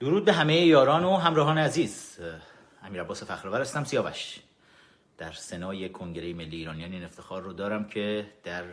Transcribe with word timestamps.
درود 0.00 0.24
به 0.24 0.32
همه 0.32 0.56
یاران 0.56 1.04
و 1.04 1.16
همراهان 1.16 1.58
عزیز. 1.58 2.18
امیر 2.82 3.02
عباس 3.02 3.22
فخرآور 3.22 3.60
هستم 3.60 3.84
سیاوش. 3.84 4.40
در 5.18 5.32
سنای 5.32 5.88
کنگره 5.88 6.34
ملی 6.34 6.56
ایرانیان 6.56 6.92
این 6.92 7.04
افتخار 7.04 7.42
رو 7.42 7.52
دارم 7.52 7.88
که 7.88 8.32
در 8.44 8.64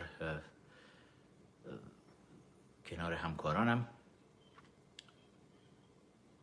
کنار 2.86 3.12
همکارانم 3.12 3.88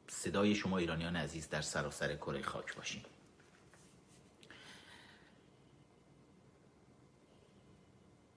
صدای 0.07 0.55
شما 0.55 0.77
ایرانیان 0.77 1.15
عزیز 1.15 1.49
در 1.49 1.61
سراسر 1.61 2.15
کره 2.15 2.41
خاک 2.41 2.75
باشیم. 2.75 3.03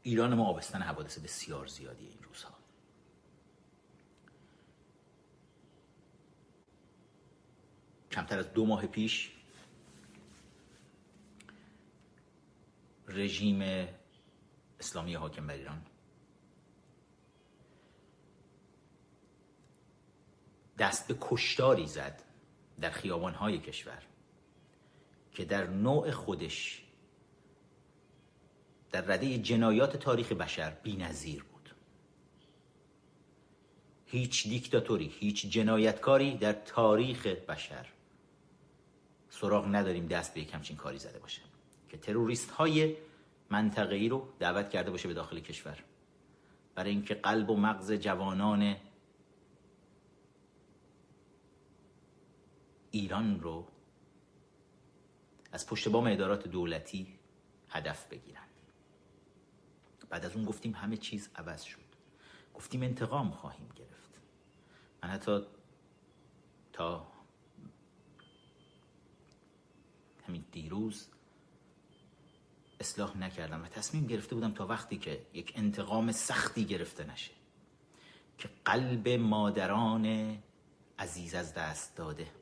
ایران 0.02 0.34
ما 0.34 0.44
آبستن 0.44 0.82
حوادث 0.82 1.18
بسیار 1.18 1.66
زیادی 1.66 2.06
این 2.06 2.18
روزها 2.22 2.56
کمتر 8.16 8.38
از 8.38 8.52
دو 8.52 8.66
ماه 8.66 8.86
پیش 8.86 9.30
رژیم 13.08 13.88
اسلامی 14.80 15.14
حاکم 15.14 15.46
بر 15.46 15.54
ایران. 15.54 15.82
دست 20.78 21.08
به 21.08 21.16
کشتاری 21.20 21.86
زد 21.86 22.22
در 22.80 22.90
خیابانهای 22.90 23.58
کشور 23.58 24.02
که 25.32 25.44
در 25.44 25.66
نوع 25.66 26.10
خودش 26.10 26.82
در 28.92 29.00
رده 29.00 29.38
جنایات 29.38 29.96
تاریخ 29.96 30.32
بشر 30.32 30.70
بی 30.70 30.96
نظیر 30.96 31.42
بود. 31.42 31.74
هیچ 34.06 34.48
دیکتاتوری 34.48 35.14
هیچ 35.18 35.46
جنایتکاری 35.46 36.36
در 36.36 36.52
تاریخ 36.52 37.26
بشر 37.26 37.95
سراغ 39.40 39.66
نداریم 39.66 40.06
دست 40.06 40.34
به 40.34 40.40
یک 40.40 40.54
همچین 40.54 40.76
کاری 40.76 40.98
زده 40.98 41.18
باشه. 41.18 41.42
که 41.88 41.96
تروریست 41.96 42.50
های 42.50 42.96
منطقه 43.50 43.94
ای 43.94 44.08
رو 44.08 44.28
دعوت 44.38 44.70
کرده 44.70 44.90
باشه 44.90 45.08
به 45.08 45.14
داخل 45.14 45.40
کشور. 45.40 45.84
برای 46.74 46.90
اینکه 46.90 47.14
قلب 47.14 47.50
و 47.50 47.56
مغز 47.56 47.92
جوانان 47.92 48.76
ایران 52.90 53.40
رو 53.40 53.68
از 55.52 55.66
پشت 55.66 55.88
بام 55.88 56.06
ادارات 56.06 56.48
دولتی 56.48 57.18
هدف 57.68 58.08
بگیرن. 58.08 58.42
بعد 60.08 60.24
از 60.24 60.36
اون 60.36 60.44
گفتیم 60.44 60.72
همه 60.72 60.96
چیز 60.96 61.30
عوض 61.36 61.62
شد. 61.62 61.86
گفتیم 62.54 62.82
انتقام 62.82 63.30
خواهیم 63.30 63.68
گرفت. 63.76 64.20
من 65.02 65.08
حتی 65.08 65.40
تا 66.72 67.15
همین 70.28 70.44
دیروز 70.52 71.08
اصلاح 72.80 73.16
نکردم 73.16 73.62
و 73.62 73.68
تصمیم 73.68 74.06
گرفته 74.06 74.34
بودم 74.34 74.52
تا 74.52 74.66
وقتی 74.66 74.98
که 74.98 75.26
یک 75.34 75.52
انتقام 75.56 76.12
سختی 76.12 76.64
گرفته 76.64 77.04
نشه 77.04 77.32
که 78.38 78.50
قلب 78.64 79.08
مادران 79.08 80.38
عزیز 80.98 81.34
از 81.34 81.54
دست 81.54 81.96
داده. 81.96 82.32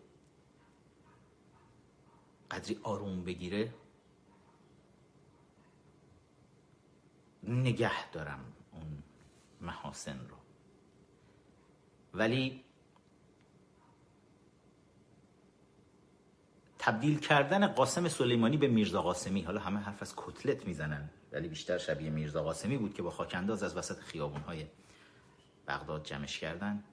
قدری 2.50 2.80
آروم 2.82 3.24
بگیره. 3.24 3.74
نگه 7.42 8.10
دارم 8.10 8.52
اون 8.72 9.02
محاسن 9.60 10.18
رو. 10.28 10.36
ولی 12.14 12.63
تبدیل 16.84 17.18
کردن 17.18 17.66
قاسم 17.66 18.08
سلیمانی 18.08 18.56
به 18.56 18.68
میرزا 18.68 19.02
قاسمی. 19.02 19.42
حالا 19.42 19.60
همه 19.60 19.80
حرف 19.80 20.02
از 20.02 20.14
کتلت 20.16 20.66
می‌زنن 20.66 21.10
ولی 21.32 21.48
بیشتر 21.48 21.78
شبیه 21.78 22.10
میرزا 22.10 22.42
قاسمی 22.42 22.76
بود 22.76 22.94
که 22.94 23.02
با 23.02 23.10
خاکنداز 23.10 23.62
از 23.62 23.76
وسط 23.76 23.98
خیابونهای 23.98 24.66
بغداد 25.68 26.04
جمعش 26.04 26.38
کردن. 26.38 26.84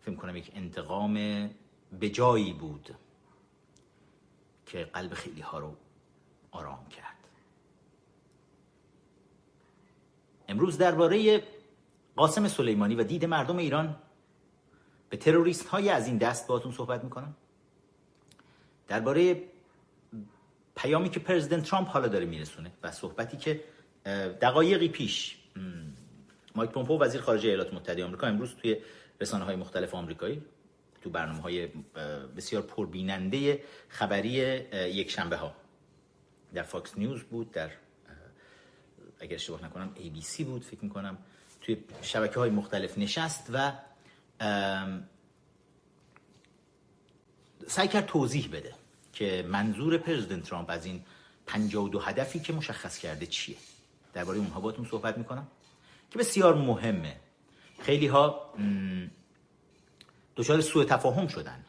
فکر 0.00 0.14
کنم 0.14 0.36
یک 0.36 0.52
انتقام 0.54 1.14
به 2.00 2.10
جایی 2.10 2.52
بود 2.52 2.94
که 4.66 4.84
قلب 4.84 5.14
خیلی 5.14 5.40
ها 5.40 5.58
رو 5.58 5.76
آرام 6.50 6.88
کرد. 6.88 7.28
امروز 10.48 10.78
درباره 10.78 11.42
قاسم 12.16 12.48
سلیمانی 12.48 12.94
و 12.94 13.04
دید 13.04 13.24
مردم 13.24 13.56
ایران 13.56 13.96
به 15.08 15.16
تروریست 15.16 15.68
های 15.68 15.88
از 15.88 16.06
این 16.06 16.18
دست 16.18 16.46
باتون 16.46 16.72
صحبت 16.72 17.04
می‌کنم. 17.04 17.34
درباره 18.88 19.42
پیامی 20.76 21.10
که 21.10 21.20
پرزیدنت 21.20 21.64
ترامپ 21.64 21.88
حالا 21.88 22.08
داره 22.08 22.24
میرسونه 22.24 22.72
و 22.82 22.90
صحبتی 22.90 23.36
که 23.36 23.64
دقایقی 24.40 24.88
پیش 24.88 25.36
مایک 26.54 26.70
پومپو 26.70 26.98
وزیر 26.98 27.20
خارجه 27.20 27.48
ایالات 27.48 27.74
متحده 27.74 28.04
آمریکا 28.04 28.26
امروز 28.26 28.54
توی 28.54 28.76
رسانه 29.20 29.44
های 29.44 29.56
مختلف 29.56 29.94
آمریکایی 29.94 30.42
تو 31.02 31.10
برنامه 31.10 31.40
های 31.40 31.68
بسیار 32.36 32.62
پربیننده 32.62 33.60
خبری 33.88 34.32
یک 34.72 35.10
شنبه 35.10 35.36
ها 35.36 35.54
در 36.54 36.62
فاکس 36.62 36.98
نیوز 36.98 37.22
بود 37.22 37.50
در 37.50 37.70
اگر 39.20 39.34
اشتباه 39.34 39.64
نکنم 39.64 39.94
ABC 39.96 40.42
بود 40.42 40.64
فکر 40.64 40.84
می‌کنم 40.84 41.18
توی 41.60 41.84
شبکه 42.02 42.40
های 42.40 42.50
مختلف 42.50 42.98
نشست 42.98 43.50
و 43.52 43.72
سعی 47.66 47.88
کرد 47.88 48.06
توضیح 48.06 48.48
بده 48.52 48.74
که 49.12 49.46
منظور 49.48 49.98
پرزیدنت 49.98 50.44
ترامپ 50.44 50.70
از 50.70 50.86
این 50.86 51.02
52 51.46 51.98
هدفی 51.98 52.40
که 52.40 52.52
مشخص 52.52 52.98
کرده 52.98 53.26
چیه. 53.26 53.56
درباره 54.12 54.38
اونها 54.38 54.60
باتون 54.60 54.84
صحبت 54.84 55.18
می‌کنم 55.18 55.46
که 56.10 56.18
بسیار 56.18 56.54
مهمه. 56.54 57.16
خیلی 57.78 58.06
ها 58.06 58.54
دچار 60.36 60.60
سوء 60.60 60.84
تفاهم 60.84 61.26
شدن. 61.28 61.64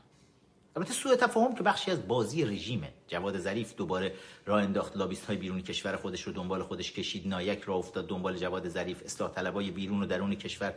البته 0.75 0.93
سوء 0.93 1.15
تفاهم 1.15 1.55
که 1.55 1.63
بخشی 1.63 1.91
از 1.91 2.07
بازی 2.07 2.45
رژیمه. 2.45 2.93
جواد 3.07 3.39
ظریف 3.39 3.75
دوباره 3.75 4.13
راه 4.45 4.63
انداخت 4.63 4.97
لابیست 4.97 5.25
های 5.25 5.37
بیرونی 5.37 5.61
کشور 5.61 5.95
خودش 5.95 6.21
رو 6.21 6.33
دنبال 6.33 6.63
خودش 6.63 6.91
کشید. 6.91 7.27
نایک 7.27 7.61
را 7.61 7.75
افتاد 7.75 8.07
دنبال 8.07 8.37
جواد 8.37 8.69
ظریف. 8.69 9.03
اصلاح 9.05 9.31
طلبای 9.31 9.71
بیرون 9.71 10.03
و 10.03 10.05
درون 10.05 10.35
کشور 10.35 10.73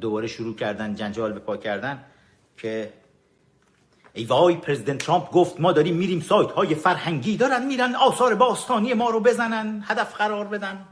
دوباره 0.00 0.26
شروع 0.26 0.56
کردن 0.56 0.94
جنجال 0.94 1.32
به 1.32 1.38
پا 1.38 1.56
کردن 1.56 2.04
که 2.56 2.92
ای 4.18 4.24
وای 4.24 4.56
پرزیدنت 4.56 4.98
ترامپ 4.98 5.30
گفت 5.30 5.60
ما 5.60 5.72
داریم 5.72 5.96
میریم 5.96 6.20
سایت 6.20 6.50
های 6.50 6.74
فرهنگی. 6.74 7.36
دارن 7.36 7.66
میرن 7.66 7.94
آثار 7.94 8.34
باستانی 8.34 8.94
ما 8.94 9.10
رو 9.10 9.20
بزنن 9.20 9.84
هدف 9.86 10.14
قرار 10.14 10.44
بدن. 10.44 10.88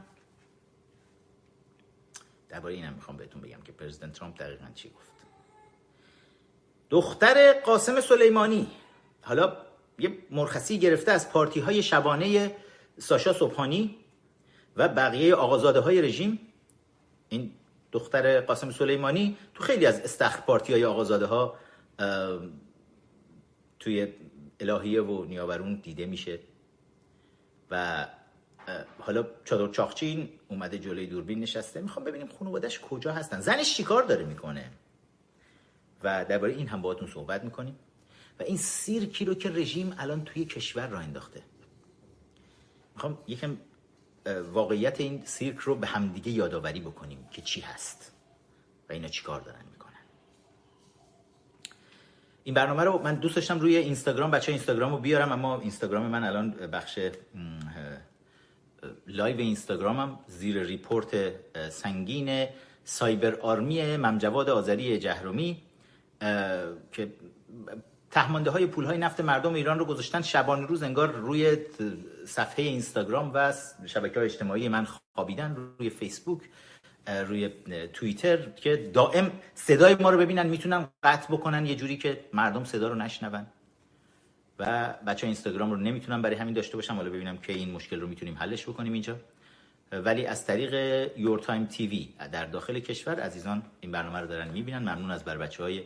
درباره 2.49 2.73
اینم 2.73 2.93
می‌خوام 2.93 3.17
بهتون 3.17 3.41
بگم 3.41 3.61
که 3.65 3.71
پرزیدنت 3.71 4.13
ترامپ 4.13 4.37
دقیقا 4.37 4.65
چی 4.75 4.89
گفت. 4.89 5.11
دختر 6.89 7.53
قاسم 7.53 8.01
سلیمانی 8.01 8.67
حالا 9.21 9.57
یه 9.99 10.17
مرخصی 10.31 10.79
گرفته 10.79 11.11
از 11.11 11.29
پارتی 11.29 11.59
های 11.59 11.83
شبانه 11.83 12.55
ساشا 12.97 13.33
صبحانی 13.33 13.95
و 14.77 14.87
بقیه 14.87 15.35
آقازاده 15.35 15.79
های 15.79 16.01
رژیم. 16.01 16.39
این 17.29 17.51
دختر 17.91 18.41
قاسم 18.41 18.71
سلیمانی 18.71 19.37
تو 19.53 19.63
خیلی 19.63 19.85
از 19.85 19.99
استخر 19.99 20.41
پارتی 20.41 20.73
های 20.73 20.85
آقازاده 20.85 21.25
ها 21.25 21.55
توی 23.87 24.07
الهیه 24.59 25.01
و 25.01 25.25
نیاورون 25.25 25.75
دیده 25.75 26.05
میشه. 26.05 26.39
و 27.71 28.07
حالا 28.99 29.25
چادر 29.45 29.73
چاخچین 29.73 30.29
اومده 30.47 30.77
جلوی 30.77 31.07
دوربین 31.07 31.39
نشسته. 31.39 31.81
می‌خوام 31.81 32.05
ببینیم 32.05 32.27
خانوادش 32.27 32.79
کجا 32.79 33.13
هستن. 33.13 33.39
زنش 33.39 33.77
چیکار 33.77 34.03
داره 34.03 34.25
می‌کنه؟ 34.25 34.71
و 36.03 36.25
درباره 36.25 36.53
این 36.53 36.67
هم 36.67 36.81
باهاتون 36.81 37.07
صحبت 37.07 37.43
می‌کنیم. 37.43 37.75
و 38.39 38.43
این 38.43 38.57
سیرکی 38.57 39.25
رو 39.25 39.33
که 39.35 39.49
رژیم 39.49 39.95
الان 39.97 40.23
توی 40.23 40.45
کشور 40.45 40.87
را 40.87 40.99
انداخته. 40.99 41.43
می‌خوام 42.95 43.17
یکم 43.27 43.57
واقعیت 44.51 45.01
این 45.01 45.25
سیرک 45.25 45.57
رو 45.57 45.75
به 45.75 45.87
همدیگه 45.87 46.31
یادآوری 46.31 46.79
بکنیم 46.79 47.27
که 47.31 47.41
چی 47.41 47.61
هست 47.61 48.11
و 48.89 48.93
اینا 48.93 49.07
چیکار 49.07 49.41
دارن. 49.41 49.65
این 52.47 52.53
برنامه 52.53 52.83
رو 52.83 53.01
من 53.03 53.15
دوست 53.15 53.35
داشتم 53.35 53.59
روی 53.59 53.77
اینستاگرام 53.77 54.31
بچه 54.31 54.51
اینستاگرام 54.51 54.91
رو 54.91 54.97
بیارم 54.97 55.31
اما 55.31 55.59
اینستاگرام 55.59 56.05
من 56.05 56.23
الان 56.23 56.51
بخش 56.51 56.99
live 59.07 59.37
اینستاگرامم 59.37 60.19
زیر 60.27 60.63
report 60.63 61.31
سنگین 61.69 62.47
cyber 62.83 63.35
army 63.35 63.97
ممجواد 63.97 64.49
آذری 64.49 64.99
جهرومی 64.99 65.61
که 66.91 67.13
تهمانده 68.11 68.51
های 68.51 68.65
پول 68.65 68.85
های 68.85 68.97
نفت 68.97 69.21
مردم 69.21 69.53
ایران 69.53 69.79
رو 69.79 69.85
گذاشتن 69.85 70.21
شبانه 70.21 70.67
روز 70.67 70.83
انگار 70.83 71.11
روی 71.11 71.57
صفحه 72.25 72.65
اینستاگرام 72.65 73.31
و 73.33 73.53
شبکه 73.85 74.19
های 74.19 74.25
اجتماعی 74.25 74.69
من 74.69 74.85
خوابیدن 74.85 75.55
روی 75.79 75.89
فیسبوک. 75.89 76.41
روی 77.07 77.49
توییتر 77.93 78.49
که 78.51 78.75
دائم 78.93 79.31
صدای 79.53 79.95
ما 79.95 80.09
رو 80.09 80.17
ببینن 80.17 80.47
می‌تونن 80.47 80.87
قطع 81.03 81.33
بکنن 81.33 81.65
یه 81.65 81.75
جوری 81.75 81.97
که 81.97 82.25
مردم 82.33 82.63
صدا 82.63 82.87
رو 82.87 82.95
نشنون. 82.95 83.47
و 84.59 84.93
بچه 85.07 85.27
اینستاگرام 85.27 85.71
رو 85.71 85.77
نمی‌تونن 85.77 86.21
برای 86.21 86.35
همین 86.35 86.53
داشته 86.53 86.77
باشم 86.77 86.95
حالا 86.95 87.09
ببینم 87.09 87.37
که 87.37 87.53
این 87.53 87.71
مشکل 87.71 87.99
رو 87.99 88.07
می‌تونیم 88.07 88.37
حلش 88.37 88.63
بکنیم 88.63 88.93
اینجا. 88.93 89.19
ولی 89.91 90.25
از 90.25 90.45
طریق 90.45 90.73
Your 91.17 91.39
Time 91.39 91.65
TV 91.65 92.13
در 92.31 92.45
داخل 92.45 92.79
کشور 92.79 93.19
عزیزان 93.19 93.63
این 93.79 93.91
برنامه 93.91 94.19
رو 94.19 94.27
دارن 94.27 94.47
می‌بینن. 94.47 94.79
ممنون 94.79 95.11
از 95.11 95.23
بر 95.23 95.37
بچه 95.37 95.63
های 95.63 95.83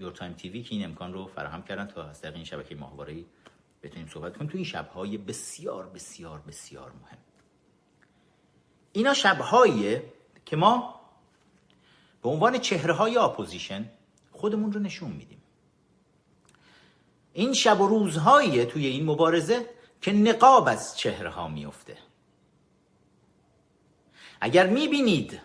Your 0.00 0.12
Time 0.12 0.32
TV 0.32 0.62
که 0.62 0.74
این 0.74 0.84
امکان 0.84 1.12
رو 1.12 1.26
فراهم 1.26 1.62
کردن. 1.62 1.86
تا 1.86 2.08
از 2.08 2.20
طریق 2.20 2.34
این 2.34 2.44
شبکه 2.44 2.74
ماهواره‌ای 2.74 3.24
بتونیم 3.82 4.08
صحبت 4.08 4.36
کنیم. 4.36 4.50
تو 4.50 4.56
این 4.56 4.66
شبهای 4.66 5.18
بسیار 5.18 5.86
بسیار 5.86 6.42
بسیار 6.48 6.92
مهم. 7.02 7.18
اینا 8.92 9.14
شبهایی 9.14 10.02
که 10.46 10.56
ما 10.56 11.00
به 12.22 12.28
عنوان 12.28 12.58
چهره 12.58 12.94
های 12.94 13.16
اپوزیشن 13.16 13.90
خودمون 14.32 14.72
رو 14.72 14.80
نشون 14.80 15.10
میدیم. 15.10 15.42
این 17.32 17.52
شب 17.52 17.80
و 17.80 17.88
روزهایی 17.88 18.64
توی 18.64 18.86
این 18.86 19.04
مبارزه 19.04 19.70
که 20.00 20.12
نقاب 20.12 20.68
از 20.68 20.98
چهره 20.98 21.30
ها 21.30 21.48
میفته 21.48 21.98
اگر 24.40 24.66
می‌بینید 24.66 25.40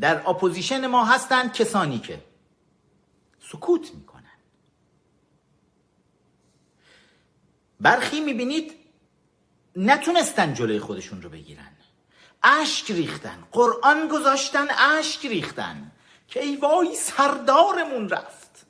در 0.00 0.28
اپوزیشن 0.28 0.86
ما 0.86 1.04
هستند 1.04 1.52
کسانی 1.52 1.98
که 1.98 2.24
سکوت 3.40 3.94
می‌کنن. 3.94 4.38
برخی 7.80 8.20
می‌بینید 8.20 8.77
نتونستن 9.78 10.54
جلوی 10.54 10.78
خودشون 10.78 11.22
رو 11.22 11.28
بگیرن. 11.30 11.72
اشک 12.42 12.90
ریختن. 12.90 13.44
قرآن 13.52 14.08
گذاشتن 14.08 14.66
اشک 14.78 15.26
ریختن. 15.26 15.92
که 16.28 16.42
ای 16.42 16.56
وای 16.56 16.94
سردارمون 16.94 18.08
رفت. 18.08 18.66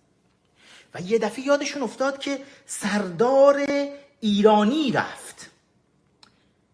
و 0.94 1.00
یه 1.00 1.18
دفعه 1.18 1.46
یادشون 1.46 1.82
افتاد 1.82 2.18
که 2.18 2.44
سردار 2.66 3.66
ایرانی 4.20 4.92
رفت. 4.92 5.50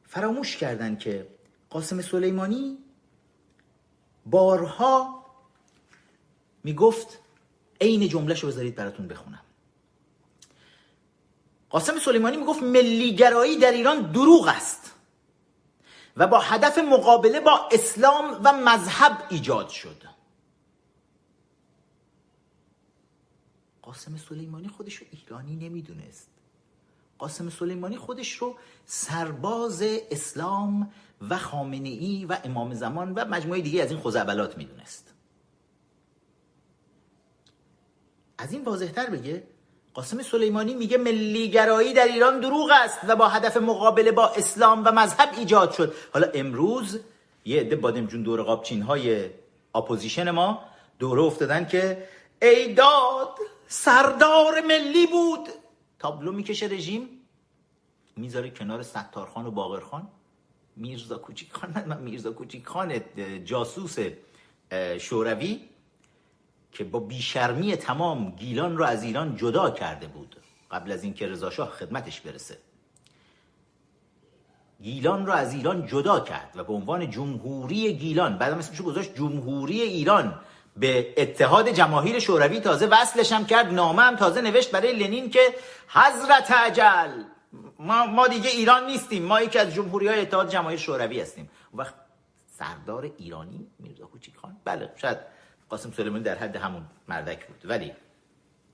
فراموش 0.09 0.57
کردن 0.57 0.97
که 0.97 1.27
قاسم 1.71 2.03
سلیمانی 2.03 2.79
بارها 4.27 5.25
می‌گفت 6.65 7.19
عین 7.81 8.09
جمله 8.09 8.35
رو 8.35 8.49
بذارید 8.49 8.75
براتون 8.75 9.09
بخونم. 9.09 9.44
قاسم 11.71 11.99
سلیمانی 11.99 12.37
می‌گفت 12.37 12.63
ملیگرایی 12.63 13.59
در 13.59 13.73
ایران 13.73 14.13
دروغ 14.13 14.49
است 14.49 14.95
و 16.17 16.27
با 16.27 16.39
هدف 16.39 16.79
مقابله 16.79 17.41
با 17.41 17.69
اسلام 17.73 18.41
و 18.45 18.53
مذهب 18.53 19.27
ایجاد 19.31 19.69
شد. 19.69 20.03
قاسم 23.83 24.17
سلیمانی 24.17 24.69
خودش 24.69 24.95
رو 24.95 25.07
ایرانی 25.11 25.57
نمی‌دونست. 25.57 26.29
قاسم 27.19 27.51
سلیمانی 27.51 27.97
خودش 27.97 28.33
رو 28.33 28.57
سرباز 28.87 29.83
اسلام 29.83 30.93
و 31.31 31.39
خامنه 31.39 31.89
ای 31.89 32.25
و 32.25 32.39
امام 32.45 32.75
زمان 32.75 33.15
و 33.15 33.25
مجموعه 33.25 33.61
دیگه 33.61 33.83
از 33.83 33.91
این 33.91 34.01
خزعبلات 34.01 34.59
می‌دونست. 34.59 35.15
از 38.39 38.53
این 38.53 38.65
واضحتر 38.65 39.11
بگه 39.11 39.47
قاسم 39.95 40.23
سلیمانی 40.23 40.75
میگه 40.75 40.99
ملیگرایی 40.99 41.93
در 41.93 42.05
ایران 42.05 42.41
دروغ 42.41 42.71
است 42.73 42.99
و 43.09 43.17
با 43.17 43.29
هدف 43.29 43.57
مقابله 43.57 44.13
با 44.13 44.29
اسلام 44.29 44.83
و 44.85 44.93
مذهب 44.93 45.29
ایجاد 45.39 45.73
شد. 45.73 45.95
حالا 46.13 46.31
امروز 46.35 47.01
یه 47.45 47.61
عده 47.61 47.77
بادمجون 47.77 48.23
دور 48.23 48.43
قاب‌چین 48.43 48.83
های 48.83 49.31
اپوزیشن 49.75 50.31
ما 50.31 50.65
دوره 50.99 51.23
افتادن 51.23 51.67
که 51.67 52.09
ای 52.43 52.75
داد 52.75 53.39
سردار 53.69 54.61
ملی 54.61 55.07
بود. 55.07 55.49
تابلو 55.99 56.33
می‌کشه 56.33 56.67
رژیم 56.67 57.09
می‌ذاره 58.17 58.51
کنار 58.51 58.83
ستارخان 58.83 59.47
و 59.47 59.51
باقرخان. 59.51 60.09
میرزا 60.77 61.19
کوچیک 61.19 61.53
خان 61.53 61.85
من 61.87 62.01
میرزا 62.03 62.33
کوچیک 62.33 62.67
خان 62.67 63.01
جاسوس 63.45 63.97
شوروی. 64.99 65.61
که 66.75 66.85
با 66.85 67.01
بیشرمی 67.01 67.77
تمام 67.77 68.31
گیلان 68.31 68.79
رو 68.79 68.85
از 68.85 69.03
ایران 69.03 69.37
جدا 69.37 69.71
کرده 69.71 70.07
بود 70.07 70.37
قبل 70.71 70.93
از 70.93 71.05
اینکه 71.05 71.27
رضا 71.27 71.51
شاه 71.51 71.71
خدمتش 71.71 72.21
برسه. 72.21 72.59
گیلان 74.83 75.27
رو 75.27 75.33
از 75.33 75.55
ایران 75.55 75.87
جدا 75.87 76.21
کرد 76.21 76.51
و 76.55 76.65
به 76.65 76.73
عنوان 76.73 77.11
جمهوری 77.11 77.93
گیلان 77.93 78.39
بعد 78.39 78.53
اسمشو 78.53 78.85
گذاشت 78.85 79.15
جمهوری 79.15 79.83
ایران 79.83 80.41
به 80.77 81.15
اتحاد 81.17 81.69
جماهیر 81.69 82.19
شوروی 82.19 82.61
تازه 82.61 82.87
وصلش 82.87 83.33
هم 83.33 83.47
کرد 83.47 83.67
نامه 83.67 84.03
هم 84.03 84.17
تازه 84.17 84.41
نوشت 84.41 84.71
برای 84.71 84.93
لنین 84.93 85.31
که 85.31 85.41
حضرت 85.89 86.51
عجل 86.51 87.23
ما, 87.79 88.07
ما 88.07 88.29
دیگه 88.29 88.51
ایران 88.51 88.87
نیستیم 88.87 89.25
ما 89.25 89.41
یکی 89.41 89.59
از 89.59 89.75
جمهوری 89.75 90.09
های 90.09 90.21
اتحاد 90.21 90.51
جماهیر 90.51 90.79
شوروی 90.79 91.21
هستیم. 91.21 91.51
وقت 91.75 91.95
سردار 92.59 93.11
ایرانی 93.19 93.67
میرزا 93.79 94.07
کوچیک 94.07 94.37
خان 94.37 94.57
بله 94.65 94.93
شاید 94.97 95.34
قاسم 95.69 95.93
سلیمانی 95.93 96.25
در 96.25 96.39
حد 96.39 96.57
همون 96.57 96.87
مردک 97.09 97.47
بود. 97.47 97.67
ولی 97.71 97.93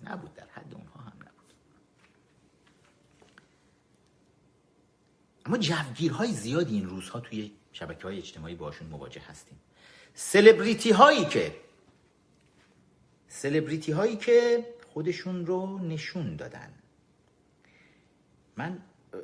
نبود 0.04 0.34
در 0.34 0.46
حد 0.54 0.74
اونها 0.74 1.00
هم 1.00 1.12
نبود. 1.16 1.54
اما 5.46 5.58
جوگیرهای 5.58 6.32
زیادی 6.32 6.74
این 6.74 6.88
روزها 6.88 7.20
توی 7.20 7.52
شبکه 7.72 8.02
های 8.02 8.18
اجتماعی 8.18 8.54
باشون 8.54 8.88
مواجه 8.88 9.20
هستیم. 9.20 9.60
سلبریتی 10.14 10.90
هایی 10.90 11.24
که 11.24 11.56
سلبریتی 13.28 13.92
هایی 13.92 14.16
که 14.16 14.66
خودشون 14.92 15.46
رو 15.46 15.78
نشون 15.78 16.36
دادن. 16.36 16.72
من 18.56 18.78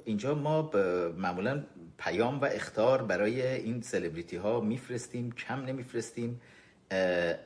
اینجا 0.05 0.35
ما 0.35 0.71
معمولا 1.17 1.65
پیام 1.99 2.41
و 2.41 2.45
اختار 2.45 3.03
برای 3.03 3.47
این 3.47 3.83
سلبریتی 3.83 4.37
ها 4.37 4.61
میفرستیم 4.61 5.33
کم 5.33 5.65
نمیفرستیم. 5.65 6.41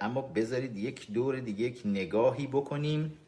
اما 0.01 0.23
بذارید 0.23 0.77
یک 0.77 1.13
دور 1.13 1.41
دیگه 1.41 1.65
یک 1.65 1.83
نگاهی 1.85 2.47
بکنیم. 2.47 3.19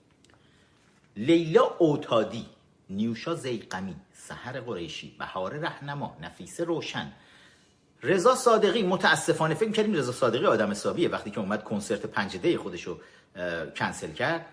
لیلا 1.17 1.62
اوتادی 1.79 2.47
نیوشا 2.91 3.35
زیقمی 3.35 3.97
سحر 4.12 4.61
قریشی 4.61 5.17
بهار 5.19 5.53
رهنما 5.53 6.17
نفیسه 6.23 6.64
روشن. 6.64 7.12
رضا 8.03 8.35
صادقی 8.35 8.82
متاسفانه 8.82 9.55
فکر 9.55 9.70
کردیم 9.70 9.94
رضا 9.94 10.12
صادقی 10.12 10.47
آدم 10.47 10.70
حسابیه. 10.70 11.09
وقتی 11.09 11.31
که 11.31 11.41
اومد 11.41 11.65
کنسرت 11.65 12.06
پنجده 12.06 12.58
خودش 12.58 12.82
رو 12.82 13.01
کنسل 13.77 14.13
کرد 14.13 14.46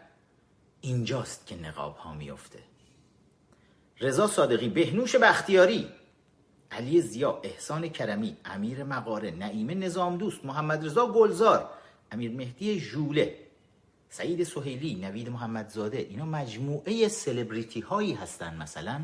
اینجاست 0.82 1.48
که 1.48 1.56
نقاب 1.56 1.96
ها 1.96 2.14
میفته 2.14 2.60
رضا 4.02 4.28
صادقی 4.28 4.70
بهنوش 4.70 5.16
بختیاری 5.16 5.88
علی 6.72 7.02
زیا 7.02 7.40
احسان 7.44 7.90
کرمی 7.90 8.38
امیر 8.46 8.84
مقاره 8.84 9.32
نعیم 9.32 9.84
نظام 9.84 10.18
دوست 10.18 10.46
محمد 10.46 10.86
رضا 10.86 11.12
گلزار 11.12 11.70
امیر 12.12 12.32
مهدی 12.32 12.80
ژوله 12.80 13.38
سعید 14.10 14.44
سهیلی 14.44 14.96
نوید 14.96 15.30
محمدزاده 15.30 15.98
اینا 15.98 16.26
مجموعه 16.26 17.08
سلبریتی 17.08 17.80
هایی 17.80 18.14
هستن 18.14 18.58
مثلا 18.58 19.02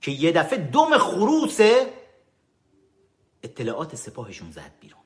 که 0.00 0.10
یه 0.10 0.32
دفعه 0.32 0.58
دم 0.58 0.98
خروس 0.98 1.60
اطلاعات 3.42 3.96
سپاهشون 3.96 4.50
زد 4.50 4.72
بیرون. 4.80 5.00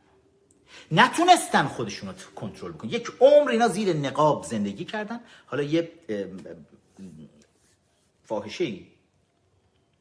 نتونستن 0.92 1.66
خودشون 1.66 2.08
رو 2.08 2.14
کنترل 2.34 2.72
کنن. 2.72 2.90
یک 2.90 3.08
عمر 3.20 3.50
اینا 3.50 3.68
زیر 3.68 3.96
نقاب 3.96 4.44
زندگی 4.44 4.84
کردن. 4.84 5.20
حالا 5.46 5.62
یه 5.62 5.92
فاحشه 8.24 8.78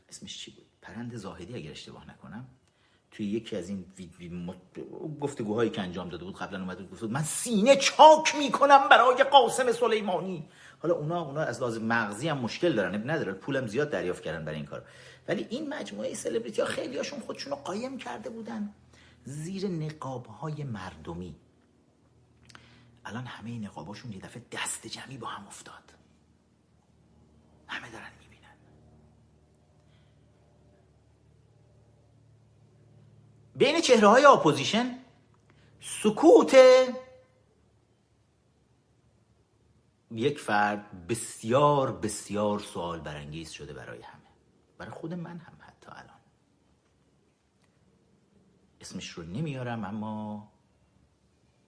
اسمش 0.10 0.38
چی 0.38 0.52
بود؟ 0.52 0.67
پرند 0.88 1.16
زاهدی 1.16 1.56
اگر 1.56 1.72
اشتباه 1.72 2.10
نکنم 2.10 2.46
توی 3.12 3.26
یکی 3.26 3.56
از 3.56 3.70
این 3.70 3.86
گفتگوهایی 5.22 5.70
که 5.70 5.82
انجام 5.82 6.10
داده 6.10 6.26
بود 6.26 6.36
قبلا 6.36 6.60
اومد 6.60 6.78
بود 6.78 6.92
گفت 6.92 7.04
من 7.04 7.24
سینه 7.24 7.76
چاک 7.76 8.36
می‌کنم 8.36 8.90
برای 8.90 9.24
قاسم 9.24 9.72
سلیمانی. 9.72 10.50
حالا 10.80 10.96
اونا 10.96 11.22
اونا 11.22 11.42
از 11.42 11.62
لازم 11.62 11.86
مغزی 11.86 12.30
هم 12.30 12.38
مشکل 12.38 12.76
دارن 12.76 13.10
نداره 13.10 13.34
پولم 13.34 13.68
زیاد 13.68 13.90
دریافت 13.90 14.24
کردن 14.24 14.46
برای 14.46 14.58
این 14.58 14.66
کار. 14.66 14.86
ولی 15.28 15.48
این 15.50 15.70
مجموعه 15.70 16.14
سلبریتی 16.14 16.62
ها 16.62 16.68
خیلی 16.68 16.98
هاشون 16.98 17.20
خودشون 17.20 17.52
رو 17.52 17.58
قایم 17.58 17.98
کرده 17.98 18.30
بودن 18.30 18.74
زیر 19.24 19.68
نقاب 19.68 20.26
های 20.26 20.64
مردمی. 20.64 21.36
الان 23.06 23.26
همه 23.26 23.60
نقاباشون 23.60 24.12
یه 24.12 24.20
دفعه 24.20 24.42
دست 24.52 24.88
جمعی 24.88 25.18
با 25.18 25.28
هم 25.28 25.48
افتاد 25.48 25.94
همه 27.68 27.92
دارن 27.92 28.12
بین 33.58 33.82
چهره 33.82 34.08
های 34.08 34.26
اپوزیشن 34.26 35.00
سکوت 35.82 36.58
یک 40.12 40.40
فرد 40.40 41.08
بسیار 41.08 41.92
بسیار 41.92 42.60
سوال 42.60 43.00
برانگیز 43.00 43.50
شده 43.50 43.74
برای 43.74 44.02
همه. 44.02 44.22
برای 44.78 44.92
خود 44.92 45.14
من 45.14 45.38
هم 45.38 45.54
حتی 45.60 45.88
الان. 45.92 46.20
اسمش 48.82 49.10
رو 49.10 49.24
نمیارم 49.24 49.86
اما 49.86 50.52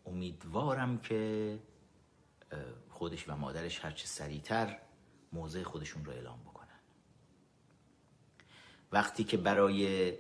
امیدوارم 0.06 0.98
که 0.98 1.60
خودش 2.90 3.30
و 3.30 3.36
مادرش 3.36 3.86
هرچه 3.86 4.06
سریعتر 4.06 4.80
موضع 5.34 5.64
خودشون 5.64 6.06
رو 6.06 6.12
اعلام 6.12 6.40
بکنن. 6.40 6.80
وقتی 8.92 9.24
که 9.24 9.38
برای 9.38 10.14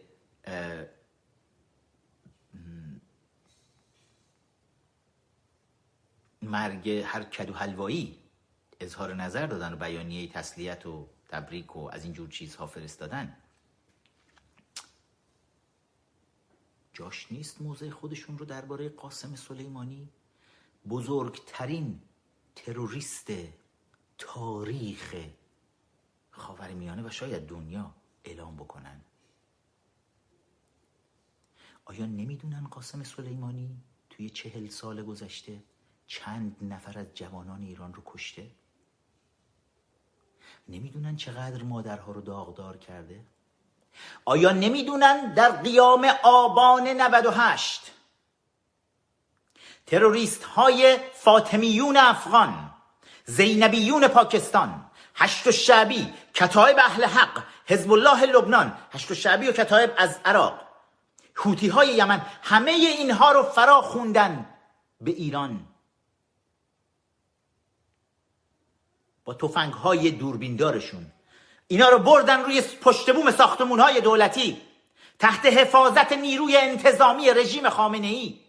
مرگ 6.41 6.89
هر 6.89 7.23
کدو 7.23 7.53
حلوایی 7.53 8.19
اظهار 8.79 9.13
نظر 9.13 9.47
دادن 9.47 9.73
و 9.73 9.75
بیانیه 9.75 10.27
تسلیت 10.27 10.85
و 10.85 11.07
تبریک 11.29 11.75
و 11.75 11.89
از 11.91 12.03
اینجور 12.03 12.29
چیزها 12.29 12.67
فرستادن. 12.67 13.37
جاش 16.93 17.31
نیست 17.31 17.61
موضع 17.61 17.89
خودشون 17.89 18.37
رو 18.37 18.45
درباره 18.45 18.89
قاسم 18.89 19.35
سلیمانی. 19.35 20.09
بزرگترین 20.89 22.01
تروریست 22.55 23.31
تاریخ 24.17 25.15
خاورمیانه 26.31 27.07
و 27.07 27.09
شاید 27.09 27.47
دنیا 27.47 27.95
اعلام 28.23 28.55
بکنن. 28.55 29.01
آیا 31.85 32.05
نمی‌دونن 32.05 32.67
قاسم 32.67 33.03
سلیمانی 33.03 33.77
توی 34.09 34.29
چهل 34.29 34.67
سال 34.67 35.03
گذشته 35.03 35.63
چند 36.09 36.55
نفر 36.61 36.99
از 36.99 37.05
جوانان 37.13 37.61
ایران 37.61 37.93
رو 37.93 38.01
کشته؟ 38.05 38.47
نمی‌دونن 40.67 41.15
چقدر 41.15 41.63
مادرها 41.63 42.11
رو 42.11 42.21
داغدار 42.21 42.77
کرده؟ 42.77 43.21
آیا 44.25 44.51
نمی‌دونن 44.51 45.33
در 45.33 45.51
قیام 45.51 46.11
آبان 46.23 46.87
98 46.87 47.91
تروریست 49.85 50.43
های 50.43 50.97
فاطمیون 51.13 51.97
افغان 51.97 52.73
زینبیون 53.25 54.07
پاکستان 54.07 54.85
هشت 55.15 55.47
و 55.47 55.51
شعبی 55.51 56.13
کتایب 56.33 56.77
اهل 56.79 57.03
حق 57.03 57.43
حزب 57.65 57.91
الله 57.91 58.25
لبنان 58.25 58.77
هشت 58.91 59.11
و 59.11 59.15
شعبی 59.15 59.47
و 59.47 59.51
کتایب 59.51 59.93
از 59.97 60.19
عراق 60.25 60.67
حوتی 61.35 61.67
های 61.67 61.87
یمن 61.95 62.25
همه 62.43 62.71
اینها 62.71 63.31
رو 63.31 63.43
فرا 63.43 63.81
خوندن 63.81 64.49
به 65.01 65.11
ایران 65.11 65.68
تفنگ 69.33 69.73
های 69.73 70.11
دوربیندارشون. 70.11 71.05
اینا 71.67 71.89
رو 71.89 71.99
بردن 71.99 72.43
روی 72.43 72.61
پشت 72.61 73.15
بوم 73.15 73.31
ساختمون 73.31 73.79
های 73.79 74.01
دولتی 74.01 74.61
تحت 75.19 75.45
حفاظت 75.45 76.11
نیروی 76.11 76.57
انتظامی 76.57 77.29
رژیم 77.33 77.69
خامنه 77.69 78.07
ای 78.07 78.39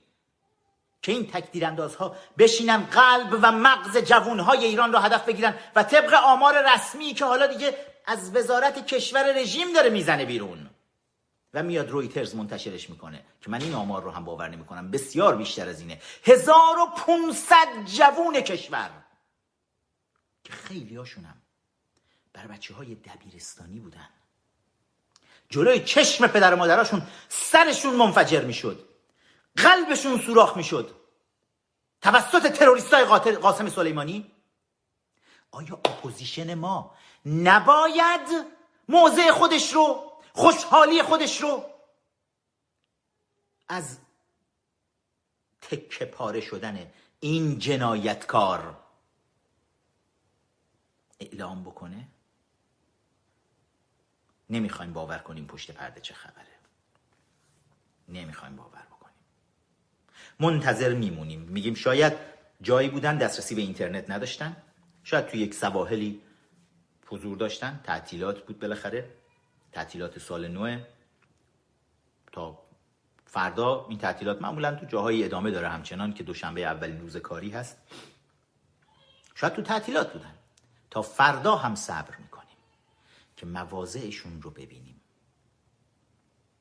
که 1.02 1.12
این 1.12 1.30
ها 1.98 2.16
بشینن 2.38 2.86
قلب 2.86 3.38
و 3.42 3.52
مغز 3.52 3.96
جوانهای 3.96 4.64
ایران 4.64 4.92
رو 4.92 4.98
هدف 4.98 5.24
بگیرن 5.24 5.54
و 5.76 5.82
طبق 5.82 6.14
آمار 6.14 6.74
رسمی 6.74 7.14
که 7.14 7.24
حالا 7.24 7.46
دیگه 7.46 7.74
از 8.06 8.36
وزارت 8.36 8.86
کشور 8.86 9.32
رژیم 9.36 9.72
داره 9.72 9.90
می‌زنه 9.90 10.24
بیرون. 10.24 10.70
و 11.54 11.62
میاد 11.62 11.90
رویترز 11.90 12.34
منتشرش 12.34 12.90
می‌کنه 12.90 13.24
که 13.40 13.50
من 13.50 13.60
این 13.60 13.74
آمار 13.74 14.02
رو 14.02 14.10
هم 14.10 14.24
باور 14.24 14.48
نمی‌کنم 14.48 14.90
بسیار 14.90 15.36
بیشتر 15.36 15.68
از 15.68 15.80
اینه. 15.80 16.00
1500 16.24 17.56
جوون 17.84 18.40
کشور. 18.40 18.90
که 20.44 20.52
خیلی 20.52 20.96
هاشونم 20.96 21.42
بر 22.32 22.46
بچه 22.46 22.74
های 22.74 22.94
دبیرستانی 22.94 23.80
بودن. 23.80 24.08
جلوی 25.48 25.80
چشم 25.80 26.26
پدر 26.26 26.54
و 26.54 26.56
مادراشون 26.56 27.02
سرشون 27.28 27.96
منفجر 27.96 28.44
می‌شد. 28.44 28.88
قلبشون 29.56 30.20
سوراخ 30.20 30.56
می‌شد. 30.56 30.94
توسط 32.02 32.52
تروریست 32.52 32.94
های 32.94 33.36
قاسم 33.36 33.68
سلیمانی؟ 33.68 34.32
آیا 35.50 35.74
اپوزیشن 35.84 36.54
ما 36.54 36.94
نباید 37.26 38.46
موضع 38.88 39.30
خودش 39.30 39.72
رو 39.72 40.12
خوشحالی 40.32 41.02
خودش 41.02 41.40
رو 41.40 41.64
از 43.68 43.98
تکه 45.60 46.04
پاره 46.04 46.40
شدن 46.40 46.92
این 47.20 47.58
جنایتکار 47.58 48.78
اعلام 51.20 51.62
بکنه؟ 51.62 52.08
نمی‌خوایم 54.50 54.92
باور 54.92 55.18
کنیم 55.18 55.46
پشت 55.46 55.70
پرده 55.70 56.00
چه 56.00 56.14
خبره. 56.14 56.46
نمی‌خوایم 58.08 58.56
باور 58.56 58.82
بکنیم. 58.90 59.16
منتظر 60.40 60.94
میمونیم. 60.94 61.40
میگیم 61.40 61.74
شاید 61.74 62.12
جایی 62.62 62.88
بودن 62.88 63.18
دسترسی 63.18 63.54
به 63.54 63.60
اینترنت 63.60 64.10
نداشتن. 64.10 64.56
شاید 65.04 65.26
توی 65.26 65.40
یک 65.40 65.54
سواحلی 65.54 66.22
حضور 67.06 67.36
داشتن. 67.36 67.80
تعطیلات 67.84 68.46
بود 68.46 68.60
بالاخره. 68.60 69.14
تعطیلات 69.72 70.18
سال 70.18 70.48
نو 70.48 70.80
تا 72.32 72.62
فردا 73.26 73.86
این 73.88 73.98
تعطیلات 73.98 74.42
معمولا 74.42 74.74
تو 74.74 74.86
جاهای 74.86 75.24
ادامه 75.24 75.50
داره 75.50 75.68
همچنان 75.68 76.14
که 76.14 76.22
دوشنبه 76.22 76.60
اولین 76.60 77.00
روز 77.00 77.16
کاری 77.16 77.50
هست. 77.50 77.78
شاید 79.34 79.52
تو 79.52 79.62
تعطیلات 79.62 80.12
بودن. 80.12 80.34
تا 80.90 81.02
فردا 81.02 81.56
هم 81.56 81.74
صبر 81.74 82.16
می‌کنیم 82.16 82.56
که 83.36 83.46
مواضعشون 83.46 84.42
رو 84.42 84.50
ببینیم. 84.50 85.00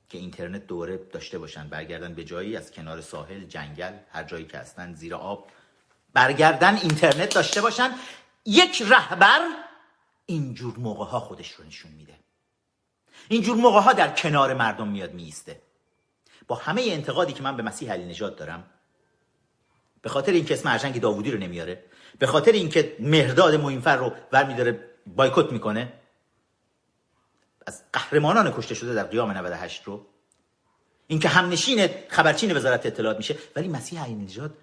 که 0.09 0.17
اینترنت 0.17 0.67
دوره 0.67 0.97
داشته 0.97 1.39
باشن 1.39 1.67
برگردن 1.69 2.13
به 2.13 2.23
جایی 2.23 2.57
از 2.57 2.71
کنار 2.71 3.01
ساحل 3.01 3.43
جنگل 3.43 3.93
هر 4.11 4.23
جایی 4.23 4.45
که 4.45 4.57
هستن 4.57 4.93
زیر 4.93 5.15
آب. 5.15 5.49
برگردن 6.13 6.75
اینترنت 6.75 7.33
داشته 7.33 7.61
باشن. 7.61 7.91
یک 8.45 8.83
رهبر 8.87 9.41
اینجور 10.25 10.77
موقع 10.77 11.05
ها 11.05 11.19
خودش 11.19 11.51
رو 11.51 11.65
نشون 11.65 11.91
میده. 11.91 12.19
اینجور 13.29 13.57
موقع 13.57 13.79
ها 13.79 13.93
در 13.93 14.15
کنار 14.15 14.53
مردم 14.53 14.87
میاد 14.87 15.13
میسته 15.13 15.61
با 16.47 16.55
همه 16.55 16.81
انتقادی 16.85 17.33
که 17.33 17.43
من 17.43 17.57
به 17.57 17.63
مسیح 17.63 17.91
علی 17.91 18.05
نجات 18.05 18.35
دارم 18.35 18.69
به 20.01 20.09
خاطر 20.09 20.31
اینکه 20.31 20.53
اسم 20.53 20.69
ارجنگ 20.69 21.01
داوودی 21.01 21.31
رو 21.31 21.39
نمیاره 21.39 21.83
به 22.19 22.27
خاطر 22.27 22.51
اینکه 22.51 22.95
مهرداد 22.99 23.55
موینفر 23.55 23.95
رو 23.95 24.13
ور 24.31 24.43
داره 24.43 24.89
بایکوت 25.15 25.51
می‌کنه 25.51 25.93
از 27.67 27.83
قهرمانان 27.93 28.51
کشته 28.51 28.75
شده 28.75 28.93
در 28.93 29.03
قیام 29.03 29.31
98 29.31 29.83
رو 29.83 30.05
اینکه 31.07 31.29
همنشین 31.29 31.89
خبرچین 32.09 32.57
وزارت 32.57 32.85
اطلاعات 32.85 33.17
میشه. 33.17 33.35
ولی 33.55 33.67
مسیح 33.67 34.03
عین 34.03 34.21
نژاد 34.23 34.57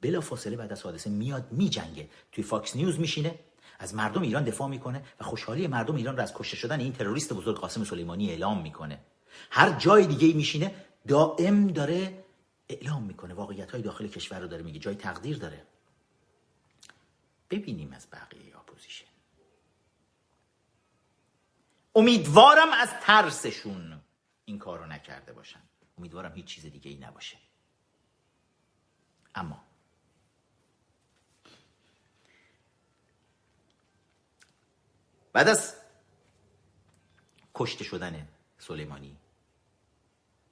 بلافاصله 0.00 0.56
بعد 0.56 0.72
از 0.72 0.82
حادثه 0.82 1.10
میاد 1.10 1.46
میجنگه. 1.50 2.08
توی 2.32 2.44
فاکس 2.44 2.76
نیوز 2.76 3.00
میشینه 3.00 3.34
از 3.78 3.94
مردم 3.94 4.22
ایران 4.22 4.44
دفاع 4.44 4.68
می‌کنه 4.68 5.02
و 5.20 5.24
خوشحالی 5.24 5.66
مردم 5.66 5.94
ایران 5.94 6.16
رو 6.16 6.22
از 6.22 6.34
کشته 6.34 6.56
شدن 6.56 6.80
این 6.80 6.92
تروریست 6.92 7.32
بزرگ 7.32 7.56
قاسم 7.56 7.84
سلیمانی 7.84 8.30
اعلام 8.30 8.62
می‌کنه. 8.62 8.98
هر 9.50 9.78
جای 9.78 10.06
دیگه 10.06 10.36
میشینه 10.36 10.74
دائم 11.08 11.66
داره 11.66 12.24
اعلام 12.68 13.02
می‌کنه. 13.02 13.34
واقعیت 13.34 13.70
های 13.70 13.82
داخل 13.82 14.06
کشور 14.06 14.40
رو 14.40 14.46
داره 14.46 14.62
میگه 14.62 14.78
جای 14.78 14.94
تقدیر 14.94 15.38
داره. 15.38 15.62
ببینیم 17.50 17.92
از 17.92 18.10
بقیه 18.10 18.58
اپوزیشن. 18.58 19.06
امیدوارم 21.94 22.72
از 22.72 22.90
ترسشون 23.00 24.00
این 24.44 24.58
کار 24.58 24.78
رو 24.78 24.86
نکرده 24.86 25.32
باشن. 25.32 25.62
امیدوارم 25.98 26.32
هیچ 26.32 26.44
چیز 26.44 26.66
دیگه 26.66 26.90
ای 26.90 26.96
نباشه. 26.96 27.36
اما 29.34 29.64
بعد 35.32 35.48
از 35.48 35.76
کشته 37.54 37.84
شدن 37.84 38.28
سلیمانی 38.58 39.16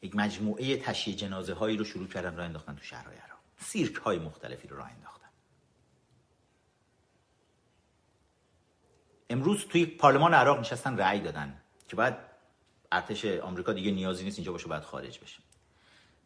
یک 0.03 0.17
مجموعه 0.17 0.76
تشییع 0.76 1.17
جنازه 1.17 1.55
هایی 1.55 1.76
رو 1.76 1.85
شروع 1.85 2.09
کردن 2.09 2.37
را 2.37 2.45
انداختن 2.45 2.76
تو 2.76 2.85
شهرهای 2.85 3.17
عراق. 3.17 3.38
سیرک 3.59 3.95
های 3.95 4.19
مختلفی 4.19 4.69
رو 4.69 4.76
راه 4.76 4.91
انداختن. 4.91 5.25
امروز 9.30 9.66
توی 9.66 9.87
پارلمان 9.87 10.35
عراق 10.35 10.61
نشستن 10.61 10.97
رأی 10.97 11.21
دادن 11.21 11.61
که 11.88 11.97
بعد 11.97 12.18
ارتش 12.92 13.25
آمریکا 13.25 13.73
دیگه 13.73 13.90
نیازی 13.90 14.25
نیست 14.25 14.38
اینجا 14.38 14.52
باشه 14.52 14.68
باید 14.68 14.83
خارج 14.83 15.18
بشه. 15.21 15.38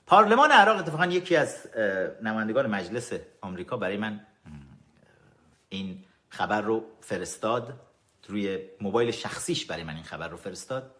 پارلمان 0.06 0.50
عراق 0.50 0.78
اتفاقا 0.78 1.06
یکی 1.06 1.36
از 1.36 1.66
نمایندگان 2.22 2.66
مجلس 2.66 3.12
آمریکا 3.40 3.76
برای 3.76 3.96
من 3.96 4.26
این 5.68 6.04
خبر 6.28 6.60
رو 6.60 6.84
فرستاد 7.00 7.80
روی 8.28 8.58
موبایل 8.80 9.10
شخصیش 9.10 9.64
برای 9.66 9.84
من 9.84 9.94
این 9.94 10.04
خبر 10.04 10.28
رو 10.28 10.36
فرستاد 10.36 10.94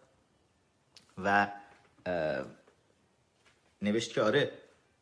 و 1.23 1.47
نوشت 3.81 4.13
که 4.13 4.21
آره 4.21 4.51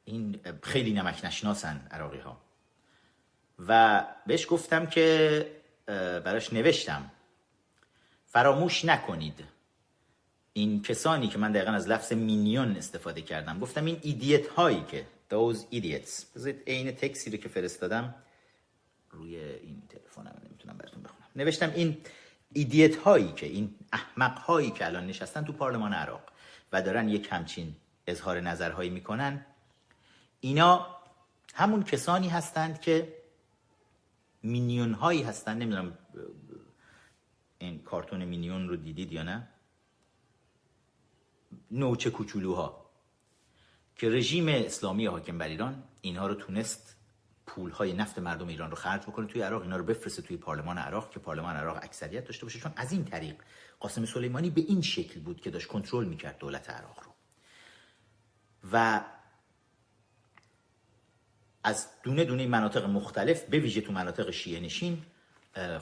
این 0.06 0.40
خیلی 0.64 0.94
نمک 0.94 1.26
نشناسن 1.26 1.88
عراقی 1.92 2.20
ها 2.20 2.38
و 3.68 4.04
بهش 4.28 4.48
گفتم 4.50 4.86
که 4.86 5.59
براش 6.26 6.54
نوشتم. 6.54 7.12
فراموش 8.26 8.86
نکنید. 8.86 9.44
این 10.54 10.82
کسانی 10.82 11.28
که 11.28 11.38
من 11.38 11.52
دقیقا 11.52 11.72
از 11.72 11.88
لفظ 11.88 12.14
minion 12.14 12.78
استفاده 12.78 13.22
کردم. 13.22 13.60
گفتم 13.60 13.86
این 13.86 14.00
idiot 14.02 14.48
هایی 14.48 14.84
که 14.92 15.06
those 15.32 15.58
idiots. 15.74 16.36
بذارید 16.36 16.64
عین 16.68 16.92
تکسی 16.92 17.30
رو 17.30 17.38
که 17.38 17.50
فرستادم 17.50 18.16
روی 19.12 19.38
این 19.38 19.84
تلفنم 19.90 20.42
نمی‌تونم 20.50 20.78
براتون 20.78 21.04
بخونم. 21.04 21.28
نوشتم 21.36 21.72
این 21.76 21.98
idiot 22.54 22.96
هایی 22.96 23.32
که 23.32 23.46
این 23.46 23.76
احمق 23.94 24.38
هایی 24.38 24.72
که 24.72 24.86
الان 24.86 25.08
نشستن 25.08 25.44
تو 25.46 25.54
پارلمان 25.54 25.94
عراق 25.94 26.22
و 26.72 26.82
دارن 26.82 27.10
یک 27.10 27.28
همچین 27.32 27.76
اظهار 28.08 28.40
نظرهایی 28.40 28.90
می‌کنن 28.90 29.46
اینا 30.40 30.96
همون 31.54 31.84
کسانی 31.84 32.30
هستند 32.30 32.82
که 32.82 33.19
مینیون 34.44 34.94
هایی 34.94 35.24
هستند 35.24 35.62
نمی‌دونم 35.62 35.98
این 37.58 37.80
کارتون 37.80 38.26
مینیون 38.26 38.70
رو 38.70 38.76
دیدید 38.76 39.12
یا 39.12 39.24
نه؟ 39.24 39.48
نوچه 41.72 42.10
کوچولوها. 42.10 42.90
که 43.96 44.10
رژیم 44.10 44.48
اسلامی 44.48 45.06
حاکم 45.06 45.38
بر 45.38 45.48
ایران 45.48 45.84
اینها 46.02 46.28
رو 46.28 46.36
تونست 46.36 46.96
پول 47.46 47.72
های 47.72 47.94
نفت 47.94 48.20
مردم 48.20 48.48
ایران 48.48 48.70
رو 48.70 48.76
خرج 48.76 49.02
بکنه 49.02 49.28
توی 49.28 49.42
عراق. 49.42 49.62
اینا 49.62 49.78
رو 49.78 49.84
بفرسته 49.84 50.22
توی 50.22 50.38
پارلمان 50.38 50.78
عراق 50.78 51.10
که 51.10 51.20
پارلمان 51.20 51.56
عراق 51.56 51.80
اکثریت 51.82 52.26
داشته 52.26 52.46
باشه. 52.46 52.60
چون 52.60 52.74
از 52.76 52.92
این 52.92 53.06
طریق 53.06 53.36
قاسم 53.80 54.06
سلیمانی 54.06 54.50
به 54.50 54.62
این 54.62 54.82
شکل 54.82 55.20
بود 55.20 55.42
که 55.42 55.50
داشت 55.50 55.68
کنترل 55.68 56.06
می‌کرد 56.06 56.38
دولت 56.38 56.70
عراق 56.70 57.04
رو. 57.06 57.12
و 58.72 59.02
از 61.64 61.88
دونه 62.04 62.26
دونه 62.26 62.48
مناطق 62.48 62.86
مختلف 62.86 63.44
به 63.44 63.60
ویژه 63.60 63.82
تو 63.82 63.92
مناطق 63.92 64.32
شیعه 64.32 64.60
نشین 64.60 65.02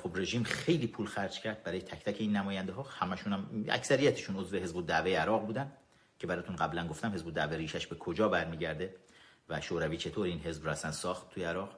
خب 0.03 0.12
رژیم 0.15 0.43
خیلی 0.43 0.88
پول 0.88 1.05
خرج 1.05 1.39
کرد 1.39 1.63
برای 1.63 1.81
تک 1.81 2.03
تک 2.03 2.15
این 2.19 2.36
نماینده 2.38 2.74
ها 2.74 2.84
همشون 2.84 3.34
هم 3.34 3.65
اکثریتشون 3.69 4.36
عضو 4.36 4.57
حزب 4.57 4.77
الدعوه 4.77 5.12
عراق 5.12 5.46
بودن 5.46 5.72
که 6.19 6.27
براتون 6.27 6.55
قبلا 6.55 6.88
گفتم 6.88 7.13
حزب 7.13 7.27
الدعوه 7.27 7.57
ریشش 7.57 7.88
به 7.88 7.96
کجا 7.96 8.29
برمیگرده 8.29 8.96
و 9.50 9.62
شوروی 9.62 9.98
چطور 9.98 10.25
این 10.25 10.39
حزب 10.39 10.67
اصلا 10.67 10.91
ساخت 10.91 11.29
توی 11.29 11.43
عراق. 11.43 11.75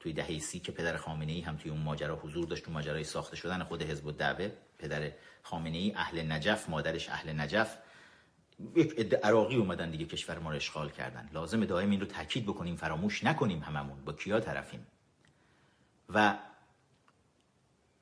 توی 0.00 0.12
دهه 0.12 0.38
سی 0.38 0.60
که 0.60 0.72
پدر 0.72 0.96
خامنه 0.96 1.32
ای 1.32 1.40
هم 1.40 1.56
توی 1.56 1.70
اون 1.70 1.80
ماجرا 1.80 2.16
حضور 2.16 2.46
داشت 2.46 2.64
تو 2.64 2.70
ماجرای 2.70 3.04
ساخته 3.04 3.36
شدن 3.36 3.64
خود 3.64 3.82
حزب 3.82 4.06
الدعوه. 4.06 4.52
پدر 4.78 5.12
خامنه 5.42 5.76
ای 5.76 5.92
اهل 5.96 6.32
نجف 6.32 6.68
مادرش 6.68 7.08
اهل 7.08 7.40
نجف. 7.40 7.78
یک 8.76 8.98
عده 8.98 9.16
عراقی 9.16 9.56
اومدن 9.56 9.90
دیگه 9.90 10.04
کشور 10.04 10.38
ما 10.38 10.50
رو 10.50 10.56
اشغال 10.56 10.90
کردن. 10.90 11.30
لازم 11.32 11.64
دائم 11.64 11.90
این 11.90 12.00
رو 12.00 12.06
تاکید 12.06 12.46
بکنیم 12.46 12.76
فراموش 12.76 13.24
نکنیم 13.24 13.58
هممون. 13.58 14.04
با 14.04 14.12
کیا 14.12 14.40
طرفیم؟ 14.40 14.86
و 16.08 16.38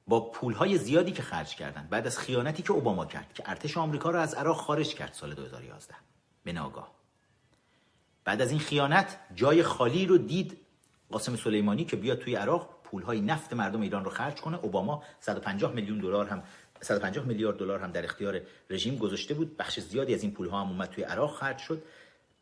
با 0.07 0.31
پولهای 0.31 0.79
زیادی 0.79 1.13
که 1.13 1.23
خرج 1.23 1.55
کردن. 1.55 1.89
بعد 1.91 2.07
از 2.07 2.19
خیانتی 2.19 2.63
که 2.63 2.73
اوباما 2.73 3.07
کرد 3.07 3.33
که 3.33 3.43
ارتش 3.47 3.77
آمریکا 3.77 4.11
رو 4.11 4.19
از 4.19 4.35
عراق 4.35 4.57
خارج 4.57 4.95
کرد 4.95 5.13
سال 5.13 5.35
2011 5.35 5.95
به 6.45 6.53
ناگاه. 6.53 6.91
بعد 8.25 8.43
از 8.43 8.51
این 8.51 8.61
خیانت 8.61 9.19
جای 9.35 9.63
خالی 9.63 10.07
رو 10.07 10.19
دید 10.19 10.59
قاسم 11.11 11.37
سلیمانی 11.37 11.85
که 11.85 11.97
بیاد 11.97 12.19
توی 12.19 12.35
عراق 12.35 12.81
پولهای 12.85 13.21
نفت 13.21 13.53
مردم 13.53 13.81
ایران 13.81 14.05
رو 14.05 14.11
خرج 14.11 14.41
کنه. 14.41 14.59
اوباما 14.63 15.03
150 15.21 15.73
میلیون 15.73 15.99
دلار 15.99 16.27
هم 16.27 16.43
150 16.81 17.25
میلیارد 17.25 17.57
دلار 17.57 17.79
هم 17.79 17.93
در 17.93 18.05
اختیار 18.05 18.41
رژیم 18.71 18.97
گذاشته 18.97 19.35
بود. 19.35 19.57
بخش 19.57 19.81
زیادی 19.81 20.15
از 20.15 20.23
این 20.23 20.33
پولها 20.33 20.61
هم 20.61 20.69
اومد 20.71 20.91
توی 20.91 21.05
عراق 21.05 21.35
خرج 21.37 21.59
شد 21.59 21.83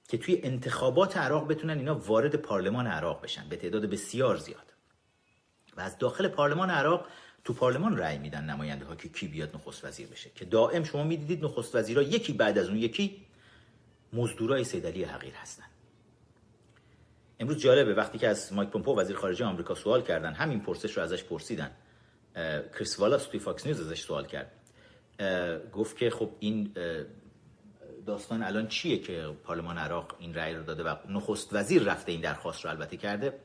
که 0.08 0.18
توی 0.18 0.40
انتخابات 0.42 1.16
عراق 1.16 1.48
بتونن 1.48 1.78
اینا 1.78 1.94
وارد 1.94 2.36
پارلمان 2.36 2.86
عراق 2.86 3.22
بشن. 3.22 3.48
به 3.48 3.56
تعداد 3.56 3.86
بسیار 3.86 4.36
زیاد. 4.36 4.72
و 5.76 5.80
از 5.80 5.98
داخل 5.98 6.28
پارلمان 6.28 6.70
عراق 6.70 7.06
تو 7.44 7.52
پارلمان 7.52 7.96
رأی 7.96 8.18
میدن 8.18 8.44
نماینده 8.44 8.84
ها 8.84 8.96
که 8.96 9.08
کی 9.08 9.28
بیاد 9.28 9.54
نخست 9.54 9.84
وزیر 9.84 10.06
بشه. 10.06 10.30
که 10.34 10.44
دائم 10.44 10.84
شما 10.84 11.04
می‌دیدید 11.04 11.44
نخست 11.44 11.76
وزیرا 11.76 12.02
یکی 12.02 12.32
بعد 12.32 12.58
از 12.58 12.68
اون 12.68 12.76
یکی 12.76 13.26
مزدورای 14.12 14.64
سیدلی 14.64 15.04
حقیر 15.04 15.34
هستن. 15.34 15.64
امروز 17.40 17.58
جالبه 17.58 17.94
وقتی 17.94 18.18
که 18.18 18.28
از 18.28 18.52
مایک 18.52 18.70
پومپو 18.70 19.00
وزیر 19.00 19.16
خارجه 19.16 19.44
آمریکا 19.44 19.74
سوال 19.74 20.02
کردن 20.02 20.32
همین 20.32 20.60
پرسش 20.60 20.96
رو 20.96 21.02
ازش 21.02 21.24
پرسیدن. 21.24 21.70
کریس 22.78 23.00
والاس 23.00 23.24
توی 23.24 23.40
فاکس 23.40 23.66
نیوز 23.66 23.80
ازش 23.80 24.00
سوال 24.00 24.26
کرد. 24.26 24.52
گفت 25.72 25.96
که 25.96 26.10
خب 26.10 26.30
این 26.40 26.74
داستان 28.06 28.42
الان 28.42 28.68
چیه 28.68 28.98
که 28.98 29.36
پارلمان 29.44 29.78
عراق 29.78 30.14
این 30.18 30.34
رأی 30.34 30.54
رو 30.54 30.62
داده 30.62 30.82
و 30.82 30.96
نخست 31.08 31.48
وزیر 31.52 31.82
رفته 31.82 32.12
این 32.12 32.20
درخواست 32.20 32.64
رو 32.64 32.70
البته 32.70 32.96
کرده؟ 32.96 33.40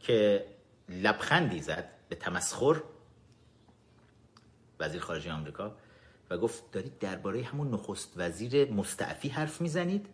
که 0.00 0.44
لبخندی 0.88 1.60
زد 1.60 1.88
به 2.08 2.16
تمسخر 2.16 2.82
وزیر 4.80 5.00
خارجه 5.00 5.32
آمریکا 5.32 5.76
و 6.30 6.38
گفت 6.38 6.72
دارید 6.72 6.98
درباره 6.98 7.42
همون 7.42 7.74
نخست 7.74 8.12
وزیر 8.16 8.72
مستعفی 8.72 9.28
حرف 9.28 9.60
می‌زنید 9.60 10.06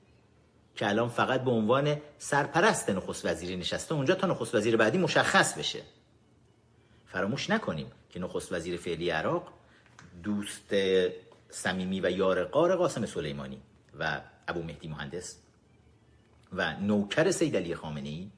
که 0.75 0.89
الان 0.89 1.09
فقط 1.09 1.45
به 1.45 1.51
عنوان 1.51 2.01
سرپرست 2.19 2.91
نخست 2.91 3.27
وزیری 3.27 3.57
نشسته 3.57 3.95
اونجا 3.95 4.15
تا 4.15 4.27
نخست 4.27 4.55
وزیر 4.55 4.77
بعدی 4.77 4.99
مشخص 4.99 5.59
بشه. 5.59 5.83
فراموش 7.15 7.51
نکنیم 7.51 7.87
که 8.11 8.21
نخست 8.21 8.53
وزیر 8.53 8.77
فعلی 8.77 9.11
عراق 9.11 9.53
دوست 10.23 10.75
صمیمی 11.51 12.01
و 12.01 12.11
یار 12.11 12.45
قار 12.45 12.77
قاسم 12.77 13.07
سلیمانی 13.07 13.61
و 13.99 14.21
ابو 14.49 14.63
مهدی 14.63 14.89
مهندس 14.89 15.37
و 16.53 16.77
نوکر 16.81 17.31
سید 17.31 17.57
علی 17.57 17.75
خامنه 17.75 18.09
ای 18.09 18.31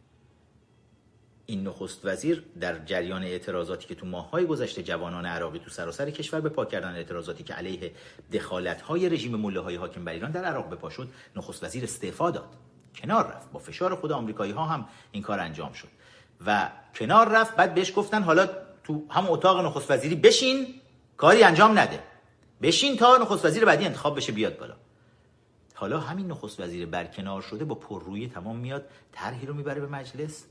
این 1.46 1.66
نخست 1.66 2.00
وزیر 2.06 2.44
در 2.60 2.84
جریان 2.84 3.22
اعتراضاتی 3.22 3.86
که 3.86 3.94
تو 3.94 4.06
ماههای 4.06 4.46
گذشته 4.46 4.82
جوانان 4.82 5.26
عراقی 5.26 5.58
تو 5.58 5.70
سراسر 5.70 6.10
کشور 6.10 6.40
به 6.40 6.48
پا 6.48 6.64
کردن 6.64 6.94
اعتراضاتی 6.94 7.44
که 7.44 7.54
علیه 7.54 7.92
دخالت 8.32 8.80
های 8.80 9.08
رژیم 9.08 9.36
مله 9.36 9.60
های 9.60 9.76
حاکم 9.76 10.04
بر 10.04 10.12
ایران 10.12 10.30
در 10.30 10.44
عراق 10.44 10.68
به 10.68 10.76
پا 10.76 10.90
شد 10.90 11.08
نخست 11.36 11.64
وزیر 11.64 11.84
استعفا 11.84 12.30
داد. 12.30 12.48
کنار 12.94 13.26
رفت. 13.26 13.52
با 13.52 13.58
فشار 13.58 13.94
خود 13.94 14.12
آمریکایی 14.12 14.52
ها 14.52 14.64
هم 14.64 14.88
این 15.12 15.22
کار 15.22 15.40
انجام 15.40 15.72
شد. 15.72 15.88
و 16.46 16.70
کنار 16.94 17.28
رفت 17.28 17.56
بعد 17.56 17.74
بهش 17.74 17.92
گفتن 17.96 18.22
حالا 18.22 18.65
تو 18.87 19.07
هم 19.11 19.31
اتاق 19.31 19.64
نخست 19.64 19.90
وزیری 19.90 20.14
بشین 20.14 20.81
کاری 21.16 21.42
انجام 21.42 21.79
نده. 21.79 22.03
بشین 22.62 22.96
تا 22.96 23.16
نخست 23.16 23.44
وزیر 23.44 23.64
بعدی 23.64 23.85
انتخاب 23.85 24.16
بشه 24.16 24.33
بیاد 24.33 24.59
بالا. 24.59 24.77
حالا 25.75 26.01
همین 26.01 26.27
نخست 26.27 26.61
وزیر 26.61 26.87
برکنار 26.87 27.42
شده 27.42 27.64
با 27.64 27.75
پررویی 27.75 28.29
تمام 28.29 28.57
میاد 28.57 28.88
طرحی 29.12 29.46
رو 29.46 29.55
می‌بره 29.55 29.81
به 29.81 29.87
مجلس 29.87 30.44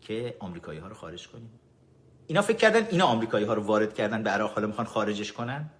که 0.00 0.36
آمریکایی 0.40 0.78
ها 0.78 0.88
رو 0.88 0.94
خارج 0.94 1.28
کنیم. 1.28 1.50
اینا 2.26 2.42
فکر 2.42 2.56
کردن 2.56 2.86
اینا 2.86 3.06
آمریکایی 3.06 3.44
ها 3.44 3.54
رو 3.54 3.62
وارد 3.62 3.94
کردن 3.94 4.22
به 4.22 4.30
عراق 4.30 4.52
حالا 4.52 4.66
می‌خوان 4.66 4.86
خارجش 4.86 5.32
کنن؟ 5.32 5.70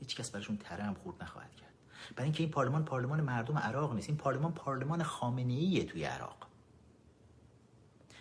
هیچ 0.00 0.16
کس 0.16 0.30
براشون 0.30 0.56
تره 0.56 0.82
هم 0.82 0.94
خورد 0.94 1.22
نخواهد 1.22 1.54
کرد. 1.56 1.74
برای 2.16 2.24
اینکه 2.24 2.42
این 2.42 2.50
پارلمان 2.50 2.84
پارلمان 2.84 3.20
مردم 3.20 3.58
عراق 3.58 3.94
نیست 3.94 4.08
این 4.08 4.18
پارلمان 4.18 4.52
پارلمان 4.52 5.02
خامنه 5.02 5.52
ایه 5.52 5.84
توی 5.84 6.04
عراق. 6.04 6.51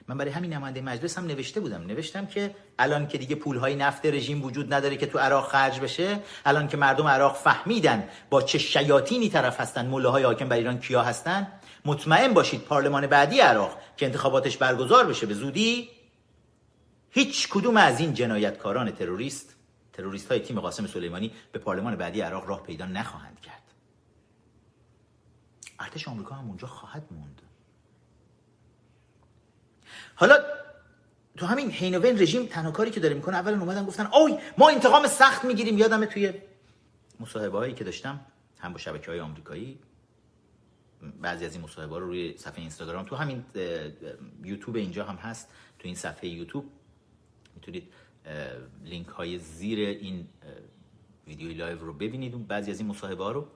من 0.07 0.17
برای 0.17 0.31
همین 0.31 0.53
نماینده 0.53 0.81
مجلس 0.81 1.17
هم 1.17 1.25
نوشته 1.25 1.59
بودم. 1.59 1.81
نوشتم 1.81 2.25
که 2.25 2.55
الان 2.79 3.07
که 3.07 3.17
دیگه 3.17 3.35
پولهای 3.35 3.75
نفت 3.75 4.05
رژیم 4.05 4.43
وجود 4.43 4.73
نداره 4.73 4.97
که 4.97 5.05
تو 5.05 5.19
عراق 5.19 5.47
خرج 5.47 5.79
بشه 5.79 6.19
الان 6.45 6.67
که 6.67 6.77
مردم 6.77 7.07
عراق 7.07 7.35
فهمیدن 7.35 8.09
با 8.29 8.41
چه 8.41 8.57
شیاطینی 8.57 9.29
طرف 9.29 9.61
هستن 9.61 9.85
مله 9.87 10.09
های 10.09 10.23
حاکم 10.23 10.49
بر 10.49 10.57
ایران 10.57 10.79
کیا 10.79 11.03
هستن 11.03 11.47
مطمئن 11.85 12.33
باشید 12.33 12.61
پارلمان 12.61 13.07
بعدی 13.07 13.39
عراق 13.39 13.77
که 13.97 14.05
انتخاباتش 14.05 14.57
برگزار 14.57 15.05
بشه 15.05 15.25
به 15.25 15.33
زودی 15.33 15.89
هیچ 17.09 17.49
کدوم 17.49 17.77
از 17.77 17.99
این 17.99 18.13
جنایتکاران 18.13 18.91
تروریست 18.91 19.55
تروریست 19.93 20.31
های 20.31 20.39
تیم 20.39 20.59
قاسم 20.59 20.87
سلیمانی 20.87 21.31
به 21.51 21.59
پارلمان 21.59 21.95
بعدی 21.95 22.21
عراق 22.21 22.47
راه 22.47 22.63
پیدا 22.63 22.85
نخواهند 22.85 23.39
کرد. 23.39 23.61
ارتش 25.79 26.07
آمریکا 26.07 26.35
هم 26.35 26.47
اونجا 26.47 26.67
خواهد 26.67 27.03
موند. 27.11 27.41
حالا 30.21 30.43
تو 31.37 31.45
همین 31.45 31.71
حین 31.71 31.95
رژیم 31.95 32.45
تنها 32.45 32.85
که 32.85 32.99
داره 32.99 33.13
می‌کنه 33.13 33.37
اول 33.37 33.53
اومدن 33.53 33.85
گفتن 33.85 34.05
اوی 34.13 34.37
ما 34.57 34.69
انتقام 34.69 35.07
سخت 35.07 35.45
می‌گیریم. 35.45 35.77
یادمه 35.77 36.05
توی 36.05 36.33
مصاحبه 37.19 37.57
هایی 37.57 37.73
که 37.73 37.83
داشتم 37.83 38.19
هم 38.59 38.73
با 38.73 38.79
شبکه 38.79 39.11
های 39.11 39.19
آمریکایی 39.19 39.79
بعضی 41.21 41.45
از 41.45 41.53
این 41.53 41.63
مصاحبه 41.63 41.99
رو 41.99 42.05
روی 42.05 42.37
صفحه 42.37 42.59
اینستاگرام 42.59 43.05
تو 43.05 43.15
همین 43.15 43.45
یوتیوب 44.43 44.75
اینجا 44.75 45.05
هم 45.05 45.15
هست 45.15 45.47
تو 45.79 45.87
این 45.87 45.95
صفحه 45.95 46.29
یوتیوب. 46.29 46.65
می‌تونید 47.55 47.83
لینک 48.85 49.07
های 49.07 49.37
زیر 49.37 49.79
این 49.79 50.27
ویدیوی 51.27 51.53
live 51.53 51.79
رو 51.79 51.93
ببینید 51.93 52.47
بعضی 52.47 52.71
از 52.71 52.79
این 52.79 52.89
مصاحبه 52.89 53.23
ها 53.23 53.31
رو 53.31 53.47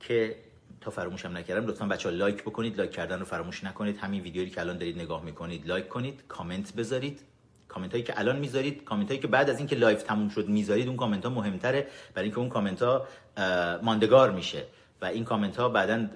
که 0.00 0.36
تا 0.80 0.90
فراموشم 0.90 1.36
نکردم. 1.36 1.66
لطفا 1.66 1.86
بچه 1.86 2.08
ها 2.08 2.14
لایک 2.14 2.42
بکنید 2.42 2.78
لایک 2.78 2.90
کردن 2.90 3.18
رو 3.18 3.24
فراموش 3.24 3.64
نکنید. 3.64 3.98
همین 3.98 4.22
ویدیویی 4.22 4.50
که 4.50 4.60
الان 4.60 4.78
دارید 4.78 4.98
نگاه 4.98 5.24
می‌کنید 5.24 5.66
لایک 5.66 5.88
کنید 5.88 6.24
کامنت 6.28 6.74
بذارید. 6.74 7.20
کامنت 7.68 7.90
هایی 7.90 8.04
که 8.04 8.18
الان 8.18 8.38
می‌ذارید 8.38 8.84
کامنت 8.84 9.08
هایی 9.08 9.20
که 9.20 9.26
بعد 9.26 9.50
از 9.50 9.58
اینکه 9.58 9.76
live 9.76 9.98
تموم 9.98 10.28
شد 10.28 10.48
می‌ذارید 10.48 10.88
اون 10.88 10.96
کامنت 10.96 11.24
ها 11.24 11.30
مهمتره. 11.30 11.86
برای 12.14 12.24
اینکه 12.24 12.38
اون 12.38 12.48
کامنت 12.48 12.82
ها 12.82 13.06
ماندگار 13.82 14.30
میشه 14.30 14.64
و 15.02 15.04
این 15.04 15.24
کامنت 15.24 15.56
ها 15.56 15.68
بعدا 15.68 16.06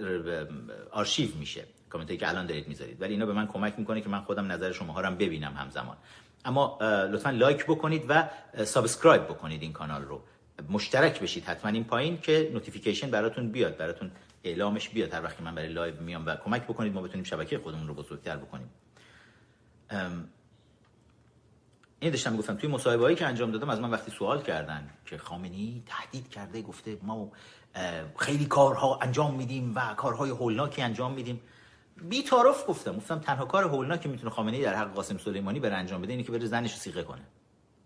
آرشیو 0.93 1.29
میشه. 1.39 1.65
کامنت 1.91 2.09
هایی 2.09 2.19
که 2.19 2.29
الان 2.29 2.47
دارید 2.47 2.69
می‌ذارید. 2.69 3.03
ولی 3.03 3.13
اینا 3.13 3.27
به 3.27 3.33
من 3.33 3.47
کمک 3.47 3.75
می‌کنه 3.79 4.01
که 4.01 4.09
من 4.09 4.21
خودم 4.21 4.53
نظر 4.53 4.73
شما 4.73 5.01
رو 5.01 5.11
ببینم 5.11 5.53
همزمان. 5.57 5.97
اما 6.45 6.79
لطفا 6.83 7.31
لایک 7.31 7.65
بکنید 7.65 8.05
و 8.09 8.29
subscribe 8.65 9.25
بکنید 9.25 9.63
این 9.63 9.73
کانال 9.73 10.03
رو. 10.03 10.23
مشترک 10.71 11.21
بشید 11.21 11.45
حتما 11.45 11.71
این 11.71 11.85
پایین 11.85 12.21
که 12.21 12.51
notification 12.53 13.11
براتون 13.11 13.51
بیاد 13.51 13.77
براتون 13.77 14.11
اعلامش 14.45 14.89
بیاد 14.89 15.15
هر 15.15 15.23
وقتی 15.23 15.43
من 15.43 15.55
برای 15.55 15.69
لایو 15.69 16.01
میام 16.01 16.27
و 16.27 16.37
کمک 16.37 16.63
بکنید 16.63 16.95
ما 16.95 17.03
بتونیم 17.03 17.25
شبکه 17.25 17.59
خودمون 17.59 17.89
رو 17.89 17.95
بزرگتر 17.95 18.37
بکنیم. 18.37 18.71
این 22.01 22.11
داشتم 22.11 22.37
گفتم 22.37 22.55
توی 22.57 22.71
مصاحبه 22.71 23.03
هایی 23.03 23.17
که 23.17 23.27
انجام 23.27 23.51
دادم 23.51 23.71
از 23.71 23.81
من 23.81 23.91
وقتی 23.91 24.11
سوال 24.11 24.43
کردن 24.43 24.91
که 25.07 25.19
خامنه‌ای 25.19 25.83
تهدید 25.87 26.29
کرده 26.29 26.63
گفته 26.63 26.99
ما 27.03 27.33
خیلی 28.19 28.47
کارها 28.47 28.99
انجام 29.03 29.35
میدیم 29.35 29.73
و 29.75 29.95
کارهای 29.95 30.31
هولناکی 30.31 30.83
انجام 30.83 31.13
میدیم. 31.13 31.41
بی 32.09 32.23
تعارف 32.23 32.65
گفتم 32.69 32.97
گفتم 32.97 33.19
تنها 33.19 33.45
کار 33.45 33.65
هولناکی 33.65 34.09
می‌تونه 34.09 34.31
خامنه‌ای 34.31 34.63
در 34.63 34.75
حق 34.75 34.95
قاسم 34.95 35.19
سلیمانی 35.19 35.61
بره 35.61 35.75
انجام 35.75 36.03
بده 36.03 36.13
اینه 36.13 36.23
که 36.23 36.33
بره 36.33 36.47
زنش 36.47 36.77
سیغه 36.77 37.03
کنه. 37.03 37.23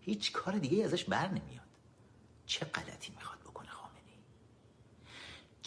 هیچ 0.01 0.31
کار 0.31 0.53
دیگه 0.57 0.83
ازش 0.83 1.03
بر 1.03 1.27
نمیاد. 1.27 1.69
چه 2.45 2.65
غلطی 2.65 3.11
می‌خواد؟ 3.15 3.28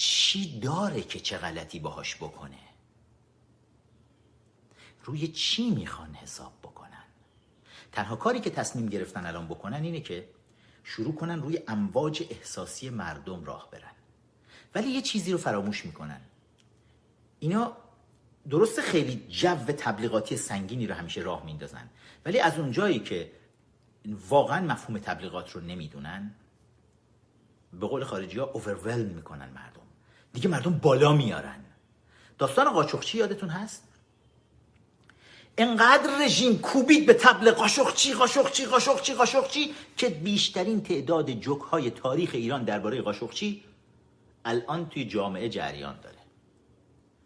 چی 0.03 0.61
داره 0.61 1.03
که 1.03 1.21
چه 1.21 1.39
غلطی 1.39 1.79
باهاش 1.79 2.17
بکنه؟ 2.17 2.59
روی 5.05 5.29
چی 5.29 5.71
می‌خوان 5.71 6.15
حساب 6.15 6.53
بکنن؟ 6.63 7.05
تنها 7.93 8.17
کاری 8.17 8.41
که 8.41 8.51
تصمیم 8.51 8.87
گرفتن 8.87 9.27
الان 9.27 9.47
بکنن 9.47 9.83
اینه 9.83 10.01
که 10.01 10.29
شروع 10.85 11.15
کنن 11.15 11.43
روی 11.43 11.61
امواج 11.69 12.25
احساسی 12.31 12.91
مردم 12.91 13.45
راه 13.45 13.71
برن. 13.71 13.91
ولی 14.75 14.91
یه 14.91 15.03
چیزی 15.03 15.33
رو 15.33 15.39
فراموش 15.39 15.87
می‌کنن. 15.87 16.21
اینا 17.39 17.77
درست 18.51 18.81
خیلی 18.81 19.27
جو 19.29 19.57
تبلیغاتی 19.57 20.37
سنگینی 20.37 20.87
رو 20.87 20.95
همیشه 20.95 21.21
راه 21.21 21.45
میندازن. 21.45 21.91
ولی 22.25 22.41
از 22.41 22.59
اون 22.59 22.73
جایی 22.73 22.99
که 22.99 23.33
واقعا 24.29 24.67
مفهوم 24.67 24.99
تبلیغات 24.99 25.51
رو 25.51 25.61
نمی‌دونن 25.61 26.35
به 27.73 27.87
قول 27.87 28.05
خارجی 28.05 28.39
ها 28.39 28.45
اوورولم 28.45 29.07
می‌کنن 29.07 29.51
مردم. 29.51 29.82
دیگه 30.33 30.49
مردم 30.49 30.79
بالا 30.79 31.13
میارن. 31.13 31.65
داستان 32.39 32.73
قاچخچی 32.73 33.19
یادتون 33.19 33.49
هست؟ 33.49 33.89
انقدر 35.59 36.25
رژیم 36.25 36.59
کوبید 36.59 37.07
به 37.07 37.15
تبل 37.15 37.51
قاشقچی 37.51 38.15
قاشقچی 38.15 38.67
قاشقچی 38.67 39.15
قاشقچی 39.15 39.75
که 39.97 40.09
بیشترین 40.09 40.83
تعداد 40.83 41.31
جوک 41.31 41.61
های 41.61 41.91
تاریخ 41.91 42.31
ایران 42.33 42.65
درباره 42.65 43.03
قاشقچی 43.03 43.65
الان 44.45 44.89
توی 44.89 45.05
جامعه 45.05 45.49
جریان 45.49 46.01
داره. 46.03 46.19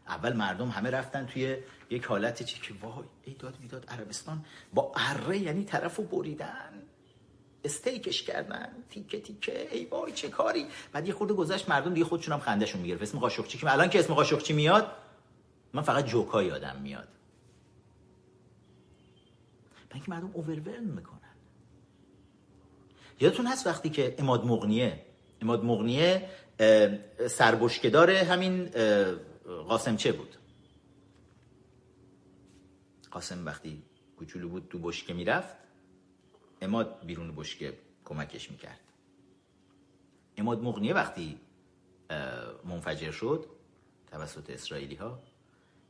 اول 0.08 0.32
مردم 0.32 0.68
همه 0.68 0.90
رفتن 0.90 1.26
توی 1.26 1.56
یک 1.90 2.04
حالت 2.04 2.42
چی 2.42 2.60
که 2.60 2.74
وای 2.82 3.04
ای 3.24 3.34
داد 3.34 3.58
بیداد 3.60 3.84
عربستان 3.88 4.44
با 4.74 4.92
اره 4.96 5.38
یعنی 5.38 5.64
طرفو 5.64 6.02
بریدن. 6.02 6.82
استیکش 7.66 8.22
کردن. 8.22 8.68
تیکه 8.90 9.20
تیکه. 9.20 9.68
ای 9.72 9.84
وای 9.84 10.12
چه 10.12 10.28
کاری؟ 10.28 10.66
بعد 10.92 11.08
یه 11.08 11.14
خورده 11.14 11.34
گذشت 11.34 11.68
مردم 11.68 11.94
دیگه 11.94 12.06
خودشون 12.06 12.34
هم 12.34 12.40
خندهشون 12.40 12.80
می‌گرفت. 12.80 13.02
اسم 13.02 13.18
قاشقچی 13.18 13.58
که 13.58 13.72
الان 13.72 13.90
که 13.90 13.98
اسم 13.98 14.14
قاشقچی 14.14 14.52
میاد 14.52 14.92
من 15.72 15.82
فقط 15.82 16.06
جوکا 16.06 16.42
یادم 16.42 16.76
میاد. 16.82 17.08
اینکه 19.94 20.10
مردم 20.10 20.30
اوورولم 20.34 20.84
می‌کنن. 20.84 21.20
یادتون 23.20 23.46
هست 23.46 23.66
وقتی 23.66 23.90
که 23.90 24.14
اماد 24.18 24.44
مغنیه 24.44 25.02
اماد 25.42 25.64
مغنیه 25.64 26.30
سربشکدار 27.30 28.10
همین 28.10 28.70
قاسم 29.68 29.96
چه 29.96 30.12
بود. 30.12 30.36
قاسم 33.10 33.46
وقتی 33.46 33.82
کوچولو 34.16 34.48
بود 34.48 34.68
تو 34.70 34.78
بشکه 34.78 35.14
می‌رفت 35.14 35.56
اماد 36.60 37.06
بیرون 37.06 37.36
بشکه 37.36 37.78
کمکش 38.04 38.50
می‌کرد. 38.50 38.80
اماد 40.36 40.62
مغنیه 40.62 40.94
وقتی 40.94 41.40
منفجر 42.64 43.10
شد 43.10 43.46
توسط 44.10 44.50
اسرائیلی 44.50 44.94
ها 44.94 45.18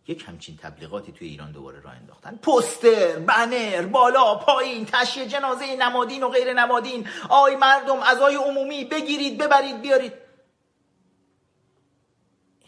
یک 0.06 0.24
همچین 0.28 0.56
تبلیغاتی 0.56 1.12
توی 1.12 1.28
ایران 1.28 1.52
دوباره 1.52 1.80
راه 1.80 1.94
انداختن. 1.94 2.36
پوستر 2.36 3.18
بنر 3.18 3.86
بالا 3.86 4.34
پایین 4.34 4.86
تشییع 4.86 5.26
جنازه 5.26 5.76
نمادین 5.76 6.22
و 6.22 6.28
غیر 6.28 6.52
نمادین. 6.52 7.08
آی 7.30 7.56
مردم 7.56 8.00
ازای 8.00 8.34
عمومی 8.34 8.84
بگیرید 8.84 9.38
ببرید 9.38 9.80
بیارید. 9.80 10.12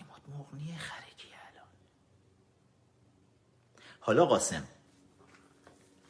اماد 0.00 0.22
مغنی 0.28 0.76
خرکی 0.78 1.28
الان. 1.28 1.68
حالا 4.00 4.26
قاسم. 4.26 4.68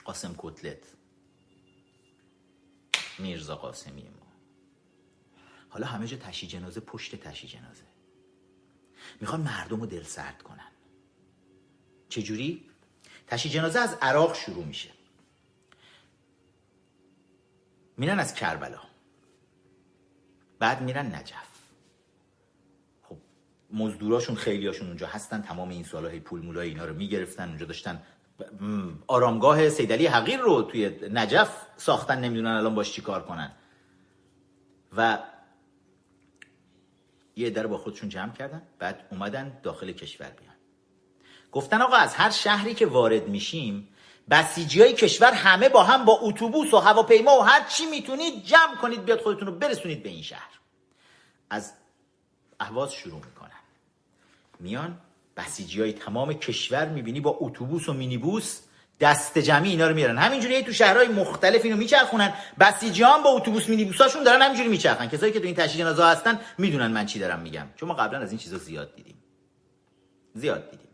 قاسم 0.04 0.34
کتلت. 0.38 0.97
میرزا 3.20 3.56
قاسمی 3.56 4.02
ما. 4.02 4.26
حالا 5.68 5.86
همه 5.86 6.06
جا 6.06 6.16
تشییع 6.16 6.52
جنازه 6.52 6.80
پشت 6.80 7.16
تشییع 7.16 7.52
جنازه 7.52 7.84
می‌خوان 9.20 9.40
مردم 9.40 9.80
رو 9.80 9.86
دل 9.86 10.02
سرد 10.02 10.42
کنن. 10.42 10.70
چجوری؟ 12.08 12.70
تشییع 13.26 13.54
جنازه 13.54 13.78
از 13.78 13.98
عراق 14.02 14.34
شروع 14.34 14.64
میشه. 14.64 14.90
میرن 17.96 18.18
از 18.18 18.34
کربلا. 18.34 18.80
بعد 20.58 20.82
میرن 20.82 21.14
نجف. 21.14 21.48
خب 23.02 23.16
مزدوراشون 23.70 24.36
خیلیاشون 24.36 24.86
اونجا 24.86 25.06
هستن 25.06 25.42
تمام 25.42 25.68
این 25.68 25.84
سالهای 25.84 26.20
پول 26.20 26.42
مولای 26.42 26.68
اینا 26.68 26.84
رو 26.84 26.94
می‌گرفتن 26.94 27.48
اونجا 27.48 27.66
داشتن 27.66 28.02
آرامگاه 29.06 29.68
سیدلی 29.68 30.06
حقیر 30.06 30.40
رو 30.40 30.62
توی 30.62 30.88
نجف 31.12 31.66
ساختن 31.76 32.20
نمی‌دونن 32.20 32.50
الان 32.50 32.74
باش 32.74 32.92
چی 32.92 33.02
کار 33.02 33.22
کنن. 33.22 33.52
و 34.96 35.18
یه 37.36 37.50
در 37.50 37.66
با 37.66 37.78
خودشون 37.78 38.08
جمع 38.08 38.32
کردن 38.32 38.62
بعد 38.78 39.06
اومدن 39.10 39.60
داخل 39.62 39.92
کشور 39.92 40.30
بیان. 40.30 40.54
گفتن 41.52 41.82
آقا 41.82 41.96
از 41.96 42.14
هر 42.14 42.30
شهری 42.30 42.74
که 42.74 42.86
وارد 42.86 43.28
میشیم 43.28 43.88
بسیجی 44.30 44.82
های 44.82 44.92
کشور 44.92 45.32
همه 45.32 45.68
با 45.68 45.82
هم 45.82 46.04
با 46.04 46.18
اتوبوس 46.22 46.74
و 46.74 46.78
هواپیما 46.78 47.38
و 47.38 47.42
هر 47.42 47.68
چی 47.68 47.86
می‌تونید 47.86 48.44
جمع 48.44 48.76
کنید 48.82 49.04
بیاد 49.04 49.20
خودتون 49.20 49.48
رو 49.48 49.54
برسونید 49.54 50.02
به 50.02 50.08
این 50.08 50.22
شهر. 50.22 50.60
از 51.50 51.72
اهواز 52.60 52.92
شروع 52.92 53.24
می‌کنن. 53.24 53.50
میان 54.60 55.00
بسیجی 55.38 55.80
های 55.80 55.92
تمام 55.92 56.32
کشور 56.32 56.88
می‌بینی 56.88 57.20
با 57.20 57.36
اتوبوس 57.40 57.88
و 57.88 57.92
مینیبوس 57.92 58.60
دست 59.00 59.38
جمعی 59.38 59.70
اینا 59.70 59.88
رو 59.88 59.94
میارن 59.94 60.18
همینجوری 60.18 60.62
تو 60.62 60.72
شهرهای 60.72 61.08
مختلف 61.08 61.64
اینو 61.64 61.76
میچرخونن. 61.76 62.32
بسیجی 62.60 63.02
با 63.02 63.30
اتوبوس 63.30 63.68
مینیبوساشون 63.68 64.22
دارن 64.22 64.42
همینجوری 64.42 64.68
میچرخن. 64.68 65.06
کسایی 65.06 65.32
که 65.32 65.40
تو 65.40 65.46
این 65.46 65.54
تشییع 65.54 65.84
جنازه 65.84 66.04
هستن 66.04 66.40
می‌دونن 66.58 66.86
من 66.86 67.06
چی 67.06 67.18
دارم 67.18 67.40
میگم. 67.40 67.66
چون 67.76 67.88
ما 67.88 67.94
قبلا 67.94 68.18
از 68.18 68.30
این 68.30 68.38
چیزا 68.38 68.58
زیاد 68.58 68.94
دیدیم. 68.94 69.14
زیاد 70.34 70.70
دیدیم. 70.70 70.88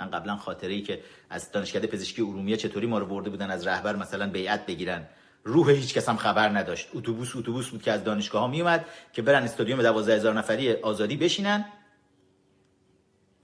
من 0.00 0.10
قبلا 0.10 0.36
خاطره 0.36 0.72
ای 0.72 0.82
که 0.82 1.00
از 1.30 1.52
دانشکده 1.52 1.86
پزشکی 1.86 2.22
ارومیه 2.22 2.56
چطوری 2.56 2.86
ما 2.86 2.98
رو 2.98 3.06
برده 3.06 3.30
بودن 3.30 3.50
از 3.50 3.66
رهبر 3.66 3.96
مثلا 3.96 4.30
بیعت 4.30 4.66
بگیرن. 4.66 5.08
روح 5.44 5.70
هیچ 5.70 5.94
کس 5.94 6.08
هم 6.08 6.16
خبر 6.16 6.48
نداشت. 6.48 6.88
اتوبوس 6.94 7.36
اتوبوس 7.36 7.68
بود 7.68 7.82
که 7.82 7.92
از 7.92 8.04
دانشگاه 8.04 8.42
ها 8.42 8.48
میومد 8.48 8.84
که 9.12 9.22
برن 9.22 9.42
استادیوم 9.42 9.82
12000 9.82 10.34
نفری 10.34 10.72
آزادی 10.72 11.16
بشینن. 11.16 11.64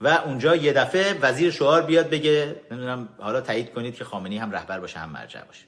و 0.01 0.07
اونجا 0.07 0.55
یه 0.55 0.73
دفعه 0.73 1.19
وزیر 1.21 1.51
شعار 1.51 1.81
بیاد 1.81 2.09
بگه 2.09 2.61
نمی‌دونم 2.71 3.09
حالا 3.19 3.41
تایید 3.41 3.73
کنید 3.73 3.95
که 3.95 4.03
خامنه‌ای 4.03 4.37
هم 4.37 4.51
رهبر 4.51 4.79
باشه 4.79 4.99
هم 4.99 5.09
مرجع 5.09 5.43
باشه. 5.43 5.65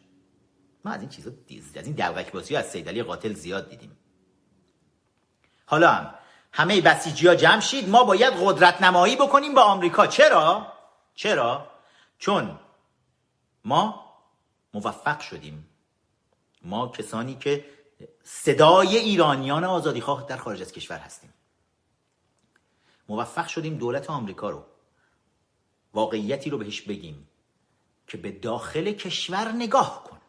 ما 0.86 0.92
از 0.92 1.02
این 1.02 1.10
چیزا 1.10 1.32
دیز 1.48 1.78
از 1.78 1.86
این 1.86 1.96
دلغک 1.96 2.32
بازی 2.32 2.56
از 2.56 2.66
سیدلی 2.66 3.04
قاتل 3.04 3.34
زیاد 3.34 3.70
دیدیم. 3.70 3.98
حالا 5.66 5.92
هم 5.92 6.14
همه 6.52 6.82
بسیجی 6.82 7.36
جمع 7.36 7.60
شید 7.60 7.90
ما 7.90 8.04
باید 8.04 8.34
قدرت 8.42 8.82
نمایی 8.82 9.16
بکنیم 9.16 9.54
با 9.54 9.62
آمریکا. 9.62 10.08
چرا؟ 10.08 10.74
چرا؟ 11.16 11.72
چون 12.18 12.60
ما 13.66 14.06
موفق 14.74 15.20
شدیم. 15.20 15.70
ما 16.62 16.88
کسانی 16.88 17.36
که 17.36 17.66
صدای 18.24 18.98
ایرانیان 18.98 19.64
آزادی 19.64 20.02
خواه 20.02 20.26
در 20.28 20.38
خارج 20.38 20.62
از 20.62 20.72
کشور 20.72 20.98
هستیم. 20.98 21.34
موفق 23.10 23.48
شدیم 23.48 23.78
دولت 23.78 24.10
آمریکا 24.10 24.50
رو 24.50 24.64
واقعیتی 25.94 26.50
رو 26.50 26.58
بهش 26.58 26.82
بگیم 26.82 27.28
که 28.08 28.18
به 28.18 28.32
داخل 28.32 28.92
کشور 28.92 29.52
نگاه 29.52 30.04
کن 30.04 30.20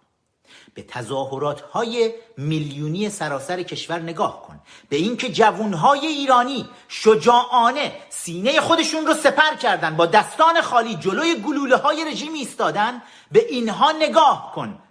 به 0.74 0.82
تظاهرات 0.82 1.60
های 1.60 2.14
میلیونی 2.36 3.10
سراسر 3.10 3.62
کشور 3.62 3.98
نگاه 3.98 4.42
کن 4.42 4.60
به 4.88 4.96
اینکه 4.96 5.32
جوانهای 5.32 6.06
ایرانی 6.06 6.68
شجاعانه 6.88 7.92
سینه 8.08 8.60
خودشون 8.60 9.06
رو 9.06 9.14
سپر 9.14 9.54
کردن 9.54 9.96
با 9.96 10.06
دستان 10.06 10.60
خالی 10.60 10.94
جلوی 10.94 11.34
گلوله 11.34 11.76
های 11.76 12.04
رژیم 12.04 12.32
ایستادن 12.32 13.02
به 13.32 13.46
اینها 13.48 13.92
نگاه 13.92 14.52
کن. 14.54 14.82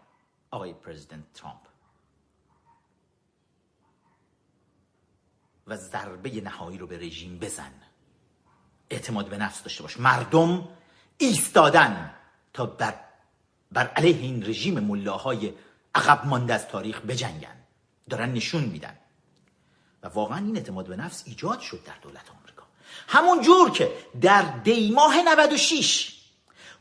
آقای 0.52 0.74
پرزیدنت 0.74 1.34
ترامپ. 1.34 1.59
و 5.70 5.78
ضربه 5.78 6.42
نهایی 6.42 6.78
رو 6.78 6.88
به 6.88 6.98
رژیم 6.98 7.40
بزن. 7.40 7.72
اعتماد 8.90 9.30
به 9.30 9.38
نفس 9.38 9.64
داشته 9.64 9.84
باش. 9.84 10.00
مردم 10.00 10.68
ایستادن 11.18 12.14
تا 12.54 12.66
بر 12.66 12.94
بر 13.72 13.88
علیه 13.88 14.18
این 14.18 14.46
رژیم 14.46 14.80
ملاهای 14.80 15.54
عقب 15.96 16.26
مانده 16.26 16.54
از 16.54 16.68
تاریخ 16.68 17.02
بجنگن. 17.02 17.56
دارن 18.10 18.34
نشون 18.34 18.64
میدن. 18.64 18.98
و 20.04 20.08
واقعا 20.08 20.38
این 20.38 20.58
اعتماد 20.58 20.88
به 20.88 20.96
نفس 20.96 21.24
ایجاد 21.26 21.60
شد 21.60 21.84
در 21.86 21.94
دولت 22.02 22.30
آمریکا. 22.40 22.64
همون 23.08 23.42
جور 23.42 23.72
که 23.72 23.92
در 24.22 24.42
دیماه 24.42 25.22
96 25.22 26.20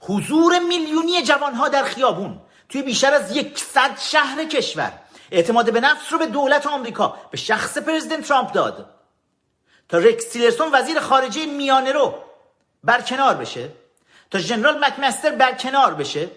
حضور 0.01 0.59
میلیونی 0.59 1.23
جوانها 1.23 1.69
در 1.69 1.85
خیابون 1.85 2.41
توی 2.69 2.83
بیشتر 2.83 3.15
از 3.15 3.37
یکصد 3.37 3.99
شهر 3.99 4.45
کشور 4.45 4.93
اعتماد 5.31 5.73
به 5.73 5.81
نفس 5.81 6.13
رو 6.13 6.19
به 6.19 6.27
دولت 6.27 6.67
آمریکا 6.67 7.17
به 7.31 7.37
شخص 7.37 7.79
پرزیدنت 7.79 8.29
ترامپ 8.29 8.53
داد. 8.53 8.91
تا 9.89 9.99
رکس 9.99 10.29
تیلرسون 10.29 10.69
وزیر 10.73 11.01
خارجه 11.01 11.47
میانه 11.47 11.93
رو 11.93 12.15
برکنار 12.85 13.35
بشه 13.35 13.71
تا 14.31 14.39
جنرال 14.39 14.85
مکمستر 14.85 15.31
برکنار 15.31 15.95
بشه 15.95 16.31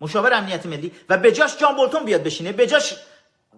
مشاور 0.00 0.32
امنیت 0.32 0.66
ملی 0.66 0.92
و 1.08 1.16
بجاش 1.16 1.56
جان 1.56 1.76
بولتون 1.76 2.04
بیاد 2.04 2.22
بشینه 2.22 2.52
بجاش 2.52 2.94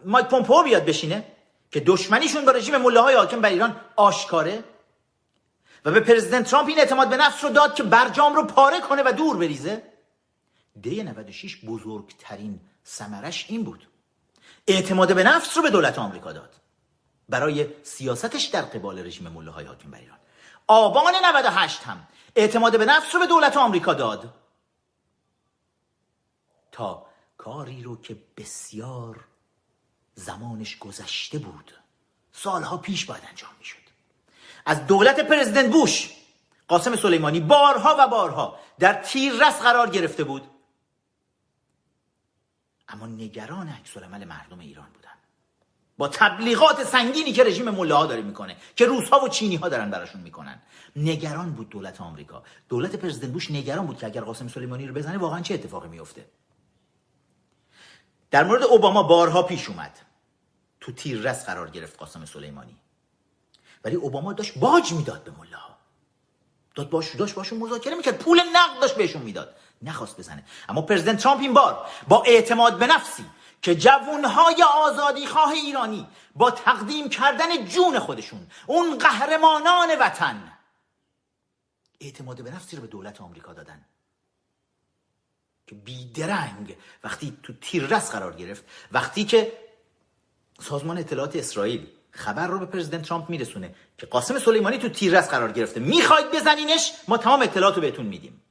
مایک 0.04 0.26
پومپو 0.26 0.62
بیاد 0.62 0.84
بشینه 0.84 1.24
که 1.70 1.80
دشمنیشون 1.80 2.44
با 2.44 2.52
رژیم 2.52 2.76
مله 2.76 3.16
حاکم 3.16 3.40
بر 3.40 3.48
ایران 3.48 3.80
آشکاره. 3.96 4.64
و 5.84 5.90
به 5.90 6.00
پرزیدنت 6.00 6.50
ترامپ 6.50 6.68
این 6.68 6.78
اعتماد 6.78 7.08
به 7.08 7.16
نفس 7.16 7.44
رو 7.44 7.50
داد 7.50 7.74
که 7.74 7.82
برجام 7.82 8.34
رو 8.34 8.44
پاره 8.44 8.80
کنه 8.80 9.02
و 9.02 9.12
دور 9.12 9.36
بریزه. 9.36 9.82
دی 10.82 11.02
96 11.02 11.64
بزرگترین 11.64 12.60
سمرش 12.84 13.46
این 13.48 13.64
بود. 13.64 13.89
اعتماد 14.70 15.14
به 15.14 15.22
نفس 15.22 15.56
رو 15.56 15.62
به 15.62 15.70
دولت 15.70 15.98
آمریکا 15.98 16.32
داد. 16.32 16.54
برای 17.28 17.66
سیاستش 17.82 18.44
در 18.44 18.62
قبال 18.62 19.06
رژیم 19.06 19.28
مله 19.28 19.50
های 19.50 19.64
حاکم 19.64 19.90
بر 19.90 19.98
ایران. 19.98 20.18
آبان 20.66 21.14
98 21.24 21.82
هم 21.82 22.06
اعتماد 22.36 22.78
به 22.78 22.84
نفس 22.84 23.14
رو 23.14 23.20
به 23.20 23.26
دولت 23.26 23.56
آمریکا 23.56 23.94
داد. 23.94 24.34
تا 26.72 27.06
کاری 27.38 27.82
رو 27.82 28.00
که 28.00 28.16
بسیار 28.36 29.24
زمانش 30.14 30.78
گذشته 30.78 31.38
بود 31.38 31.74
سالها 32.32 32.76
پیش 32.76 33.04
باید 33.04 33.22
انجام 33.28 33.50
می‌شد. 33.58 33.76
از 34.66 34.86
دولت 34.86 35.20
پرزیدنت 35.20 35.72
بوش 35.72 36.10
قاسم 36.68 36.96
سلیمانی 36.96 37.40
بارها 37.40 37.96
و 37.98 38.08
بارها 38.08 38.58
در 38.78 38.92
تیررس 38.92 39.60
قرار 39.60 39.90
گرفته 39.90 40.24
بود. 40.24 40.42
اما 42.90 43.06
نگران 43.06 43.68
عکس 43.68 43.96
عمل 43.96 44.24
مردم 44.24 44.58
ایران 44.58 44.88
بودن. 44.94 45.10
با 45.98 46.08
تبلیغات 46.08 46.84
سنگینی 46.84 47.32
که 47.32 47.44
رژیم 47.44 47.70
مله 47.70 47.94
ها 47.94 48.06
داره 48.06 48.22
می‌کنه 48.22 48.56
که 48.76 48.86
روسها 48.86 49.24
و 49.24 49.28
چینی 49.28 49.56
ها 49.56 49.68
دارن 49.68 49.90
براشون 49.90 50.20
می‌کنن. 50.20 50.62
نگران 50.96 51.52
بود 51.52 51.68
دولت 51.68 52.00
آمریکا. 52.00 52.42
دولت 52.68 52.96
پرزیدنت 52.96 53.32
بوش 53.32 53.50
نگران 53.50 53.86
بود 53.86 53.98
که 53.98 54.06
اگر 54.06 54.20
قاسم 54.20 54.48
سلیمانی 54.48 54.86
رو 54.86 54.94
بزنه 54.94 55.18
واقعا 55.18 55.40
چه 55.40 55.54
اتفاقی 55.54 55.88
میفته 55.88 56.26
در 58.30 58.44
مورد 58.44 58.62
اوباما 58.62 59.02
بارها 59.02 59.42
پیش 59.42 59.68
اومد. 59.68 59.98
تو 60.80 60.92
تیررس 60.92 61.46
قرار 61.46 61.70
گرفت 61.70 61.98
قاسم 61.98 62.24
سلیمانی. 62.24 62.76
ولی 63.84 63.96
اوباما 63.96 64.32
داشت 64.32 64.58
باج 64.58 64.92
می‌داد 64.92 65.24
به 65.24 65.30
مله 65.30 65.56
ها 65.56 65.69
داد 66.74 66.90
باش 66.90 67.14
داشت 67.14 67.34
باشون 67.34 67.58
مذاکره 67.58 67.94
می‌کرد. 67.94 68.18
پول 68.18 68.40
نقد 68.52 68.80
داشت 68.80 68.94
بهشون 68.94 69.22
می‌داد. 69.22 69.56
نخواست 69.82 70.16
بزنه. 70.16 70.44
اما 70.68 70.82
پرزیدنت 70.82 71.22
ترامپ 71.22 71.40
این 71.40 71.54
بار 71.54 71.86
با 72.08 72.22
اعتماد 72.22 72.78
به 72.78 72.86
نفسی 72.86 73.24
که 73.62 73.74
جوانهای 73.74 74.62
آزادی 74.62 75.26
خواه 75.26 75.52
ایرانی 75.52 76.08
با 76.34 76.50
تقدیم 76.50 77.08
کردن 77.08 77.64
جون 77.64 77.98
خودشون 77.98 78.46
اون 78.66 78.98
قهرمانان 78.98 79.88
وطن 80.00 80.52
اعتماد 82.00 82.42
به 82.42 82.50
نفسی 82.50 82.76
رو 82.76 82.82
به 82.82 82.88
دولت 82.88 83.20
آمریکا 83.20 83.52
دادن. 83.52 83.84
که 85.66 85.74
بیدرنگ 85.74 86.76
وقتی 87.04 87.38
تو 87.42 87.52
تیررس 87.52 88.10
قرار 88.10 88.32
گرفت 88.32 88.64
وقتی 88.92 89.24
که 89.24 89.52
سازمان 90.60 90.98
اطلاعات 90.98 91.36
اسرائیل 91.36 91.86
خبر 92.10 92.46
رو 92.46 92.58
به 92.58 92.66
پرزیدنت 92.66 93.02
ترامپ 93.02 93.30
میرسونه 93.30 93.74
که 93.98 94.06
قاسم 94.06 94.38
سلیمانی 94.38 94.78
تو 94.78 94.88
تیررس 94.88 95.28
قرار 95.28 95.52
گرفته. 95.52 95.80
می‌خواید 95.80 96.30
بزنینش؟ 96.30 96.92
ما 97.08 97.16
تمام 97.16 97.42
اطلاعات 97.42 97.74
رو 97.74 97.80
بهتون 97.80 98.06
میدیم. 98.06 98.42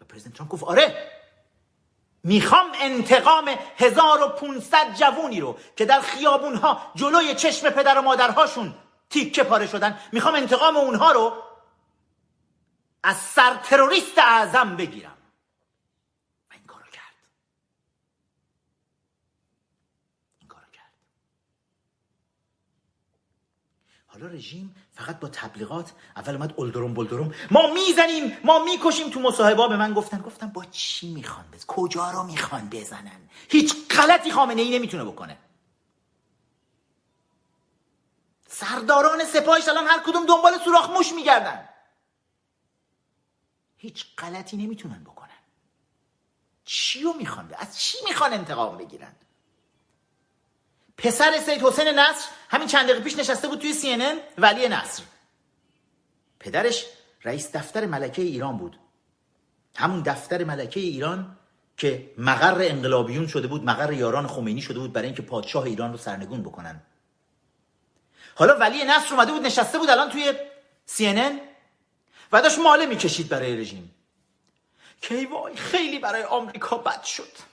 و 0.00 0.04
پرزیدنت 0.04 0.34
ترامپ 0.34 0.50
گفت 0.52 0.64
آره. 0.64 1.10
می‌خوام 2.24 2.66
انتقام 2.80 3.50
1500 3.76 4.94
جوونی 4.94 5.40
رو 5.40 5.58
که 5.76 5.84
در 5.84 6.00
خیابون 6.00 6.54
ها 6.54 6.92
جلوی 6.94 7.34
چشم 7.34 7.70
پدر 7.70 7.98
و 7.98 8.02
مادرهاشون 8.02 8.74
تیکه 9.10 9.42
پاره 9.44 9.66
شدن 9.66 9.98
می‌خوام 10.12 10.34
انتقام 10.34 10.76
اونها 10.76 11.12
رو 11.12 11.42
از 13.02 13.16
سر 13.16 13.54
تروریست 13.54 14.18
اعظم 14.18 14.76
بگیرم 14.76 15.16
و 16.50 16.54
این 16.54 16.66
کارو 16.66 16.84
کرد 16.92 17.14
این 20.40 20.48
کارو 20.48 20.66
کرد 20.72 20.92
حالا 24.20 24.32
رژیم 24.32 24.74
فقط 24.92 25.20
با 25.20 25.28
تبلیغات 25.28 25.92
اول 26.16 26.34
اومد 26.34 26.54
اولدروم 26.56 26.94
بلدروم 26.94 27.34
ما 27.50 27.74
می‌زنیم 27.74 28.36
ما 28.44 28.64
می‌کشیم 28.64 29.10
تو 29.10 29.20
مصاحبه. 29.20 29.68
به 29.68 29.76
من 29.76 29.94
گفتن 29.94 30.18
گفتم 30.18 30.46
با 30.48 30.64
چی 30.64 31.14
می‌خوان 31.14 31.44
بزن 31.52 31.64
کجا 31.66 32.10
رو 32.10 32.22
می‌خوان 32.22 32.68
بزنن؟ 32.68 33.28
هیچ 33.48 33.74
غلطی 33.90 34.30
خامنه 34.30 34.62
ای 34.62 34.78
نمی‌تونه 34.78 35.04
بکنه. 35.04 35.38
سرداران 38.48 39.24
سپاهش 39.24 39.68
الان 39.68 39.86
هر 39.86 40.02
کدوم 40.06 40.26
دنبال 40.26 40.58
سوراخ 40.64 40.90
موش 40.90 41.12
میگردن. 41.12 41.68
هیچ 43.76 44.06
غلطی 44.18 44.56
نمی‌تونن 44.56 45.04
بکنن. 45.04 45.30
چی 46.64 47.02
رو 47.02 47.12
می‌خوان؟ 47.12 47.54
از 47.58 47.78
چی 47.78 47.98
می‌خوان 48.08 48.32
انتقام 48.32 48.78
بگیرن؟ 48.78 49.14
پسر 51.00 51.38
سید 51.46 51.62
حسین 51.62 51.88
نصر 51.88 52.28
همین 52.50 52.68
چند 52.68 52.84
دقیقه 52.84 53.00
پیش 53.00 53.18
نشسته 53.18 53.48
بود 53.48 53.58
توی 53.58 53.72
سی 53.72 53.98
ولی 54.38 54.68
نصر. 54.68 55.02
پدرش 56.40 56.86
رئیس 57.24 57.56
دفتر 57.56 57.86
ملکه 57.86 58.22
ایران 58.22 58.56
بود. 58.58 58.78
همون 59.76 60.02
دفتر 60.02 60.44
ملکه 60.44 60.80
ایران 60.80 61.36
که 61.76 62.10
مقر 62.18 62.58
انقلابیون 62.60 63.26
شده 63.26 63.46
بود 63.46 63.64
مقر 63.64 63.92
یاران 63.92 64.26
خمینی 64.26 64.62
شده 64.62 64.78
بود 64.78 64.92
برای 64.92 65.06
اینکه 65.06 65.22
پادشاه 65.22 65.64
ایران 65.64 65.92
رو 65.92 65.98
سرنگون 65.98 66.42
بکنن. 66.42 66.80
حالا 68.34 68.54
ولی 68.54 68.84
نصر 68.84 69.14
اومده 69.14 69.32
بود 69.32 69.42
نشسته 69.42 69.78
بود 69.78 69.90
الان 69.90 70.10
توی 70.10 70.34
CNN 70.88 71.40
و 72.32 72.42
داشت 72.42 72.58
ماله 72.58 72.86
می‌کشید 72.86 73.28
برای 73.28 73.56
رژیم. 73.56 73.94
کی 75.00 75.26
وای 75.26 75.56
خیلی 75.56 75.98
برای 75.98 76.22
آمریکا 76.22 76.78
بد 76.78 77.02
شد. 77.02 77.49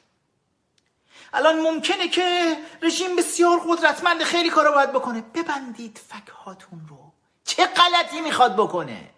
الان 1.34 1.62
ممکنه 1.62 2.08
که 2.08 2.58
رژیم 2.82 3.16
بسیار 3.16 3.60
قدرتمند 3.68 4.24
خیلی 4.24 4.50
کارا 4.50 4.72
باید 4.72 4.92
بکنه. 4.92 5.22
ببندید 5.22 5.98
فکهاتون 5.98 6.88
رو. 6.88 7.12
چه 7.44 7.66
غلطی 7.66 8.22
می‌خواد 8.22 8.54
بکنه؟ 8.56 9.10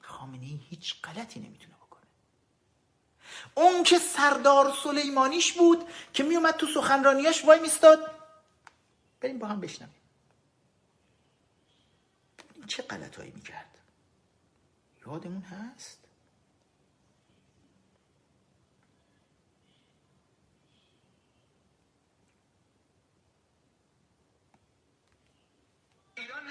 خامنه 0.00 0.46
ای 0.46 0.60
هیچ 0.70 1.02
غلطی 1.02 1.40
نمی‌تونه 1.40 1.74
بکنه. 1.86 2.02
اون 3.54 3.82
که 3.82 3.98
سردار 3.98 4.74
سلیمانیش 4.84 5.52
بود 5.52 5.88
که 6.12 6.22
میومد 6.22 6.56
تو 6.56 6.66
سخنرانیاش 6.66 7.44
وای 7.44 7.60
میستاد. 7.60 8.10
بریم 9.20 9.38
با 9.38 9.46
هم 9.46 9.60
بشنویم. 9.60 9.94
چه 12.66 12.82
غلطهایی 12.82 13.30
می‌کرد؟ 13.30 13.78
یادمون 15.06 15.42
هست؟ 15.42 15.98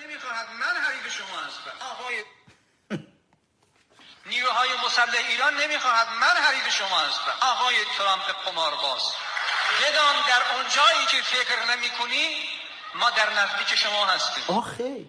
نمی‌خواهد 0.04 0.48
من 0.50 0.82
حریف 0.82 1.18
شما 1.18 1.40
هستم. 1.40 1.86
آقای 1.92 2.24
نیروهای 4.26 4.70
مسلح 4.86 5.28
ایران 5.28 5.58
نمی‌خواهد 5.58 6.08
من 6.08 6.42
حریف 6.44 6.70
شما 6.70 7.00
هستم. 7.00 7.34
آقای 7.42 7.76
ترامپ 7.98 8.46
قمارباز 8.46 9.02
بدان 9.82 10.16
در 10.28 10.56
اون 10.56 10.66
جایی 10.70 11.06
که 11.06 11.22
فکر 11.22 11.76
نمی 11.76 11.90
کنی 11.90 12.50
ما 12.96 13.10
در 13.10 13.30
نزدیک 13.34 13.76
شما 13.76 14.06
هستیم. 14.06 14.44
آخه. 14.48 15.06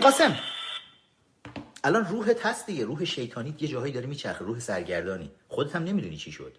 ببین 0.00 0.10
قاسم. 0.10 0.38
الان 1.84 2.04
روحت 2.04 2.46
هست 2.46 2.66
دیگه. 2.66 2.84
روح 2.84 3.04
شیطانیت 3.04 3.62
یه 3.62 3.68
جاهایی 3.68 3.92
داره 3.92 4.06
میچرخه. 4.06 4.44
روح 4.44 4.58
سرگردانی. 4.58 5.30
خودت 5.48 5.76
هم 5.76 5.84
نمی‌دونی 5.84 6.16
چی 6.16 6.32
شد. 6.32 6.56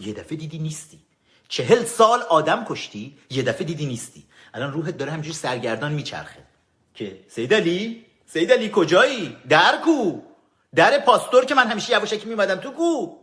یه 0.00 0.12
دفعه 0.14 0.38
دیدی 0.38 0.58
نیستی. 0.58 1.00
چهل 1.48 1.84
سال 1.84 2.20
آدم 2.20 2.64
کشتی 2.68 3.18
یه 3.30 3.42
دفعه 3.42 3.64
دیدی 3.64 3.86
نیستی. 3.86 4.26
الان 4.54 4.72
روحت 4.72 4.96
داره 4.96 5.12
همجور 5.12 5.34
سرگردان 5.34 5.92
میچرخه. 5.92 6.44
که 6.94 7.24
سید 7.28 7.54
علی؟ 7.54 8.04
کجایی؟ 8.72 9.36
در 9.48 9.80
کو؟ 9.84 10.20
در 10.74 10.98
پاستور 11.00 11.44
که 11.44 11.54
من 11.54 11.66
همیشه 11.66 11.92
یواشکی 11.92 12.28
میمدم 12.28 12.56
تو 12.56 12.70
کو؟ 12.70 13.16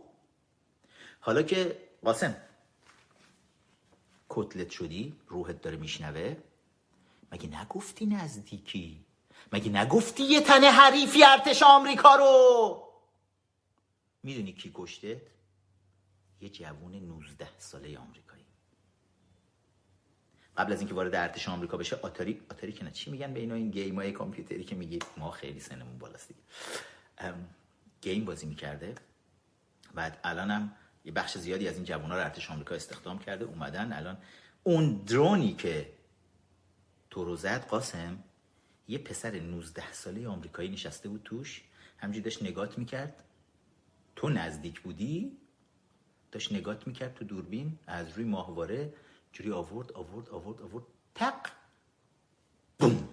حالا 1.20 1.42
که 1.42 1.78
قاسم 2.04 2.36
کتلت 4.28 4.70
شدی 4.70 5.16
روحت 5.28 5.62
داره 5.62 5.76
میشنوه. 5.76 6.36
مگه 7.32 7.60
نگفتی 7.60 8.06
نزدیکی؟ 8.06 9.04
مگه 9.52 9.70
نگفتی 9.70 10.22
یه 10.22 10.40
تنه 10.40 10.66
حریفی 10.66 11.24
ارتش 11.24 11.62
آمریکا 11.62 12.16
رو؟ 12.16 12.88
می‌دونی 14.22 14.52
کی 14.52 14.70
کشتت؟ 14.74 15.22
یه 16.40 16.48
جوون 16.48 16.94
19 16.94 17.48
ساله 17.58 17.98
آمریکایی. 17.98 18.44
قبل 20.56 20.72
از 20.72 20.78
اینکه 20.78 20.94
وارد 20.94 21.14
ارتش 21.14 21.48
آمریکا 21.48 21.76
بشه 21.76 21.96
آتاری 21.96 22.42
آتاری 22.50 22.72
که 22.72 22.84
نه 22.84 22.90
چی 22.90 23.10
میگن 23.10 23.34
به 23.34 23.40
اینا؟ 23.40 23.54
این 23.54 23.70
گیم 23.70 23.94
های 23.94 24.12
کامپیوتری 24.12 24.64
که 24.64 24.74
میگی 24.74 24.98
ما 25.16 25.30
خیلی 25.30 25.60
سنمون 25.60 25.98
بالاست 25.98 26.28
دیگه. 26.28 26.40
گیم 28.00 28.24
بازی 28.24 28.46
می‌کرده. 28.46 28.94
بعد 29.94 30.20
الانم 30.24 30.76
یه 31.04 31.12
بخش 31.12 31.38
زیادی 31.38 31.68
از 31.68 31.76
این 31.76 31.84
جوونا 31.84 32.16
رو 32.16 32.22
ارتش 32.22 32.50
آمریکا 32.50 32.74
استخدام 32.74 33.18
کرده. 33.18 33.44
اومدن 33.44 33.92
الان 33.92 34.18
اون 34.62 34.96
درونی 34.96 35.54
که 35.54 35.92
تو 37.12 37.24
رو 37.24 37.36
زد 37.36 37.66
قاسم. 37.66 38.24
یه 38.88 38.98
پسر 38.98 39.30
19 39.40 39.92
ساله 39.92 40.28
آمریکایی 40.28 40.68
نشسته 40.68 41.08
بود 41.08 41.22
توش. 41.24 41.62
همجوری 41.98 42.20
داشت 42.20 42.42
نگات 42.42 42.78
می‌کرد. 42.78 43.24
تو 44.16 44.28
نزدیک 44.28 44.80
بودی؟ 44.80 45.36
داشت 46.32 46.52
نگات 46.52 46.86
می‌کرد 46.86 47.14
تو 47.14 47.24
دوربین. 47.24 47.78
از 47.86 48.12
روی 48.12 48.24
ماهواره 48.24 48.94
جوری 49.32 49.52
آورد 49.52 49.92
آورد 49.92 50.28
آورد 50.28 50.62
آورد. 50.62 50.84
تق! 51.14 51.50
بوم! 52.78 53.08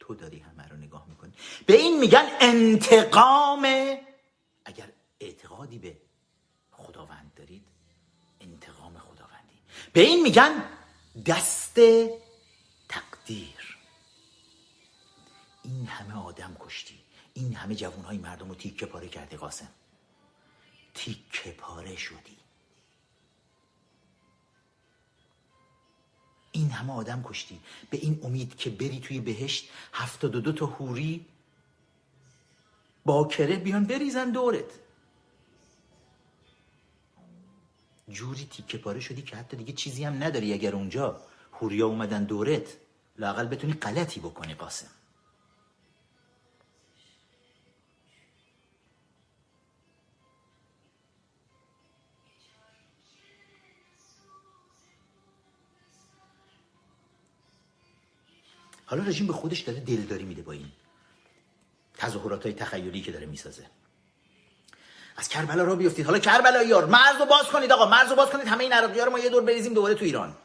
تو 0.00 0.14
داری 0.14 0.38
همه 0.38 0.68
رو 0.68 0.76
نگاه 0.76 1.06
می‌کنی. 1.08 1.32
به 1.66 1.74
این 1.74 2.00
میگن 2.00 2.28
انتقام. 2.40 3.66
اگر 4.64 4.92
اعتقادی 5.20 5.78
به 5.78 5.96
به 9.92 10.00
این 10.00 10.22
میگن 10.22 10.64
دست 11.26 11.80
تقدیر. 12.88 13.78
این 15.62 15.86
همه 15.86 16.14
آدم 16.14 16.56
کشتی 16.60 16.98
این 17.34 17.54
همه 17.54 17.74
جوانهای 17.74 18.18
مردم 18.18 18.48
رو 18.48 18.54
تیکه 18.54 18.86
پاره 18.86 19.08
کردی 19.08 19.36
قاسم. 19.36 19.68
تیکه 20.94 21.50
پاره 21.50 21.96
شدی. 21.96 22.36
این 26.52 26.70
همه 26.70 26.92
آدم 26.92 27.22
کشتی. 27.22 27.60
به 27.90 27.96
این 27.96 28.20
امید 28.24 28.56
که 28.56 28.70
بری 28.70 29.00
توی 29.00 29.20
بهشت 29.20 29.70
هفتاد 29.92 30.36
و 30.36 30.40
دو 30.40 30.52
تا 30.52 30.66
هوری 30.66 31.26
باکره 33.04 33.56
بیان 33.56 33.84
بریزن 33.84 34.30
دورت. 34.30 34.64
جوری 38.12 38.44
تیکه 38.50 38.78
پاره 38.78 39.00
شدی 39.00 39.22
که 39.22 39.36
حتی 39.36 39.56
دیگه 39.56 39.72
چیزی 39.72 40.04
هم 40.04 40.22
نداری 40.22 40.52
اگر 40.52 40.74
اونجا 40.74 41.20
هوریا 41.52 41.86
اومدن 41.86 42.24
دورت 42.24 42.76
لاقل 43.18 43.46
بتونی 43.46 43.72
غلطی 43.72 44.20
بکنی 44.20 44.54
قاسم. 44.54 44.86
حالا 58.86 59.04
رژیم 59.04 59.26
به 59.26 59.32
خودش 59.32 59.60
داره 59.60 59.80
دلداری 59.80 60.24
میده 60.24 60.42
با 60.42 60.52
این 60.52 60.72
تظاهرات 61.94 62.42
های 62.42 62.52
تخیلی 62.52 63.00
که 63.00 63.12
داره 63.12 63.26
می‌سازه. 63.26 63.66
از 65.16 65.28
کربلا 65.28 65.64
را 65.64 65.74
بیفتید. 65.74 66.06
حالا 66.06 66.18
کربلا 66.18 66.62
یار 66.62 66.84
مرز 66.84 67.16
رو 67.20 67.26
باز 67.26 67.44
کنید 67.44 67.72
آقا 67.72 67.86
مرز 67.86 68.10
رو 68.10 68.16
باز 68.16 68.30
کنید 68.30 68.46
همه 68.46 68.64
این 68.64 68.72
عراقی 68.72 69.00
ها 69.00 69.10
ما 69.10 69.18
یه 69.18 69.30
دور 69.30 69.42
بریزیم 69.42 69.74
دوباره 69.74 69.94
تو 69.94 70.04
ایران. 70.04 70.36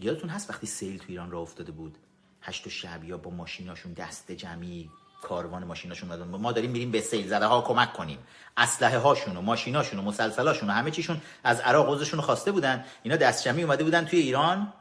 یادتون 0.00 0.30
هست 0.30 0.50
وقتی 0.50 0.66
سیل 0.66 0.98
تو 0.98 1.04
ایران 1.08 1.30
را 1.30 1.40
افتاده 1.40 1.72
بود؟ 1.72 1.98
هشت 2.42 2.66
و 2.66 2.70
شبیا 2.70 3.18
با 3.18 3.30
ماشیناشون 3.30 3.92
دست 3.92 4.32
جمعی 4.32 4.90
کاروان 5.22 5.64
ماشیناشون 5.64 6.12
اومدن. 6.12 6.40
ما 6.40 6.52
داریم 6.52 6.70
میریم 6.70 6.90
به 6.90 7.00
سیل 7.00 7.28
زده 7.28 7.46
ها 7.46 7.62
کمک 7.62 7.92
کنیم. 7.92 8.18
اسلحه 8.56 8.98
هاشون 8.98 9.36
و 9.36 9.40
ماشیناشون 9.40 9.98
و 9.98 10.02
مسلسلاشون 10.02 10.70
و 10.70 10.72
همه 10.72 10.90
چیشون 10.90 11.20
از 11.44 11.60
عراق 11.60 11.90
عضوشون 11.90 12.20
خواسته 12.20 12.52
بودن. 12.52 12.84
اینا 13.02 13.16
دست 13.16 13.44
جمعی 13.44 13.62
اومده 13.62 13.84
بودن 13.84 14.04
توی 14.04 14.18
ایران. 14.18 14.72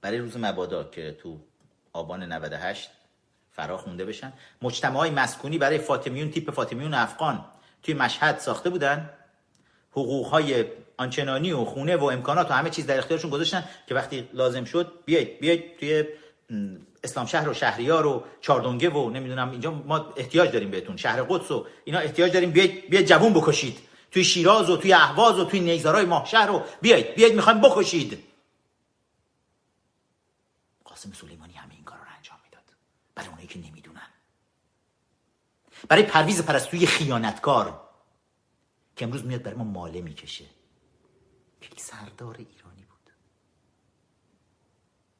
برای 0.00 0.18
روز 0.18 0.36
مبادا 0.36 0.84
که 0.84 1.18
تو 1.22 1.40
آبان 1.92 2.22
98 2.22 2.90
فرا 3.52 3.76
خونده 3.76 4.04
بشن. 4.04 4.32
مجتمع 4.62 4.96
های 4.96 5.10
مسکونی 5.10 5.58
برای 5.58 5.78
فاطمیون 5.78 6.30
تیپ 6.30 6.50
فاطمیون 6.50 6.94
افغان 6.94 7.44
توی 7.82 7.94
مشهد 7.94 8.38
ساخته 8.38 8.70
بودن. 8.70 9.10
حقوق 9.90 10.26
های 10.26 10.64
آنچنانی 10.96 11.52
و 11.52 11.64
خونه 11.64 11.96
و 11.96 12.04
امکانات 12.04 12.50
و 12.50 12.54
همه 12.54 12.70
چیز 12.70 12.86
در 12.86 12.98
اختیارشون 12.98 13.30
گذاشتن 13.30 13.64
که 13.86 13.94
وقتی 13.94 14.28
لازم 14.32 14.64
شد 14.64 14.92
بیاید 15.04 15.40
بیاید 15.40 15.78
توی 15.78 16.04
اسلام 17.04 17.26
شهر 17.26 17.48
و 17.48 17.54
شهریار 17.54 18.06
و 18.06 18.24
چاردونگه 18.40 18.90
و 18.90 19.10
نمی‌دونم 19.10 19.50
اینجا 19.50 19.70
ما 19.70 20.12
احتیاج 20.16 20.50
داریم 20.52 20.70
بهتون 20.70 20.96
شهر 20.96 21.22
قدس 21.22 21.50
و 21.50 21.66
اینا 21.84 21.98
احتیاج 21.98 22.32
داریم 22.32 22.50
بیاید 22.50 22.90
بیاید 22.90 23.06
جوون 23.06 23.32
بکشید. 23.32 23.78
توی 24.10 24.24
شیراز 24.24 24.70
و 24.70 24.76
توی 24.76 24.92
اهواز 24.92 25.38
و 25.38 25.44
توی 25.44 25.60
نیزارای 25.60 26.04
ماهشهر 26.04 26.46
رو 26.46 26.62
بیاید 26.80 27.14
بیاید 27.14 27.34
می‌خوایم 27.34 27.60
بکشید. 27.60 28.24
قاسم 30.84 31.12
سلیمانی 31.12 31.52
همه 31.52 31.74
این 31.74 31.84
کار 31.84 31.98
رو 31.98 32.04
انجام 32.16 32.38
می‌داد 32.44 32.62
برای 33.14 33.28
اونایی 33.28 33.48
که 33.48 33.58
نمی‌دونن. 33.58 34.08
برای 35.88 36.02
پرویز 36.02 36.42
پرستوی 36.42 36.86
خیانتکار 36.86 37.88
که 38.96 39.04
امروز 39.04 39.24
میاد 39.24 39.42
برای 39.42 39.56
ما 39.56 39.64
ماله 39.64 40.00
می‌کشه. 40.00 40.44
یک 41.62 41.80
سردار 41.80 42.36
ایرانی 42.36 42.84
بود. 42.84 43.10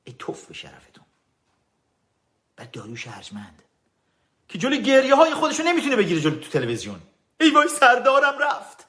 ای 0.05 0.15
توف 0.19 0.47
به 0.47 0.55
شرفتون. 0.55 1.05
بعد 2.57 2.71
داریوش 2.71 3.09
ارجمند. 3.09 3.63
که 4.49 4.59
جلوی 4.59 4.83
گریه 4.83 5.15
های 5.15 5.35
خودشو 5.35 5.63
نمی‌تونه 5.63 5.97
بگیره 5.97 6.21
جلوی 6.21 6.41
تو 6.41 6.51
تلویزیون. 6.51 7.03
ای 7.41 7.51
وای 7.51 7.69
سردارم 7.69 8.39
رفت. 8.39 8.87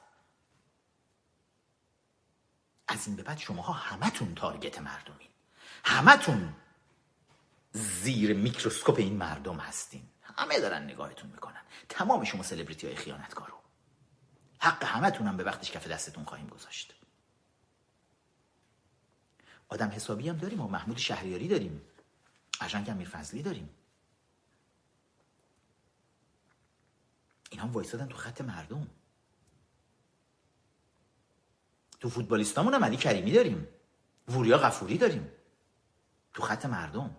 از 2.88 3.06
این 3.06 3.16
به 3.16 3.22
بعد 3.22 3.38
شماها 3.38 3.72
همتون 3.72 4.34
تارگت 4.34 4.78
مردمین. 4.78 5.28
همتون 5.84 6.56
زیر 7.76 8.36
میکروسکوپ 8.36 8.98
این 8.98 9.16
مردم 9.16 9.56
هستین. 9.56 10.08
همه 10.22 10.60
دارن 10.60 10.82
نگاهتون 10.82 11.30
می‌کنن. 11.30 11.62
تمام 11.88 12.24
شما 12.24 12.42
سلبریتی 12.42 12.86
های 12.86 12.96
خیانتکارو. 12.96 13.54
حق 14.58 14.84
همتون 14.84 15.26
هم 15.26 15.36
به 15.36 15.44
وقتش 15.44 15.70
کف 15.70 15.86
دستتون 15.86 16.24
خواهیم 16.24 16.46
گذاشت. 16.46 16.94
آدم 19.68 19.88
حسابی 19.88 20.28
هم 20.28 20.36
داریم 20.36 20.60
و 20.60 20.68
محمود 20.68 20.98
شهریاری 20.98 21.48
داریم. 21.48 21.82
ارجنگ 22.60 22.90
امیر 22.90 23.08
فضلی 23.08 23.42
داریم. 23.42 23.70
این 27.50 27.60
هم 27.60 27.72
وایستادن 27.72 28.08
تو 28.08 28.16
خط 28.16 28.40
مردم. 28.40 28.90
تو 32.00 32.10
فوتبالیستامون 32.10 32.74
هم 32.74 32.84
علی 32.84 32.96
کریمی 32.96 33.32
داریم. 33.32 33.68
وریا 34.28 34.58
غفوری 34.58 34.98
داریم. 34.98 35.32
تو 36.34 36.42
خط 36.42 36.66
مردم. 36.66 37.16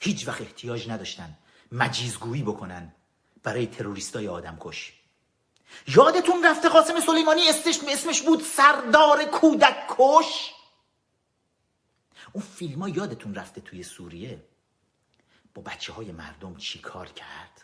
هیچ 0.00 0.28
وقت 0.28 0.40
احتیاج 0.40 0.90
نداشتن 0.90 1.38
مجیزگویی 1.72 2.42
بکنن 2.42 2.92
برای 3.42 3.66
تروریستای 3.66 4.28
آدم 4.28 4.56
کش 4.60 4.92
یادتون 5.88 6.44
رفته 6.44 6.68
قاسم 6.68 7.00
سلیمانی 7.00 7.42
اسمش 7.88 8.22
بود 8.22 8.42
سردار 8.42 9.24
کودک 9.24 9.76
کش 9.88 10.52
اون 12.32 12.44
فیلم 12.44 12.82
ها 12.82 12.88
یادتون 12.88 13.34
رفته 13.34 13.60
توی 13.60 13.82
سوریه؟ 13.82 14.44
با 15.54 15.62
بچه 15.62 15.92
های 15.92 16.12
مردم 16.12 16.56
چی 16.56 16.78
کار 16.78 17.06
کرد؟ 17.06 17.62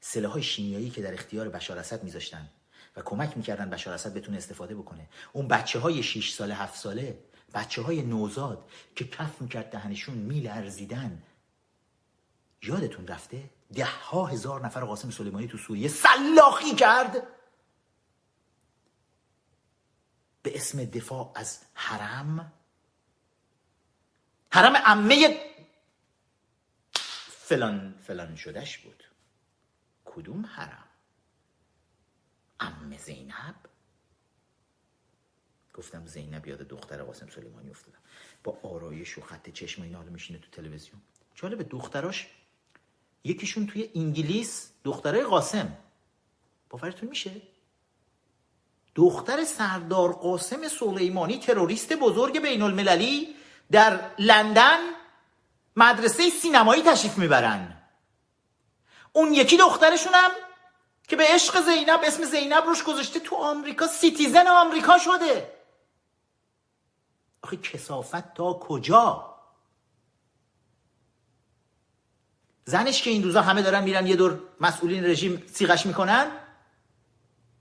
سلاح 0.00 0.32
های 0.32 0.42
شیمیایی 0.42 0.90
که 0.90 1.02
در 1.02 1.14
اختیار 1.14 1.48
بشار 1.48 1.78
اسد 1.78 2.04
میذاشتن 2.04 2.50
و 2.96 3.02
کمک 3.02 3.36
می‌کردن 3.36 3.70
بشار 3.70 3.94
اسد 3.94 4.14
بتونه 4.14 4.36
استفاده 4.36 4.74
بکنه. 4.74 5.08
اون 5.32 5.48
بچه 5.48 5.78
های 5.78 6.02
6 6.02 6.32
ساله 6.32 6.54
7 6.54 6.78
ساله 6.78 7.18
بچه 7.54 7.82
های 7.82 8.02
نوزاد 8.02 8.70
که 8.96 9.04
کف 9.04 9.42
می‌کرد 9.42 9.70
دهنشون 9.70 10.14
میلرزیدن. 10.14 11.22
یادتون 12.62 13.06
رفته؟ 13.06 13.50
ده 13.74 13.84
ها 13.84 14.26
هزار 14.26 14.66
نفر 14.66 14.84
قاسم 14.84 15.10
سلیمانی 15.10 15.48
تو 15.48 15.58
سوریه 15.58 15.88
سلاخی 15.88 16.74
کرد. 16.74 17.26
به 20.42 20.56
اسم 20.56 20.84
دفاع 20.84 21.32
از 21.34 21.60
حرم. 21.74 22.52
حرم 24.50 24.82
امه 24.86 25.40
فلان 27.28 27.98
فلان 28.02 28.36
شدهش 28.36 28.78
بود. 28.78 29.04
کدوم 30.04 30.46
حرم؟ 30.46 30.88
ام 32.60 32.96
زینب؟ 32.96 33.71
گفتم 35.74 36.06
زینب 36.06 36.46
یاد 36.46 36.58
دختر 36.58 37.02
قاسم 37.02 37.28
سلیمانی 37.34 37.70
افتادم. 37.70 37.98
با 38.44 38.58
آرایش 38.62 39.18
و 39.18 39.20
خط 39.20 39.50
چشم 39.50 39.82
اینا 39.82 40.02
میشینه 40.02 40.38
تو 40.38 40.62
تلویزیون. 40.62 41.00
جالب 41.34 41.68
دختراش 41.68 42.26
یکیشون 43.24 43.66
توی 43.66 43.90
انگلیس 43.94 44.70
دختره 44.84 45.24
قاسم. 45.24 45.76
باورتون 46.70 47.08
میشه؟ 47.08 47.30
دختر 48.94 49.44
سردار 49.44 50.12
قاسم 50.12 50.68
سلیمانی 50.68 51.38
تروریست 51.38 51.92
بزرگ 51.92 52.38
بین 52.38 52.62
المللی 52.62 53.34
در 53.70 54.10
لندن 54.18 54.78
مدرسه 55.76 56.30
سینمایی 56.30 56.82
تشریف 56.82 57.18
می‌برن. 57.18 57.78
اون 59.12 59.32
یکی 59.32 59.56
دخترشون 59.56 60.12
هم 60.14 60.30
که 61.08 61.16
به 61.16 61.24
عشق 61.28 61.64
زینب 61.64 62.00
اسم 62.04 62.24
زینب 62.24 62.64
روش 62.64 62.84
گذاشته 62.84 63.20
تو 63.20 63.36
آمریکا 63.36 63.86
citizen 63.86 64.46
آمریکا 64.46 64.98
شده. 64.98 65.61
آخه 67.42 67.56
کثافت 67.56 68.34
تا 68.34 68.52
کجا؟ 68.52 69.32
زنش 72.64 73.02
که 73.02 73.10
این 73.10 73.22
روزا 73.22 73.42
همه 73.42 73.62
دارن 73.62 73.84
میرن 73.84 74.06
یه 74.06 74.16
دور 74.16 74.40
مسئولین 74.60 75.04
رژیم 75.04 75.46
صیغش 75.52 75.86
می‌کنن؟ 75.86 76.30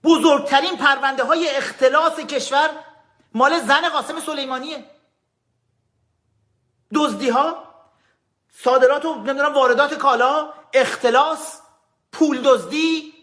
بزرگترین 0.03 0.77
پرونده 0.77 1.23
های 1.23 1.49
اختلاس 1.49 2.19
کشور 2.19 2.69
مال 3.34 3.59
زن 3.59 3.89
قاسم 3.89 4.19
سلیمانیه. 4.19 4.86
دزدی 6.93 7.29
ها 7.29 7.73
صادرات 8.49 9.05
و 9.05 9.15
نمی‌دونم 9.15 9.53
واردات 9.53 9.93
کالا 9.93 10.53
اختلاس 10.73 11.61
پول 12.11 12.41
دزدی. 12.41 13.13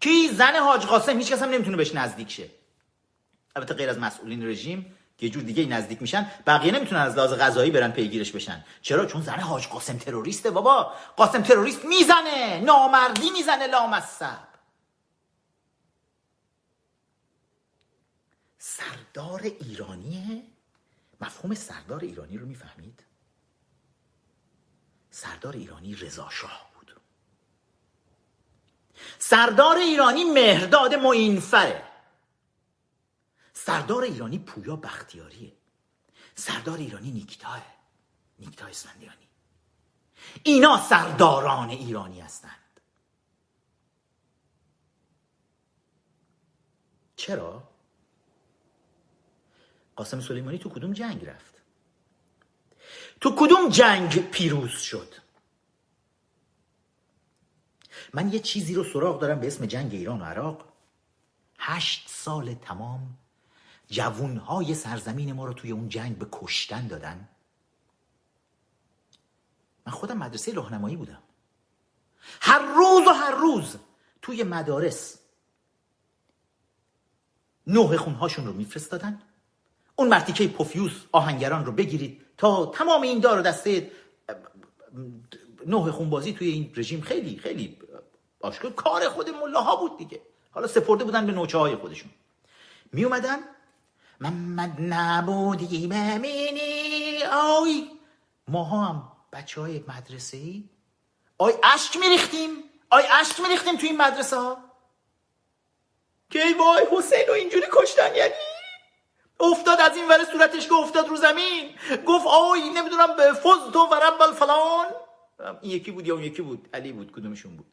کی 0.00 0.28
زن 0.28 0.56
حاج 0.56 0.86
قاسم؟ 0.86 1.18
هیچ 1.18 1.32
کس 1.32 1.42
هم 1.42 1.50
نمی‌تونه 1.50 1.76
بهش 1.76 1.94
نزدیک 1.94 2.30
شه. 2.30 2.50
البته 3.56 3.74
غیر 3.74 3.90
از 3.90 3.98
مسئولین 3.98 4.46
رژیم 4.46 4.97
یه 5.20 5.28
جور 5.28 5.42
دیگه 5.42 5.66
نزدیک 5.66 6.02
میشن 6.02 6.30
بقیه 6.46 6.72
نمی‌تونن 6.72 7.00
از 7.00 7.16
لحاظ 7.16 7.32
غذایی 7.32 7.70
برن 7.70 7.90
پیگیرش 7.90 8.32
بشن. 8.32 8.64
چرا؟ 8.82 9.06
چون 9.06 9.22
زن 9.22 9.40
حاج 9.40 9.66
قاسم 9.68 9.98
تروریسته 9.98 10.50
بابا. 10.50 10.92
قاسم 11.16 11.42
تروریست 11.42 11.84
می‌زنه 11.84 12.60
نامردی 12.60 13.30
می‌زنه 13.30 13.66
لامصب. 13.66 14.48
سردار 18.58 19.42
ایرانیه؟ 19.42 20.42
مفهوم 21.20 21.54
سردار 21.54 22.00
ایرانی 22.00 22.38
رو 22.38 22.46
می‌فهمید؟ 22.46 23.04
سردار 25.10 25.52
ایرانی 25.52 25.94
رضا 25.94 26.28
شاه 26.30 26.70
بود. 26.74 27.00
سردار 29.18 29.76
ایرانی 29.76 30.24
مهرداد 30.24 30.94
معینفره. 30.94 31.87
سردار 33.68 34.02
ایرانی 34.02 34.38
پویا 34.38 34.76
بختیاریه. 34.76 35.52
سردار 36.34 36.78
ایرانی 36.78 37.10
نیکتاه 37.10 37.62
نیکتاه 38.38 38.70
اسفندیانی. 38.70 39.28
اینا 40.42 40.86
سرداران 40.88 41.68
ایرانی 41.68 42.20
هستند. 42.20 42.80
چرا؟ 47.16 47.68
قاسم 49.96 50.20
سلیمانی 50.20 50.58
تو 50.58 50.68
کدوم 50.68 50.92
جنگ 50.92 51.24
رفت؟ 51.24 51.54
تو 53.20 53.34
کدوم 53.38 53.68
جنگ 53.68 54.30
پیروز 54.30 54.70
شد؟ 54.70 55.14
من 58.14 58.32
یه 58.32 58.40
چیزی 58.40 58.74
رو 58.74 58.84
سراغ 58.84 59.20
دارم 59.20 59.40
به 59.40 59.46
اسم 59.46 59.66
جنگ 59.66 59.94
ایران 59.94 60.20
و 60.20 60.24
عراق. 60.24 60.64
هشت 61.58 62.08
سال 62.08 62.54
تمام 62.54 63.18
جوونهای 63.90 64.74
سرزمین 64.74 65.32
ما 65.32 65.44
رو 65.44 65.52
توی 65.52 65.70
اون 65.70 65.88
جنگ 65.88 66.18
به 66.18 66.26
کشتن 66.32 66.86
دادن؟ 66.86 67.28
من 69.86 69.92
خودم 69.92 70.18
مدرسه 70.18 70.52
راهنمایی 70.52 70.96
بودم. 70.96 71.22
هر 72.40 72.58
روز 72.58 73.06
و 73.06 73.10
هر 73.10 73.30
روز 73.30 73.76
توی 74.22 74.42
مدارس 74.42 75.18
نوه 77.66 77.96
خونهاشون 77.96 78.46
رو 78.46 78.52
میفرستادن. 78.52 79.22
اون 79.96 80.08
مرتیکه 80.08 80.48
پوفیوس 80.48 81.04
آهنگران 81.12 81.64
رو 81.64 81.72
بگیرید 81.72 82.20
تا 82.36 82.66
تمام 82.66 83.02
این 83.02 83.20
دار 83.20 83.38
و 83.38 83.42
دسته 83.42 83.90
نوه 85.66 85.90
خونبازی 85.90 86.32
توی 86.32 86.48
این 86.48 86.72
رژیم 86.76 87.00
خیلی 87.00 87.38
خیلی 87.38 87.78
آشکار. 88.40 88.72
کار 88.72 89.08
خود 89.08 89.30
ملاها 89.30 89.76
بود 89.76 89.98
دیگه. 89.98 90.22
حالا 90.50 90.66
سپرده 90.66 91.04
بودن 91.04 91.26
به 91.26 91.32
نوچه 91.32 91.58
های 91.58 91.76
خودشون. 91.76 92.10
می 92.92 93.04
اومدن 93.04 93.38
محمد 94.20 94.76
نبودی 94.80 95.86
ببینی. 95.86 97.22
آی 97.32 97.90
ما 98.48 98.64
هم 98.64 99.12
بچه 99.32 99.60
های 99.60 99.84
مدرسه 99.88 100.36
ای 100.36 100.64
آی 101.38 101.52
اشک 101.74 101.96
میریختیم. 101.96 102.50
آی 102.90 103.04
اشک 103.20 103.40
میریختیم 103.40 103.76
توی 103.76 103.88
این 103.88 103.98
مدرسه 103.98 104.36
ها 104.36 104.58
که 106.30 106.42
ای 106.42 106.52
وای 106.52 106.86
حسین 106.90 107.28
و 107.28 107.32
اینجوری 107.32 107.66
کشتن 107.72 108.14
یعنی؟ 108.14 108.34
افتاد 109.40 109.80
از 109.80 109.96
این 109.96 110.08
ور 110.08 110.24
صورتش 110.24 110.68
که 110.68 110.74
افتاد 110.74 111.08
رو 111.08 111.16
زمین. 111.16 111.74
گفت 112.06 112.26
آی 112.26 112.68
نمی‌دونم 112.68 113.16
به 113.16 113.32
فز 113.32 113.72
تو 113.72 113.78
و 113.78 113.94
رب 113.94 114.32
فلان 114.32 114.86
این 115.60 115.72
یکی 115.72 115.90
بود 115.90 116.06
یا 116.06 116.14
اون 116.14 116.24
یکی 116.24 116.42
بود؟ 116.42 116.68
علی 116.74 116.92
بود 116.92 117.12
کدومشون 117.12 117.56
بود؟ 117.56 117.66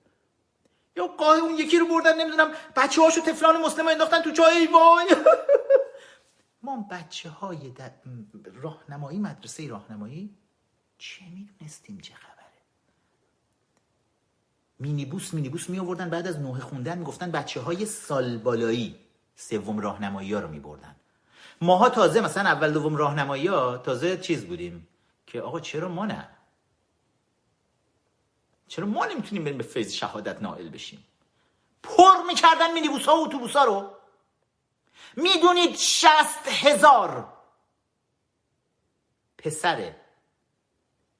یا 0.95 1.07
قاه 1.07 1.37
اون 1.37 1.55
یکی 1.55 1.79
رو 1.79 1.87
بردن 1.87 2.21
نمی‌دونم. 2.21 2.51
بچه 2.75 3.01
هاشو 3.01 3.21
تفلان 3.21 3.61
مسلم 3.61 3.87
انداختن 3.87 4.21
تو 4.21 4.31
چای 4.31 4.67
وای. 4.67 5.05
ما 6.65 6.87
بچه 6.91 7.29
های 7.29 7.73
راهنمایی 8.61 9.19
مدرسه 9.19 9.67
راهنمایی 9.67 10.35
چه 10.97 11.25
می‌دونستیم 11.25 11.97
چه 11.97 12.13
خبره؟ 12.13 12.35
مینیبوس 14.79 15.33
مینیبوس 15.33 15.69
می 15.69 15.79
آوردن 15.79 16.09
بعد 16.09 16.27
از 16.27 16.39
نوه 16.39 16.59
خوندن 16.59 16.97
می‌گفتن 16.97 17.31
بچه 17.31 17.61
های 17.61 17.85
سال 17.85 18.37
بالایی 18.37 18.95
سوم 19.35 19.79
راهنمایی 19.79 20.33
ها 20.33 20.39
رو 20.39 20.47
می 20.47 20.59
بردن 20.59 20.95
ماها 21.61 21.89
تازه 21.89 22.21
مثلا 22.21 22.49
اول 22.49 22.73
دوم 22.73 22.95
راهنمایی 22.95 23.47
ها 23.47 23.77
تازه 23.77 24.17
چیز 24.17 24.45
بودیم 24.45 24.87
که 25.27 25.41
آقا 25.41 25.59
چرا 25.59 25.89
ما 25.89 26.05
نه؟ 26.05 26.27
چرا 28.67 28.85
ما 28.85 29.05
نمی‌تونیم 29.05 29.43
بریم 29.43 29.57
به 29.57 29.63
فیض 29.63 29.93
شهادت 29.93 30.41
نائل 30.41 30.69
بشیم؟ 30.69 31.03
پر 31.83 32.23
می‌کردن 32.27 32.73
مینیبوس 32.73 33.05
ها 33.05 33.17
و 33.17 33.23
اتوبوس 33.23 33.55
ها 33.55 33.63
رو. 33.63 33.91
می‌دونید 35.15 35.75
شست 35.75 36.47
هزار 36.47 37.33
پسر 39.37 39.95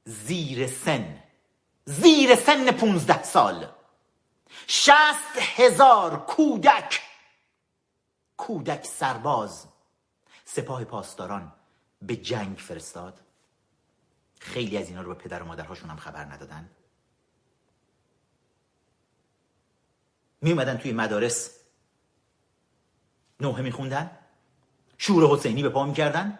زیر 0.06 0.68
سن 0.68 1.24
زیر 1.86 2.36
سن 2.36 2.72
پونزده 2.72 3.24
سال. 3.24 3.72
شست 4.68 5.38
هزار 5.38 6.26
کودک. 6.26 7.02
کودک 8.38 8.86
سرباز. 8.86 9.68
سپاه 10.46 10.84
پاسداران 10.84 11.54
به 12.02 12.16
جنگ 12.16 12.58
فرستاد. 12.58 13.22
خیلی 14.40 14.78
از 14.78 14.90
اینا 14.90 15.02
رو 15.02 15.16
به 15.16 15.24
پدر 15.24 15.44
و 15.44 15.46
مادرهاشون 15.46 15.90
هم 15.90 15.98
خبر 15.98 16.26
ندادن. 16.26 16.70
می 20.42 20.52
اومدن 20.52 20.78
توی 20.78 20.94
مدارس. 20.94 21.65
نوحه 23.40 23.62
میخوندن؟ 23.62 24.12
شور 24.98 25.38
حسینی 25.38 25.64
به 25.64 25.70
پا 25.70 25.86
می‌کردن؟ 25.86 26.40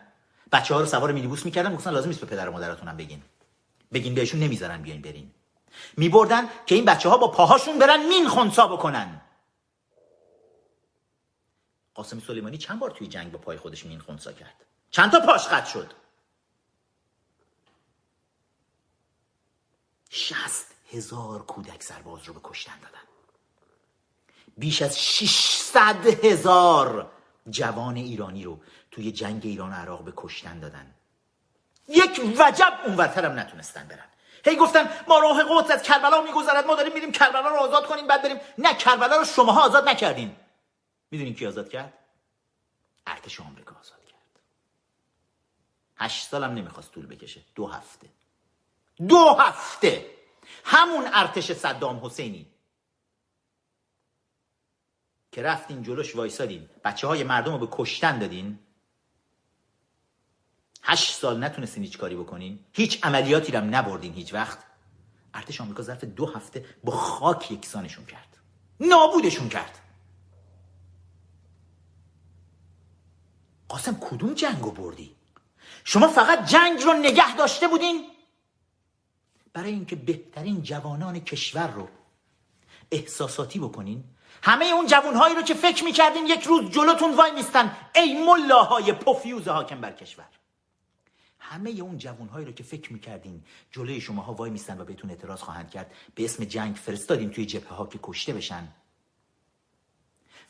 بچه 0.52 0.74
ها 0.74 0.80
رو 0.80 0.86
سوار 0.86 1.12
مینیبوس 1.12 1.46
می‌کردن؟ 1.46 1.76
گفتن 1.76 1.92
لازم 1.92 2.08
نیست 2.08 2.20
به 2.20 2.26
پدر 2.26 2.50
و 2.50 2.52
مادرتون 2.52 2.88
هم 2.88 2.98
بگین. 2.98 3.24
بگین 3.94 4.16
بهشون 4.16 4.40
نمی‌ذارن 4.40 4.82
بیاین 4.82 5.02
برین. 5.02 5.32
میبردن 5.98 6.50
که 6.66 6.76
این 6.76 6.86
بچه 6.86 7.10
ها 7.10 7.18
با 7.18 7.28
پاهاشون 7.28 7.80
برن 7.80 8.06
مین 8.06 8.28
خونسا 8.28 8.68
بکنن. 8.68 9.22
قاسم 11.94 12.20
سلیمانی 12.20 12.58
چند 12.58 12.80
بار 12.80 12.92
توی 12.92 13.08
جنگ 13.08 13.32
با 13.32 13.38
پای 13.38 13.58
خودش 13.58 13.86
مین 13.86 14.00
خونسا 14.00 14.34
کرد؟ 14.34 14.66
چند 14.92 15.12
تا 15.12 15.20
پاش 15.20 15.48
قطع 15.48 15.70
شد؟ 15.70 15.94
شست 20.10 20.76
هزار 20.92 21.42
کودک 21.42 21.84
سرباز 21.84 22.24
رو 22.24 22.34
به 22.34 22.40
کشتن 22.44 22.80
دادن. 22.80 23.04
بیش 24.58 24.82
از 24.82 24.98
600 25.76 26.26
هزار 26.26 27.12
جوان 27.50 27.96
ایرانی 27.96 28.44
رو 28.44 28.60
توی 28.92 29.12
جنگ 29.12 29.42
ایران 29.46 29.72
و 29.72 29.74
عراق 29.74 30.04
به 30.04 30.14
کشتن 30.16 30.60
دادن. 30.60 30.96
یک 31.88 32.22
وجب 32.40 32.80
اونورتر 32.86 33.30
نتونستن 33.30 33.88
برن. 33.88 34.06
هی 34.46 34.56
گفتن 34.56 34.90
ما 35.08 35.20
راه 35.20 35.44
قدس 35.44 35.72
از 35.72 35.82
کربلا 35.82 36.22
میگذرد 36.22 36.66
ما 36.66 36.76
داریم 36.76 36.94
میریم 36.94 37.12
کربلا 37.12 37.50
رو 37.50 37.56
آزاد 37.56 37.86
کنیم 37.86 38.08
بعد 38.08 38.24
بریم. 38.24 38.40
نه 38.58 38.74
کربلا 38.74 39.18
رو 39.18 39.26
شماها 39.26 39.66
آزاد 39.66 39.90
نکردین. 39.90 40.36
می‌دونین 41.12 41.36
کی 41.36 41.48
آزاد 41.48 41.70
کرد؟ 41.70 41.94
ارتش 43.08 43.40
آمریکا 43.40 43.76
آزاد 43.80 44.06
کرد. 44.06 44.40
هشت 45.98 46.30
سالم 46.30 46.52
نمی‌خواست 46.52 46.92
طول 46.92 47.06
بکشه. 47.06 47.42
دو 47.56 47.68
هفته. 47.68 48.08
دو 49.08 49.30
هفته. 49.30 50.06
همون 50.64 51.10
ارتش 51.14 51.52
صدام 51.52 52.06
حسینی. 52.06 52.55
که 55.36 55.42
رفتین 55.42 55.84
جلوش 55.84 56.16
وایسادین. 56.16 56.70
بچه 56.84 57.08
های 57.08 57.24
مردم 57.24 57.52
رو 57.52 57.58
به 57.58 57.68
کشتن 57.72 58.20
دادین. 58.20 58.60
هشت 60.84 61.16
سال 61.16 61.44
نتونستین 61.44 61.84
هیچ 61.84 61.98
کاری 61.98 62.16
بکنین. 62.16 62.60
هیچ 62.74 63.00
عملیاتی 63.04 63.52
رو 63.52 63.62
نبردین 63.62 64.14
هیچ 64.14 64.34
وقت. 64.34 64.60
ارتش 65.34 65.62
آمریکا 65.62 65.84
ظرف 65.84 66.04
دو 66.04 66.26
هفته 66.26 66.66
با 66.84 66.92
خاک 66.92 67.52
یکسانشون 67.52 68.06
کرد. 68.06 68.38
نابودشون 68.80 69.50
کرد. 69.50 69.80
قاسم 73.68 73.98
کدوم 74.02 74.34
جنگو 74.34 74.72
بردی؟ 74.72 75.16
شما 75.84 76.08
فقط 76.08 76.46
جنگ 76.46 76.82
رو 76.82 76.94
نگه 76.94 77.36
داشته 77.36 77.68
بودین؟ 77.68 78.06
برای 79.54 79.72
اینکه 79.72 79.96
بهترین 79.96 80.62
جوانان 80.62 81.20
کشور 81.20 81.68
رو 81.68 81.90
احساساتی 82.92 83.60
بکنین 83.60 84.04
همه 84.44 84.66
اون 84.66 84.88
جوانهایی 84.88 85.36
رو 85.36 85.42
که 85.42 85.54
فکر 85.54 85.84
می‌کردین 85.84 86.26
یک 86.26 86.44
روز 86.44 86.72
جلوتون 86.72 87.16
وای 87.16 87.32
میستن. 87.32 87.78
ای 87.96 88.26
ملاهای 88.26 88.94
پفیوز 88.94 89.48
حاکم 89.48 89.82
بر 89.82 89.92
کشور. 89.92 90.26
همه 91.40 91.70
اون 91.70 91.98
جوانهایی 91.98 92.46
رو 92.46 92.52
که 92.52 92.64
فکر 92.64 92.94
می‌کردین 92.94 93.44
جلوی 93.72 94.02
شماها 94.02 94.34
وای 94.34 94.50
میستن 94.50 94.82
و 94.82 94.86
بهتون 94.86 95.10
اعتراض 95.10 95.42
خواهند 95.42 95.70
کرد 95.70 95.92
به 96.16 96.26
اسم 96.26 96.44
جنگ 96.44 96.76
فرستادیم 96.76 97.30
توی 97.30 97.46
جبهه 97.46 97.74
ها 97.74 97.86
که 97.86 98.00
کشته 98.04 98.34
بشن. 98.34 98.68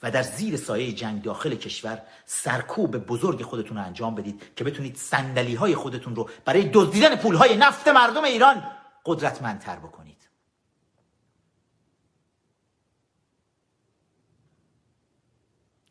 و 0.03 0.11
در 0.11 0.23
زیر 0.23 0.57
سایه 0.57 0.91
جنگ 0.91 1.21
داخل 1.21 1.55
کشور 1.55 2.01
سرکوب 2.25 2.97
بزرگ 2.97 3.41
خودتون 3.41 3.77
رو 3.77 3.83
انجام 3.83 4.15
بدید 4.15 4.43
که 4.55 4.63
بتونید 4.63 4.97
صندلی 4.97 5.55
های 5.55 5.75
خودتون 5.75 6.15
رو 6.15 6.29
برای 6.45 6.69
دزدیدن 6.73 7.15
پول 7.15 7.35
های 7.35 7.57
نفت 7.57 7.87
مردم 7.87 8.23
ایران 8.23 8.63
قدرتمندتر 9.05 9.75
بکنید. 9.75 10.14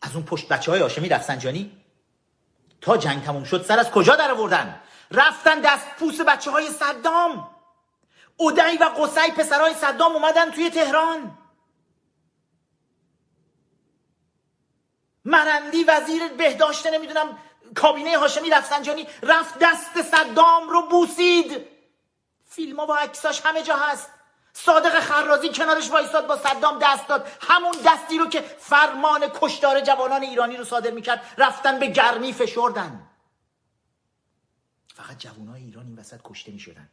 از 0.04 0.14
اون 0.14 0.24
پشت 0.24 0.48
بچه 0.48 0.70
های 0.70 0.82
آشمی 0.82 1.08
رفسنجانی؟ 1.08 1.72
تا 2.80 2.96
جنگ 2.96 3.24
تموم 3.24 3.44
شد 3.44 3.62
سر 3.62 3.78
از 3.78 3.90
کجا 3.90 4.16
در 4.16 4.30
آوردن 4.30 4.80
رفتن 5.10 5.60
دست 5.60 5.86
پوس 5.98 6.20
بچه 6.20 6.50
های 6.50 6.70
صدام. 6.70 7.50
اودعی 8.36 8.76
و 8.76 8.84
قصی 8.84 9.32
پسرهای 9.32 9.74
صدام 9.74 10.12
اومدن 10.12 10.50
توی 10.50 10.70
تهران. 10.70 11.38
مرندی 15.24 15.84
وزیر 15.84 16.28
بهداشت 16.28 16.86
نمی‌دونم 16.86 17.38
کابینه 17.74 18.18
هاشمی 18.18 18.50
رفسنجانی 18.50 19.06
رفت 19.22 19.58
دست 19.58 20.02
صدام 20.02 20.68
رو 20.68 20.88
بوسید. 20.88 21.66
فیلم 22.46 22.80
ها 22.80 22.86
و 22.86 22.92
عکساش 22.92 23.40
همه 23.44 23.62
جا 23.62 23.76
هست. 23.76 24.10
صادق 24.56 25.00
خرازی 25.00 25.48
کنارش 25.48 25.90
وایستاد 25.90 26.26
با 26.26 26.36
صدام 26.36 26.78
دست 26.82 27.08
داد. 27.08 27.28
همون 27.40 27.74
دستی 27.86 28.18
رو 28.18 28.28
که 28.28 28.40
فرمان 28.40 29.28
کشتار 29.34 29.80
جوانان 29.80 30.22
ایرانی 30.22 30.56
رو 30.56 30.64
صادر 30.64 30.90
می‌کرد 30.90 31.34
رفتن 31.38 31.78
به 31.78 31.86
گرمی 31.86 32.32
فشردن. 32.32 33.10
فقط 34.94 35.18
جوانای 35.18 35.62
ایران 35.62 35.86
این 35.86 35.98
وسط 35.98 36.20
کشته 36.24 36.52
می‌شدن. 36.52 36.88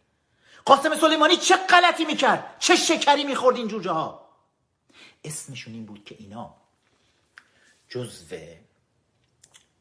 قاسم 0.66 0.96
سلیمانی 0.96 1.38
چه 1.38 1.56
غلطی 1.56 2.06
می‌کرد؟ 2.06 2.56
چه 2.60 2.76
شکری 2.76 3.24
می‌خورد 3.24 3.58
این 3.58 3.68
جوجه 3.68 3.92
ها؟ 3.92 4.30
اسمشون 5.24 5.74
این 5.74 5.86
بود 5.86 6.04
که 6.06 6.16
اینا 6.20 6.56
جزو 7.90 8.36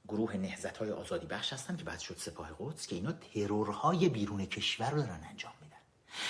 گروه 0.09 0.37
نهزت 0.37 0.77
های 0.77 0.91
آزادی 0.91 1.27
بخش 1.27 1.53
هستن 1.53 1.77
که 1.77 1.85
بعد 1.85 1.99
شد 1.99 2.17
سپاه 2.19 2.51
قدس 2.59 2.87
که 2.87 2.97
اینا 2.97 3.13
ترورهای 3.13 4.09
بیرون 4.09 4.47
کشور 4.47 4.91
رو 4.91 5.03
دارن 5.03 5.27
انجام 5.31 5.53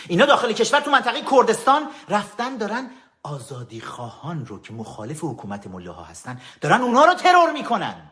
اینا 0.09 0.26
داخل 0.26 0.53
کشور 0.53 0.81
تو 0.81 0.91
منطقه 0.91 1.22
کردستان 1.31 1.91
رفتن 2.09 2.57
دارن 2.57 2.91
آزادی 3.22 3.81
خواهان 3.81 4.47
رو 4.47 4.62
که 4.62 4.72
مخالف 4.72 5.24
حکومت 5.24 5.66
ملاها 5.66 6.05
هستن 6.05 6.41
دارن 6.61 6.81
اونا 6.81 7.05
رو 7.05 7.14
ترور 7.14 7.53
می‌کنن. 7.53 8.11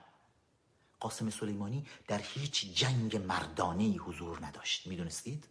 قاسم 1.01 1.31
سلیمانی 1.31 1.87
در 2.09 2.19
هیچ 2.19 2.75
جنگ 2.75 3.17
مردانه 3.17 3.83
ای 3.83 3.97
حضور 3.97 4.47
نداشت. 4.47 4.87
می‌دونستید؟ 4.87 5.45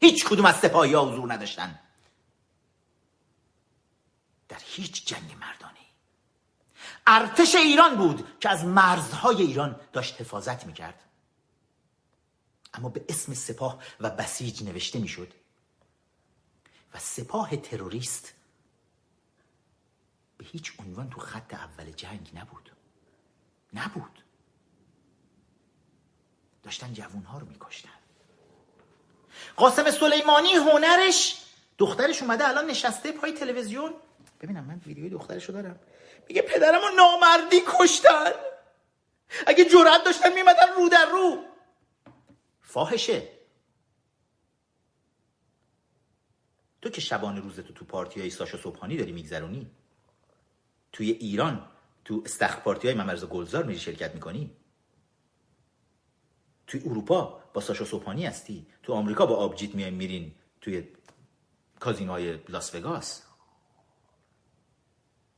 هیچ 0.00 0.24
کدوم 0.24 0.46
از 0.46 0.56
سپاهی 0.56 0.94
ها 0.94 1.04
حضور 1.04 1.32
نداشتن. 1.32 1.78
در 4.48 4.60
هیچ 4.64 5.06
جنگ 5.06 5.36
مردانه 5.40 5.78
ای 5.78 5.86
ارتش 7.06 7.54
ایران 7.54 7.96
بود 7.96 8.38
که 8.40 8.48
از 8.48 8.64
مرزهای 8.64 9.42
ایران 9.42 9.80
داشت 9.92 10.20
حفاظت 10.20 10.66
می‌کرد. 10.66 11.02
اما 12.74 12.88
به 12.88 13.04
اسم 13.08 13.34
سپاه 13.34 13.82
و 14.00 14.10
بسیج 14.10 14.62
نوشته 14.62 14.98
می‌شد. 14.98 15.34
و 16.94 16.98
سپاه 16.98 17.56
تروریست 17.56 18.34
به 20.38 20.44
هیچ 20.44 20.72
عنوان 20.78 21.10
تو 21.10 21.20
خط 21.20 21.54
اول 21.54 21.90
جنگ 21.90 22.30
نبود. 22.34 22.72
نبود. 23.72 24.24
داشتن 26.62 26.92
جوانها 26.92 27.38
رو 27.38 27.46
میکشتن. 27.46 27.88
قاسم 29.56 29.90
سلیمانی 29.90 30.54
هنرش 30.54 31.44
دخترش 31.78 32.22
اومده 32.22 32.48
الان 32.48 32.66
نشسته 32.66 33.12
پای 33.12 33.32
تلویزیون. 33.32 33.94
ببینم 34.40 34.64
من 34.64 34.80
ویدیوی 34.86 35.08
دخترش 35.10 35.44
رو 35.44 35.54
دارم. 35.54 35.80
میگه 36.28 36.42
پدرمو 36.42 36.88
نامردی 36.96 37.62
کشتن. 37.66 38.32
اگه 39.46 39.64
جرأت 39.64 40.04
داشتن 40.04 40.32
میمدن 40.32 40.72
رو 40.76 40.88
در 40.88 41.06
رو. 41.06 41.44
فاحشه. 42.70 43.28
تو 46.82 46.90
که 46.90 47.00
شبانه 47.00 47.40
روزتو 47.40 47.72
تو 47.72 47.84
پارتی 47.84 48.20
های 48.20 48.30
ساشا 48.30 48.58
صبحانی 48.58 48.96
داری 48.96 49.12
میگذرونی؟ 49.12 49.70
توی 50.92 51.10
ایران 51.10 51.68
تو 52.04 52.22
استخ 52.24 52.60
پارتی 52.60 52.88
های 52.88 52.96
ممرز 52.96 53.24
گلزار 53.24 53.64
میری 53.64 53.78
شرکت 53.78 54.14
می‌کنی؟ 54.14 54.56
توی 56.66 56.80
اروپا 56.84 57.42
با 57.54 57.60
ساشا 57.60 57.84
صبحانی 57.84 58.26
هستی؟ 58.26 58.66
تو 58.82 58.92
آمریکا 58.92 59.26
با 59.26 59.36
آبجیت 59.36 59.74
میای 59.74 59.90
میرین 59.90 60.34
توی 60.60 60.88
کازینوهای 61.80 62.38
لاس 62.48 62.74
وگاس؟ 62.74 63.22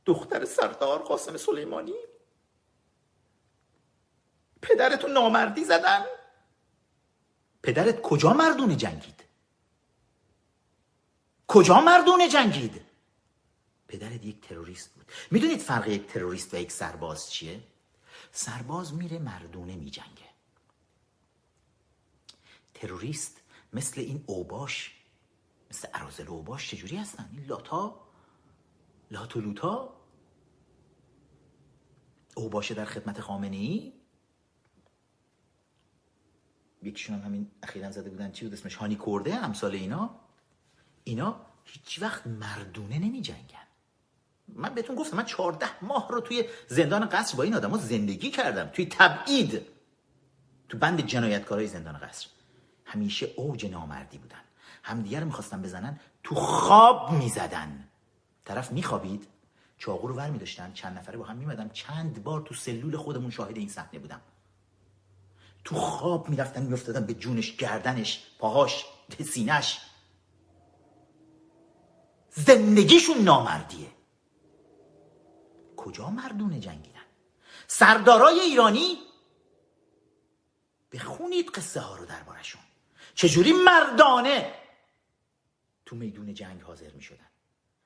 دختر 0.05 0.45
سردار 0.45 0.99
قاسم 0.99 1.37
سلیمانی؟ 1.37 1.93
پدرتو 4.61 5.07
نامردی 5.07 5.63
زدن؟ 5.63 6.05
پدرت 7.63 8.01
کجا 8.01 8.33
مردونه 8.33 8.75
جنگید؟ 8.75 9.23
کجا 11.47 11.81
مردونه 11.81 12.29
جنگید؟ 12.29 12.81
پدرت 13.87 14.25
یک 14.25 14.41
تروریست 14.41 14.93
بود. 14.93 15.11
می‌دونید 15.31 15.59
فرق 15.59 15.87
یک 15.87 16.07
تروریست 16.07 16.53
و 16.53 16.57
یک 16.57 16.71
سرباز 16.71 17.31
چیه؟ 17.31 17.63
سرباز 18.31 18.93
میره 18.93 19.19
مردونه 19.19 19.75
میجنگه. 19.75 20.29
تروریست 22.73 23.41
مثل 23.73 24.01
این 24.01 24.23
اوباش 24.27 24.95
مثل 25.71 25.87
ارازل 25.93 26.27
اوباش 26.27 26.71
چجوری 26.71 26.97
هستن؟ 26.97 27.29
این 27.33 27.45
لاتا؟ 27.45 28.07
لات 29.11 29.35
و 29.35 29.41
لوتا 29.41 29.93
اوباشه 32.35 32.73
در 32.73 32.85
خدمت 32.85 33.21
خامنه 33.21 33.57
ای 33.57 33.93
یکیشون 36.83 37.15
هم 37.15 37.25
همین 37.25 37.51
اخیرا 37.63 37.91
زده 37.91 38.09
بودن. 38.09 38.31
چی 38.31 38.45
بود 38.45 38.53
اسمش؟ 38.53 38.75
هانی 38.75 38.97
کرده 39.05 39.35
امثال 39.35 39.71
اینا. 39.71 40.15
اینا 41.03 41.35
هیچ 41.63 42.01
وقت 42.01 42.27
مردونه 42.27 42.99
نمی 42.99 43.21
جنگن 43.21 43.67
من 44.47 44.73
بهتون 44.73 44.95
گفتم 44.95 45.17
من 45.17 45.25
چهارده 45.25 45.83
ماه 45.85 46.07
رو 46.11 46.21
توی 46.21 46.45
زندان 46.67 47.05
قصر 47.05 47.37
با 47.37 47.43
این 47.43 47.55
آدم 47.55 47.77
زندگی 47.77 48.31
کردم. 48.31 48.65
توی 48.65 48.85
تبعید. 48.85 49.61
تو 50.69 50.77
بند 50.77 51.05
جنایتکارای 51.05 51.67
زندان 51.67 51.97
قصر. 51.97 52.27
همیشه 52.85 53.29
اوج 53.35 53.65
نامردی 53.65 54.17
بودن. 54.17 54.41
همدیگه 54.83 55.19
رو 55.19 55.25
می‌خواستن 55.25 55.61
بزنن 55.61 55.99
تو 56.23 56.35
خواب 56.35 57.11
می‌زدن. 57.11 57.87
طرف 58.45 58.71
میخوابید 58.71 59.27
چاقو 59.77 60.07
رو 60.07 60.15
ور 60.15 60.29
میداشتن. 60.29 60.73
چند 60.73 60.97
نفره 60.97 61.17
با 61.17 61.25
هم 61.25 61.37
میمدن 61.37 61.69
چند 61.69 62.23
بار 62.23 62.41
تو 62.41 62.53
سلول 62.53 62.97
خودمون 62.97 63.31
شاهد 63.31 63.57
این 63.57 63.69
صحنه 63.69 63.99
بودم. 63.99 64.21
تو 65.63 65.75
خواب 65.75 66.29
می‌رفتن 66.29 66.63
میافتادن 66.63 67.05
به 67.05 67.13
جونش 67.13 67.55
گردنش 67.55 68.23
پاهاش 68.39 68.85
سینش 69.25 69.79
زندگیشون 72.29 73.17
نامردیه. 73.17 73.87
کجا 75.77 76.09
مردونه 76.09 76.59
جنگیدن؟ 76.59 76.99
سردارای 77.67 78.39
ایرانی؟ 78.39 78.97
بخونید 80.91 81.49
قصه 81.49 81.79
ها 81.79 81.95
رو 81.95 82.05
دربارشون 82.05 82.61
چجوری 83.15 83.51
مردانه 83.51 84.53
تو 85.85 85.95
میدون 85.95 86.33
جنگ 86.33 86.61
حاضر 86.61 86.91
می 86.91 87.01
شدن 87.01 87.27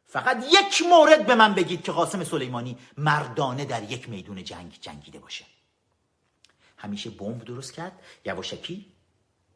فقط 0.06 0.46
یک 0.52 0.84
مورد 0.90 1.26
به 1.26 1.36
من 1.36 1.54
بگید 1.54 1.84
که 1.84 1.92
قاسم 1.92 2.24
سلیمانی 2.24 2.78
مردانه 2.98 3.66
در 3.66 3.84
یک 3.84 4.10
میدون 4.10 4.44
جنگ 4.44 4.78
جنگیده 4.82 5.20
باشه. 5.20 5.46
همیشه 6.78 7.10
بمب 7.10 7.44
درست 7.44 7.74
کرد. 7.74 7.92
یواشکی 8.26 8.92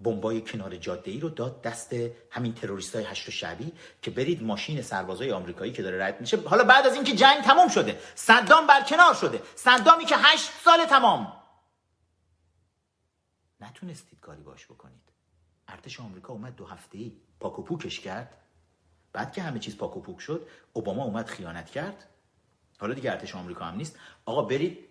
بمبای 0.04 0.42
کنار 0.42 0.76
جاده 0.76 1.12
ای 1.12 1.20
رو 1.20 1.30
داد 1.30 1.62
دست 1.62 1.96
همین 2.30 2.54
تروریست 2.54 2.96
های 2.96 3.06
هشت 3.06 3.30
شعبی 3.30 3.72
که 4.02 4.12
برید 4.12 4.44
ماشین 4.44 4.82
سربازای 4.82 5.32
آمریکایی 5.32 5.72
که 5.72 5.84
داره 5.84 6.06
رد 6.06 6.22
میشه. 6.22 6.38
حالا 6.38 6.64
بعد 6.64 6.88
از 6.88 6.96
اینکه 6.96 7.16
جنگ 7.16 7.44
تموم 7.44 7.68
شده 7.68 8.00
صدام 8.16 8.68
برکنار 8.68 9.14
شده. 9.14 9.42
صدامی 9.56 10.06
که 10.06 10.16
هشت 10.18 10.52
سال 10.64 10.86
تمام. 10.86 11.34
نتونستید 13.60 14.20
کاری 14.20 14.42
باش 14.42 14.66
بکنید. 14.66 15.02
ارتش 15.68 16.00
آمریکا 16.00 16.34
اومد 16.34 16.56
دو 16.56 16.66
هفته 16.66 16.98
ای 16.98 17.18
پاک 17.40 17.60
و 17.60 17.64
پوکش 17.64 18.00
کرد. 18.00 18.38
بعد 19.14 19.34
که 19.34 19.42
همه 19.42 19.60
چیز 19.60 19.78
پاک 19.78 19.98
و 19.98 20.02
پوک 20.02 20.20
شد 20.20 20.48
اوباما 20.74 21.04
اومد 21.04 21.26
خیانت 21.26 21.70
کرد. 21.70 22.08
حالا 22.78 22.94
دیگه 22.94 23.12
ارتش 23.12 23.36
آمریکا 23.36 23.66
هم 23.66 23.76
نیست. 23.76 24.00
آقا 24.26 24.42
برید 24.42 24.91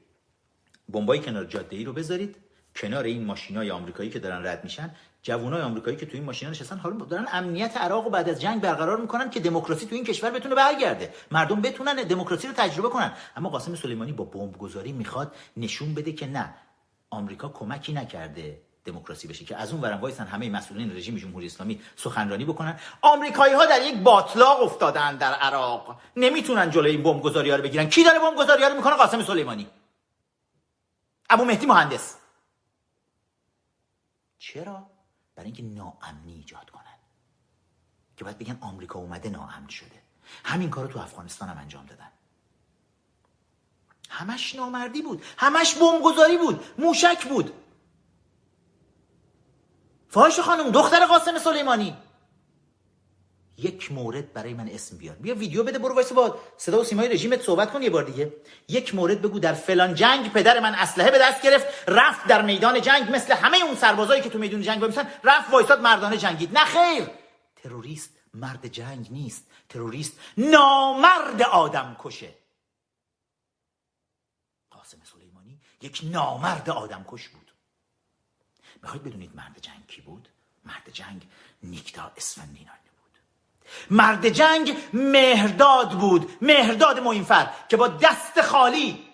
بمبای 0.93 1.19
کنار 1.19 1.45
جاده 1.45 1.77
ای 1.77 1.85
رو 1.85 1.93
بذارید. 1.93 2.37
کنار 2.77 3.05
این 3.05 3.25
ماشینای 3.25 3.71
آمریکایی 3.71 4.11
که 4.11 4.19
دارن 4.19 4.47
رد 4.47 4.65
میشن 4.65 4.91
جوانای 5.23 5.63
آمریکایی 5.63 5.97
که 5.97 6.07
تو 6.07 6.13
این 6.15 6.25
ماشینا 6.25 6.51
نشستن 6.51 6.77
حالا 6.77 6.97
دارن 6.97 7.27
امنیت 7.33 7.77
عراق 7.77 8.07
و 8.07 8.11
بعد 8.11 8.29
از 8.29 8.41
جنگ 8.41 8.61
برقرار 8.61 9.01
می‌کنن 9.01 9.31
که 9.31 9.41
دموکراسی 9.41 9.87
تو 9.87 9.95
این 9.95 10.05
کشور 10.05 10.31
بتونه 10.31 10.55
برگرده. 10.55 11.15
مردم 11.31 11.61
بتونن 11.61 11.95
دموکراسی 11.95 12.47
رو 12.47 12.53
تجربه 12.53 12.89
کنن. 12.89 13.13
اما 13.37 13.49
قاسم 13.49 13.75
سلیمانی 13.75 14.13
با 14.13 14.25
بمب 14.25 14.59
گذاری 14.59 14.93
می‌خواد 14.93 15.35
نشون 15.57 15.95
بده 15.95 16.13
که 16.13 16.27
نه 16.27 16.55
آمریکا 17.11 17.49
کمکی 17.49 17.93
نکرده 17.93 18.61
دموکراسی 18.85 19.29
بشه 19.29 19.45
که 19.45 19.57
از 19.57 19.73
اون 19.73 19.81
ورم 19.81 20.01
وایسن 20.01 20.27
همه 20.27 20.51
مسئولین 20.51 20.97
رژیم 20.97 21.17
جمهوری 21.17 21.47
اسلامی 21.47 21.81
سخنرانی 21.97 22.45
بکنن. 22.45 22.81
آمریکایی 23.03 23.55
ها 23.55 23.67
در 23.67 23.83
یک 23.83 23.99
باطلاق 23.99 24.63
افتادن 24.63 25.17
در 25.17 25.33
عراق. 25.33 25.97
نمی‌تونن 26.17 26.71
جلوی 26.71 26.91
این 26.91 27.03
بمب 27.03 27.23
گذاری 27.23 27.51
ها 27.51 27.57
رو 27.57 27.63
بگیرن. 27.63 27.89
کی 27.89 28.05
داره 28.05 28.19
بمب 28.19 28.39
گذاری 28.39 28.63
ها 28.63 28.69
رو 28.69 28.77
می‌کنه؟ 28.77 28.97
قاسم 28.97 29.23
سلیمانی. 29.23 29.67
ابو 31.31 31.45
مهدی 31.45 31.67
مهندس. 31.67 32.17
چرا؟ 34.39 34.91
برای 35.35 35.47
اینکه 35.47 35.63
ناامنی 35.63 36.33
ایجاد 36.33 36.71
کنن. 36.71 36.99
که 38.17 38.25
باید 38.25 38.39
بگن 38.39 38.59
آمریکا 38.61 38.99
اومده 38.99 39.29
ناامن 39.29 39.69
شده. 39.69 40.03
همین 40.45 40.71
کارو 40.71 40.89
تو 40.89 40.99
افغانستان 40.99 41.49
هم 41.49 41.59
انجام 41.59 41.87
دادن. 41.87 42.13
همش 44.11 44.55
نامردی 44.55 45.03
بود. 45.03 45.25
همش 45.39 45.75
بمبگذاری 45.75 46.39
بود. 46.39 46.65
موشک 46.79 47.29
بود. 47.29 47.53
فاحش 50.09 50.41
خانم 50.41 50.71
دختر 50.71 51.07
قاسم 51.07 51.39
سلیمانی. 51.39 51.97
یک 53.63 53.93
مورد 53.93 54.33
برای 54.33 54.55
من 54.55 54.69
اسم 54.69 54.97
بیار. 54.97 55.17
بیا 55.17 55.35
ویدیو 55.35 55.65
بده 55.65 55.79
برو 55.79 55.95
وایس 55.95 56.13
با 56.13 56.39
صدا 56.57 56.81
و 56.81 56.85
سیمای 56.85 57.09
رژیمت 57.09 57.43
صحبت 57.43 57.73
کن 57.73 57.83
یه 57.83 57.91
بار 57.91 58.05
دیگه. 58.05 58.33
یک 58.69 58.95
مورد 58.95 59.23
بگو 59.23 59.39
در 59.39 59.55
فلان 59.55 59.95
جنگ 59.95 60.33
پدر 60.33 60.61
من 60.61 60.75
اسلحه 60.75 61.11
به 61.11 61.19
دست 61.19 61.43
گرفت 61.43 61.67
رفت 61.89 62.27
در 62.27 62.43
میدان 62.43 62.81
جنگ 62.81 63.15
مثل 63.15 63.33
همه 63.33 63.65
اون 63.65 63.75
سربازایی 63.75 64.23
که 64.23 64.31
تو 64.31 64.39
میدون 64.39 64.63
جنگ 64.63 64.81
وایسن 64.81 65.09
رفت 65.25 65.51
وایساد 65.51 65.81
مردانه 65.81 66.17
جنگید. 66.17 66.59
نه 66.59 66.65
خیر. 66.65 67.09
تروریست 67.57 68.11
مرد 68.35 68.67
جنگ 68.67 69.07
نیست. 69.11 69.47
تروریست 69.69 70.21
نامرد 70.39 71.43
آدم 71.43 71.97
کشه. 72.05 72.35
قاسم 74.71 74.99
سلیمانی 75.05 75.61
یک 75.83 76.01
نامرد 76.05 76.71
آدم 76.71 77.05
کش 77.09 77.29
بود. 77.29 77.53
می‌خواید 78.83 79.05
بدونید 79.05 79.37
مرد 79.37 79.59
جنگ 79.61 79.87
کی 79.87 80.01
بود؟ 80.01 80.29
مرد 80.65 80.91
جنگ 80.93 81.27
نیکتا 81.63 82.13
اسفندینانی. 82.17 82.90
مرد 83.91 84.29
جنگ 84.29 84.77
مهرداد 84.93 85.91
بود 85.91 86.37
مهرداد 86.43 87.01
موینفر 87.01 87.51
که 87.69 87.77
با 87.77 87.89
دست 87.89 88.41
خالی 88.41 89.09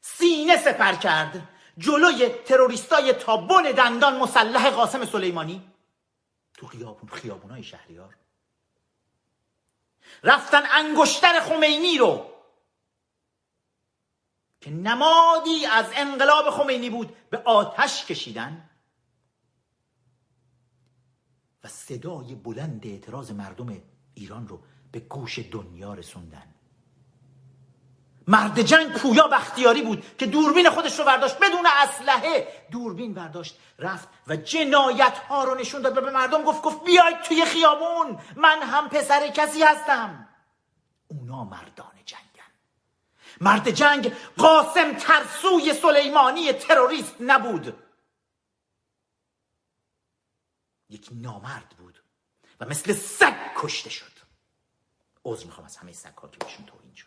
سینه 0.00 0.56
سپر 0.56 0.94
کرد. 0.94 1.48
جلوی 1.78 2.28
تروریستای 2.28 3.12
تابون 3.12 3.62
دندان 3.62 4.16
مسلح 4.16 4.70
قاسم 4.70 5.04
سلیمانی. 5.04 5.72
تو 6.54 6.66
خیابون 6.66 7.10
خیابونای 7.10 7.62
شهریار. 7.62 8.16
رفتن 10.24 10.62
انگشتر 10.70 11.40
خمینی 11.40 11.98
رو. 11.98 12.30
که 14.60 14.70
نمادی 14.70 15.66
از 15.66 15.86
انقلاب 15.94 16.50
خمینی 16.50 16.90
بود 16.90 17.16
به 17.30 17.42
آتش 17.44 18.04
کشیدن. 18.06 18.67
صدای 21.68 22.34
بلند 22.34 22.86
اعتراض 22.86 23.30
مردم 23.30 23.82
ایران 24.14 24.48
رو 24.48 24.60
به 24.92 25.00
گوش 25.00 25.38
دنیا 25.38 25.94
رسوندن. 25.94 26.54
مرد 28.28 28.62
جنگ 28.62 28.92
پویا 28.92 29.28
بختیاری 29.28 29.82
بود 29.82 30.16
که 30.18 30.26
دوربین 30.26 30.70
خودش 30.70 30.98
رو 30.98 31.04
برداشت 31.04 31.38
بدون 31.38 31.66
اسلحه. 31.66 32.48
دوربین 32.70 33.14
برداشت 33.14 33.58
رفت 33.78 34.08
و 34.26 34.36
جنایت 34.36 35.18
ها 35.18 35.44
رو 35.44 35.54
نشون 35.54 35.82
داد 35.82 35.98
و 35.98 36.00
به 36.00 36.10
مردم 36.10 36.42
گفت 36.42 36.62
گفت 36.62 36.84
بیاید 36.84 37.22
توی 37.22 37.44
خیابون 37.44 38.18
من 38.36 38.62
هم 38.62 38.88
پسر 38.88 39.28
کسی 39.28 39.62
هستم. 39.62 40.28
اونا 41.08 41.44
مردان 41.44 41.92
جنگن. 42.06 42.52
مرد 43.40 43.70
جنگ 43.70 44.12
قاسم 44.36 44.94
ترسوی 44.94 45.72
سلیمانی 45.72 46.52
تروریست 46.52 47.14
نبود. 47.20 47.87
یک 50.88 51.08
نامرد 51.12 51.74
بود 51.78 52.02
و 52.60 52.66
مثل 52.66 52.92
سگ 52.92 53.36
کشته 53.56 53.90
شد. 53.90 54.12
عذر 55.24 55.46
می‌خوام 55.46 55.64
از 55.66 55.76
همه 55.76 55.92
سگ 55.92 56.14
ها 56.14 56.28
که 56.28 56.38
بهشون 56.38 56.66
توهین 56.66 56.94
شد. 56.94 57.06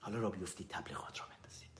حالا 0.00 0.18
را 0.18 0.30
بیفتید 0.30 0.68
تبلیغات 0.68 1.20
را 1.20 1.26
بندازید. 1.26 1.70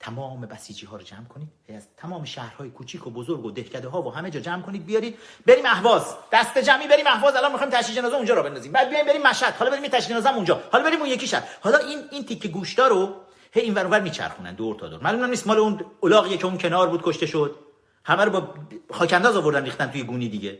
تمام 0.00 0.40
بسیجی 0.40 0.86
ها 0.86 0.96
رو 0.96 1.02
جمع 1.02 1.24
کنید. 1.24 1.48
از 1.68 1.88
تمام 1.96 2.24
شهرهای 2.24 2.70
کوچیک 2.70 3.06
و 3.06 3.10
بزرگ 3.10 3.44
و 3.44 3.50
دهکده 3.50 3.88
ها 3.88 4.02
و 4.02 4.14
همه 4.14 4.30
جا 4.30 4.40
جمع 4.40 4.62
کنید 4.62 4.86
بیارید. 4.86 5.18
بریم 5.46 5.66
اهواز. 5.66 6.16
دست 6.32 6.58
جمعی 6.58 6.88
بریم 6.88 7.06
اهواز. 7.06 7.36
الان 7.36 7.52
می‌خوایم 7.52 7.72
تشییع 7.72 7.96
جنازه 7.96 8.16
اونجا 8.16 8.34
را 8.34 8.42
بندازیم. 8.42 8.72
بعد 8.72 8.88
بیایم 8.88 9.06
بریم 9.06 9.22
مشهد. 9.22 9.54
حالا 9.54 9.70
بریم 9.70 9.88
تشییع 9.88 10.10
جنازه 10.10 10.34
اونجا. 10.34 10.62
حالا 10.72 10.84
بریم 10.84 11.00
اون 11.00 11.08
یکی 11.08 11.26
شهر. 11.26 11.48
حالا 11.60 11.78
این 11.78 12.08
این 12.10 12.24
تیکه 12.24 12.48
گوشتا 12.48 12.86
رو 12.86 13.23
هی 13.54 13.62
این 13.62 13.74
ور 13.74 14.00
میچرخونن 14.00 14.54
دور 14.54 14.74
تا 14.74 14.88
دور. 14.88 15.02
معلوم 15.02 15.24
نیست 15.24 15.46
مال 15.46 15.58
اون 15.58 15.84
الاغیه 16.02 16.38
که 16.38 16.46
اون 16.46 16.58
کنار 16.58 16.88
بود 16.88 17.02
کشته 17.02 17.26
شد. 17.26 17.58
همه 18.04 18.24
رو 18.24 18.30
با 18.30 18.54
خاکنداز 18.90 19.36
آوردن 19.36 19.64
ریختن 19.64 19.90
توی 19.90 20.02
گونی 20.02 20.28
دیگه. 20.28 20.58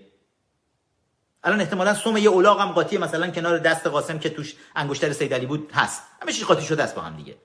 الان 1.44 1.60
احتمالا 1.60 1.94
سوم 1.94 2.16
یه 2.16 2.30
الاغ 2.30 2.60
هم 2.60 2.72
قاطی 2.72 2.98
مثلا 2.98 3.30
کنار 3.30 3.58
دست 3.58 3.86
قاسم 3.86 4.18
که 4.18 4.30
توش 4.30 4.56
انگشتر 4.76 5.12
سید 5.12 5.34
علی 5.34 5.46
بود 5.46 5.72
هست. 5.72 6.02
همه 6.22 6.32
چیز 6.32 6.44
قاطی 6.44 6.62
شده 6.62 6.82
است 6.82 6.94
با 6.94 7.02
هم 7.02 7.16
دیگه. 7.16 7.36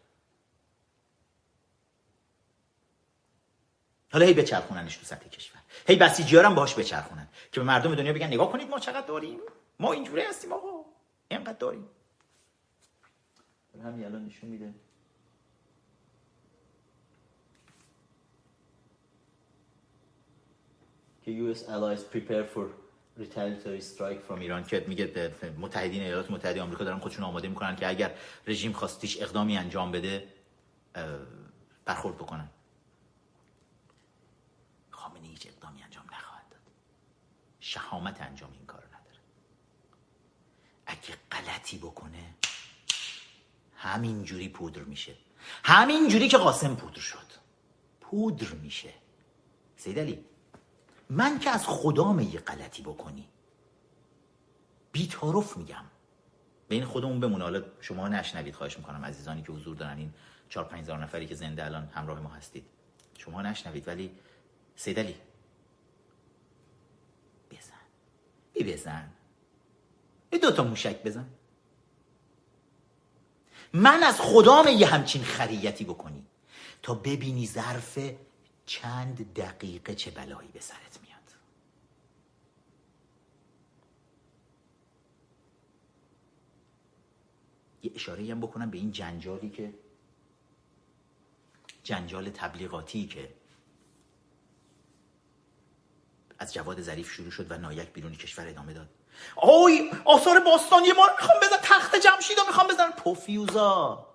حالا 4.12 4.26
هی 4.26 4.34
بچرخوننش 4.34 4.98
تو 4.98 5.06
سطح 5.06 5.30
کشور. 5.30 5.62
هی 5.88 5.96
بسیجی‌ها 5.96 6.46
هم 6.46 6.56
باهاش 6.56 6.76
بچرخونن 6.76 7.28
که 7.52 7.60
به 7.60 7.66
مردم 7.66 7.96
دنیا 7.96 8.14
بگن 8.14 8.28
نگاه 8.28 8.52
کنید 8.52 8.70
ما 8.70 8.80
چقدر 8.80 9.08
داریم؟ 9.08 9.40
ما 9.80 9.94
اینجوری 9.94 10.22
هستیم 10.22 10.54
آقا. 10.54 10.86
اینقدر 11.28 11.54
داریم. 11.54 11.90
همین 13.84 14.06
الان 14.06 14.26
نشون 14.26 14.50
میده. 14.50 14.74
که 21.30 21.54
US 21.54 21.58
allies 21.58 22.04
prepare 22.16 22.56
for 22.56 22.66
retaliatory 23.22 23.82
strike 23.82 24.30
from 24.30 24.40
ایران 24.40 24.64
که 24.64 24.86
میگه 24.88 25.34
متحدین 25.58 26.02
ایالات 26.02 26.32
متحده 26.32 26.62
آمریکا 26.62 26.84
دارن 26.84 27.00
خودشون 27.00 27.24
آماده 27.24 27.48
می‌کنن 27.48 27.76
که 27.76 27.88
اگر 27.88 28.16
رژیم 28.48 28.72
خواستیش 28.74 29.22
اقدامی 29.22 29.58
انجام 29.58 29.92
بده 29.92 30.34
برخورد 31.86 32.16
بکنن. 32.16 32.50
خامنه 34.90 35.28
هیچ 35.28 35.48
اقدامی 35.48 35.84
انجام 35.84 36.06
نخواهد 36.06 36.50
داد. 36.50 36.60
شهامت 37.60 38.22
انجام 38.22 38.52
این 38.54 38.66
کار 38.66 38.84
نداره. 38.86 39.20
اگه 40.86 41.16
غلطی 41.32 41.78
بکنه 41.78 42.36
همین 43.76 44.24
جوری 44.24 44.50
پودر 44.50 44.82
میشه. 44.82 45.16
همین 45.64 46.08
جوری 46.08 46.28
که 46.28 46.38
قاسم 46.38 46.76
پودر 46.76 47.00
شد. 47.00 47.18
پودر 48.02 48.48
میشه. 48.48 48.94
سید 49.76 50.00
علی 50.00 50.26
من 51.10 51.40
که 51.40 51.50
از 51.50 51.68
خدام 51.68 52.20
یه 52.20 52.40
غلطی 52.40 52.82
بکنی. 52.82 53.30
بیتارف 54.92 55.58
میگم. 55.58 55.86
بین 56.68 56.86
خودمون 56.86 57.20
بمونه. 57.20 57.44
حالا 57.44 57.64
شما 57.82 58.08
نشنوید 58.08 58.56
خواهش 58.56 58.78
می‌کنم. 58.78 59.06
عزیزانی 59.06 59.44
که 59.44 59.52
حضور 59.52 59.76
دارن 59.76 59.98
این 59.98 60.14
چهار 60.50 60.66
پنج 60.66 60.90
نفری 60.90 61.28
که 61.28 61.36
زنده 61.36 61.66
الان 61.66 61.90
همراه 61.94 62.20
ما 62.20 62.30
هستید. 62.30 62.66
شما 63.18 63.42
نشنوید 63.42 63.88
ولی 63.88 64.12
سیدلی 64.76 65.16
بزن. 67.52 67.74
بی 68.54 68.64
بزن. 68.64 69.10
بی 70.30 70.40
دوتا 70.40 70.64
موشک 70.64 71.04
بزن. 71.04 71.26
من 73.74 74.04
از 74.04 74.22
خدام 74.22 74.68
یه 74.68 74.88
همچین 74.88 75.24
خریتی 75.24 75.84
بکنی. 75.84 76.26
تا 76.82 76.94
ببینی 76.94 77.48
ظرف 77.48 78.00
چند 78.70 79.34
دقیقه 79.34 79.96
چه 79.96 80.12
بلایی 80.12 80.50
به 80.50 80.60
سرت 80.60 81.00
میاد؟ 81.04 81.34
یه 87.84 87.92
اشاره 87.96 88.32
هم 88.32 88.40
بکنم 88.40 88.70
به 88.70 88.78
این 88.78 88.92
جنجالی 88.92 89.50
که 89.50 89.74
جنجال 91.84 92.30
تبلیغاتی 92.30 93.08
که 93.08 93.34
از 96.40 96.54
جواد 96.54 96.82
ظریف 96.82 97.12
شروع 97.12 97.32
شد 97.32 97.52
و 97.52 97.58
نایک 97.58 97.94
بیرون 97.94 98.16
کشور 98.16 98.48
ادامه 98.48 98.74
داد. 98.74 98.90
آی 99.36 99.92
آثار 100.06 100.40
باستانی 100.40 100.92
ما 100.92 101.08
می‌خوام 101.18 101.38
بزن 101.44 101.58
تخت 101.64 101.96
جمشید 101.96 102.38
رو 102.38 102.46
می‌خوام 102.48 102.68
بزن 102.68 102.92
پوفیوزا 102.92 104.08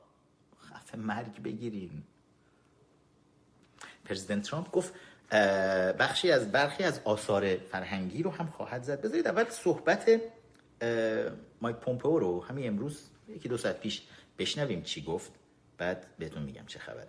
تصمیم 0.75 1.05
مرگ 1.05 1.43
بگیرین. 1.43 2.03
پرزیدنت 4.05 4.43
ترامپ 4.43 4.71
گفت 4.71 4.93
بخشی 5.99 6.31
از 6.31 6.53
برخی 6.53 6.85
از 6.85 7.01
آثار 7.05 7.57
فرهنگی 7.57 8.23
رو 8.23 8.31
هم 8.31 8.47
خواهد 8.47 8.83
زد. 8.83 9.01
بذارید 9.01 9.29
اول 9.29 9.45
صحبت 9.49 10.21
مایک 11.61 11.77
پومپئو 11.77 12.19
رو 12.19 12.45
همین 12.45 12.69
امروز 12.69 13.03
یکی 13.29 13.49
دو 13.49 13.57
ساعت 13.57 13.81
پیش 13.81 14.03
بشنویم 14.39 14.83
چی 14.83 15.03
گفت 15.03 15.33
بعد 15.79 16.07
بهتون 16.19 16.43
میگم 16.43 16.67
چه 16.67 16.79
خبره. 16.79 17.09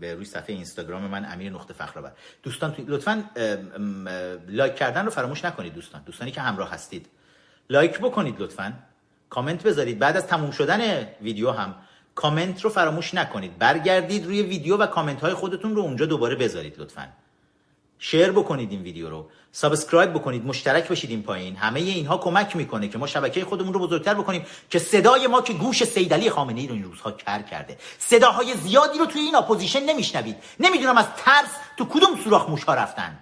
به 0.00 0.14
روی 0.14 0.24
صفحه 0.24 0.54
اینستاگرام 0.54 1.02
من 1.02 1.24
امیر 1.32 1.52
نقطه 1.52 1.74
فخرآور. 1.74 2.12
دوستان 2.42 2.74
لطفا 2.86 3.30
لایک 4.48 4.74
کردن 4.74 5.04
رو 5.04 5.10
فراموش 5.10 5.44
نکنید 5.44 5.74
دوستان. 5.74 6.02
دوستانی 6.02 6.30
که 6.30 6.40
همراه 6.40 6.70
هستید. 6.70 7.06
لایک 7.70 7.98
بکنید 7.98 8.40
لطفا. 8.40 8.72
کامنت 9.30 9.62
بذارید. 9.62 9.98
بعد 9.98 10.16
از 10.16 10.26
تموم 10.26 10.50
شدن 10.50 11.08
ویدیو 11.22 11.50
هم 11.50 11.74
کامنت 12.14 12.64
رو 12.64 12.70
فراموش 12.70 13.14
نکنید. 13.14 13.58
برگردید 13.58 14.26
روی 14.26 14.42
ویدیو 14.42 14.76
و 14.76 14.86
کامنت 14.86 15.20
های 15.20 15.34
خودتون 15.34 15.76
رو 15.76 15.82
اونجا 15.82 16.06
دوباره 16.06 16.34
بذارید 16.34 16.78
لطفا. 16.78 17.08
share 17.98 18.32
بکنید 18.32 18.70
این 18.70 18.82
ویدیو 18.82 19.10
رو. 19.10 19.28
subscribe 19.52 20.12
بکنید. 20.12 20.46
مشترک 20.46 20.88
بشید 20.88 21.10
این 21.10 21.22
پایین. 21.22 21.56
همه 21.56 21.80
اینها 21.80 22.18
کمک 22.18 22.56
می‌کنه 22.56 22.88
که 22.88 22.98
ما 22.98 23.06
شبکه 23.06 23.44
خودمون 23.44 23.72
رو 23.74 23.80
بزرگتر 23.80 24.14
بکنیم 24.14 24.46
که 24.70 24.78
صدای 24.78 25.26
ما 25.26 25.42
که 25.42 25.52
گوش 25.52 25.84
سیدعلی 25.84 26.30
خامنه 26.30 26.60
ای 26.60 26.66
رو 26.66 26.74
این 26.74 26.84
روزها 26.84 27.12
کر 27.12 27.42
کرده. 27.42 27.78
صداهای 27.98 28.54
زیادی 28.54 28.98
رو 28.98 29.06
توی 29.06 29.20
این 29.20 29.34
اپوزیشن 29.34 29.84
نمیشنوید. 29.84 30.36
نمی‌دونم 30.60 30.98
از 30.98 31.06
ترس 31.16 31.50
تو 31.76 31.84
کدوم 31.84 32.16
سوراخ 32.24 32.48
موشها 32.48 32.74
رفتن. 32.74 33.18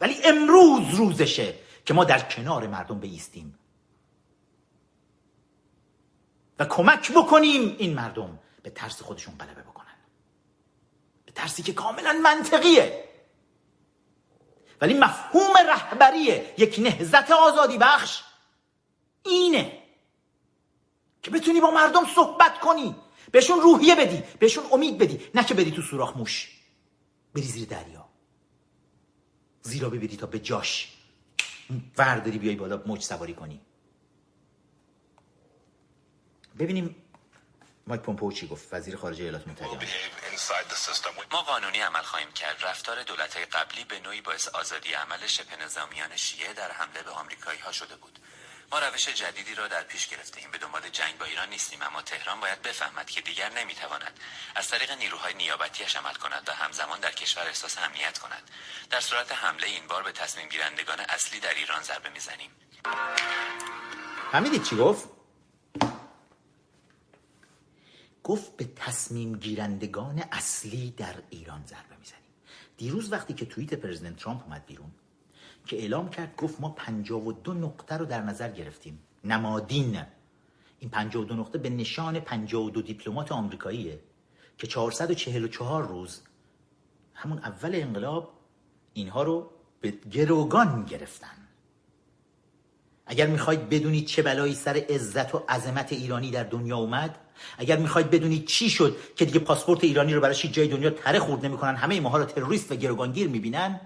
ولی 0.00 0.14
امروز 0.24 0.94
روزشه 0.94 1.54
که 1.84 1.94
ما 1.94 2.04
در 2.04 2.18
کنار 2.18 2.66
مردم 2.66 2.98
بیستیم. 2.98 3.54
و 6.58 6.64
کمک 6.64 7.12
بکنیم 7.12 7.76
این 7.78 7.94
مردم 7.94 8.38
به 8.62 8.70
ترس 8.70 9.02
خودشون 9.02 9.34
غلبه 9.34 9.62
بکنن. 9.62 9.96
به 11.26 11.32
ترسی 11.32 11.62
که 11.62 11.72
کاملا 11.72 12.12
منطقیه. 12.12 13.04
ولی 14.80 14.94
مفهوم 14.94 15.56
رهبری 15.68 16.42
یک 16.58 16.76
نهزت 16.78 17.30
آزادی 17.30 17.78
بخش 17.78 18.22
اینه 19.22 19.82
که 21.22 21.30
بتونی 21.30 21.60
با 21.60 21.70
مردم 21.70 22.06
صحبت 22.14 22.60
کنی. 22.60 22.96
بهشون 23.32 23.60
روحیه 23.60 23.94
بدی 23.94 24.22
بهشون 24.38 24.64
امید 24.72 24.98
بدی. 24.98 25.20
نه 25.34 25.44
که 25.44 25.54
بدی 25.54 25.70
تو 25.70 25.82
سوراخ 25.82 26.16
موش. 26.16 26.58
بری 27.34 27.44
زیر 27.44 27.68
دریا. 27.68 28.08
زیرا 29.62 29.90
ببری 29.90 30.16
تا 30.16 30.26
به 30.26 30.38
جاش. 30.38 30.94
ورداری 31.98 32.38
بیای 32.38 32.56
بالا 32.56 32.82
موج 32.86 33.02
سواری 33.02 33.34
کنی. 33.34 33.60
ببینیم 36.58 36.96
مایک 37.86 38.02
پومپو 38.02 38.32
چی 38.32 38.46
گفت. 38.46 38.74
وزیر 38.74 38.96
خارجه 38.96 39.22
ایالات 39.22 39.48
متحده. 39.48 39.86
ما 41.32 41.42
قانونی 41.42 41.80
عمل 41.80 42.02
خواهیم 42.02 42.32
کرد. 42.32 42.64
رفتار 42.64 43.02
دولت 43.02 43.36
قبلی 43.36 43.84
به 43.84 44.00
نوعی 44.00 44.20
باعث 44.20 44.48
آزادی 44.48 44.92
عمل 44.92 45.26
شبه 45.26 45.56
نظامیان 45.56 46.16
شیعه 46.16 46.52
در 46.52 46.72
حمله 46.72 47.02
به 47.02 47.10
آمریکایی 47.10 47.58
ها 47.58 47.72
شده 47.72 47.96
بود. 47.96 48.18
ما 48.72 48.78
روش 48.78 49.08
جدیدی 49.08 49.54
را 49.54 49.68
در 49.68 49.82
پیش 49.82 50.08
گرفته 50.08 50.40
ایم 50.40 50.50
به 50.50 50.58
دنبال 50.58 50.88
جنگ 50.88 51.18
با 51.18 51.24
ایران 51.24 51.48
نیستیم 51.48 51.82
اما 51.82 52.02
تهران 52.02 52.40
باید 52.40 52.62
بفهمد 52.62 53.10
که 53.10 53.20
دیگر 53.20 53.50
نمی‌تواند 53.50 54.20
از 54.54 54.68
طریق 54.68 54.90
نیروهای 54.90 55.34
نیابتیش 55.34 55.96
عمل 55.96 56.14
کند 56.14 56.48
و 56.48 56.52
همزمان 56.52 57.00
در 57.00 57.12
کشور 57.12 57.46
احساس 57.46 57.78
امنیت 57.78 58.18
کند. 58.18 58.50
در 58.90 59.00
صورت 59.00 59.32
حمله 59.32 59.66
این 59.66 59.86
بار 59.86 60.02
به 60.02 60.12
تصمیم 60.12 60.48
گیرندگان 60.48 61.00
اصلی 61.00 61.40
در 61.40 61.54
ایران 61.54 61.82
ضربه 61.82 62.08
می‌زنیم. 62.08 62.50
فهمیدید 64.32 64.62
چی 64.62 64.76
گفت؟ 64.76 65.17
گفت 68.28 68.56
به 68.56 68.64
تصمیم 68.76 69.36
گیرندگان 69.36 70.22
اصلی 70.32 70.90
در 70.96 71.14
ایران 71.30 71.62
ضربه 71.66 71.96
می‌زنیم. 72.00 72.22
دیروز 72.76 73.12
وقتی 73.12 73.34
که 73.34 73.46
توییت 73.46 73.74
پرزیدنت 73.74 74.16
ترامپ 74.16 74.44
اومد 74.44 74.66
بیرون 74.66 74.90
که 75.66 75.76
اعلام 75.76 76.10
کرد 76.10 76.36
گفت 76.36 76.60
ما 76.60 76.68
52 76.68 77.54
نقطه 77.54 77.96
رو 77.96 78.04
در 78.04 78.22
نظر 78.22 78.50
گرفتیم. 78.50 78.98
نمادین. 79.24 80.02
این 80.78 80.90
52 80.90 81.34
نقطه 81.34 81.58
به 81.58 81.70
نشان 81.70 82.20
52 82.20 82.82
دیپلمات 82.82 83.32
آمریکاییه 83.32 84.00
که 84.58 84.66
444 84.66 85.88
روز 85.88 86.22
همون 87.14 87.38
اول 87.38 87.74
انقلاب 87.74 88.32
اینها 88.92 89.22
رو 89.22 89.50
به 89.80 89.90
گروگان 89.90 90.84
گرفتن. 90.84 91.37
اگر 93.08 93.26
می‌خواید 93.26 93.68
بدونید 93.68 94.06
چه 94.06 94.22
بلایی 94.22 94.54
سر 94.54 94.84
عزت 94.88 95.34
و 95.34 95.42
عظمت 95.48 95.92
ایرانی 95.92 96.30
در 96.30 96.42
دنیا 96.42 96.76
اومد 96.76 97.18
اگر 97.58 97.76
می‌خواید 97.76 98.10
بدونید 98.10 98.44
چی 98.46 98.70
شد 98.70 98.96
که 99.16 99.24
دیگه 99.24 99.38
پاسپورت 99.38 99.84
ایرانی 99.84 100.14
رو 100.14 100.20
براش 100.20 100.46
جای 100.46 100.68
دنیا 100.68 100.90
تره 100.90 101.18
خورد 101.18 101.44
نمی‌کنن 101.44 101.76
همه 101.76 102.00
ماها 102.00 102.18
رو 102.18 102.24
تروریست 102.24 102.72
و 102.72 102.76
گروگانگیر 102.76 103.28
می‌بینن 103.28 103.80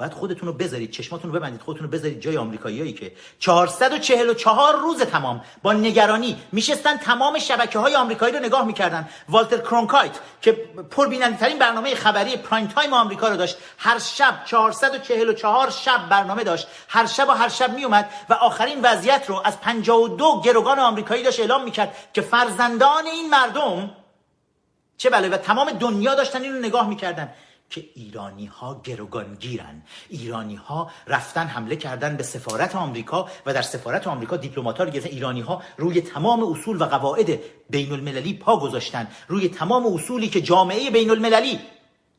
باید 0.00 0.12
خودتون 0.12 0.48
رو 0.48 0.54
بذارید 0.54 0.90
چشماتون 0.90 1.32
رو 1.32 1.38
ببندید 1.38 1.60
خودتون 1.60 1.86
رو 1.86 1.92
بذارید 1.92 2.20
جای 2.20 2.36
آمریکاییایی 2.36 2.92
که 2.92 3.12
444 3.38 4.76
روز 4.76 5.02
تمام 5.02 5.40
با 5.62 5.72
نگرانی 5.72 6.36
میشستن 6.52 6.96
تمام 6.96 7.38
شبکه 7.38 7.78
های 7.78 7.96
آمریکایی 7.96 8.34
رو 8.34 8.40
نگاه 8.40 8.64
می‌کردن. 8.64 9.08
والتر 9.28 9.58
کرونکایت 9.58 10.10
که 10.42 10.52
پربیننده 10.90 11.36
ترین 11.36 11.58
برنامه 11.58 11.94
خبری 11.94 12.36
پرایم 12.36 12.66
تایم 12.66 12.92
آمریکا 12.92 13.28
رو 13.28 13.36
داشت 13.36 13.56
هر 13.78 13.98
شب 13.98 14.44
444 14.44 15.70
شب 15.70 16.08
برنامه 16.08 16.44
داشت 16.44 16.68
هر 16.88 17.06
شب 17.06 17.28
و 17.28 17.32
هر 17.32 17.48
شب 17.48 17.74
میومد 17.74 18.10
و 18.28 18.34
آخرین 18.34 18.80
وضعیت 18.82 19.24
رو 19.28 19.42
از 19.44 19.60
52 19.60 20.42
گروگان 20.44 20.78
آمریکایی 20.78 21.22
داشت 21.22 21.40
اعلام 21.40 21.64
می‌کرد 21.64 21.96
که 22.12 22.20
فرزندان 22.20 23.06
این 23.06 23.30
مردم 23.30 23.90
چه 24.96 25.10
بله 25.10 25.28
و 25.28 25.36
تمام 25.36 25.70
دنیا 25.70 26.14
داشتن 26.14 26.42
این 26.42 26.52
رو 26.52 26.58
نگاه 26.58 26.88
می‌کردن. 26.88 27.32
که 27.70 27.84
ایرانی 27.94 28.46
ها 28.46 28.80
گروگانگیرن. 28.84 29.82
ایرانی 30.08 30.54
ها 30.54 30.90
رفتن 31.06 31.46
حمله 31.46 31.76
کردن 31.76 32.16
به 32.16 32.22
سفارت 32.22 32.76
آمریکا 32.76 33.28
و 33.46 33.54
در 33.54 33.62
سفارت 33.62 34.06
آمریکا 34.06 34.36
دیپلمات 34.36 34.78
ها 34.78 34.84
رو 34.84 34.90
گرفتن. 34.90 35.10
ایرانی 35.10 35.40
ها 35.40 35.62
روی 35.76 36.00
تمام 36.00 36.52
اصول 36.52 36.82
و 36.82 36.84
قواعد 36.84 37.40
بین 37.70 37.92
المللی 37.92 38.34
پا 38.34 38.56
گذاشتن. 38.56 39.08
روی 39.28 39.48
تمام 39.48 39.86
اصولی 39.86 40.28
که 40.28 40.40
جامعه 40.40 40.90
بین 40.90 41.10
المللی 41.10 41.60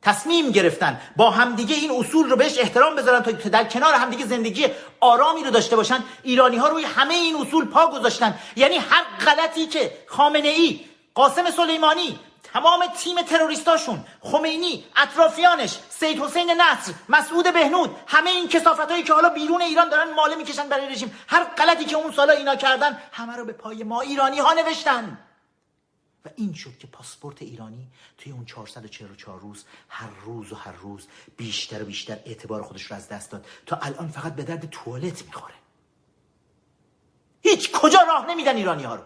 تصمیم 0.01 0.51
گرفتن 0.51 1.01
با 1.15 1.31
همدیگه 1.31 1.75
این 1.75 1.91
اصول 1.91 2.29
رو 2.29 2.35
بهش 2.35 2.57
احترام 2.59 2.95
بذارن 2.95 3.21
تا 3.21 3.49
در 3.49 3.63
کنار 3.63 3.93
همدیگه 3.93 4.25
زندگی 4.25 4.65
آرامی 4.99 5.43
رو 5.43 5.51
داشته 5.51 5.75
باشن. 5.75 6.03
ایرانی 6.23 6.57
ها 6.57 6.67
روی 6.67 6.83
همه 6.83 7.13
این 7.13 7.35
اصول 7.35 7.65
پا 7.65 7.87
گذاشتن. 7.87 8.39
یعنی 8.55 8.77
هر 8.77 9.03
غلطی 9.25 9.65
که 9.65 9.91
خامنه 10.07 10.47
ای 10.47 10.79
قاسم 11.13 11.51
سلیمانی 11.51 12.19
تمام 12.53 12.87
تیم 12.87 13.21
تروریستاشون 13.21 14.05
خمینی 14.21 14.85
اطرافیانش 14.95 15.79
سید 15.89 16.19
حسین 16.19 16.51
نصر 16.51 16.93
مسعود 17.09 17.53
بهنود 17.53 17.95
همه 18.07 18.29
این 18.29 18.47
کسافت 18.47 18.91
هایی 18.91 19.03
که 19.03 19.13
حالا 19.13 19.29
بیرون 19.29 19.61
ایران 19.61 19.89
دارن 19.89 20.13
ماله 20.13 20.35
می‌کشن 20.35 20.69
برای 20.69 20.89
رژیم. 20.89 21.17
هر 21.27 21.43
غلطی 21.43 21.85
که 21.85 21.95
اون 21.95 22.11
سالا 22.11 22.33
اینا 22.33 22.55
کردن 22.55 22.99
همه 23.11 23.35
رو 23.35 23.45
به 23.45 23.53
پای 23.53 23.83
ما 23.83 24.01
ایرانی 24.01 24.39
ها 24.39 24.53
نوشتن. 24.53 25.17
و 26.25 26.29
این 26.35 26.53
شد 26.53 26.77
که 26.77 26.87
پاسپورت 26.87 27.41
ایرانی 27.41 27.87
توی 28.17 28.31
اون 28.31 28.45
444 28.45 29.39
روز 29.39 29.65
هر 29.89 30.09
روز 30.25 30.51
و 30.51 30.55
هر 30.55 30.71
روز 30.71 31.07
بیشتر 31.37 31.81
و 31.81 31.85
بیشتر 31.85 32.17
اعتبار 32.25 32.63
خودش 32.63 32.83
رو 32.83 32.95
از 32.95 33.07
دست 33.09 33.31
داد. 33.31 33.45
تا 33.65 33.75
الان 33.75 34.07
فقط 34.07 34.35
به 34.35 34.43
درد 34.43 34.69
توالت 34.69 35.25
می‌خوره. 35.25 35.53
هیچ 37.41 37.71
کجا 37.71 37.99
راه 38.01 38.25
نمیدن 38.25 38.55
ایرانی 38.55 38.83
ها 38.83 38.95
رو 38.95 39.03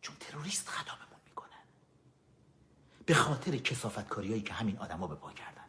چون 0.00 0.16
تروریست 0.44 0.68
خداممون 0.68 1.20
می‌کنن. 1.26 1.64
به 3.06 3.14
خاطر 3.14 3.56
کسافت 3.56 4.08
کاریایی 4.08 4.42
که 4.42 4.52
همین 4.52 4.78
آدما 4.78 5.06
به 5.06 5.14
پا 5.14 5.32
کردن. 5.32 5.64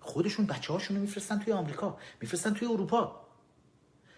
خودشون 0.00 0.46
بچه 0.46 0.72
هاشون 0.72 0.96
رو 0.96 1.02
میفرستن 1.02 1.38
توی 1.38 1.52
آمریکا 1.52 1.98
میفرستن 2.20 2.54
توی 2.54 2.68
اروپا. 2.68 3.26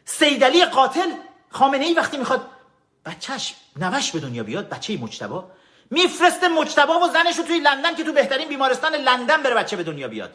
سیدلی 0.05 0.65
قاتل 0.65 1.13
خامنه 1.51 1.85
ای 1.85 1.95
وقتی 1.95 2.17
می‌خواد 2.17 2.51
بچهش 3.05 3.55
نوش 3.77 4.13
به 4.13 4.21
دنیا 4.21 4.43
بیاد 4.43 4.69
بچه 4.69 4.99
مجتبا 4.99 5.51
میفرسته 5.91 6.49
مجتبا 6.49 7.01
و 7.01 7.09
زنش 7.09 7.39
رو 7.39 7.45
توی 7.45 7.61
لندن 7.61 7.95
که 7.95 8.05
تو 8.05 8.13
بهترین 8.13 8.49
بیمارستان 8.49 8.95
لندن 8.95 9.43
بره 9.43 9.55
بچه 9.55 9.77
به 9.77 9.83
دنیا 9.83 10.09
بیاد. 10.09 10.35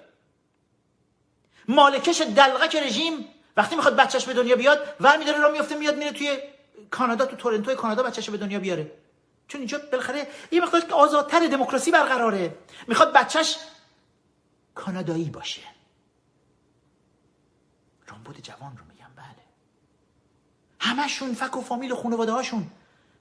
مالکش 1.67 2.21
دلغک 2.21 2.75
رژیم 2.75 3.27
وقتی 3.57 3.75
می‌خواد 3.75 3.95
بچهش 3.95 4.25
به 4.25 4.33
دنیا 4.33 4.55
بیاد 4.55 4.95
ور 4.99 5.17
میداره 5.17 5.39
را 5.39 5.51
میفته 5.51 5.75
میاد 5.75 5.97
میره 5.97 6.11
توی 6.11 6.37
کانادا 6.91 7.25
تو 7.25 7.35
تورنتو 7.35 7.75
کانادا 7.75 8.03
بچهش 8.03 8.29
به 8.29 8.37
دنیا 8.37 8.59
بیاره. 8.59 8.91
چون 9.47 9.61
اینجا 9.61 9.79
بالاخره 9.91 10.27
یه 10.51 10.61
مقدار 10.61 10.81
آزادتر 10.93 11.47
دموکراسی 11.47 11.91
برقراره. 11.91 12.57
می‌خواد 12.87 13.13
بچهش 13.13 13.57
کانادایی 14.75 15.29
باشه. 15.29 15.61
رامبد 18.07 18.41
جوان 18.41 18.77
رو 18.77 18.85
میگم 18.85 19.11
بله. 19.15 19.43
همشون 20.79 21.33
فک 21.33 21.57
و 21.57 21.61
فامیل 21.61 21.91
و 21.91 21.95
خانواده 21.95 22.31
هاشون 22.31 22.71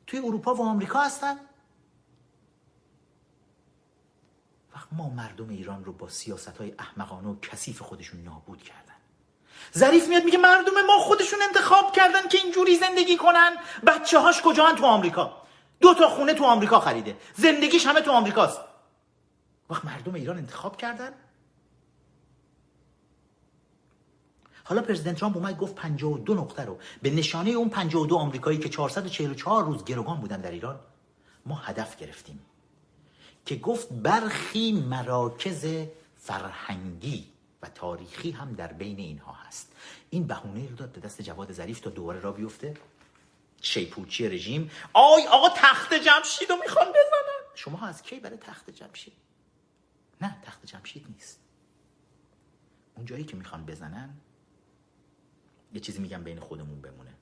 توی 0.06 0.18
اروپا 0.18 0.54
و 0.54 0.62
آمریکا 0.62 1.00
هستن. 1.00 1.36
وقت 4.74 4.88
ما 4.92 5.08
مردم 5.08 5.48
ایران 5.48 5.84
رو 5.84 5.92
با 5.92 6.08
سیاست 6.08 6.56
های 6.56 6.74
احمقانه 6.78 7.28
و 7.28 7.40
کثیف 7.40 7.82
خودشون 7.82 8.22
نابود 8.22 8.62
کردن. 8.62 8.89
ظریف 9.78 10.08
میاد 10.08 10.24
میگه 10.24 10.38
مردم 10.38 10.86
ما 10.86 10.98
خودشون 10.98 11.38
انتخاب 11.42 11.92
کردن 11.92 12.28
که 12.28 12.38
اینجوری 12.38 12.76
زندگی 12.76 13.16
کنن. 13.16 13.56
بچه 13.86 14.18
هاش 14.18 14.42
کجا 14.42 14.72
تو 14.72 14.84
آمریکا؟ 14.84 15.42
دو 15.80 15.94
تا 15.94 16.08
خونه 16.08 16.34
تو 16.34 16.44
آمریکا 16.44 16.80
خریده. 16.80 17.16
زندگیش 17.36 17.86
همه 17.86 18.00
تو 18.00 18.10
آمریکاست. 18.10 18.60
وقت 19.70 19.84
مردم 19.84 20.14
ایران 20.14 20.36
انتخاب 20.36 20.76
کردن؟ 20.76 21.12
حالا 24.64 24.82
پرزیدنت 24.82 25.16
ترامپ 25.16 25.36
اومد 25.36 25.58
گفت 25.58 25.74
52 25.74 26.34
نقطه 26.34 26.64
رو. 26.64 26.78
به 27.02 27.10
نشانه 27.10 27.50
اون 27.50 27.68
52 27.68 28.16
آمریکایی 28.16 28.58
که 28.58 28.68
444 28.68 29.64
روز 29.64 29.84
گروگان 29.84 30.20
بودن 30.20 30.40
در 30.40 30.50
ایران 30.50 30.80
ما 31.46 31.54
هدف 31.54 31.96
گرفتیم. 31.96 32.40
که 33.46 33.56
گفت 33.56 33.88
برخی 33.92 34.72
مراکز 34.72 35.66
فرهنگی 36.16 37.26
و 37.62 37.68
تاریخی 37.68 38.30
هم 38.30 38.52
در 38.52 38.72
بین 38.72 38.98
اینها 38.98 39.32
هست. 39.32 39.72
این 40.10 40.26
بهونه 40.26 40.68
رو 40.68 40.76
داد 40.76 40.92
به 40.92 41.00
دست 41.00 41.22
جواد 41.22 41.52
ظریف 41.52 41.80
تا 41.80 41.90
دوباره 41.90 42.20
را 42.20 42.32
بیفته. 42.32 42.74
شیپوچی 43.60 44.28
رژیم. 44.28 44.70
آی 44.92 45.26
آقا 45.26 45.48
تخت 45.48 45.94
جمشید 45.94 46.50
رو 46.50 46.56
می‌خوان 46.56 46.88
بزنن. 46.88 47.54
شما 47.54 47.86
از 47.86 48.02
کی 48.02 48.20
برای 48.20 48.36
تخت 48.36 48.70
جمشید؟ 48.70 49.12
نه 50.20 50.36
تخت 50.42 50.66
جمشید 50.66 51.06
نیست. 51.08 51.40
اون 52.94 53.06
جایی 53.06 53.24
که 53.24 53.36
می‌خوان 53.36 53.66
بزنن 53.66 54.16
یه 55.72 55.80
چیزی 55.80 55.98
میگم 55.98 56.24
بین 56.24 56.40
خودمون 56.40 56.80
بمونه. 56.80 57.14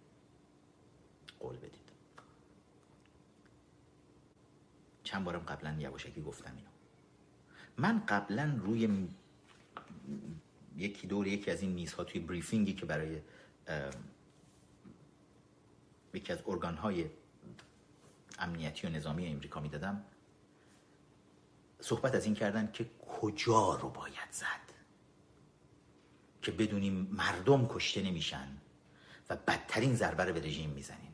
قول 1.41 1.57
بدید. 1.57 1.89
چند 5.05 5.25
بارم 5.25 5.41
قبلا 5.41 5.77
یواشکی 5.79 6.23
گفتم 6.23 6.53
اینو. 6.57 6.71
من 7.77 8.07
قبلا 8.07 8.59
روی 8.59 9.09
یکی 10.77 11.07
دور 11.07 11.27
یکی 11.27 11.51
از 11.51 11.63
این 11.63 11.73
میزها 11.73 12.05
توی 12.05 12.21
بریفینگی 12.21 12.73
که 12.73 12.87
برای 12.87 13.21
یکی 16.15 16.33
از 16.33 16.39
ارگان 16.47 16.75
های 16.75 17.07
امنیتی 18.39 18.87
و 18.87 18.91
نظامی 18.91 19.27
امریکا 19.27 19.61
می‌دادم 19.61 20.05
صحبت 21.81 22.15
از 22.15 22.25
این 22.25 22.35
کردن 22.35 22.71
که 22.73 22.91
کجا 23.21 23.75
رو 23.75 23.89
باید 23.89 24.31
زد؟ 24.31 24.69
که 26.43 26.53
بدونیم 26.53 26.95
مردم 27.13 27.69
کشته 27.69 28.03
نمیشن 28.03 28.49
و 29.31 29.37
بدترین 29.37 29.97
ضربه 29.97 30.25
رو 30.25 30.33
به 30.33 30.41
رژیم 30.41 30.71
می‌زنین. 30.71 31.13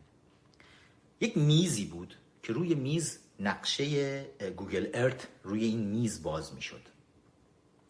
یک 1.21 1.37
میزی 1.37 1.85
بود 1.85 2.17
که 2.43 2.53
روی 2.53 2.75
میز 2.75 3.19
نقشه 3.41 4.23
Google 4.57 4.89
Earth 4.95 5.29
روی 5.43 5.65
این 5.65 5.81
میز 5.81 6.23
باز 6.23 6.55
می‌شد. 6.55 6.89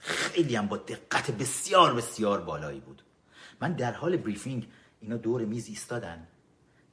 خیلی 0.05 0.57
هم 0.57 0.67
با 0.67 0.77
دقت 0.77 1.31
بسیار 1.31 1.95
بسیار 1.95 2.41
بالایی 2.41 2.81
بود. 2.81 3.03
من 3.61 3.73
در 3.73 3.93
حال 3.93 4.17
briefing 4.17 4.69
اینا 5.01 5.17
دور 5.17 5.45
میز 5.45 5.69
ایستادن. 5.69 6.29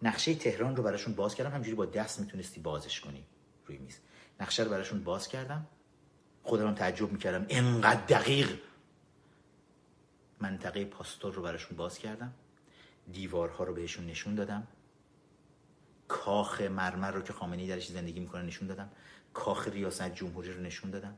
نقشه 0.02 0.36
تهران 0.36 0.76
رو 0.76 0.84
براشون 0.84 1.14
باز 1.14 1.36
کردم. 1.36 1.52
همینجوری 1.52 1.76
با 1.76 1.86
دست 1.86 2.20
می‌تونستی 2.20 2.60
بازش 2.60 3.00
کنی 3.00 3.26
روی 3.66 3.78
میز. 3.78 3.98
نقشه 4.40 4.64
رو 4.64 4.70
براشون 4.70 5.04
باز 5.04 5.28
کردم. 5.28 5.68
خودم 6.44 6.76
تعجب 6.76 7.12
می‌کردم. 7.12 7.46
انقدر 7.50 8.06
دقیق. 8.06 8.60
منطقه 10.40 10.86
پاستور 10.86 11.34
رو 11.34 11.42
براشون 11.42 11.78
باز 11.78 11.98
کردم. 11.98 12.34
دیوارها 13.12 13.64
رو 13.64 13.74
بهشون 13.74 14.06
نشون 14.06 14.36
دادم. 14.36 14.68
کاخ 16.08 16.62
مرمر 16.62 17.12
رو 17.12 17.22
که 17.22 17.34
خامنه‌ای 17.34 17.68
درش 17.68 17.88
زندگی 17.88 18.20
می‌کنه 18.20 18.42
نشون 18.42 18.68
دادم. 18.68 18.90
کاخ 19.34 19.68
ریاست 19.68 20.10
جمهوری 20.10 20.54
رو 20.54 20.62
نشون 20.62 20.92
دادم. 20.92 21.18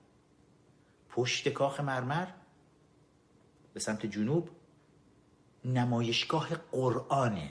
پشت 1.16 1.50
کاخ 1.50 1.80
مرمر 1.80 2.28
به 3.74 3.80
سمت 3.80 4.06
جنوب 4.06 4.50
نمایشگاه 5.66 6.50
قرآنه. 6.72 7.50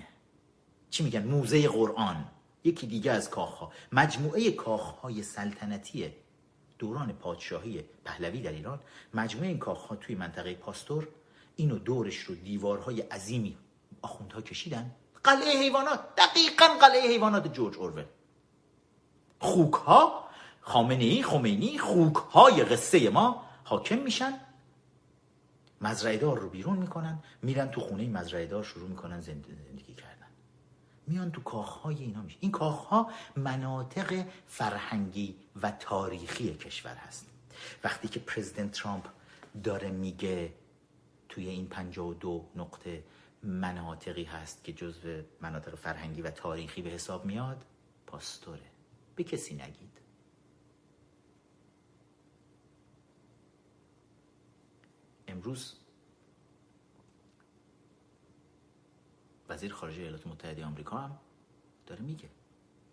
چی 0.90 1.04
میگن؟ 1.04 1.22
موزه 1.24 1.68
قرآن. 1.68 2.24
یکی 2.64 2.86
دیگه 2.86 3.12
از 3.12 3.30
کاخها. 3.30 3.72
مجموعه 3.92 4.50
کاخهای 4.50 5.22
سلطنتی 5.22 6.12
دوران 6.78 7.12
پادشاهی 7.12 7.84
پهلوی 8.04 8.40
در 8.40 8.52
ایران. 8.52 8.80
مجموعه 9.14 9.48
این 9.48 9.58
کاخها 9.58 9.96
توی 9.96 10.14
منطقه 10.14 10.54
پاستور. 10.54 11.08
اینو 11.56 11.78
دورش 11.78 12.16
رو 12.16 12.34
دیوارهای 12.34 13.00
عظیمی 13.00 13.56
آخوندها 14.02 14.40
کشیدن. 14.40 14.90
قلعه 15.24 15.58
حیوانات. 15.58 16.00
دقیقا 16.16 16.66
قلعه 16.80 17.08
حیوانات 17.08 17.52
جورج 17.52 17.76
اورول. 17.76 18.04
خوک 19.38 19.72
ها 19.72 20.28
خامنه 20.60 21.04
ای 21.04 21.22
خمینی 21.22 21.78
خوک 21.78 22.14
های 22.14 22.64
قصه 22.64 23.10
ما. 23.10 23.41
حاکم 23.64 23.98
میشن 23.98 24.40
مزرعه 25.80 26.16
دار 26.16 26.38
رو 26.38 26.48
بیرون 26.48 26.78
می‌کنن 26.78 27.18
میرن 27.42 27.68
تو 27.68 27.80
خونه 27.80 28.08
مزرعه 28.08 28.46
دار 28.46 28.64
شروع 28.64 28.88
می‌کنن 28.88 29.20
زندگی 29.20 29.94
کردن. 29.94 30.26
میان 31.06 31.32
تو 31.32 31.42
کاخهای 31.42 31.96
اینا 31.96 32.22
میشه 32.22 32.36
این 32.40 32.50
کاخها 32.50 33.10
مناطق 33.36 34.24
فرهنگی 34.46 35.36
و 35.62 35.70
تاریخی 35.70 36.54
کشور 36.54 36.94
هست. 36.94 37.26
وقتی 37.84 38.08
که 38.08 38.20
پرزیدنت 38.20 38.70
ترامپ 38.70 39.08
داره 39.64 39.90
میگه 39.90 40.52
توی 41.28 41.48
این 41.48 41.66
52 41.66 42.48
نقطه 42.56 43.04
مناطقی 43.42 44.24
هست 44.24 44.64
که 44.64 44.72
جزو 44.72 45.22
مناطق 45.40 45.74
فرهنگی 45.74 46.22
و 46.22 46.30
تاریخی 46.30 46.82
به 46.82 46.90
حساب 46.90 47.24
میاد 47.24 47.64
پاستوره. 48.06 48.70
به 49.16 49.24
کسی 49.24 49.54
نگید. 49.54 50.01
امروز 55.42 55.74
وزیر 59.48 59.72
خارجه 59.72 60.02
ایالات 60.02 60.26
متحده 60.26 60.64
آمریکا 60.64 60.98
هم 60.98 61.18
داره 61.86 62.02
میگه. 62.02 62.28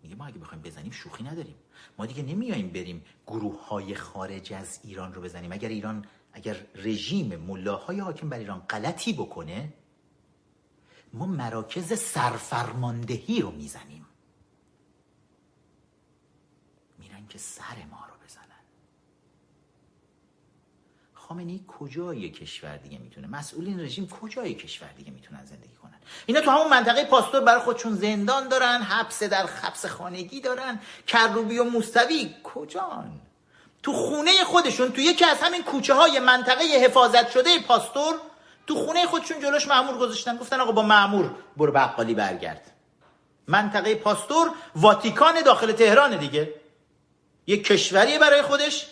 میگه 0.02 0.14
ما 0.14 0.26
اگه 0.26 0.38
بخوایم 0.38 0.62
بزنیم 0.62 0.92
شوخی 0.92 1.24
نداریم. 1.24 1.54
ما 1.98 2.06
دیگه 2.06 2.22
نمیایم 2.22 2.68
بریم 2.68 3.04
گروه 3.26 3.66
های 3.68 3.94
خارج 3.94 4.52
از 4.52 4.80
ایران 4.84 5.14
رو 5.14 5.22
بزنیم. 5.22 5.52
اگر 5.52 5.68
ایران 5.68 6.06
اگر 6.32 6.66
رژیم 6.74 7.36
ملاهای 7.36 8.00
حاکم 8.00 8.28
بر 8.28 8.38
ایران 8.38 8.60
غلطی 8.60 9.12
بکنه 9.12 9.74
ما 11.12 11.26
مراکز 11.26 11.92
سرفرماندهی 11.98 13.40
رو 13.40 13.50
می‌زنیم. 13.50 14.06
میرن 16.98 17.26
که 17.26 17.38
سر 17.38 17.84
ما 17.90 18.06
رو 18.06 18.14
بزنن 18.24 18.64
خامنه‌ای 21.30 21.60
کجای 21.68 22.30
کشور 22.30 22.76
دیگه 22.76 22.98
می‌تونه؟ 22.98 23.26
مسئولین 23.26 23.80
رژیم 23.80 24.08
کجای 24.08 24.54
کشور 24.54 24.88
دیگه 24.96 25.10
می‌تونن 25.10 25.44
زندگی 25.44 25.74
کنن؟ 25.82 25.98
اینا 26.26 26.40
تو 26.40 26.50
همون 26.50 26.68
منطقه 26.68 27.04
پاستور 27.04 27.40
برای 27.40 27.60
خودشون 27.60 27.94
زندان 27.94 28.48
دارن 28.48 28.82
حبس 28.82 29.22
در 29.22 29.46
حبس 29.46 29.86
خانگی 29.86 30.40
دارن 30.40 30.80
کروبی 31.06 31.58
و 31.58 31.64
موسوی. 31.64 32.34
کجان؟ 32.44 33.20
تو 33.82 33.92
خونه 33.92 34.44
خودشون 34.44 34.92
تو 34.92 35.00
یکی 35.00 35.24
از 35.24 35.36
همین 35.42 35.62
کوچه 35.62 35.94
های 35.94 36.18
منطقه 36.18 36.64
حفاظت 36.64 37.30
شده 37.30 37.58
پاستور 37.58 38.14
تو 38.66 38.74
خونه 38.74 39.06
خودشون 39.06 39.40
جلوش 39.40 39.68
معمور 39.68 39.98
گذاشتن. 39.98 40.36
گفتن 40.36 40.60
آقا 40.60 40.72
با 40.72 40.82
معمور 40.82 41.34
برو 41.56 41.72
بقالی 41.72 42.14
برگرد. 42.14 42.70
منطقه 43.46 43.94
پاستور 43.94 44.50
واتیکان 44.76 45.40
داخل 45.40 45.72
تهران 45.72 46.16
دیگه. 46.16 46.54
یک 47.46 47.66
کشوریه 47.66 48.18
برای 48.18 48.42
خودش. 48.42 48.86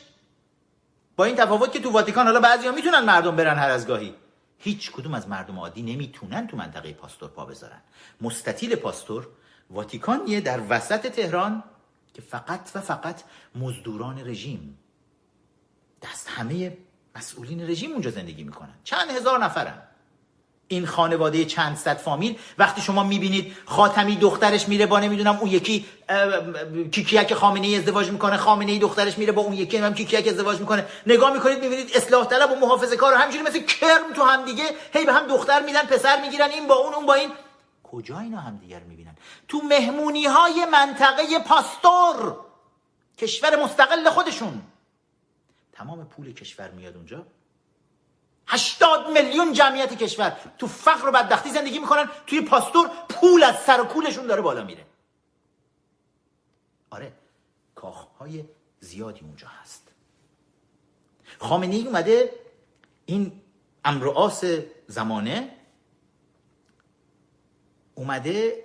با 1.18 1.24
این 1.24 1.36
تفاوت 1.36 1.72
که 1.72 1.80
تو 1.80 1.90
واتیکان 1.90 2.26
حالا 2.26 2.40
بعضیا 2.40 2.72
می‌تونن 2.72 3.00
مردم 3.00 3.36
برن 3.36 3.58
هر 3.58 3.70
از 3.70 3.86
گاهی. 3.86 4.14
هیچ 4.58 4.92
کدوم 4.92 5.14
از 5.14 5.28
مردم 5.28 5.58
عادی 5.58 5.82
نمی‌تونن 5.82 6.46
تو 6.46 6.56
منطقه 6.56 6.92
پاستور 6.92 7.28
پا 7.28 7.44
بذارن. 7.44 7.80
مستطیل 8.20 8.76
پاستور 8.76 9.28
واتیکانیه 9.70 10.40
در 10.40 10.60
وسط 10.68 11.06
تهران 11.06 11.64
که 12.14 12.22
فقط 12.22 12.70
و 12.74 12.80
فقط 12.80 13.22
مزدوران 13.54 14.28
رژیم. 14.28 14.78
دست 16.02 16.28
همه 16.28 16.76
مسئولین 17.16 17.70
رژیم 17.70 17.92
اونجا 17.92 18.10
زندگی 18.10 18.44
می‌کنن. 18.44 18.74
چند 18.84 19.10
هزار 19.10 19.44
نفرن. 19.44 19.82
این 20.68 20.86
خانواده 20.86 21.44
چند 21.44 21.76
صد 21.76 21.96
فامیل. 21.96 22.38
وقتی 22.58 22.80
شما 22.80 23.02
می‌بینید 23.04 23.56
خاتمی 23.66 24.16
دخترش 24.16 24.68
میره 24.68 24.86
با 24.86 25.00
نمی‌دونم 25.00 25.38
اون 25.40 25.50
یکی 25.50 25.86
کیکیک 26.92 27.34
خامنه 27.34 27.66
ای 27.66 27.76
ازدواج 27.76 28.10
می‌کنه 28.10 28.36
خامنه 28.36 28.72
ای 28.72 28.78
دخترش 28.78 29.18
میره 29.18 29.32
با 29.32 29.42
اون 29.42 29.52
یکی 29.52 29.76
نمی‌دونم 29.76 29.94
کیکیک 29.94 30.28
ازدواج 30.28 30.60
می‌کنه. 30.60 30.86
نگاه 31.06 31.32
می‌کنید 31.32 31.60
می‌بینید 31.60 31.90
اصلاح 31.96 32.26
طلب 32.26 32.52
و 32.52 32.54
محافظه 32.54 32.96
کار 32.96 33.14
همینجوری 33.14 33.44
مثل 33.44 33.60
کرم 33.60 34.12
تو 34.16 34.22
هم 34.22 34.44
دیگه 34.44 34.64
هی 34.92 35.04
به 35.04 35.12
هم 35.12 35.26
دختر 35.26 35.62
میدن 35.62 35.82
پسر 35.82 36.20
می‌گیرن 36.20 36.50
این 36.50 36.68
با 36.68 36.74
اون 36.74 36.94
اون 36.94 37.06
با 37.06 37.14
این. 37.14 37.30
کجا 37.82 38.18
اینا 38.18 38.38
هم 38.38 38.56
دیگر 38.56 38.80
می‌بینن؟ 38.80 39.16
تو 39.48 39.60
مهمونی 39.68 40.26
های 40.26 40.64
منطقه 40.72 41.22
پاستور 41.46 42.36
کشور 43.18 43.62
مستقل 43.64 44.10
خودشون. 44.10 44.62
تمام 45.72 46.04
پول 46.04 46.32
کشور 46.32 46.70
میاد 46.70 46.96
اونجا. 46.96 47.26
هشتاد 48.49 49.11
میلیون 49.11 49.53
جمعیت 49.53 49.99
کشور 49.99 50.36
تو 50.59 50.66
فقر 50.66 51.09
و 51.09 51.12
بدبختی 51.12 51.51
زندگی 51.51 51.78
می‌کنن 51.78 52.11
توی 52.26 52.40
پاستور 52.40 52.90
پول 53.09 53.42
از 53.42 53.59
سر 53.62 53.80
و 53.80 53.84
کولشون 53.84 54.26
داره 54.26 54.42
بالا 54.42 54.64
میره. 54.64 54.86
آره 56.90 57.12
کاخهای 57.74 58.44
زیادی 58.80 59.20
اونجا 59.20 59.49
هست. 59.49 59.88
خامنه 61.38 61.74
ای 61.76 61.86
اومده 61.86 62.32
این 63.07 63.40
امرعاس 63.84 64.44
زمانه 64.86 65.51
اومده 67.94 68.64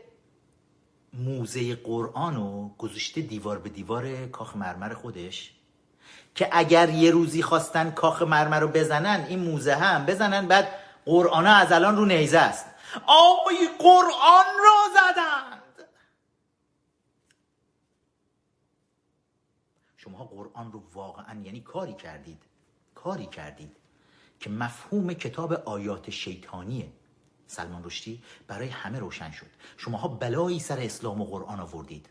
موزه 1.13 1.75
قرآن 1.75 2.35
رو 2.35 2.71
گذاشته 2.77 3.21
دیوار 3.21 3.59
به 3.59 3.69
دیوار 3.69 4.27
کاخ 4.27 4.55
مرمر 4.55 4.93
خودش. 4.93 5.53
که 6.35 6.49
اگر 6.51 6.89
یه 6.89 7.11
روزی 7.11 7.43
خواستن 7.43 7.91
کاخ 7.91 8.21
مرمر 8.21 8.59
رو 8.59 8.67
بزنن 8.67 9.25
این 9.29 9.39
موزه 9.39 9.75
هم 9.75 10.05
بزنن 10.05 10.47
بعد 10.47 10.67
قرآن 11.05 11.47
از 11.47 11.71
الان 11.71 11.95
رو 11.95 12.05
نیزه 12.05 12.39
است. 12.39 12.65
آی 13.07 13.55
قرآن 13.79 14.45
را 14.63 14.93
زدند! 14.93 15.87
شما 19.97 20.23
قرآن 20.23 20.71
رو 20.71 20.83
واقعا 20.93 21.39
یعنی 21.43 21.61
کاری 21.61 21.93
کردید 21.93 22.43
کاری 22.95 23.25
کردید 23.25 23.77
که 24.39 24.49
مفهوم 24.49 25.13
کتاب 25.13 25.53
آیات 25.53 26.09
شیطانیه. 26.09 26.91
سلمان 27.47 27.83
رشدی 27.83 28.23
برای 28.47 28.67
همه 28.67 28.99
روشن 28.99 29.31
شد. 29.31 29.45
شماها 29.77 30.07
بلایی 30.07 30.59
سر 30.59 30.79
اسلام 30.79 31.21
و 31.21 31.25
قرآن 31.25 31.59
آوردید. 31.59 32.09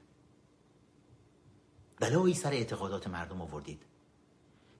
بلایی 2.00 2.34
سر 2.34 2.50
اعتقادات 2.50 3.06
مردم 3.06 3.40
آوردید. 3.40 3.82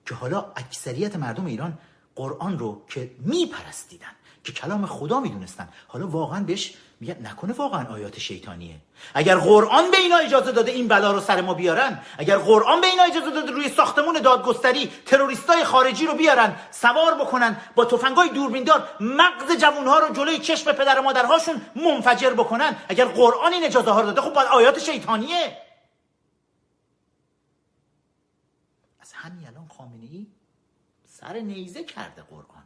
که 0.05 0.15
حالا 0.15 0.51
اکثریت 0.55 1.15
مردم 1.15 1.45
ایران 1.45 1.77
قرآن 2.15 2.59
رو 2.59 2.85
که 2.89 3.11
میپرستیدن 3.19 4.15
که 4.43 4.51
کلام 4.51 4.85
خدا 4.85 5.19
می‌دونستن 5.19 5.69
حالا 5.87 6.07
واقعا 6.07 6.43
بهش 6.43 6.73
میگن 6.99 7.27
نکنه 7.27 7.53
واقعا 7.53 7.93
آیات 7.93 8.19
شیطانیه. 8.19 8.75
اگر 9.13 9.35
قرآن 9.35 9.91
به 9.91 9.97
اینا 9.97 10.17
اجازه 10.17 10.51
داده 10.51 10.71
این 10.71 10.87
بلا 10.87 11.11
رو 11.11 11.19
سر 11.19 11.41
ما 11.41 11.53
بیارن 11.53 12.01
اگر 12.17 12.37
قرآن 12.37 12.81
به 12.81 12.87
اینا 12.87 13.03
اجازه 13.03 13.31
داده 13.31 13.51
روی 13.51 13.69
ساختمون 13.69 14.19
دادگستری 14.19 14.91
تروریستای 15.05 15.63
خارجی 15.63 16.05
رو 16.05 16.13
بیارن 16.13 16.55
سوار 16.71 17.15
بکنن 17.15 17.57
با 17.75 17.85
تفنگای 17.85 18.29
دوربیندار 18.29 18.89
مغز 18.99 19.57
جوانها 19.61 19.99
رو 19.99 20.13
جلوی 20.13 20.39
چشم 20.39 20.71
پدر 20.71 20.99
و 20.99 21.01
مادرهاشون 21.01 21.61
منفجر 21.75 22.29
بکنن 22.29 22.75
اگر 22.89 23.05
قرآن 23.05 23.53
این 23.53 23.63
اجازه 23.63 23.91
ها 23.91 24.01
رو 24.01 24.07
داده 24.07 24.21
خب 24.21 24.33
باید 24.33 24.47
آیات 24.47 24.79
شیطانیه 24.79 25.57
از 28.99 29.13
همین 29.13 29.47
الان 29.47 29.67
خامنه 29.77 30.05
ای 30.11 30.27
سر 31.23 31.39
نیزه 31.39 31.83
کرده 31.83 32.21
قرآن 32.21 32.63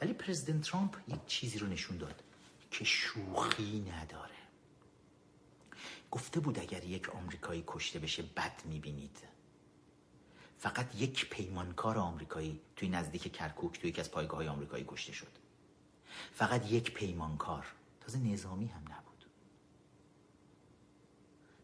ولی 0.00 0.12
پرزیدنت 0.12 0.70
ترامپ 0.70 0.96
یک 1.08 1.26
چیزی 1.26 1.58
رو 1.58 1.66
نشون 1.66 1.96
داد 1.96 2.22
که 2.70 2.84
شوخی 2.84 3.80
نداره. 3.80 4.34
گفته 6.10 6.40
بود 6.40 6.58
اگر 6.58 6.84
یک 6.84 7.08
آمریکایی 7.08 7.64
کشته 7.66 7.98
بشه 7.98 8.22
بد 8.22 8.62
می‌بینید. 8.64 9.18
فقط 10.58 10.94
یک 10.94 11.30
پیمانکار 11.30 11.98
آمریکایی 11.98 12.60
توی 12.76 12.88
نزدیک 12.88 13.32
کرکوک 13.32 13.80
توی 13.80 13.90
یکی 13.90 14.00
از 14.00 14.10
پایگاه 14.10 14.36
های 14.36 14.48
آمریکایی 14.48 14.84
کشته 14.88 15.12
شد. 15.12 15.32
فقط 16.34 16.72
یک 16.72 16.94
پیمانکار. 16.94 17.66
تازه 18.00 18.18
نظامی 18.18 18.66
هم 18.66 18.82
نبود. 18.82 19.26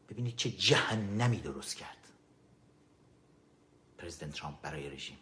ببینید 0.08 0.36
چه 0.36 0.50
جهنمی 0.50 1.40
درست 1.40 1.76
کرد. 1.76 1.97
پرزیدنت 3.98 4.32
ترامپ 4.32 4.56
برای 4.62 4.90
رژیم. 4.90 5.18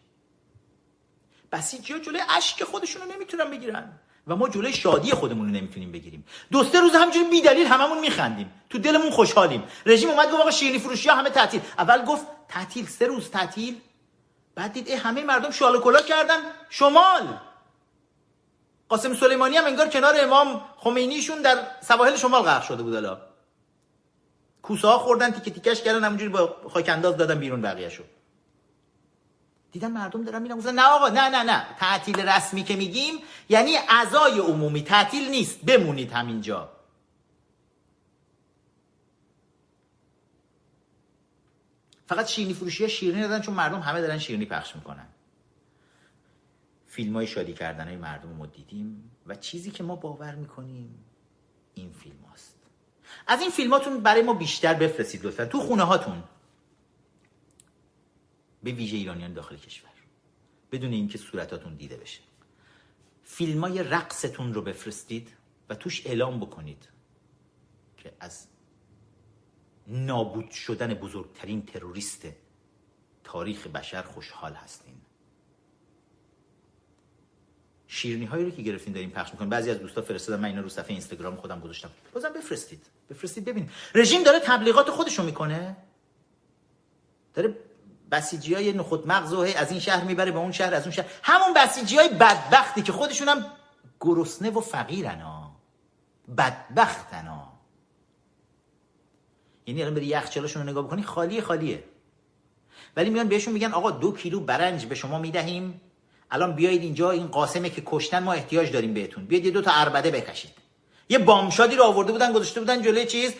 بسیجی 1.52 1.92
ها 1.92 1.98
جلوی 1.98 2.20
اشک 2.36 2.64
خودشون 2.64 3.02
رو 3.02 3.12
نمی‌تونن 3.12 3.50
بگیرن. 3.50 3.92
و 4.26 4.36
ما 4.36 4.48
جلوی 4.48 4.72
شادی 4.72 5.10
خودمون 5.10 5.46
رو 5.46 5.52
نمی‌تونیم 5.52 5.92
بگیریم. 5.92 6.24
دو 6.52 6.64
سه 6.64 6.80
روز 6.80 6.94
همجوری 6.94 7.30
بی 7.30 7.40
دلیل 7.40 7.66
هممون 7.66 8.00
میخندیم. 8.00 8.52
تو 8.70 8.78
دلمون 8.78 9.10
خوشحالیم. 9.10 9.62
رژیم 9.86 10.08
اومد 10.10 10.30
گفت 10.30 10.40
آقا 10.40 10.50
شیرینی 10.50 10.78
فروشی 10.78 11.08
ها 11.08 11.14
همه 11.14 11.30
تعطیل. 11.30 11.60
اول 11.78 12.04
گفت 12.04 12.26
تعطیل 12.48 12.86
سه 12.86 13.06
روز 13.06 13.30
تعطیل. 13.30 13.80
بعد 14.54 14.72
دید 14.72 14.90
همه 14.90 15.24
مردم 15.24 15.50
شال 15.50 15.80
کلا 15.80 16.02
کردن. 16.02 16.40
شمال. 16.70 17.38
قاسم 18.88 19.14
سلیمانی 19.14 19.56
هم 19.56 19.64
انگار 19.64 19.88
کنار 19.88 20.14
امام 20.18 20.64
خمینیشون 20.76 21.42
در 21.42 21.66
سواحل 21.80 22.16
شمال 22.16 22.42
غرق 22.42 22.62
شده 22.62 22.82
بود 22.82 22.94
الا 22.94 23.20
کوسه 24.62 24.88
ها 24.88 24.98
خوردن 24.98 25.30
تیکه 25.30 25.50
تیکش 25.50 25.82
کردن 25.82 26.04
همونجوری 26.04 26.30
با 26.30 26.56
خاک 26.72 26.88
انداز 26.88 27.16
دادن 27.16 27.38
بیرون 27.38 27.62
بقیه 27.62 27.88
دیدن 29.72 29.92
مردم 29.92 30.24
دارن 30.24 30.42
میرن. 30.42 30.56
گفتن 30.56 30.74
نه 30.74 30.82
آقا 30.82 31.08
نه 31.08 31.28
نه 31.28 31.42
نه. 31.42 31.66
تعطیل 31.78 32.20
رسمی 32.20 32.64
که 32.64 32.76
میگیم 32.76 33.14
یعنی 33.48 33.76
اعضای 33.88 34.38
عمومی. 34.38 34.82
تعطیل 34.82 35.28
نیست. 35.28 35.60
بمونید 35.64 36.12
همینجا. 36.12 36.72
فقط 42.06 42.26
شیرینی 42.26 42.54
فروشی 42.54 42.82
ها 42.82 42.88
شیرینی 42.88 43.22
دادن 43.22 43.40
چون 43.40 43.54
مردم 43.54 43.80
همه 43.80 44.00
دارن 44.00 44.18
شیرینی 44.18 44.46
پخش 44.46 44.76
می‌کنن. 44.76 45.06
فیلم 46.86 47.16
های 47.16 47.26
شادی 47.26 47.52
کردن 47.52 47.86
های 47.86 47.96
مردم 47.96 48.28
ما 48.28 48.46
دیدیم 48.46 49.10
و 49.26 49.34
چیزی 49.34 49.70
که 49.70 49.82
ما 49.82 49.96
باور 49.96 50.34
می‌کنیم 50.34 51.04
این 51.74 51.92
فیلم 51.92 52.24
هاست. 52.30 52.56
از 53.26 53.40
این 53.40 53.50
فیلماتون 53.50 54.00
برای 54.00 54.22
ما 54.22 54.32
بیشتر 54.32 54.74
بفرستید 54.74 55.26
لطفا. 55.26 55.44
تو 55.44 55.60
خونه 55.60 55.82
هاتون. 55.82 56.24
به 58.62 58.72
ویژه 58.72 58.96
ایرانیان 58.96 59.32
داخل 59.32 59.56
کشور. 59.56 59.90
بدون 60.72 60.92
اینکه 60.92 61.18
صورتاتون 61.18 61.74
دیده 61.74 61.96
بشه. 61.96 62.20
فیلم 63.24 63.60
های 63.60 63.82
رقصتون 63.82 64.54
رو 64.54 64.62
بفرستید 64.62 65.32
و 65.68 65.74
توش 65.74 66.06
اعلام 66.06 66.40
بکنید 66.40 66.88
که 67.96 68.12
از 68.20 68.46
نابود 69.86 70.50
شدن 70.50 70.94
بزرگترین 70.94 71.66
تروریست 71.66 72.26
تاریخ 73.24 73.66
بشر 73.66 74.02
خوشحال 74.02 74.52
هستین. 74.52 74.94
شیرنی 77.86 78.24
هایی 78.24 78.44
رو 78.44 78.50
که 78.50 78.62
گرفتین 78.62 78.92
داریم 78.92 79.10
پخش 79.10 79.30
می‌کنیم 79.32 79.50
بعضی 79.50 79.70
از 79.70 79.78
دوستا 79.78 80.02
فرستادن. 80.02 80.40
من 80.40 80.48
اینا 80.48 80.60
رو 80.60 80.68
صفحه 80.68 80.90
اینستاگرام 80.90 81.36
خودم 81.36 81.60
گذاشتم. 81.60 81.90
بازم 82.12 82.32
بفرستید. 82.32 82.86
بفرستید. 83.10 83.44
ببین 83.44 83.70
رژیم 83.94 84.22
داره 84.22 84.40
تبلیغات 84.40 84.90
خودشو 84.90 85.22
می‌کنه. 85.22 85.76
داره 87.34 87.54
بسیجی 88.10 88.54
های 88.54 88.72
نخود 88.72 89.08
مغز 89.08 89.32
و 89.32 89.40
از 89.40 89.70
این 89.70 89.80
شهر 89.80 90.04
می‌بره 90.04 90.30
به 90.30 90.38
اون 90.38 90.52
شهر 90.52 90.74
از 90.74 90.82
اون 90.82 90.92
شهر. 90.92 91.06
همون 91.22 91.54
بسیجی 91.56 91.96
های 91.96 92.08
بدبختی 92.08 92.82
که 92.82 92.92
خودشون 92.92 93.28
هم 93.28 93.44
گرسنه 94.00 94.50
و 94.50 94.60
فقیرن 94.60 95.20
ها. 95.20 95.56
بدبختن 96.38 97.26
ها. 97.26 97.52
یعنی 99.66 99.82
الان 99.82 99.94
بری 99.94 100.06
یخچالشون 100.06 100.62
رو 100.62 100.70
نگاه 100.70 100.84
بکنی 100.84 101.02
خالی 101.02 101.40
خالیه. 101.40 101.84
ولی 102.96 103.10
میان 103.10 103.28
بهشون 103.28 103.52
میگن 103.52 103.72
آقا 103.72 103.90
دو 103.90 104.12
کیلو 104.12 104.40
برنج 104.40 104.86
به 104.86 104.94
شما 104.94 105.18
می‌دهیم. 105.18 105.80
الان 106.30 106.54
بیایید 106.54 106.82
اینجا 106.82 107.10
این 107.10 107.26
قاسمه 107.26 107.70
که 107.70 107.82
کشتن 107.86 108.22
ما 108.22 108.32
احتیاج 108.32 108.72
داریم 108.72 108.94
بهتون. 108.94 109.26
بیاید 109.26 109.44
یه 109.44 109.50
دو 109.50 109.62
تا 109.62 109.70
اربده 109.70 110.10
بکشید. 110.10 110.65
یه 111.08 111.18
بامشادی 111.18 111.76
رو 111.76 111.84
آورده 111.84 112.12
بودن 112.12 112.32
گذاشته 112.32 112.60
بودن 112.60 112.82
جلوی 112.82 113.06
چیز 113.06 113.34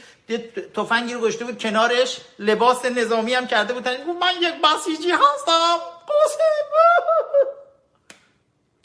تفنگی 0.75 1.15
رو 1.15 1.21
گذاشته 1.21 1.45
بود 1.45 1.59
کنارش 1.59 2.21
لباس 2.39 2.85
نظامی 2.85 3.35
هم 3.35 3.47
کرده 3.47 3.75
بودن. 3.75 4.05
من 4.21 4.35
یک 4.41 4.55
بسیجی 4.63 5.11
هستم. 5.11 5.79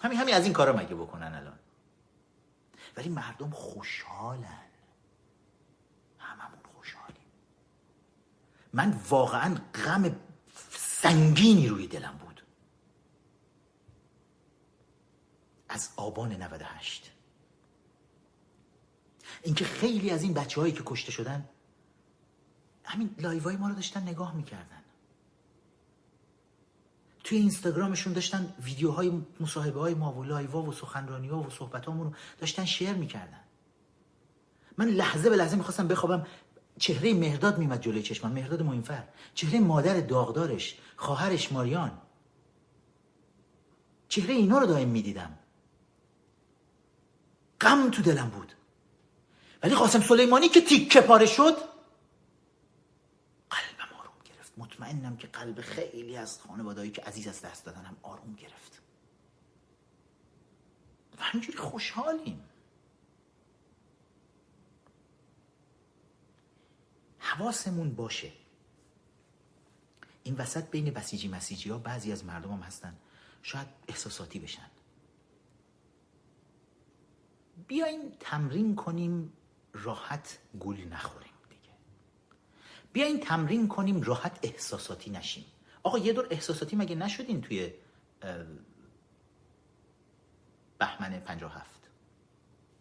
همین 0.03 0.19
همین 0.19 0.36
از 0.36 0.43
این 0.43 0.53
کارا 0.53 0.73
مگه 0.73 0.95
بکنن 0.95 1.34
الان؟ 1.36 1.59
ولی 2.97 3.09
مردم 3.09 3.49
خوشحالن. 3.49 4.69
هممون 6.19 6.59
خوشحالیم. 6.75 7.32
من 8.73 8.99
واقعا 9.09 9.55
غم 9.86 10.15
سنگینی 10.77 11.67
روی 11.67 11.88
دلم 11.88 12.19
بود. 12.25 12.41
از 15.69 15.89
آبان 15.95 16.32
98 16.32 17.11
اینکه 19.43 19.65
خیلی 19.65 20.09
از 20.09 20.23
این 20.23 20.34
بچه 20.34 20.61
هایی 20.61 20.73
که 20.73 20.84
کشته 20.86 21.11
شدن 21.11 21.49
همین 22.84 23.15
لایوهای 23.19 23.57
ما 23.57 23.67
رو 23.67 23.75
داشتن 23.75 24.01
نگاه 24.01 24.36
می‌کردن. 24.36 24.82
توی 27.23 27.38
اینستاگرامشون 27.38 28.13
داشتن 28.13 28.53
ویدیوهای 28.63 29.21
مصاحبه 29.39 29.79
های 29.79 29.93
ما 29.93 30.13
و 30.13 30.23
لایوا 30.23 30.61
و 30.63 30.71
سخنرانی 30.71 31.27
ها 31.27 31.39
و 31.39 31.49
صحبت 31.49 31.86
رو 31.86 32.13
داشتن 32.39 32.65
شیر 32.65 32.93
می‌کردن. 32.93 33.39
من 34.77 34.88
لحظه 34.88 35.29
به 35.29 35.36
لحظه 35.36 35.55
می‌خواستم 35.55 35.88
بخوابم 35.88 36.27
چهره 36.79 37.13
مهرداد 37.13 37.57
میمد 37.57 37.82
جلوی 37.82 38.01
چشمم. 38.01 38.32
مهرداد 38.32 38.61
موینفر 38.61 39.03
چهره 39.34 39.59
مادر 39.59 39.99
داغدارش 39.99 40.79
خواهرش 40.95 41.51
ماریان. 41.51 42.01
چهره 44.07 44.34
اینا 44.34 44.57
رو 44.57 44.67
دائم 44.67 44.89
می‌دیدم. 44.89 45.39
غم 47.61 47.91
تو 47.91 48.01
دلم 48.01 48.29
بود. 48.29 48.53
ولی 49.64 49.76
قاسم 49.76 50.01
سلیمانی 50.01 50.49
که 50.49 50.62
تیکه 50.62 51.01
پاره 51.01 51.26
شد 51.26 51.55
قلبم 53.49 53.95
آروم 53.99 54.14
گرفت. 54.26 54.53
مطمئنم 54.57 55.18
که 55.18 55.28
قلب 55.28 55.62
خیلی 55.62 56.18
از 56.18 56.39
خانوادهایی 56.39 56.91
که 56.91 57.01
عزیز 57.01 57.28
از 57.28 57.41
دست 57.41 57.66
دادن 57.66 57.86
هم 57.86 57.97
آروم 58.01 58.34
گرفت. 58.34 58.82
و 61.20 61.24
همینجوری 61.24 61.57
خوشحالیم. 61.57 62.43
حواسمون 67.20 67.95
باشه. 67.95 68.32
این 70.24 70.36
وسط 70.36 70.70
بین 70.70 70.93
بسیجی 70.93 71.28
مسیجی 71.28 71.70
ها 71.70 71.78
بعضی 71.78 72.12
از 72.12 72.26
مردم 72.26 72.51
هم 72.51 72.59
هستن. 72.59 72.97
شاید 73.43 73.68
احساساتی 73.88 74.39
بشن. 74.39 74.72
بیاین 77.68 78.14
تمرین 78.20 78.76
کنیم. 78.76 79.34
راحت 79.74 80.38
گول 80.59 80.88
نخوریم 80.88 81.34
دیگه. 81.49 81.74
بیاین 82.93 83.19
تمرین 83.19 83.67
کنیم 83.67 84.01
راحت 84.01 84.39
احساساتی 84.43 85.09
نشیم. 85.09 85.45
آقا 85.84 85.97
یه 85.97 86.13
دور 86.13 86.28
احساساتی 86.32 86.76
مگه 86.76 86.95
نشدین 86.95 87.41
توی 87.41 87.74
بهمن 90.78 91.19
57 91.19 91.69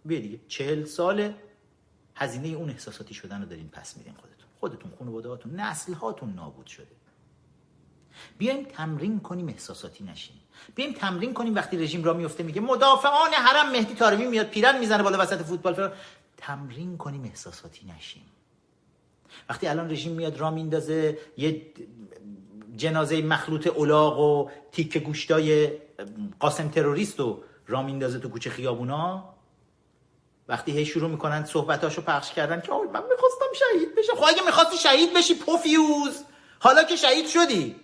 بیا 0.05 0.20
دیگه. 0.20 0.41
چهل 0.49 0.84
سال 0.84 1.34
هزینه 2.14 2.49
اون 2.49 2.70
احساساتی 2.70 3.14
شدن 3.14 3.43
رو 3.43 3.49
دارین 3.49 3.68
پس 3.68 3.97
میدین 3.97 4.14
خودتون. 4.14 4.49
خودتون 4.61 4.93
خانواده 4.99 5.28
هاتون 5.28 5.61
نسل 5.61 5.93
هاتون 5.93 6.32
نابود 6.32 6.66
شده. 6.66 6.86
بیایم 8.38 8.64
تمرین 8.64 9.20
کنیم 9.20 9.49
احساساتی 9.49 10.05
نشیم. 10.05 10.41
بیایم 10.74 10.93
تمرین 10.93 11.34
کنیم 11.34 11.55
وقتی 11.55 11.76
رژیم 11.76 12.05
را 12.05 12.14
میفته 12.14 12.43
میگه 12.43 12.61
مدافعان 12.61 13.30
حرم 13.32 13.72
مهدی 13.72 13.95
تارمی 13.95 14.26
میاد 14.26 14.47
پیرن 14.47 14.78
می‌زنه 14.78 15.03
بالا 15.03 15.18
وسط 15.18 15.43
فوتبال 15.43 15.74
فرار. 15.74 15.97
تمرین 16.41 16.97
کنیم 16.97 17.24
احساساتی 17.24 17.93
نشیم. 17.97 18.26
وقتی 19.49 19.66
الان 19.66 19.91
رژیم 19.91 20.12
میاد 20.12 20.38
را 20.38 20.51
میندازه 20.51 21.18
یه 21.36 21.66
جنازه 22.76 23.22
مخلوط 23.22 23.66
اولاغ 23.66 24.18
و 24.18 24.51
تیک 24.72 24.99
گوشتای 24.99 25.72
قاسم 26.41 26.68
تروریست 26.68 27.20
رو 27.20 27.43
را 27.66 27.82
میندازه 27.82 28.18
تو 28.18 28.28
کوچه 28.28 28.51
خیابونا 28.51 29.34
وقتی 30.49 30.72
هی 30.72 30.86
شروع 30.86 31.11
می‌کنن 31.11 31.45
صحبتاشو 31.45 32.03
پخش 32.03 32.32
کردن 32.32 32.61
که 32.61 32.72
من 32.72 33.03
می‌خواستم 33.11 33.47
شهید 33.55 33.95
بشم. 33.95 34.14
خب 34.14 34.24
اگه 34.24 34.43
می‌خواستی 34.47 34.76
شهید 34.76 35.14
بشی 35.14 35.34
پوفیوز. 35.34 36.24
حالا 36.61 36.82
که 36.82 36.97
شهید 36.97 37.26
شدی. 37.26 37.76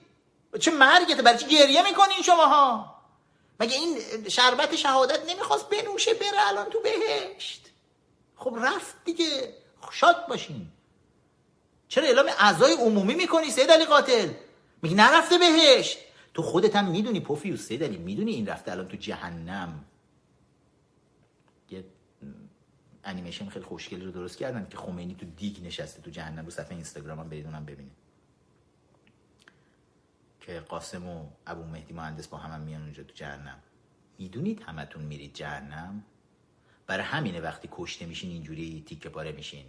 چه 0.61 0.71
مرگته؟ 0.71 1.23
برای 1.23 1.39
چی 1.39 1.47
گریه 1.47 1.83
می‌کنین 1.83 2.23
شماها؟ 2.23 2.97
مگه 3.61 3.75
این 3.75 3.99
شربت 4.29 4.77
شهادت 4.77 5.31
نمی‌خواست 5.31 5.71
بنوشه 5.71 6.15
بره 6.15 6.49
الان 6.49 6.71
تو 6.71 6.79
بهشت؟ 6.81 7.66
خب 8.37 8.57
رفت 8.63 9.05
دیگه. 9.05 9.55
شاد 9.93 10.29
باشین. 10.29 10.69
چرا 11.89 12.07
اعلام 12.07 12.27
اعضای 12.39 12.73
عمومی 12.73 13.15
می‌کنی 13.15 13.51
سید 13.51 13.71
علی 13.71 13.85
قاتل؟ 13.85 14.29
میگه 14.83 14.97
نرفته 14.97 15.39
بهشت. 15.39 15.99
تو 16.35 16.43
خودت 16.43 16.77
هم 16.77 16.91
می‌دونی 16.91 17.21
پوفیوس 17.21 17.67
سید 17.67 17.85
علی 17.85 17.97
می‌دونی 17.97 18.33
این 18.33 18.47
رفته 18.47 18.73
الان 18.73 18.89
تو 18.89 18.97
جهنم. 18.97 19.85
یه 21.71 21.85
انیمیشن 23.05 23.49
خیلی 23.49 23.65
خوشگلی 23.65 24.05
رو 24.05 24.11
درست 24.11 24.39
کردن 24.39 24.67
که 24.71 24.77
خمینی 24.77 25.15
تو 25.15 25.27
دیگ 25.27 25.67
نشسته 25.67 26.03
تو 26.03 26.11
جهنم 26.11 26.45
رو 26.45 26.51
صفحه 26.51 26.73
اینستاگرام 26.73 27.21
هم 27.21 27.29
برید 27.29 27.47
اونم 27.47 27.65
ببینید 27.65 27.97
که 30.41 30.61
قاسم 30.61 31.09
و 31.09 31.27
ابو 31.47 31.65
مهدی 31.65 31.95
مهندس 31.95 32.29
با 32.29 32.39
هم, 32.39 32.51
هم 32.51 32.61
میان 32.61 32.83
اونجا 32.83 33.03
تو 33.03 33.15
جهنم. 33.15 33.59
می‌دونید 34.19 34.63
همتون 34.63 35.03
میرید 35.03 35.35
جهنم؟ 35.35 36.05
برای 36.87 37.05
همینه 37.05 37.41
وقتی 37.41 37.69
کشته 37.73 38.07
میشین 38.07 38.31
اینجوری 38.31 38.85
تیکه 38.87 39.09
پاره 39.09 39.33
میشین. 39.33 39.67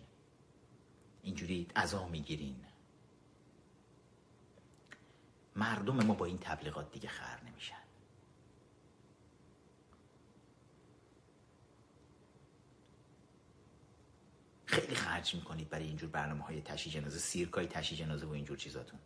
اینجوری 1.22 1.68
عذا 1.76 2.08
می‌گیرین. 2.08 2.66
مردم 5.56 6.06
ما 6.06 6.14
با 6.14 6.26
این 6.26 6.38
تبلیغات 6.38 6.92
دیگه 6.92 7.10
خر 7.10 7.44
نمیشن. 7.44 7.76
خیلی 14.66 14.96
خرج 14.96 15.36
می‌کنید 15.36 15.70
برای 15.70 15.86
اینجور 15.86 16.10
برنامه 16.10 16.44
های 16.44 16.62
تشی 16.62 16.90
جنازه 16.90 17.20
سیرکای 17.20 17.68
تشی 17.68 17.96
جنازه 17.96 18.26
و 18.26 18.32
اینجور 18.32 18.58
چیزاتون. 18.58 19.00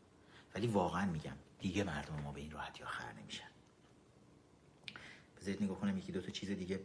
ولی 0.55 0.67
واقعا 0.67 1.11
میگم 1.11 1.35
دیگه 1.59 1.83
مردم 1.83 2.15
ما 2.15 2.31
به 2.31 2.41
این 2.41 2.51
راحتی 2.51 2.83
ها 2.83 2.89
خر 2.89 3.13
نمیشن. 3.13 3.47
بذارید 5.37 5.63
نگاه 5.63 5.79
کنم 5.79 5.97
یکی 5.97 6.11
دو 6.11 6.21
تا 6.21 6.31
چیز 6.31 6.49
دیگه. 6.49 6.79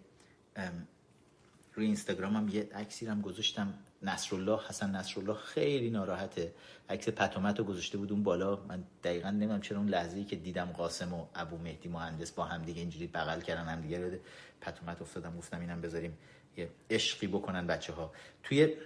روی 1.76 1.86
اینستاگرام 1.86 2.36
هم 2.36 2.48
یه 2.48 2.68
عکسی 2.74 3.06
هم 3.06 3.20
گذاشتم. 3.20 3.74
نصرالله 4.02 4.60
حسن 4.68 4.90
نصرالله 4.90 5.34
خیلی 5.34 5.90
ناراحته. 5.90 6.54
عکس 6.90 7.08
پتومت 7.08 7.58
رو 7.58 7.64
گذاشته 7.64 7.98
بود 7.98 8.12
اون 8.12 8.22
بالا. 8.22 8.56
من 8.56 8.84
دقیقا 9.04 9.30
نمی‌دونم 9.30 9.60
چرا 9.60 9.78
اون 9.78 9.88
لحظه‌ای 9.88 10.24
که 10.24 10.36
دیدم 10.36 10.64
قاسم 10.64 11.14
و 11.14 11.26
ابو 11.34 11.58
مهدی 11.58 11.88
مهندس 11.88 12.32
با 12.32 12.44
هم 12.44 12.62
دیگه 12.62 12.80
اینجوری 12.80 13.06
بغل 13.06 13.40
کردن 13.40 13.68
هم 13.68 13.80
دیگه 13.80 13.98
رو 14.00 14.18
پتومت 14.60 15.02
افتادم. 15.02 15.36
گفتم 15.36 15.60
اینم 15.60 15.80
بذاریم 15.80 16.18
یه 16.56 16.68
عشقی 16.90 17.26
بکنن 17.26 17.66
بچه 17.66 17.92
ها 17.92 18.12
توی 18.42 18.76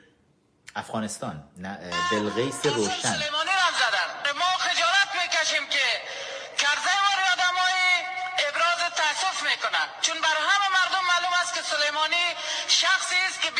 افغانستان 0.77 1.43
بلغیس 2.13 2.67
روشن. 2.67 3.17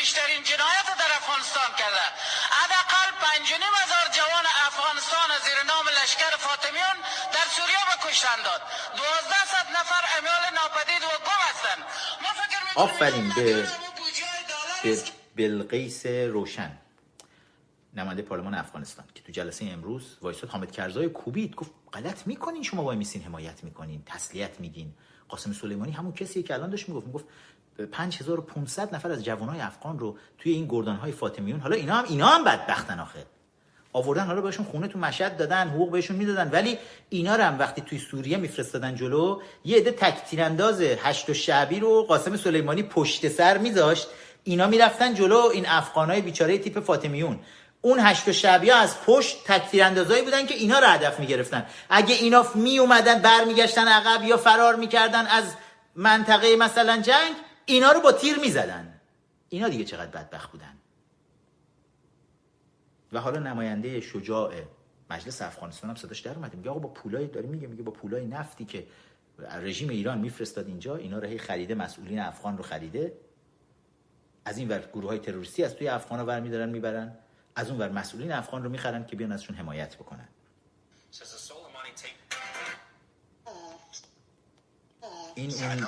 بیشترین 0.01 0.43
جنایت 0.51 0.89
در 1.03 1.13
افغانستان 1.21 1.71
کرده. 1.81 2.07
حداقل 2.59 3.09
پنج 3.25 3.47
نیم 3.63 3.75
هزار 3.83 4.07
جوان 4.19 4.47
افغانستان 4.71 5.29
زیر 5.45 5.59
نام 5.73 5.87
لشکر 5.99 6.33
فاطمیون 6.47 6.97
در 7.35 7.47
سوریه 7.57 7.83
به 7.89 7.97
کشتن 8.05 8.39
داد. 8.47 8.63
دوازده 8.97 9.43
صد 9.53 9.69
نفر 9.79 10.03
امیال 10.17 10.45
ناپدید 10.59 11.03
و 11.09 11.13
گم 11.29 11.41
هستند. 11.49 11.83
ما 12.23 12.31
فکر 12.41 12.59
آفرین 12.85 13.27
به 13.37 13.69
به 14.83 15.03
بلقیس 15.37 16.07
روشن 16.07 16.79
نماینده 17.95 18.23
پارلمان 18.23 18.55
افغانستان 18.55 19.05
که 19.15 19.23
تو 19.23 19.33
جلسه 19.33 19.65
امروز 19.65 20.19
وایساد 20.23 20.51
حامد 20.51 20.73
کرزای 20.73 21.09
کوبید 21.09 21.55
گفت 21.55 21.71
غلط 21.93 22.27
می‌کنین 22.27 22.63
شما 22.63 22.83
وای 22.83 22.97
میسین 22.97 23.23
حمایت 23.23 23.65
می‌کنین 23.65 24.03
تسلیت 24.07 24.61
میدین. 24.61 24.95
قاسم 25.29 25.53
سلیمانی 25.53 25.93
همون 25.93 26.13
کسیه 26.13 26.43
که 26.43 26.55
الان 26.55 26.71
داشت 26.71 26.89
می‌گفت. 26.89 27.07
می‌گفت 27.07 27.25
5500 27.93 28.95
نفر 28.95 29.11
از 29.11 29.25
جوانای 29.25 29.61
افغان 29.61 29.99
رو 29.99 30.17
توی 30.39 30.53
این 30.53 30.67
گردانهای 30.69 31.13
فاطمیون 31.13 31.61
حالا 31.61 31.77
اینا 31.77 31.95
هم 31.95 32.05
اینا 32.09 32.27
هم 32.27 32.45
بدبختن 32.45 33.01
آخه. 33.01 33.27
آوردن 33.93 34.27
حالا 34.27 34.41
بهشون 34.41 34.67
خونه 34.67 34.89
تو 34.89 34.99
مشهد 34.99 35.37
دادن 35.37 35.69
حقوق 35.69 35.91
بهشون 35.91 36.17
می‌دادن 36.17 36.51
ولی 36.51 36.79
اینا 37.09 37.37
رو 37.37 37.43
هم 37.43 37.59
وقتی 37.59 37.81
توی 37.81 37.99
سوریه 37.99 38.37
میفرستادن 38.37 38.95
جلو 38.95 39.41
یه 39.65 39.77
عده 39.79 39.91
تک 39.91 40.25
تیرانداز 40.25 40.81
هشت 40.81 41.31
و 41.31 41.35
شعبی 41.35 41.81
رو 41.81 42.03
قاسم 42.03 42.37
سلیمانی 42.37 42.83
پشت 42.83 43.29
سر 43.29 43.59
میذاشت. 43.59 44.09
اینا 44.45 44.67
می‌رفتن 44.67 45.15
جلو 45.15 45.37
این 45.53 45.67
افغانای 45.69 46.21
بیچاره 46.21 46.59
تیپ 46.59 46.81
فاطمیون. 46.81 47.41
اون 47.83 47.99
هشت 48.01 48.45
و 48.47 48.73
از 48.73 49.01
پشت 49.07 49.45
تک 49.45 49.71
تیراندازایی 49.71 50.23
بودن 50.23 50.47
که 50.47 50.55
اینا 50.55 50.79
رو 50.79 50.87
هدف 50.87 51.21
می‌گرفتن. 51.21 51.67
اگه 51.91 52.15
اینا 52.15 52.47
می 52.55 52.79
اومدن 52.79 53.19
برمیگشتن 53.19 53.89
عقب 53.89 54.25
یا 54.25 54.37
فرار 54.37 54.77
می‌کردن 54.77 55.27
از 55.27 55.45
منطقه 55.97 56.57
مثلا 56.57 56.97
جنگ 56.97 57.35
اینا 57.71 57.93
رو 57.93 58.01
با 58.01 58.13
تیر 58.13 58.39
می‌زدن. 58.39 59.01
اینا 59.49 59.69
دیگه 59.69 59.85
چقدر 59.85 60.11
بدبخت 60.11 60.53
بودن. 60.53 60.77
و 63.13 63.21
حالا 63.21 63.39
نماینده 63.39 64.01
شجاع 64.01 64.55
مجلس 65.11 65.43
افغانستان 65.43 65.91
هم 65.91 65.97
صداش 65.97 66.21
در 66.21 66.35
اومد 66.35 66.55
میگه 66.55 66.71
آقا 66.71 66.79
با 66.79 66.89
پولای 66.89 67.27
داره 67.27 67.47
میگه 67.47 67.67
میگه 67.67 67.83
با 67.83 67.93
پولای 67.93 68.27
نفتی 68.27 68.65
که 68.65 68.87
رژیم 69.39 69.89
ایران 69.89 70.19
میفرستاد 70.19 70.67
اینجا 70.67 70.97
اینا 70.97 71.19
رو 71.19 71.29
هی 71.29 71.39
خریده 71.39 71.75
مسئولین 71.75 72.21
افغان 72.21 72.57
رو 72.57 72.63
خریده. 72.63 73.13
از 74.45 74.59
این 74.59 74.69
ور 74.69 74.79
گروه 74.93 75.09
های 75.09 75.19
تروریستی 75.19 75.65
از 75.65 75.75
توی 75.75 75.89
افغان 75.89 76.21
رو 76.21 76.27
برمیدارن 76.27 76.69
می‌برن. 76.69 77.19
از 77.57 77.71
اون 77.71 77.79
ور 77.79 77.89
مسئولین 77.89 78.33
افغان 78.33 78.63
رو 78.63 78.71
می‌خرن 78.71 79.07
که 79.07 79.17
بیان 79.17 79.33
ازشون 79.33 79.57
حمایت 79.57 79.97
بکنن. 79.97 80.29
این 85.35 85.51
اون 85.51 85.87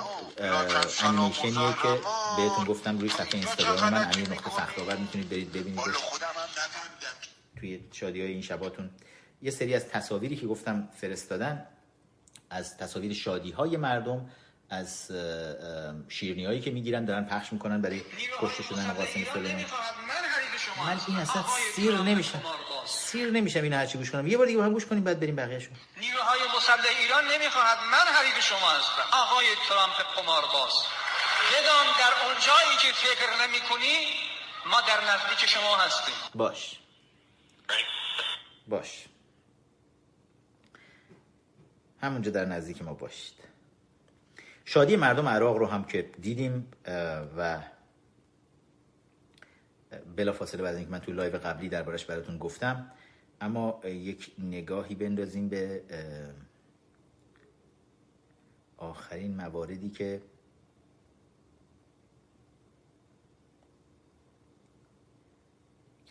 انیمیشنیه 1.03 1.73
که 1.81 1.99
بهتون 2.37 2.65
گفتم 2.67 2.99
روی 2.99 3.09
صفحه 3.09 3.35
اینستاگرام 3.35 3.93
من 3.93 4.11
امیر 4.13 4.29
نقطه 4.29 4.49
فخرآور 4.49 4.95
می‌تونید 4.95 5.29
برید 5.29 5.51
ببینید. 5.51 5.79
توی 7.59 7.79
شادی 7.91 8.21
های 8.21 8.31
این 8.31 8.41
شباتون. 8.41 8.89
یه 9.41 9.51
سری 9.51 9.75
از 9.75 9.87
تصاویری 9.87 10.35
که 10.35 10.47
گفتم 10.47 10.89
فرستادن 11.01 11.65
از 12.49 12.77
تصاویر 12.77 13.13
شادی 13.13 13.51
های 13.51 13.77
مردم 13.77 14.29
از 14.69 15.11
شیرنی 16.09 16.45
هایی 16.45 16.61
که 16.61 16.71
می‌گیرن 16.71 17.05
دارن 17.05 17.25
پخش 17.25 17.53
می‌کنن 17.53 17.81
برای 17.81 18.01
کشته 18.39 18.63
شدن 18.63 18.93
قاسم 18.93 19.23
سلیمانی 19.33 19.65
من 20.77 20.99
این 21.07 21.17
اصلا 21.17 21.45
سیر 21.75 21.97
نمیشم. 21.97 22.43
سیر 22.85 23.31
نمیشم 23.31 23.63
این 23.63 23.73
هرچی 23.73 23.97
گوش 23.97 24.11
کنم. 24.11 24.27
یه 24.27 24.37
بار 24.37 24.45
دیگه 24.45 24.57
با 24.57 24.65
هم 24.65 24.73
گوش 24.73 24.85
کنیم 24.85 25.03
بعد 25.03 25.19
بریم 25.19 25.35
بقیه‌شو 25.35 25.69
نیروهای 25.97 26.39
مسلح 26.57 26.97
ایران 26.99 27.23
نمی‌خواهد. 27.27 27.77
من 27.91 28.13
حریف 28.13 28.39
شما 28.39 28.69
هستم. 28.69 29.17
آقای 29.17 29.45
ترامپ 29.69 29.95
قمارباز 30.15 30.73
بدان 31.51 31.85
در 31.99 32.25
اون 32.25 32.35
جایی 32.47 32.77
که 32.81 32.91
فکر 32.93 33.47
نمی‌کنی 33.47 33.95
ما 34.65 34.81
در 34.81 35.13
نزدیک 35.13 35.49
شما 35.49 35.77
هستیم. 35.77 36.15
باش. 36.35 36.79
باش. 38.67 39.05
همونجا 42.01 42.31
در 42.31 42.45
نزدیک 42.45 42.81
ما 42.81 42.93
باشید. 42.93 43.33
شادی 44.65 44.95
مردم 44.95 45.27
عراق 45.27 45.57
رو 45.57 45.67
هم 45.67 45.83
که 45.83 46.01
دیدیم 46.01 46.71
و 47.37 47.59
بلافاصله 50.15 50.63
بعد 50.63 50.75
اینکه 50.75 50.91
من 50.91 50.99
تو 50.99 51.11
لایو 51.11 51.37
قبلی 51.37 51.69
دربارش 51.69 52.05
براتون 52.05 52.37
گفتم 52.37 52.91
اما 53.41 53.81
یک 53.85 54.31
نگاهی 54.39 54.95
بندازیم 54.95 55.49
به 55.49 55.83
آخرین 58.77 59.35
مواردی 59.35 59.89
که 59.89 60.21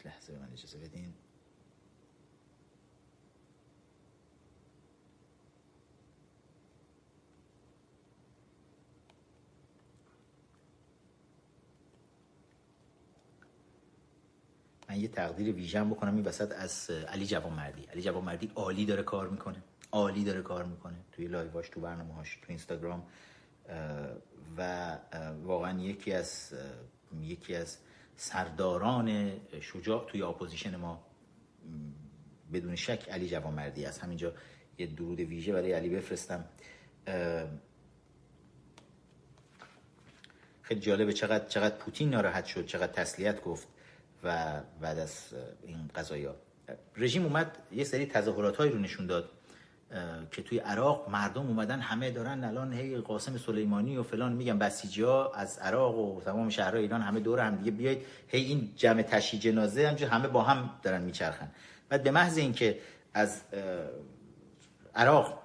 لحظه 0.05 0.33
به 0.33 0.39
من 0.39 0.53
اجازه 0.53 0.79
بدین. 0.79 1.15
من 14.93 15.01
یه 15.01 15.09
تقدیر 15.09 15.55
ویژه 15.55 15.91
بکنم 15.91 16.15
این 16.15 16.25
وسط 16.25 16.53
از 16.53 16.91
علی 16.91 17.27
جوانمردی 17.27 17.83
علی 17.83 18.03
جوانمردی 18.03 18.51
عالی 18.55 18.87
داره 18.87 19.03
کار 19.03 19.29
می‌کنه. 19.29 19.63
عالی 19.93 20.25
داره 20.25 20.43
کار 20.43 20.65
می‌کنه. 20.65 20.97
توی 21.13 21.27
لایواش 21.27 21.69
تو 21.69 21.81
برنامه 21.81 22.15
هاش 22.15 22.37
تو 22.37 22.47
اینستاگرام. 22.49 23.07
و 24.57 24.99
واقعا 25.43 25.81
یکی 25.81 26.13
از 26.13 26.55
یکی 27.21 27.55
از 27.55 27.79
سرداران 28.17 29.33
شجاع 29.61 30.07
توی 30.07 30.23
اپوزیشن 30.23 30.77
ما 30.77 31.07
بدون 32.53 32.77
شک 32.77 33.09
علی 33.11 33.29
جوانمردی 33.29 33.85
است. 33.85 34.05
همینجا 34.05 34.33
یه 34.79 34.87
درود 34.87 35.21
ویژه 35.21 35.53
برای 35.53 35.73
علی 35.73 35.89
بفرستم. 35.89 36.45
خیلی 40.63 40.81
جالبه 40.81 41.13
چقدر 41.13 41.47
چقدر 41.47 41.77
پوتین 41.77 42.11
ناراحت 42.11 42.45
شد 42.45 42.67
چقدر 42.67 42.93
تسلیت 42.93 43.43
گفت. 43.43 43.69
و 44.23 44.61
بعد 44.81 44.99
از 44.99 45.35
این 45.63 45.91
قضایی 45.95 46.29
رژیم 46.97 47.25
اومد 47.25 47.59
یه 47.73 47.85
سری 47.85 48.07
تظاهرات 48.07 48.61
رو 48.61 48.79
نشون 48.79 49.07
داد 49.07 49.31
که 50.31 50.43
توی 50.43 50.59
عراق 50.59 51.11
مردم 51.11 51.47
اومدن 51.47 51.81
همه 51.81 52.11
دارن 52.11 52.45
الان 52.45 52.73
هی 52.73 52.97
قاسم 52.97 53.39
سلیمانی 53.39 53.97
و 53.97 54.03
فلان 54.03 54.33
میگن 54.33 54.59
بسیجی 54.59 55.03
ها 55.03 55.33
از 55.33 55.59
عراق 55.59 55.99
و 55.99 56.21
تمام 56.21 56.49
شهرهای 56.49 56.83
ایران 56.83 57.01
همه 57.01 57.21
دور 57.21 57.41
هم 57.41 57.57
دیگه 57.57 57.71
بیاید 57.71 58.07
هی 58.29 58.43
این 58.43 58.73
جمع 58.77 59.03
تشییع 59.03 59.43
جنازه 59.43 59.89
همجور 59.89 60.09
همه 60.09 60.29
با 60.29 60.43
هم 60.43 60.71
دارن 60.83 61.03
میچرخن. 61.03 61.51
بعد 61.89 62.03
به 62.03 62.11
محض 62.11 62.39
اینکه 62.39 62.79
از 63.15 63.43
عراق 64.95 65.43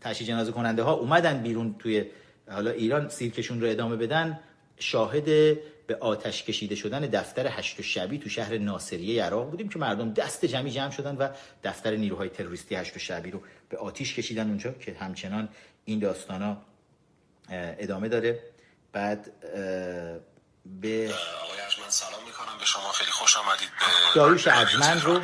تشییع 0.00 0.28
جنازه 0.28 0.52
کننده 0.52 0.82
ها 0.82 0.92
اومدن 0.92 1.42
بیرون 1.42 1.74
توی 1.78 2.04
حالا 2.50 2.70
ایران 2.70 3.08
سیرکشون 3.08 3.60
رو 3.60 3.70
ادامه 3.70 3.96
بدن 3.96 4.40
شاهد 4.78 5.56
به 5.90 5.96
آتش 6.00 6.42
کشیده 6.42 6.74
شدن 6.74 7.00
دفتر 7.00 7.46
هشت 7.46 7.80
و 7.80 7.82
شبی 7.82 8.18
تو 8.18 8.28
شهر 8.28 8.58
ناصریه 8.58 9.24
عراق 9.24 9.50
بودیم 9.50 9.68
که 9.68 9.78
مردم 9.78 10.12
دست 10.12 10.44
جمعی 10.44 10.70
جمع 10.70 10.90
شدن 10.90 11.16
و 11.16 11.28
دفتر 11.64 11.90
نیروهای 11.96 12.28
تروریستی 12.28 12.74
هشت 12.74 12.96
و 12.96 12.98
شبی 12.98 13.30
رو 13.30 13.42
به 13.68 13.76
آتیش 13.78 14.14
کشیدن 14.14 14.48
اونجا 14.48 14.72
که 14.72 14.96
همچنان 15.00 15.48
این 15.84 15.98
داستانا 15.98 16.56
ادامه 17.50 18.08
داره. 18.08 18.42
بعد 18.92 19.32
به 20.66 21.14
آقای 21.44 21.60
ارجمند 21.60 21.90
سلام 21.90 22.24
می‌کنم. 22.26 22.58
به 22.58 22.64
شما 22.64 22.92
خیلی 22.92 23.10
خوش 23.10 23.36
آمدید. 23.36 23.68
به 23.68 24.14
داریوش 24.14 24.48
ارجمند 24.48 25.04
رو 25.04 25.14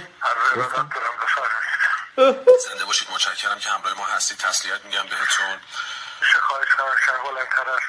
زنده 2.68 2.84
باشید. 2.86 3.08
متشکرم 3.14 3.58
که 3.58 3.68
همراه 3.68 3.98
ما 3.98 4.04
هستید. 4.04 4.38
تسلیت 4.38 4.84
میگم 4.84 5.02
بهتون. 5.02 5.56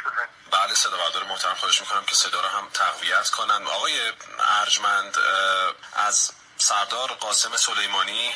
کنم 0.04 0.30
بله 0.52 0.74
صدا 0.74 0.98
بردار 0.98 1.24
محترم. 1.24 1.56
خواهش 1.56 1.82
می‌کنم 1.82 2.06
که 2.06 2.16
صدا 2.16 2.42
رو 2.42 2.48
هم 2.48 2.70
تقویت 2.70 3.30
کنن. 3.30 3.68
آقای 3.68 4.14
ارجمند 4.40 5.18
از 5.94 6.32
سردار 6.58 7.12
قاسم 7.12 7.58
سلیمانی 7.58 8.36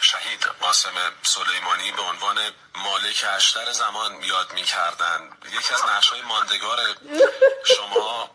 شهید 0.00 0.44
قاسم 0.44 1.12
سلیمانی 1.22 1.92
به 1.92 2.02
عنوان 2.02 2.50
مالک 2.74 3.26
اشتر 3.36 3.72
زمان 3.72 4.22
یاد 4.22 4.52
می‌کردن. 4.52 5.38
یکی 5.52 5.74
از 5.74 5.84
نقش 5.84 6.08
های 6.08 6.22
ماندگار 6.22 6.78
شما 7.76 8.30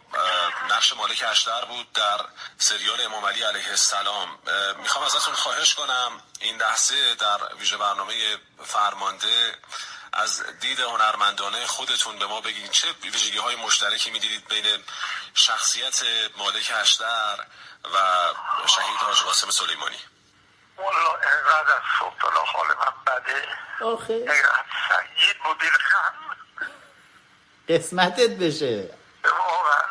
نقش 0.70 0.94
مالک 0.94 1.24
اشتر 1.32 1.66
بود 1.66 1.94
در 1.94 2.26
سریال 2.58 3.02
امام 3.02 3.26
علی 3.26 3.44
علیه 3.44 3.70
السلام. 3.70 4.40
می‌خوام 4.78 5.06
ازتون 5.06 5.34
خواهش 5.34 5.74
کنم 5.74 6.24
این 6.40 6.58
لحظه 6.58 7.16
در 7.16 7.56
ویژه 7.56 7.78
برنامه 7.78 8.38
فرمانده 8.66 9.58
از 10.18 10.44
دید 10.60 10.80
هنرمندانه 10.80 11.66
خودتون 11.66 12.20
به 12.20 12.26
ما 12.26 12.42
بگین 12.42 12.68
چه 12.68 12.88
ویژگی 12.92 13.38
های 13.38 13.56
مشترکی 13.56 14.12
می‌دیدید 14.12 14.48
بین 14.48 14.84
شخصیت 15.34 16.04
مالک 16.38 16.74
اشتر 16.82 17.46
و 17.84 17.98
شهید 18.68 18.98
حاج 18.98 19.22
قاسم 19.22 19.50
سلیمانی؟ 19.50 20.00
والا 20.78 21.16
اینقدر 21.16 21.76
از 21.76 21.82
تا 22.20 22.30
حال 22.30 22.68
من 22.68 22.94
بده. 23.08 23.58
سعید 24.90 25.38
مدیر 25.46 25.72
خم 25.72 26.14
قسمتت 27.70 28.30
بشه. 28.30 28.98
واقعا. 29.24 29.84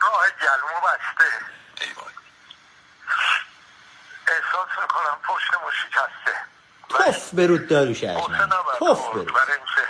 راه 0.00 0.30
گلمو 0.30 0.80
بسته. 0.80 1.30
ای 1.80 1.92
وای. 1.92 2.14
احساس 4.26 4.68
می‌کنم 4.82 5.20
پشتمو 5.24 5.70
شکسته. 5.72 6.53
توف 6.98 7.34
برود 7.34 7.68
حسن 7.68 8.08
ارجمند 8.10 8.42
نبرد 8.42 8.78
توف 8.78 9.08
برود. 9.08 9.32
برای 9.32 9.52
اینکه 9.52 9.84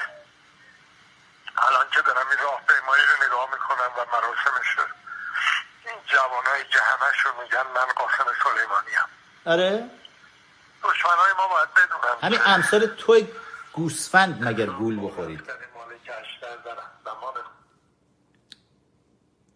الان 1.57 1.87
که 1.95 2.01
دارم 2.07 2.27
این 2.31 2.39
راه 2.39 2.61
پیمایی 2.69 3.03
رو 3.03 3.27
نگاه 3.27 3.49
می‌کنم 3.53 3.91
و 3.97 4.01
مراسمش 4.13 4.79
رو. 4.79 4.85
این 5.87 5.99
جوانایی 6.07 6.65
که 6.65 6.79
همشون 6.83 7.33
میگن 7.43 7.67
من 7.75 7.93
قاسم 7.97 8.25
سلیمانی 8.45 8.95
هم 8.97 9.09
آره؟ 9.45 9.91
دشمنای 10.85 11.33
ما 11.39 11.49
باید 11.49 11.69
بدونن. 11.71 12.19
همین 12.23 12.41
امثال 12.47 12.87
توی 12.87 13.29
گوسفند 13.73 14.45
مگر 14.45 14.67
گول 14.67 15.07
بخورید. 15.07 15.51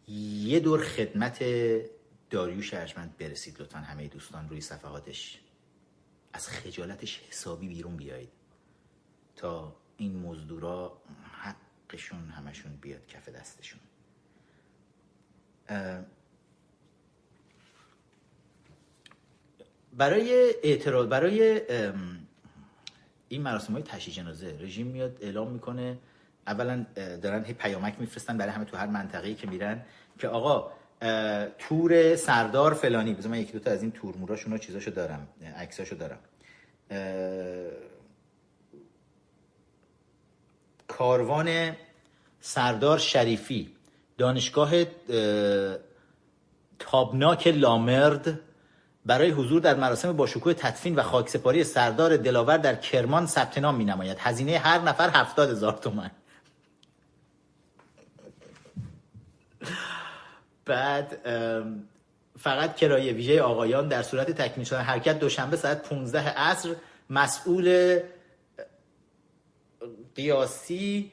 یه 0.09 0.61
دور 0.61 0.85
خدمت 0.85 1.39
داریوش 2.31 2.75
ارجمند 2.75 3.19
برسید 3.19 3.62
لطفا 3.62 3.79
همه 3.79 4.09
دوستان 4.09 4.49
روی 4.49 4.61
صفحاتش. 4.61 5.39
از 6.39 6.48
خجالتش 6.48 7.20
حسابی 7.28 7.69
بیرون 7.69 7.97
بیایید. 7.97 8.28
تا 9.36 9.77
این 9.97 10.19
مزدورا 10.19 11.02
حقشون 11.32 12.31
همشون 12.31 12.77
بیاد 12.77 13.06
کف 13.06 13.28
دستشون. 13.28 13.81
برای 19.93 20.55
اعتراض 20.62 21.06
برای 21.09 21.62
این 23.28 23.43
مراسم 23.43 23.73
های 23.73 23.82
تشییع 23.82 24.16
جنازه 24.16 24.59
رژیم 24.60 24.86
میاد 24.86 25.19
اعلام 25.20 25.51
می‌کنه. 25.51 25.98
اولا 26.47 26.86
دارن 26.94 27.44
هی 27.44 27.52
پیامک 27.52 28.01
میفرستن 28.01 28.39
برای 28.39 28.52
همه 28.52 28.65
تو 28.65 28.77
هر 28.77 28.86
منطقه‌ای 28.86 29.35
که 29.35 29.47
میرن 29.47 29.85
که 30.19 30.28
آقا 30.28 30.73
تور 31.59 32.16
سردار 32.16 32.75
فلانی. 32.75 33.15
بذار 33.15 33.33
من 33.33 33.39
یکی 33.39 33.53
دو 33.53 33.59
تا 33.59 33.70
از 33.70 33.83
این 33.83 33.91
تور 33.91 34.16
موراشون 34.16 34.59
چیزاشو 34.59 34.91
دارم 34.91 35.29
عکساشو 35.57 35.97
دارم. 35.97 36.19
کاروان 40.89 41.77
سردار 42.41 42.99
شریفی 42.99 43.73
دانشگاه 44.19 44.75
اه، 44.75 44.85
تابناک 46.79 47.47
لامرد. 47.47 48.41
برای 49.07 49.31
حضور 49.31 49.61
در 49.61 49.75
مراسم 49.75 50.12
با 50.12 50.27
شکوه 50.27 50.53
تدفین 50.53 50.97
و 50.97 51.03
خاکسپاری 51.03 51.65
سردار 51.65 52.16
دلاور 52.16 52.57
در 52.57 52.75
کرمان 52.75 53.27
ثبت 53.27 53.59
نام 53.59 53.75
می 53.75 53.85
نماید 53.85 54.19
هزینه 54.20 54.59
هر 54.59 54.79
نفر 54.79 55.11
هفتاد 55.11 55.51
هزار 55.51 55.73
تومن. 55.73 56.11
بعد 60.69 61.19
فقط 62.39 62.77
کرایه 62.77 63.12
ویژه 63.12 63.43
آقایان 63.43 63.89
در 63.89 64.03
صورت 64.03 64.31
تکمیل 64.31 64.66
شدن. 64.66 64.81
حرکت 64.81 65.19
دوشنبه 65.19 65.57
ساعت 65.57 65.82
15 65.82 66.19
عصر 66.20 66.74
مسئول 67.11 67.99
قیاسی 70.15 71.12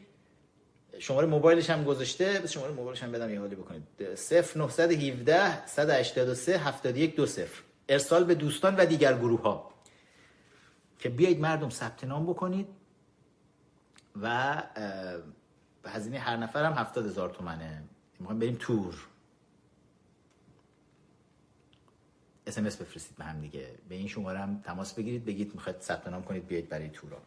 شماره 0.99 1.27
موبایلش 1.27 1.69
هم 1.69 1.83
گذاشته. 1.83 2.39
بس 2.39 2.51
شماره 2.51 2.73
موبایلش 2.73 3.03
هم 3.03 3.11
بدم 3.11 3.33
یه 3.33 3.39
حالی 3.39 3.55
بکنید. 3.55 3.83
0917 3.99 5.67
183 5.67 6.57
71 6.57 7.15
20 7.15 7.39
ارسال 7.89 8.23
به 8.23 8.35
دوستان 8.35 8.75
و 8.75 8.85
دیگر 8.85 9.13
گروه 9.13 9.41
ها 9.41 9.71
که 10.99 11.09
بیایید 11.09 11.39
مردم 11.39 11.69
ثبت 11.69 12.03
نام 12.03 12.25
بکنید 12.25 12.67
و 14.21 14.63
هزینه 15.85 16.19
هر 16.19 16.37
نفر 16.37 16.63
هم 16.63 16.73
70 16.73 17.05
هزار 17.05 17.29
تومنه. 17.29 17.83
می‌خوایم 18.19 18.39
بریم 18.39 18.55
تور. 18.59 19.07
اسمس 22.47 22.75
بفرستید 22.75 23.17
به 23.17 23.23
هم 23.23 23.41
دیگه. 23.41 23.75
به 23.89 23.95
این 23.95 24.07
شماره 24.07 24.39
هم 24.39 24.61
تماس 24.61 24.93
بگیرید 24.93 25.25
بگید 25.25 25.55
می‌خواید 25.55 25.81
ثبت 25.81 26.07
نام 26.07 26.23
کنید 26.23 26.47
بیایید 26.47 26.69
برای 26.69 26.89
تورا 26.89 27.21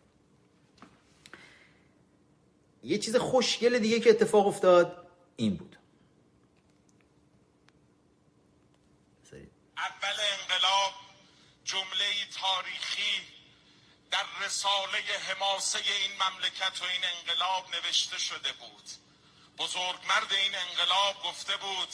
یه 2.82 2.98
چیز 2.98 3.16
خوشگل 3.16 3.78
دیگه 3.78 4.00
که 4.00 4.10
اتفاق 4.10 4.46
افتاد 4.46 5.10
این 5.36 5.56
بود. 5.56 5.76
اول 9.76 10.16
انقلاب 10.40 10.92
جمله 11.64 12.04
تاریخی 12.40 13.22
در 14.10 14.24
رساله 14.46 14.98
حماسه 15.28 15.78
این 15.78 16.12
مملکت 16.22 16.82
و 16.82 16.84
این 16.84 17.02
انقلاب 17.18 17.64
نوشته 17.74 18.18
شده 18.18 18.52
بود. 18.52 18.84
بزرگمرد 19.58 20.32
این 20.32 20.54
انقلاب 20.54 21.22
گفته 21.24 21.56
بود 21.56 21.88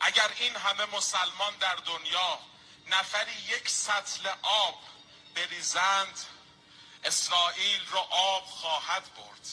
اگر 0.00 0.30
این 0.40 0.56
همه 0.56 0.96
مسلمان 0.96 1.52
در 1.60 1.76
دنیا 1.86 2.38
نفری 2.92 3.32
یک 3.32 3.68
سطل 3.68 4.28
آب 4.42 4.78
بریزند 5.34 6.18
اسرائیل 7.04 7.86
رو 7.86 7.98
آب 8.10 8.44
خواهد 8.44 9.14
برد. 9.14 9.46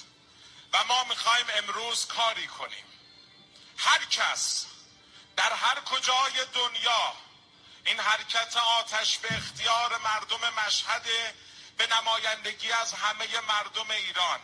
و 0.74 0.84
ما 0.84 1.04
می‌خوایم 1.04 1.46
امروز 1.58 2.06
کاری 2.06 2.48
کنیم. 2.48 2.86
هر 3.78 4.06
کس 4.06 4.66
در 5.36 5.54
هر 5.54 5.80
کجای 5.82 6.46
دنیا 6.54 7.14
این 7.86 8.00
حرکت 8.00 8.58
آتش 8.58 9.18
به 9.18 9.38
اختیار 9.38 9.98
مردم 9.98 10.54
مشهد 10.66 11.06
به 11.78 11.88
نمایندگی 11.88 12.72
از 12.72 12.94
همه 12.94 13.42
مردم 13.48 13.92
ایران. 13.92 14.40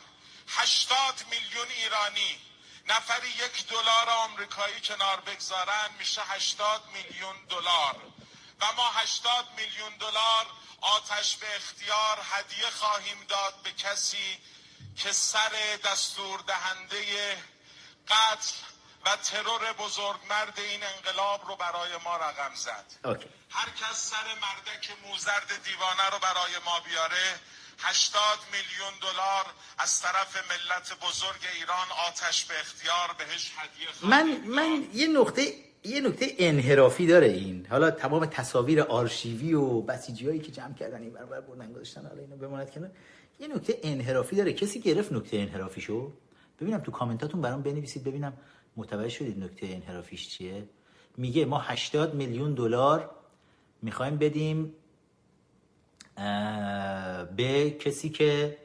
هشتاد 0.48 1.26
میلیون 1.30 1.68
ایرانی 1.68 2.40
نفری 2.88 3.30
یک 3.30 3.68
دلار 3.68 4.10
آمریکایی 4.10 4.82
کنار 4.82 5.20
بگذارن 5.20 5.90
میشه 6.00 6.22
هشتاد 6.24 6.84
میلیون 6.94 7.46
دلار. 7.46 8.15
و 8.66 8.76
ما 8.76 8.92
هشتاد 8.92 9.46
میلیون 9.58 9.98
دلار 10.00 10.46
آتش 10.82 11.36
به 11.36 11.56
اختیار 11.56 12.20
هدیه 12.32 12.70
خواهیم 12.70 13.26
داد 13.28 13.54
به 13.64 13.72
کسی 13.72 14.38
که 14.98 15.12
سر 15.12 15.80
دستور 15.86 16.40
دهنده 16.40 17.38
قتل 18.08 18.54
و 19.06 19.16
ترور 19.16 19.74
بزرگمرد 19.74 20.60
این 20.60 20.84
انقلاب 20.84 21.48
رو 21.48 21.56
برای 21.56 21.98
ما 22.04 22.18
رقم 22.18 22.56
زد. 22.56 22.86
اوکی. 23.06 23.30
هر 23.50 23.70
کس 23.70 24.10
سر 24.10 24.34
مردک 24.42 24.92
موزرد 25.06 25.64
دیوانه 25.64 26.10
رو 26.10 26.20
برای 26.20 26.58
ما 26.66 26.80
بیاره 26.80 27.40
80 27.80 28.40
میلیون 28.52 28.94
دلار 29.02 29.46
از 29.78 30.02
طرف 30.02 30.52
ملت 30.52 31.00
بزرگ 31.00 31.48
ایران 31.54 31.92
آتش 32.08 32.46
به 32.46 32.60
اختیار 32.60 33.14
بهش 33.14 33.52
هدیه 33.58 33.88
من 34.02 34.26
من 34.26 34.90
یه 34.94 35.08
نقطه 35.08 35.65
یه 35.86 36.02
نکته 36.02 36.26
انحرافی 36.38 37.08
داره 37.08 37.28
این. 37.28 37.66
حالا 37.70 37.92
تمام 37.92 38.26
تصاویر 38.26 38.82
آرشیوی 38.82 39.54
و 39.54 39.82
بسیجی 39.82 40.28
هایی 40.28 40.40
که 40.40 40.52
جمع 40.52 40.74
کردن 40.74 41.02
این 41.02 41.14
برابر 41.14 41.42
بردن 41.42 41.74
گذاشتن 41.74 42.06
حالا 42.06 42.22
اینو 42.22 42.36
بماند 42.36 42.72
کنار. 42.72 42.90
یه 43.40 43.48
نکته 43.48 43.80
انحرافی 43.84 44.36
داره. 44.36 44.54
کسی 44.54 44.80
گرفت 44.80 45.12
نکته 45.12 45.38
انحرافی 45.38 45.82
شو؟ 45.82 46.12
ببینم 46.62 46.80
تو 46.80 46.92
کامنتاتون 46.92 47.42
برام 47.42 47.62
بنویسید 47.62 48.04
ببینم 48.04 48.34
متوجه 48.78 49.10
شدید 49.10 49.44
نکته 49.44 49.68
انحرافیش 49.68 50.30
چیه. 50.30 50.64
میگه 51.18 51.46
ما 51.46 51.60
80 51.60 52.16
میلیون 52.16 52.54
دلار 52.54 53.10
می‌خوایم 53.82 54.18
بدیم 54.18 54.74
به 57.36 57.76
کسی 57.80 58.10
که 58.10 58.58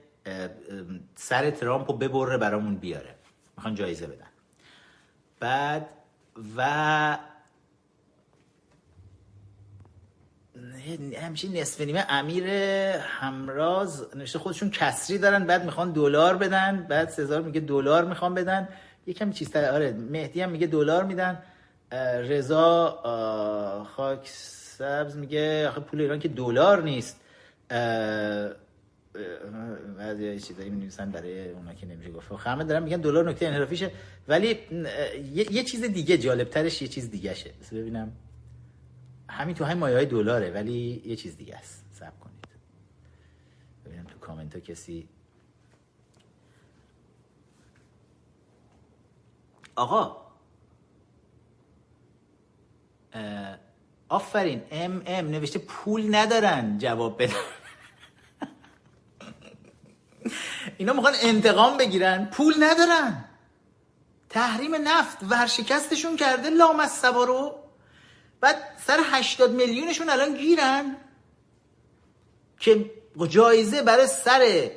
سر 1.15 1.51
ترامپ 1.51 1.91
رو 1.91 1.97
ببره 1.97 2.37
برامون 2.37 2.75
بیاره. 2.75 3.15
می‌خوان 3.57 3.75
جایزه 3.75 4.07
بدن. 4.07 4.27
بعد 5.41 5.89
و 6.57 7.19
همیشه 11.23 11.49
نصف 11.49 11.81
نیمه 11.81 12.07
امیر 12.09 12.49
همراز 12.99 14.17
نوشته 14.17 14.39
خودشون 14.39 14.71
کسری 14.71 15.19
دارن 15.19 15.45
بعد 15.45 15.65
می‌خوان 15.65 15.93
دلار 15.93 16.37
بدن 16.37 16.87
بعد 16.89 17.09
سزار 17.09 17.43
میگه 17.43 17.61
دلار 17.61 18.05
می‌خوان 18.05 18.35
بدن. 18.35 18.69
یکم 19.07 19.33
چیز 19.33 19.51
تر 19.51 19.71
آره 19.71 19.93
مهدی 19.93 20.41
هم 20.41 20.51
میگه 20.51 20.67
دلار 20.67 21.05
میدن. 21.05 21.43
رضا 22.29 22.91
خاک 23.97 24.29
سبز 24.79 25.17
میگه 25.17 25.69
آخه 25.69 25.81
پول 25.81 26.01
ایران 26.01 26.19
که 26.19 26.29
دلار 26.29 26.83
نیست. 26.83 27.21
بعضی 29.99 30.41
چیزایی 30.41 30.71
می‌نویسن 30.71 31.11
برای 31.11 31.51
اونا 31.51 31.75
که 31.75 31.87
نمیشه 31.87 32.11
گفت. 32.11 32.29
خب 32.29 32.49
همه 32.51 32.65
دارن 32.65 32.83
میگن 32.83 33.01
دلار 33.01 33.31
نکته 33.31 33.47
انحرافیشه 33.47 33.91
ولی 34.29 34.59
یه, 35.35 35.65
چیز 35.65 35.85
دیگه 35.85 36.19
جالبترش 36.19 36.83
یه 36.83 36.89
چیز 36.89 37.11
دیگه 37.11 37.35
شه. 37.35 37.51
ببینم. 37.73 38.13
همین 39.29 39.55
تو 39.55 39.65
همین 39.65 39.79
مایه 39.79 39.97
های 39.97 40.07
دلاره 40.07 40.51
ولی 40.51 41.03
یه 41.05 41.17
چیز 41.17 41.37
دیگه 41.37 41.57
است. 41.57 41.85
صبر 41.93 42.11
کنید. 42.21 42.47
ببینم 43.87 44.05
تو 44.05 44.19
کامنت 44.19 44.55
ها 44.55 44.61
کسی. 44.61 45.09
آقا. 49.77 50.17
آفرین. 54.09 54.63
ام 54.71 55.03
ام. 55.07 55.29
نوشته 55.29 55.59
پول 55.59 56.15
ندارن. 56.15 56.79
جواب 56.79 57.23
بدن. 57.23 57.35
اینا 60.79 60.93
می‌خوان 60.93 61.15
انتقام 61.23 61.77
بگیرن. 61.77 62.25
پول 62.33 62.55
ندارن. 62.61 63.25
تحریم 64.31 64.75
نفت 64.75 65.19
ورشکستشون 65.31 66.17
کرده 66.17 66.51
لامصبا 66.51 67.25
رو. 67.25 67.55
بعد 68.41 68.57
سر 68.87 69.01
80 69.05 69.51
میلیونشون 69.51 70.11
الان 70.11 70.35
گیرن. 70.35 70.97
که 72.61 72.91
جایزه 73.29 73.83
برای 73.83 74.07
سر 74.07 74.71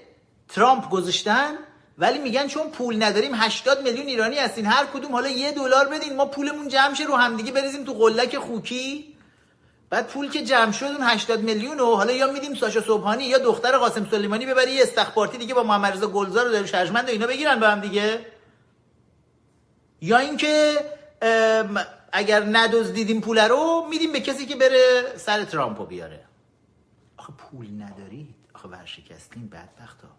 ترامپ 0.49 0.89
گذاشتن. 0.89 1.57
ولی 1.97 2.19
میگن 2.19 2.47
چون 2.47 2.69
پول 2.69 3.03
نداریم 3.03 3.31
80 3.35 3.81
میلیون 3.81 4.07
ایرانی 4.07 4.38
هستین. 4.38 4.65
هر 4.65 4.85
کدوم 4.85 5.11
حالا 5.11 5.27
یه 5.30 5.51
دلار 5.51 5.88
بدین. 5.88 6.15
ما 6.15 6.26
پولمون 6.26 6.68
جمع 6.68 6.93
شه 6.93 7.03
رو 7.03 7.15
همدیگه 7.15 7.51
بریزیم 7.51 7.84
تو 7.84 7.93
قلک 7.93 8.38
خوکی. 8.38 9.12
بعد 9.94 10.07
پول 10.07 10.30
که 10.30 10.44
جمع 10.44 10.72
شد 10.72 10.86
اون 10.86 11.02
80 11.02 11.40
میلیون 11.40 11.78
رو 11.78 11.95
حالا 11.95 12.11
یا 12.11 12.32
میدیم 12.32 12.53
ساشا 12.53 12.82
صبحانی 12.82 13.24
یا 13.24 13.38
دختر 13.38 13.78
قاسم 13.78 14.07
سلیمانی 14.11 14.45
ببری 14.45 14.72
یه 14.72 14.84
استخبارتی 14.84 15.38
دیگه 15.38 15.53
با 15.53 15.64
محمد 15.64 15.94
رضا 15.94 16.07
گلزار 16.07 16.48
و 16.48 16.52
داریوش 16.52 16.74
و 16.74 17.06
اینا 17.07 17.28
بگیرن 17.28 17.60
به 17.60 17.68
هم 17.68 17.80
دیگه. 17.80 18.26
یا 20.02 20.18
اینکه 20.18 20.74
اگر 22.11 22.44
ندزدیدیم 22.44 23.22
پول 23.22 23.40
رو 23.40 23.88
میدیم 23.90 24.11
به 24.11 24.20
کسی 24.20 24.45
که 24.45 24.56
بره 24.56 25.14
سر 25.18 25.44
ترامپو 25.44 25.86
بیاره. 25.86 26.26
آخه 27.18 27.34
پول 27.34 27.82
ندارید. 27.82 28.36
آخه 28.53 28.70
ورشکستین 28.70 29.48
بدبخت 29.48 30.02
ها 30.02 30.10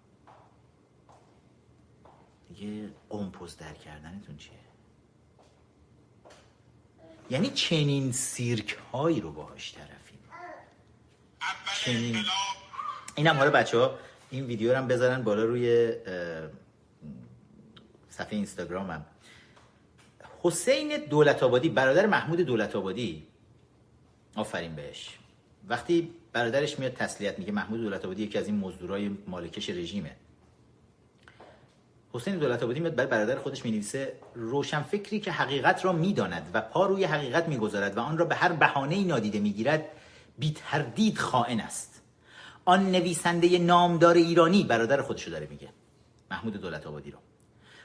دیگه 2.49 2.91
قمپوز 3.11 3.57
در 3.57 3.75
کردنتون 3.75 4.37
چیه؟ 4.37 4.64
یعنی 7.35 7.51
چنین 7.51 8.13
سیرک 8.13 8.79
هایی 8.93 9.21
رو 9.21 9.33
باهاش 9.33 9.75
طرفیم. 9.75 10.19
چنین. 11.85 12.25
اینم 13.15 13.37
حالا 13.37 13.51
بچه 13.51 13.79
ها 13.79 13.99
این 14.31 14.45
ویدیو 14.47 14.71
رو 14.71 14.79
هم 14.79 14.89
بذارن 14.89 15.23
بالا 15.23 15.45
روی 15.45 15.93
صفحه 18.09 18.35
اینستاگرامم 18.35 19.07
حسین 20.43 20.97
دولت 21.11 21.43
آبادی 21.43 21.69
برادر 21.69 22.07
محمود 22.07 22.41
دولت 22.41 22.77
آبادی. 22.77 23.27
آفرین 24.37 24.75
بهش. 24.75 25.19
وقتی 25.69 26.11
برادرش 26.33 26.79
میاد 26.79 26.93
تسلیت 26.93 27.39
میگه 27.39 27.53
محمود 27.53 27.81
دولت 27.81 28.05
آبادی 28.05 28.23
یکی 28.23 28.39
از 28.39 28.47
این 28.47 28.59
مزدورای 28.59 29.11
مالکش 29.27 29.71
رژیمه. 29.71 30.17
حسین 32.15 32.39
دولت 32.39 32.63
آبادی 32.63 32.81
میاد 32.81 32.95
برای 32.95 33.11
برادر 33.11 33.39
خودش 33.39 33.65
می‌نویسه 33.65 34.13
روشن 34.35 34.83
فکری 34.83 35.21
که 35.21 35.33
حقیقت 35.33 35.85
را 35.85 35.93
می‌داند 35.93 36.51
و 36.55 36.61
پا 36.61 36.87
روی 36.87 37.05
حقیقت 37.05 37.49
می‌گذارد 37.49 37.97
و 37.97 38.01
آن 38.01 38.19
را 38.19 38.25
به 38.25 38.35
هر 38.35 38.53
بهانه‌ای 38.53 39.05
نادیده 39.05 39.39
می‌گیرد 39.39 39.85
بی 40.39 40.57
تردید 40.71 41.19
خائن 41.19 41.61
است. 41.61 42.03
آن 42.65 42.91
نویسنده 42.91 43.59
نامدار 43.59 44.15
ایرانی 44.15 44.65
برادر 44.65 45.03
خودشو 45.03 45.31
داره 45.31 45.47
میگه 45.51 45.69
محمود 46.31 46.57
دولت 46.57 46.87
آبادی 46.87 47.11
رو. 47.11 47.19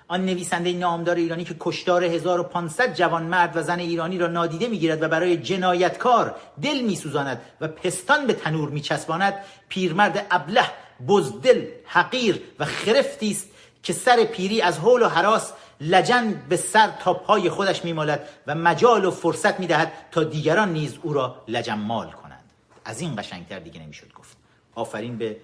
آن 0.07 0.25
نویسنده 0.25 0.73
نامدار 0.73 1.15
ایرانی 1.15 1.43
که 1.43 1.55
کشتار 1.59 2.03
1500 2.03 2.93
جوان 2.93 3.23
مرد 3.23 3.57
و 3.57 3.61
زن 3.61 3.79
ایرانی 3.79 4.17
را 4.17 4.27
نادیده 4.27 4.67
می‌گیرد 4.67 5.03
و 5.03 5.07
برای 5.07 5.37
جنایتکار 5.37 6.35
دل 6.61 6.81
میسوزاند 6.81 7.41
و 7.61 7.67
پستان 7.67 8.27
به 8.27 8.33
تنور 8.33 8.69
میچسباند 8.69 9.33
پیرمرد 9.69 10.27
ابله 10.31 10.65
بزدل 11.07 11.65
حقیر 11.85 12.41
و 12.59 12.65
خرفتی 12.65 13.31
است 13.31 13.49
که 13.83 13.93
سر 13.93 14.23
پیری 14.23 14.61
از 14.61 14.79
حول 14.79 15.01
و 15.01 15.07
حراس 15.07 15.53
لجن 15.81 16.43
به 16.49 16.57
سر 16.57 16.91
تا 16.99 17.13
پای 17.13 17.49
خودش 17.49 17.85
میمالد 17.85 18.29
و 18.47 18.55
مجال 18.55 19.05
و 19.05 19.11
فرصت 19.11 19.59
می‌دهد 19.59 19.91
تا 20.11 20.23
دیگران 20.23 20.73
نیز 20.73 20.97
او 21.01 21.13
را 21.13 21.43
لجنمال 21.47 22.11
کنند. 22.11 22.43
از 22.85 23.01
این 23.01 23.15
قشنگتر 23.15 23.59
دیگه 23.59 23.79
نمی‌شد 23.81 24.13
گفت. 24.13 24.37
آفرین 24.75 25.17
به 25.17 25.37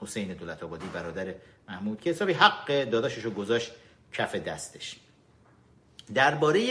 حسین 0.00 0.34
دولت 0.34 0.62
آبادی 0.62 0.86
برادر 0.86 1.34
محمود 1.68 2.00
که 2.00 2.10
حسابی 2.10 2.32
حق 2.32 2.84
داداشش 2.84 3.22
رو 3.22 3.30
گذاشت 3.30 3.72
کف 4.12 4.34
دستش. 4.34 4.96
درباره 6.14 6.68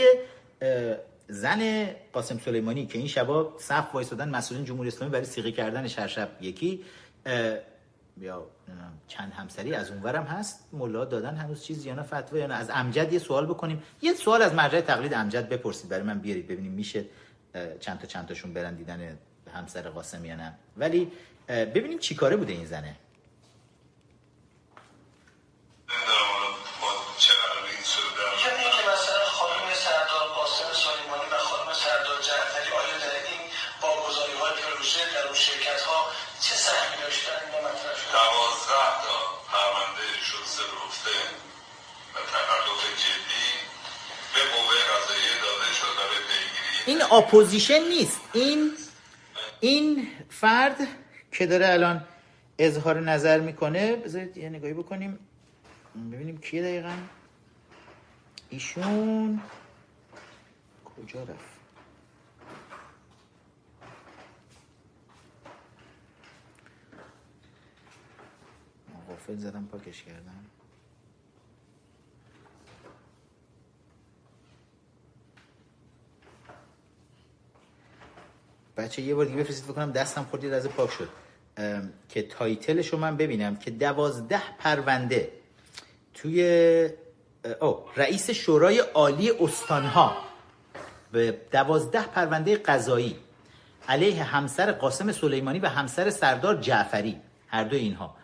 زن 1.28 1.90
قاسم 2.12 2.38
سلیمانی 2.38 2.86
که 2.86 2.98
این 2.98 3.08
شبا 3.08 3.54
صف 3.58 3.94
وایسادن 3.94 4.28
مسئولین 4.28 4.64
جمهوری 4.64 4.88
اسلامی 4.88 5.12
برای 5.12 5.24
سیغه 5.24 5.52
کردنش 5.52 5.98
هر 5.98 6.06
شب 6.06 6.28
یکی 6.40 6.84
یا 8.20 8.46
نمی‌دونم 8.68 8.92
چند 9.08 9.32
همسری 9.32 9.74
از 9.74 9.90
اونورم 9.90 10.24
هست 10.24 10.68
ملا 10.72 11.04
دادن 11.04 11.34
هنوز 11.34 11.64
چیز 11.64 11.86
یا 11.86 11.94
نه 11.94 12.02
فتوا 12.02 12.38
یا 12.38 12.46
نه؟ 12.46 12.54
از 12.54 12.70
امجد 12.70 13.12
یه 13.12 13.18
سوال 13.18 13.46
بکنیم. 13.46 13.82
یه 14.02 14.14
سوال 14.14 14.42
از 14.42 14.54
مرجع 14.54 14.80
تقلید 14.80 15.14
امجد 15.14 15.48
بپرسید. 15.48 15.90
برای 15.90 16.02
من 16.02 16.18
بیارید 16.18 16.48
ببینیم 16.48 16.72
میشه 16.72 17.04
چند 17.80 17.98
تا 17.98 18.06
چند 18.06 18.26
تاشون 18.26 18.54
برن 18.54 18.74
دیدن 18.74 19.18
همسر 19.54 19.88
قاسم 19.88 20.24
یا 20.24 20.36
نه. 20.36 20.54
ولی 20.76 21.12
ببینیم 21.48 21.98
چی 21.98 22.14
کاره 22.14 22.36
بوده 22.36 22.52
این 22.52 22.66
زنه. 22.66 22.96
اپوزیشن 47.12 47.80
نیست. 47.88 48.20
این 48.32 48.70
این 49.60 50.08
فرد 50.30 50.76
که 51.32 51.46
داره 51.46 51.68
الان 51.68 52.04
اظهار 52.58 53.00
نظر 53.00 53.40
می‌کنه 53.40 53.96
بذارید 53.96 54.36
یه 54.36 54.48
نگاهی 54.48 54.74
بکنیم. 54.74 55.18
ببینیم 56.12 56.38
کیه 56.38 56.62
دقیقا. 56.62 56.96
ایشون 58.50 59.40
کجا 60.84 61.22
رفت؟ 61.22 61.52
غافل 69.08 69.36
زدم 69.36 69.68
پاکش 69.72 70.02
کردم. 70.02 70.44
بچه 78.76 79.02
یه 79.02 79.14
بار 79.14 79.24
دیگه 79.24 79.38
بفرستید 79.38 79.64
بکنم 79.72 79.92
دستم 79.92 80.26
خوردی 80.30 80.50
از 80.50 80.68
پاک 80.68 80.90
شد. 80.90 81.08
که 82.08 82.22
تایتلش 82.22 82.88
رو 82.88 82.98
من 82.98 83.16
ببینم 83.16 83.56
که 83.56 83.70
دوازده 83.70 84.42
پرونده 84.58 85.32
توی 86.14 86.90
او 87.60 87.78
رئیس 87.96 88.30
شورای 88.30 88.78
عالی 88.78 89.30
استانها 89.30 90.16
به 91.12 91.38
دوازده 91.52 92.02
پرونده 92.02 92.56
قضایی 92.56 93.16
علیه 93.88 94.22
همسر 94.22 94.72
قاسم 94.72 95.12
سلیمانی 95.12 95.58
و 95.58 95.66
همسر 95.66 96.10
سردار 96.10 96.60
جعفری 96.60 97.20
هر 97.48 97.64
دو 97.64 97.76
اینها. 97.76 98.16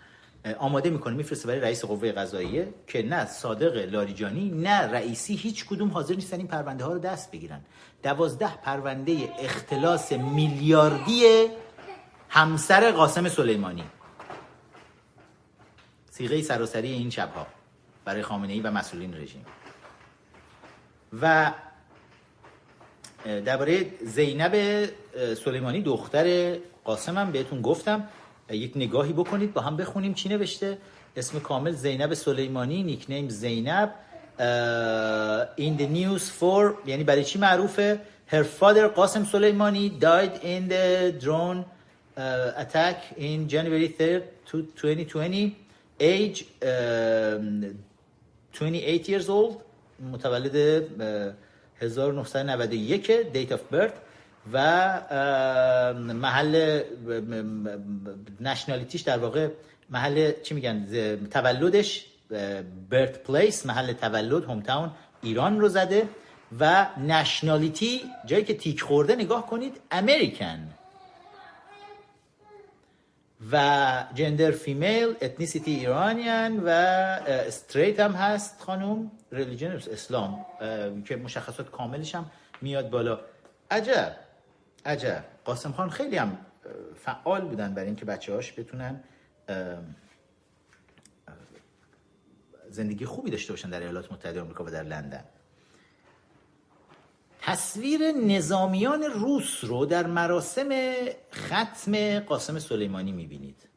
آماده 0.59 0.90
می‌کنه 0.90 1.15
میفرسته 1.15 1.48
برای 1.48 1.60
رئیس 1.60 1.85
قوه 1.85 2.12
قضاییه 2.12 2.74
که 2.86 3.02
نه 3.02 3.27
صادق 3.27 3.77
لاریجانی 3.77 4.51
نه 4.51 4.81
رئیسی 4.81 5.35
هیچ 5.35 5.66
کدوم 5.66 5.89
حاضر 5.89 6.15
نیستن 6.15 6.36
این 6.36 6.47
پرونده 6.47 6.85
ها 6.85 6.93
رو 6.93 6.98
دست 6.98 7.31
بگیرن. 7.31 7.60
دوازده 8.02 8.56
پرونده 8.56 9.32
اختلاس 9.39 10.12
میلیاردی 10.12 11.47
همسر 12.28 12.93
قاسم 12.93 13.28
سلیمانی. 13.28 13.85
سیغه 16.10 16.43
سراسری 16.43 16.93
این 16.93 17.10
شبها 17.10 17.47
برای 18.05 18.23
خامنه 18.23 18.52
ای 18.52 18.60
و 18.60 18.70
مسئولین 18.70 19.15
رژیم. 19.15 19.47
و 21.23 21.52
درباره 23.24 23.86
زینب 24.05 24.85
سلیمانی 25.44 25.82
دختر 25.82 26.56
قاسم 26.85 27.19
هم 27.19 27.32
بهتون 27.32 27.62
گفتم. 27.62 28.09
یک 28.50 28.72
نگاهی 28.76 29.12
بکنید 29.12 29.52
با 29.52 29.60
هم 29.60 29.76
بخونیم 29.76 30.14
چی 30.14 30.28
نوشته. 30.28 30.78
اسم 31.16 31.38
کامل 31.38 31.72
زینب 31.72 32.14
سلیمانی 32.14 32.82
نیکنیم 32.82 33.28
زینب. 33.28 33.94
in 35.58 35.76
the 35.76 35.86
news 35.86 36.22
for 36.40 36.74
یعنی 36.86 37.04
برای 37.04 37.24
چی 37.24 37.38
معروفه؟ 37.38 38.00
Her 38.30 38.44
father 38.60 38.86
قاسم 38.94 39.24
سلیمانی 39.24 39.98
died 40.00 40.34
in 40.42 40.72
the 40.72 41.12
drone 41.24 41.64
uh, 42.16 42.62
attack 42.62 42.96
in 43.16 43.48
January 43.48 43.88
3rd 43.88 44.22
2020 44.76 45.56
age 46.00 46.44
uh, 46.62 47.38
28 48.52 49.08
years 49.08 49.28
old. 49.28 49.62
متولد 50.12 50.56
1991 51.80 53.32
date 53.32 53.52
of 53.52 53.60
birth. 53.70 54.07
و 54.52 54.58
محل 55.94 56.82
نشنالیتیش 58.40 59.00
در 59.00 59.18
واقع 59.18 59.48
محل 59.90 60.32
چی 60.42 60.54
میگن؟ 60.54 60.86
تولدش 61.30 62.06
birth 62.90 63.22
place 63.22 63.66
محل 63.66 63.92
تولد 63.92 64.44
hometown 64.44 64.90
ایران 65.22 65.60
رو 65.60 65.68
زده 65.68 66.08
و 66.60 66.86
nationality 66.98 68.01
جایی 68.26 68.44
که 68.44 68.54
تیک 68.54 68.82
خورده 68.82 69.14
نگاه 69.14 69.46
کنید 69.46 69.80
American 69.90 70.68
و 73.52 74.04
gender 74.14 74.51
female 74.51 75.14
ethnicity 75.22 75.74
Iranian 75.74 76.60
و 76.64 76.68
straight 76.68 78.01
هم 78.00 78.12
هست 78.12 78.62
خانوم 78.62 79.10
religion 79.32 79.70
اسلام 79.92 80.46
که 81.04 81.16
مشخصات 81.16 81.70
کاملش 81.70 82.14
هم 82.14 82.30
میاد 82.62 82.90
بالا. 82.90 83.20
عجب. 83.70 84.16
عجب. 84.86 85.24
قاسم 85.44 85.72
خان 85.72 85.90
خیلی 85.90 86.16
هم 86.16 86.38
فعال 86.94 87.40
بودن 87.40 87.74
برای 87.74 87.86
اینکه 87.86 88.05
بچه 88.05 88.34
هاش 88.34 88.52
بتونن 88.59 89.05
زندگی 92.70 93.05
خوبی 93.05 93.30
داشته 93.30 93.52
باشن 93.52 93.70
در 93.70 93.80
ایالات 93.80 94.12
متحده 94.12 94.40
آمریکا 94.40 94.64
و 94.64 94.70
در 94.70 94.82
لندن. 94.82 95.24
تصویر 97.40 98.12
نظامیان 98.12 99.02
روس 99.02 99.64
رو 99.64 99.86
در 99.86 100.06
مراسم 100.06 100.68
ختم 101.32 102.20
قاسم 102.20 102.59
سلیمانی 102.59 103.12
می‌بینید 103.12 103.68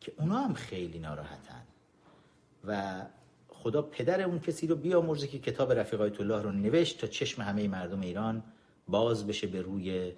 که 0.00 0.12
اونا 0.18 0.38
هم 0.38 0.54
خیلی 0.54 0.98
ناراحتن 0.98 1.62
و 2.64 3.02
خدا 3.48 3.82
پدر 3.82 4.22
اون 4.22 4.40
کسی 4.40 4.66
رو 4.66 4.76
بیامرزه 4.76 5.26
که 5.26 5.38
کتاب 5.38 5.72
رفیق 5.72 6.00
الله 6.00 6.42
رو 6.42 6.52
نوشت 6.52 7.00
تا 7.00 7.06
چشم 7.06 7.42
همه 7.42 7.68
مردم 7.68 8.00
ایران 8.00 8.42
باز 8.88 9.26
بشه 9.26 9.46
به 9.46 9.62
روی 9.62 10.12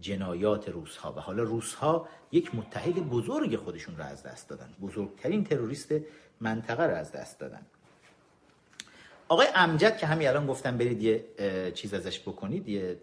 جنایات 0.00 0.68
روس 0.68 0.96
ها 0.96 1.12
و 1.12 1.20
حالا 1.20 1.42
روس 1.42 1.74
ها 1.74 2.08
یک 2.32 2.54
متحد 2.54 2.94
بزرگ 2.94 3.56
خودشون 3.56 3.96
رو 3.96 4.04
از 4.04 4.22
دست 4.22 4.48
دادن. 4.48 4.74
بزرگترین 4.80 5.44
تروریست 5.44 5.94
منطقه 6.40 6.82
رو 6.82 6.94
از 6.94 7.12
دست 7.12 7.38
دادن. 7.38 7.66
آقای 9.28 9.46
امجد 9.54 9.96
که 9.96 10.06
همین 10.06 10.28
الان 10.28 10.46
گفتم 10.46 10.78
برید 10.78 11.02
یه 11.02 11.24
چیز 11.74 11.94
ازش 11.94 12.20
بکنید 12.20 12.68
یه 12.68 13.00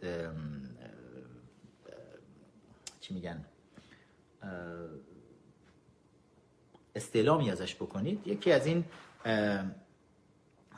چی 3.00 3.14
میگن؟ 3.14 3.46
استعلامی 6.96 7.52
ازش 7.52 7.76
بکنید. 7.76 8.28
یکی 8.28 8.52
از 8.52 8.66
این 8.66 8.86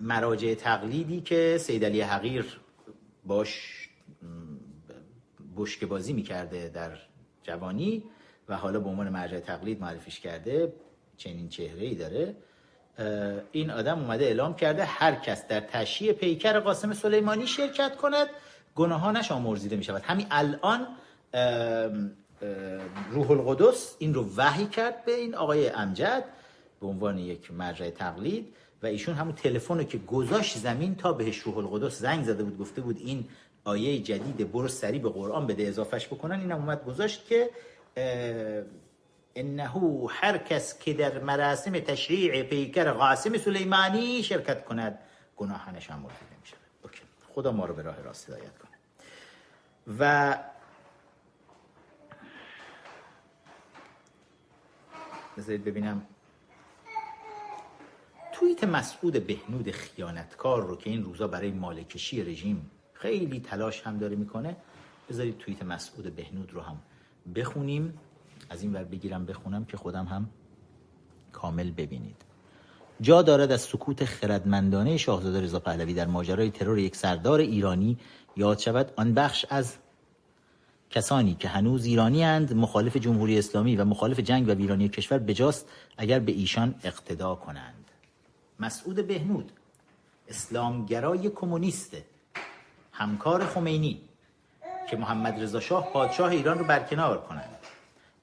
مراجع 0.02 0.54
تقلیدی 0.54 1.22
که 1.22 1.58
سید 1.60 1.86
علی 1.86 2.02
حقیر 2.02 2.60
باش 3.26 3.83
بشکه 5.58 5.86
بازی 5.86 6.14
می‌کرده 6.14 6.70
در 6.70 6.98
جوانی 7.44 8.04
و 8.50 8.58
حالا 8.58 8.80
به 8.80 8.90
عنوان 8.90 9.10
مرجع 9.10 9.40
تقلید 9.40 9.82
معرفیش 9.82 10.20
کرده 10.20 10.74
چنین 11.18 11.50
چهره 11.50 11.86
ای 11.86 11.96
داره 11.96 12.36
این 13.52 13.72
آدم 13.72 14.00
اومده 14.00 14.26
اعلام 14.26 14.56
کرده 14.56 14.86
هر 14.86 15.16
کس 15.16 15.48
در 15.48 15.60
تشییع 15.60 16.14
پیکر 16.14 16.60
قاسم 16.60 16.94
سلیمانی 16.94 17.48
شرکت 17.48 17.96
کند 17.96 18.28
گناهانش 18.76 19.32
آمرزیده 19.32 19.76
می 19.76 19.84
شود 19.84 20.02
همین 20.02 20.28
الان 20.32 20.88
روح 23.12 23.32
القدس 23.32 23.96
این 24.00 24.14
رو 24.14 24.30
وحی 24.38 24.66
کرد 24.66 25.06
به 25.06 25.16
این 25.16 25.36
آقای 25.36 25.70
امجد 25.70 26.24
به 26.82 26.88
عنوان 26.88 27.18
یک 27.18 27.52
مرجع 27.52 27.90
تقلید 27.90 28.56
و 28.84 28.86
ایشون 28.86 29.16
همون 29.16 29.36
تلفن 29.36 29.84
که 29.84 29.98
گذاشت 29.98 30.58
زمین 30.58 30.96
تا 30.96 31.14
بهش 31.14 31.38
روح 31.38 31.58
القدس 31.58 32.00
زنگ 32.00 32.24
زده 32.24 32.44
بود 32.44 32.58
گفته 32.58 32.82
بود 32.82 32.98
این 32.98 33.26
آیه 33.64 34.00
جدید 34.00 34.52
برو 34.52 34.68
سری 34.68 35.00
به 35.00 35.10
قرآن 35.10 35.48
بده 35.48 35.64
اضافهش 35.64 36.08
بکنن. 36.08 36.40
اینم 36.40 36.58
اومد 36.58 36.86
گذاشت 36.86 37.28
که 37.28 37.50
انه 39.36 39.72
هر 40.10 40.38
کس 40.38 40.80
که 40.80 40.94
در 40.94 41.20
مراسم 41.20 41.80
تشریع 41.80 42.44
پیکر 42.44 42.92
قاسم 42.92 43.38
سلیمانی 43.38 44.24
شرکت 44.24 44.66
کند 44.66 45.00
گناهانش 45.38 45.90
هم 45.90 46.00
مرتکب 46.00 46.40
میشه 46.42 46.56
خدا 47.36 47.52
ما 47.52 47.66
رو 47.66 47.74
به 47.74 47.82
راه 47.82 48.02
راست 48.02 48.30
هدایت 48.30 48.58
کنه. 48.58 48.72
و 50.00 50.38
بذارید 55.38 55.64
ببینم. 55.64 56.06
توییت 58.34 58.64
مسعود 58.64 59.28
بهنود 59.28 59.72
خیانتکار 59.72 60.66
رو 60.66 60.76
که 60.78 60.90
این 60.90 61.04
روزا 61.04 61.28
برای 61.28 61.52
مالکشی 61.52 62.24
رژیم 62.24 62.72
خیلی 63.04 63.40
تلاش 63.40 63.82
هم 63.82 63.98
داره 63.98 64.16
می‌کنه. 64.16 64.56
بذارید 65.10 65.38
توییت 65.38 65.64
مسعود 65.64 66.16
بهنود 66.16 66.54
رو 66.54 66.62
هم 66.62 66.78
بخونیم. 67.36 67.94
از 68.50 68.62
این 68.62 68.74
ور 68.74 68.84
بگیرم 68.84 69.26
بخونم 69.26 69.66
که 69.66 69.78
خودم 69.78 70.06
هم 70.06 70.30
کامل 71.32 71.72
ببینید. 71.72 72.16
جا 73.02 73.22
دارد 73.22 73.52
از 73.52 73.62
سکوت 73.62 74.06
خردمندانه 74.06 74.98
شاهزاده 74.98 75.42
رضا 75.42 75.60
پهلوی 75.60 75.94
در 75.94 76.08
ماجرای 76.08 76.52
ترور 76.52 76.80
یک 76.80 76.96
سردار 76.96 77.40
ایرانی 77.40 77.98
یاد 78.36 78.60
شود. 78.60 78.92
آن 78.96 79.14
بخش 79.14 79.46
از 79.50 79.76
کسانی 80.90 81.36
که 81.36 81.48
هنوز 81.48 81.86
ایرانی 81.86 82.24
اند 82.24 82.54
مخالف 82.54 82.98
جمهوری 82.98 83.40
اسلامی 83.40 83.76
و 83.76 83.86
مخالف 83.86 84.20
جنگ 84.20 84.48
و 84.48 84.52
ویرانی 84.52 84.90
کشور 84.90 85.18
بجاست 85.18 85.70
اگر 85.98 86.20
به 86.20 86.32
ایشان 86.32 86.76
اقتدا 86.84 87.36
کنند. 87.36 87.92
مسعود 88.60 89.08
بهنود 89.08 89.52
اسلامگرای 90.28 91.30
کمونیسته 91.30 92.13
همکار 92.94 93.46
خمینی 93.46 94.02
که 94.90 94.98
محمد 94.98 95.42
رضا 95.44 95.60
شاه 95.60 95.94
پادشاه 95.94 96.32
ایران 96.32 96.60
رو 96.60 96.66
برکنار 96.66 97.22
کنند. 97.22 97.58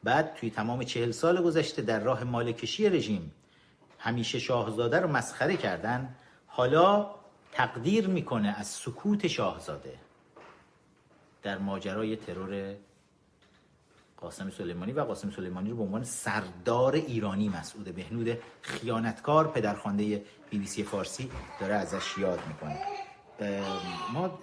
بعد 0.05 0.35
توی 0.35 0.51
تمام 0.51 0.85
چهل 0.85 1.11
سال 1.11 1.43
گذشته 1.43 1.83
در 1.83 2.01
راه 2.01 2.25
مالکشی 2.25 2.89
رژیم 2.89 3.33
همیشه 3.99 4.39
شاهزاده 4.39 5.01
رو 5.01 5.09
مسخره 5.09 5.57
کردن 5.57 6.15
حالا 6.47 7.11
تقدیر 7.53 8.07
می‌کنه 8.07 8.55
از 8.59 8.67
سکوت 8.67 9.27
شاهزاده. 9.27 9.95
در 11.43 11.59
ماجرای 11.59 12.17
ترور 12.17 12.75
قاسم 14.17 14.51
سلیمانی 14.51 14.93
و 14.93 15.05
قاسم 15.05 15.31
سلیمانی 15.31 15.71
رو 15.71 15.77
به 15.77 15.83
عنوان 15.83 16.05
سردار 16.05 16.95
ایرانی 16.95 17.49
مسعود 17.49 17.95
بهنود 17.95 18.39
خیانتکار 18.63 19.49
پدرخوانده 19.49 20.23
بی 20.51 20.59
بی 20.59 20.67
سی 20.67 20.83
فارسی 20.83 21.31
داره 21.61 21.75
ازش 21.75 22.19
یاد 22.19 22.41
می‌کنه. 22.49 23.10
ما 24.13 24.39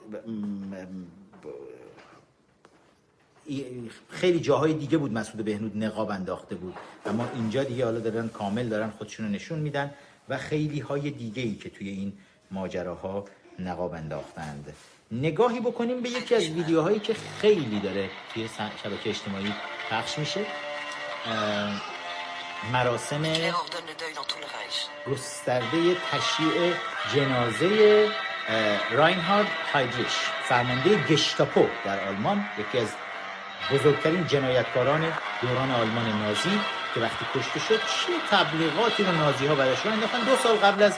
خیلی 4.09 4.39
جاهای 4.39 4.73
دیگه 4.73 4.97
بود 4.97 5.13
مسعود 5.13 5.45
بهنود 5.45 5.83
نقاب 5.83 6.11
انداخته 6.11 6.55
بود. 6.55 6.73
اما 7.05 7.29
اینجا 7.35 7.63
دیگه 7.63 7.85
حالا 7.85 7.99
دارن 7.99 8.27
کامل 8.27 8.69
دارن 8.69 8.89
خودشون 8.89 9.25
رو 9.25 9.31
نشون 9.31 9.59
میدن 9.59 9.93
و 10.29 10.37
خیلی 10.37 10.79
های 10.79 11.11
دیگه 11.11 11.43
ای 11.43 11.55
که 11.55 11.69
توی 11.69 11.89
این 11.89 12.13
ماجراها 12.51 13.25
نقاب 13.59 13.93
انداختند. 13.93 14.73
نگاهی 15.11 15.59
بکنیم 15.59 16.01
به 16.01 16.09
یکی 16.09 16.35
از 16.35 16.43
ویدیوهایی 16.43 16.99
که 16.99 17.13
خیلی 17.13 17.79
داره 17.79 18.09
توی 18.33 18.49
شبکه 18.83 19.09
اجتماعی 19.09 19.53
پخش 19.89 20.19
میشه. 20.19 20.45
مراسم 22.73 23.23
گسترده 25.07 25.95
تشییع 26.11 26.73
جنازه 27.15 28.09
راینهارد 28.91 29.47
هایدریش 29.73 30.15
فرمانده 30.43 31.03
گشتاپو 31.09 31.65
در 31.85 31.99
آلمان 32.07 32.45
یکی 32.57 32.79
از 32.79 32.87
بزرگترین 33.71 34.27
جنایتکاران 34.27 35.01
دوران 35.41 35.71
آلمان 35.71 36.21
نازی 36.21 36.59
که 36.93 36.99
وقتی 36.99 37.25
کشته 37.35 37.59
شد 37.59 37.77
چه 37.77 38.13
تبلیغاتی 38.31 39.03
رو 39.03 39.11
نازی 39.11 39.47
ها 39.47 39.55
برش 39.55 39.85
رو 39.85 39.91
انداختن؟ 39.91 40.19
دو 40.19 40.35
سال 40.35 40.55
قبل 40.55 40.83
از 40.83 40.97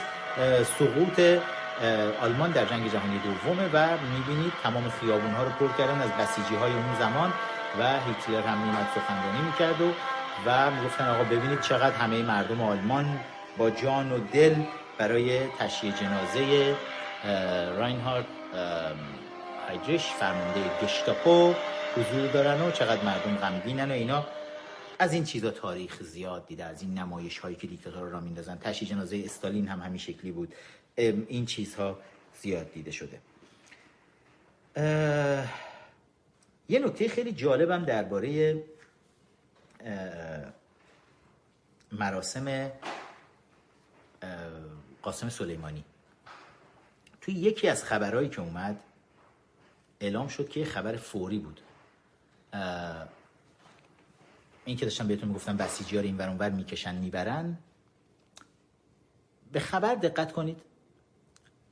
سقوط 0.78 1.20
آلمان 2.22 2.50
در 2.50 2.64
جنگ 2.64 2.92
جهانی 2.92 3.18
دومه 3.18 3.68
و 3.72 3.88
می‌بینید 4.14 4.52
تمام 4.62 4.92
خیابون 5.00 5.30
ها 5.30 5.42
رو 5.42 5.50
پر 5.50 5.68
کردن 5.78 6.00
از 6.02 6.10
بسیجی 6.12 6.54
های 6.54 6.72
اون 6.72 6.94
زمان 6.98 7.32
و 7.78 7.82
هیتلر 8.06 8.46
هم 8.48 8.58
میمد 8.58 8.86
سخنرانی 8.94 9.40
می‌کرد 9.46 9.80
و 9.80 9.92
و 10.46 10.70
می‌گفتن 10.70 11.08
آقا 11.08 11.24
ببینید 11.24 11.60
چقدر 11.60 11.96
همه 11.96 12.22
مردم 12.22 12.60
آلمان 12.60 13.20
با 13.58 13.70
جان 13.70 14.12
و 14.12 14.18
دل 14.32 14.54
برای 14.98 15.40
تشییع 15.58 15.92
جنازه 15.92 16.74
راینهارد 17.24 18.26
هایدریش 19.68 20.06
فرمانده 20.06 20.70
گشتاپو 20.82 21.54
حضور 21.96 22.30
دارن 22.32 22.60
و 22.60 22.70
چقدر 22.70 23.04
مردم 23.04 23.36
غمگینن 23.36 23.90
و 23.90 23.94
اینا. 23.94 24.26
از 24.98 25.12
این 25.12 25.24
چیزا 25.24 25.50
تاریخ 25.50 26.02
زیاد 26.02 26.46
دیده 26.46 26.64
از 26.64 26.82
این 26.82 26.98
نمایش 26.98 27.38
هایی 27.38 27.56
که 27.56 27.66
دیکتاتور 27.66 28.08
را 28.08 28.20
میندازن. 28.20 28.58
تشییع 28.58 28.90
جنازه 28.90 29.22
استالین 29.24 29.68
هم 29.68 29.80
همین 29.80 29.98
شکلی 29.98 30.32
بود. 30.32 30.54
این 30.96 31.46
چیزها 31.46 31.98
زیاد 32.40 32.72
دیده 32.72 32.90
شده. 32.90 33.20
یه 36.68 36.78
نکته 36.78 37.08
خیلی 37.08 37.32
جالبم 37.32 37.84
درباره 37.84 38.62
مراسم 41.92 42.70
قاسم 45.02 45.28
سلیمانی. 45.28 45.84
توی 47.30 47.38
یکی 47.38 47.68
از 47.68 47.84
خبرهایی 47.84 48.28
که 48.28 48.40
اومد 48.40 48.80
اعلام 50.00 50.28
شد 50.28 50.48
که 50.48 50.64
خبر 50.64 50.96
فوری 50.96 51.38
بود. 51.38 51.60
این 54.64 54.76
که 54.76 54.84
داشتم 54.84 55.08
بهتون 55.08 55.28
می‌گفتم 55.28 55.56
بسیجی 55.56 55.96
ها 55.96 56.02
این 56.02 56.16
ور 56.16 56.50
می‌کشن 56.50 56.94
می‌برن. 56.94 57.58
به 59.52 59.60
خبر 59.60 59.94
دقت 59.94 60.32
کنید. 60.32 60.62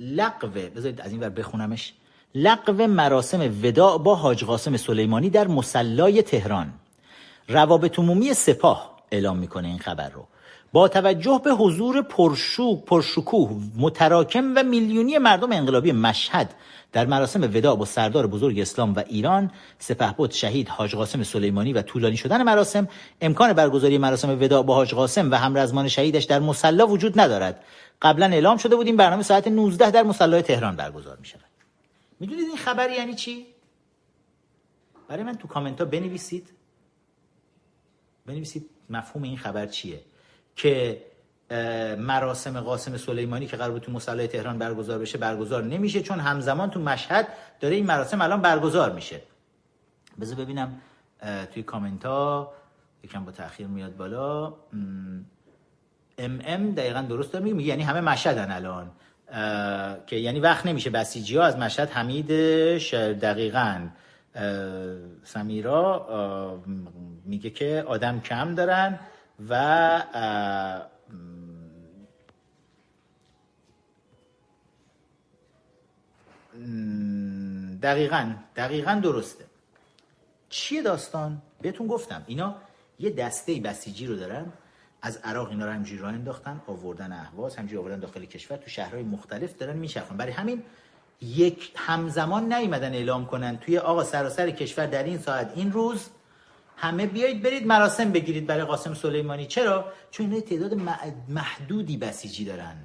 لقوه 0.01 0.69
بذارید 0.69 1.01
از 1.01 1.13
این 1.13 1.21
ور 1.21 1.29
بخونمش. 1.29 1.95
لقو 2.35 2.87
مراسم 2.87 3.41
وداع 3.63 3.99
با 3.99 4.15
حاج 4.15 4.45
قاسم 4.45 4.77
سلیمانی 4.77 5.31
در 5.31 5.47
مسلای 5.47 6.23
تهران. 6.23 6.73
روابط 7.49 7.99
عمومی 7.99 8.35
سپاه 8.35 9.03
اعلام 9.11 9.39
می‌کنه 9.39 9.69
این 9.69 9.79
خبر 9.79 10.09
رو. 10.09 10.27
با 10.73 10.89
توجه 10.89 11.41
به 11.45 11.51
حضور 11.51 12.03
پرشوک 12.03 12.85
پرشکوه 12.85 13.63
متراکم 13.77 14.53
و 14.57 14.63
میلیونی 14.63 15.19
مردم 15.19 15.53
انقلابی 15.53 15.93
مشهد 15.93 16.55
در 16.93 17.07
مراسم 17.07 17.43
وداع 17.43 17.77
با 17.77 17.85
سردار 17.85 18.27
بزرگ 18.27 18.61
اسلام 18.61 18.95
و 18.95 19.03
ایران 19.09 19.51
سپهبد 19.79 20.31
شهید 20.31 20.69
حاج 20.69 20.95
قاسم 20.95 21.23
سلیمانی 21.23 21.73
و 21.73 21.83
طولانی 21.83 22.17
شدن 22.17 22.43
مراسم 22.43 22.89
امکان 23.21 23.53
برگزاری 23.53 23.99
مراسم 23.99 24.43
وداع 24.43 24.63
با 24.63 24.75
حاج 24.75 24.95
قاسم 24.95 25.31
و 25.31 25.35
همرزمان 25.35 25.89
شهیدش 25.89 26.25
در 26.25 26.41
مصلا 26.41 26.87
وجود 26.87 27.21
ندارد. 27.21 27.65
قبلا 28.03 28.27
اعلام 28.27 28.57
شده 28.57 28.77
بود 28.77 28.87
این 28.87 28.97
برنامه 28.97 29.23
ساعت 29.23 29.49
19 29.49 29.91
در 29.91 30.03
مصلای 30.03 30.43
تهران 30.43 30.77
برگزار 30.77 31.17
می 31.21 31.27
شود. 31.27 31.45
می‌دونید 32.21 32.49
این 32.49 32.57
خبر 32.57 32.91
یعنی 32.91 33.15
چی؟ 33.15 33.47
برای 35.09 35.23
من 35.23 35.37
تو 35.37 35.49
کامنت 35.49 35.79
ها 35.81 35.85
بنویسید. 35.85 36.49
بنویسید 38.27 38.71
مفهوم 38.91 39.23
این 39.23 39.37
خبر 39.37 39.67
چیه؟ 39.67 40.01
که 40.59 41.03
مراسم 41.99 42.61
قاسم 42.61 42.97
سلیمانی 42.97 43.47
که 43.47 43.57
قرار 43.57 43.71
بود 43.71 43.83
تو 43.83 43.93
مصلی 43.93 44.27
تهران 44.27 44.59
برگزار 44.59 44.99
بشه 44.99 45.19
برگزار 45.19 45.65
نمیشه 45.65 46.01
چون 46.01 46.21
همزمان 46.21 46.71
تو 46.71 46.81
مشهد 46.81 47.29
داره 47.61 47.75
این 47.75 47.87
مراسم 47.87 48.21
الان 48.21 48.41
برگزار 48.41 48.93
میشه. 48.93 49.21
بذار 50.21 50.37
ببینم 50.37 50.81
توی 51.55 51.63
کامنت 51.63 52.05
ها 52.05 52.53
یکم 53.05 53.25
با 53.25 53.33
تاخیر 53.33 53.67
میاد 53.67 53.97
بالا. 53.97 54.47
ام 56.19 56.41
ام 56.45 56.71
دقیقا 56.75 57.03
درست 57.03 57.33
داره 57.33 57.45
میگه 57.45 57.69
یعنی 57.69 57.83
همه 57.83 58.01
مشهدن 58.01 58.51
الان. 58.51 58.91
که 60.07 60.17
یعنی 60.17 60.41
وقت 60.41 60.67
نمیشه. 60.67 60.91
بسیجی 60.91 61.37
ها 61.37 61.45
از 61.45 61.57
مشهد 61.57 61.91
حمید 61.91 62.27
دقیقا. 63.21 63.89
سمیرا 65.25 66.63
میگه 67.25 67.51
که 67.51 67.85
آدم 67.87 68.21
کم 68.21 68.55
دارن. 68.55 68.99
و 69.49 70.05
دقیقا 77.83 78.35
دقیقا 78.57 79.01
درسته. 79.03 79.45
چیه 80.49 80.83
داستان؟ 80.83 81.43
بهتون 81.61 81.87
گفتم. 81.87 82.25
اینا 82.27 82.57
یه 82.99 83.11
دسته 83.11 83.61
بسیجی 83.61 84.07
رو 84.07 84.17
دارن. 84.17 84.53
از 85.03 85.17
عراق 85.17 85.49
اینا 85.49 85.67
رو 85.67 85.73
همجوری 85.73 86.03
راه 86.03 86.13
انداختن 86.13 86.61
آوردن 86.67 87.13
اهواز 87.13 87.57
همجوری 87.57 87.77
آوردن 87.77 88.01
داخل 88.01 88.25
کشور. 88.25 88.57
تو 88.57 88.71
شهرهای 88.71 89.03
مختلف 89.03 89.57
دارن 89.57 89.77
میچرخن 89.77 90.17
برای 90.17 90.33
همین 90.33 90.63
یک 91.21 91.73
همزمان 91.77 92.53
نیومدن 92.53 92.95
اعلام 92.95 93.27
کنن 93.27 93.59
توی 93.59 93.79
آقا 93.79 94.05
سراسر 94.05 94.51
کشور 94.51 94.87
در 94.87 95.03
این 95.03 95.19
ساعت 95.19 95.53
این 95.55 95.73
روز 95.73 96.09
همه 96.81 97.07
بیایید 97.07 97.43
برید 97.43 97.67
مراسم 97.67 98.13
بگیرید 98.13 98.47
برای 98.47 98.65
قاسم 98.65 98.95
سلیمانی. 98.95 99.47
چرا؟ 99.47 99.93
چون 100.11 100.41
تعداد 100.41 100.75
محدودی 101.29 101.97
بسیجی 101.97 102.45
دارن. 102.45 102.77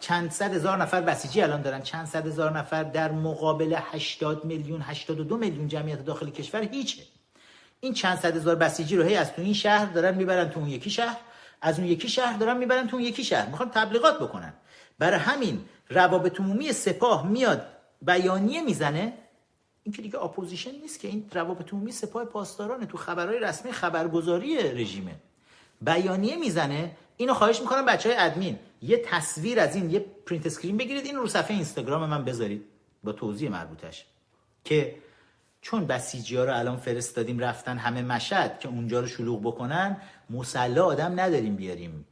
چند 0.00 0.30
صد 0.30 0.54
هزار 0.54 0.76
نفر 0.76 1.00
بسیجی 1.00 1.42
الان 1.42 1.62
دارن. 1.62 1.82
چند 1.82 2.06
صد 2.06 2.26
هزار 2.26 2.58
نفر 2.58 2.82
در 2.82 3.12
مقابل 3.12 3.76
80 3.92 4.44
میلیون 4.44 4.82
82 4.82 5.36
میلیون 5.36 5.68
جمعیت 5.68 6.04
داخل 6.04 6.30
کشور 6.30 6.62
هیچه. 6.62 7.02
این 7.80 7.94
چند 7.94 8.18
صد 8.18 8.36
هزار 8.36 8.56
بسیجی 8.56 8.96
رو 8.96 9.02
هی 9.02 9.16
از 9.16 9.32
تو 9.32 9.42
این 9.42 9.54
شهر 9.54 9.86
دارن 9.86 10.14
می‌برن 10.14 10.50
تو 10.50 10.60
اون 10.60 10.68
یکی 10.68 10.90
شهر. 10.90 11.16
از 11.62 11.78
اون 11.78 11.88
یکی 11.88 12.08
شهر 12.08 12.36
دارن 12.36 12.56
می‌برن 12.56 12.86
تو 12.86 12.96
اون 12.96 13.04
یکی 13.04 13.24
شهر. 13.24 13.46
می‌خوان 13.46 13.70
تبلیغات 13.70 14.18
بکنن. 14.18 14.52
برای 14.98 15.18
همین 15.18 15.64
روابط 15.90 16.40
عمومی 16.40 16.72
سپاه 16.72 17.26
میاد 17.26 17.66
بیانیه 18.02 18.62
می‌زنه. 18.62 19.12
این 19.84 19.92
که 19.92 20.02
دیگه 20.02 20.22
اپوزیشن 20.22 20.70
نیست 20.70 21.00
که 21.00 21.08
این 21.08 21.30
روابط 21.32 21.72
عمومی 21.72 21.92
سپاه 21.92 22.24
پاسدارانه 22.24 22.86
تو 22.86 22.98
خبرهای 22.98 23.38
رسمی 23.38 23.72
خبرگزاری 23.72 24.72
رژیمه. 24.72 25.14
بیانیه 25.80 26.36
می‌زنه 26.36 26.96
اینو 27.16 27.34
خواهش 27.34 27.60
می‌کنم 27.60 27.86
بچه 27.86 28.08
های 28.08 28.18
ادمین 28.18 28.58
یه 28.82 29.02
تصویر 29.04 29.60
از 29.60 29.76
این 29.76 29.90
یه 29.90 30.04
print 30.26 30.46
screen 30.46 30.76
بگیرید 30.76 31.04
این 31.04 31.16
رو 31.16 31.26
صفحه 31.26 31.54
اینستاگرام 31.54 32.08
من 32.08 32.24
بذارید 32.24 32.64
با 33.04 33.12
توضیح 33.12 33.50
مربوطش. 33.50 34.04
که 34.64 34.94
چون 35.60 35.86
بسیجی 35.86 36.36
ها 36.36 36.44
رو 36.44 36.56
الان 36.56 36.76
فرستادیم 36.76 37.38
رفتن 37.38 37.78
همه 37.78 38.02
مشهد 38.02 38.60
که 38.60 38.68
اونجا 38.68 39.00
رو 39.00 39.06
شلوغ 39.06 39.40
بکنن 39.40 39.96
مصلا 40.30 40.84
آدم 40.84 41.20
نداریم 41.20 41.56
بیاریم. 41.56 42.04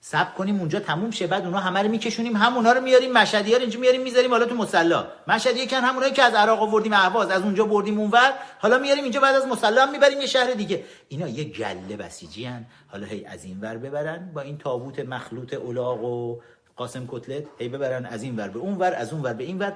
صبر 0.00 0.34
کنیم 0.34 0.58
اونجا 0.60 0.80
تموم 0.80 1.10
شه. 1.10 1.26
بعد 1.26 1.44
اونها 1.44 1.60
همه 1.60 1.82
رو 1.82 1.88
میکشونیم 1.88 2.36
همونها 2.36 2.72
رو 2.72 2.80
میاریم 2.80 3.12
مشهدی 3.12 3.52
ها 3.52 3.58
اینجا 3.58 3.80
میاریم 3.80 4.02
می‌ذاریم 4.02 4.30
حالا 4.30 4.44
تو 4.44 4.54
مصلا. 4.54 5.06
مشهدی 5.28 5.66
کن 5.66 5.76
همونایی 5.76 6.12
که 6.12 6.22
از 6.22 6.34
عراق 6.34 6.62
آوردیم 6.62 6.92
اهواز 6.92 7.30
از 7.30 7.42
اونجا 7.42 7.64
بردیم 7.64 7.98
اونور 8.00 8.32
حالا 8.58 8.78
میاریم 8.78 9.02
اینجا 9.02 9.20
بعد 9.20 9.34
از 9.34 9.46
مصلا 9.46 9.86
می‌بریم 9.86 10.20
یه 10.20 10.26
شهر 10.26 10.50
دیگه. 10.54 10.84
اینا 11.08 11.28
یه 11.28 11.44
گله 11.44 11.96
بسیجی 11.96 12.44
هن. 12.44 12.66
حالا 12.88 13.06
هی 13.06 13.24
از 13.24 13.44
این 13.44 13.60
ور 13.60 13.76
ببرن 13.78 14.32
با 14.34 14.40
این 14.40 14.58
تابوت 14.58 14.98
مخلوط 14.98 15.54
الاغ 15.54 16.04
و 16.04 16.40
قاسم 16.76 17.06
کتلت 17.08 17.44
هی 17.58 17.68
ببرن 17.68 18.06
از 18.06 18.22
این 18.22 18.36
ور 18.36 18.48
به 18.48 18.58
اون 18.58 18.74
ور 18.74 18.94
از 18.94 19.12
اون 19.12 19.22
ور 19.22 19.32
به 19.32 19.44
این 19.44 19.58
ور. 19.58 19.72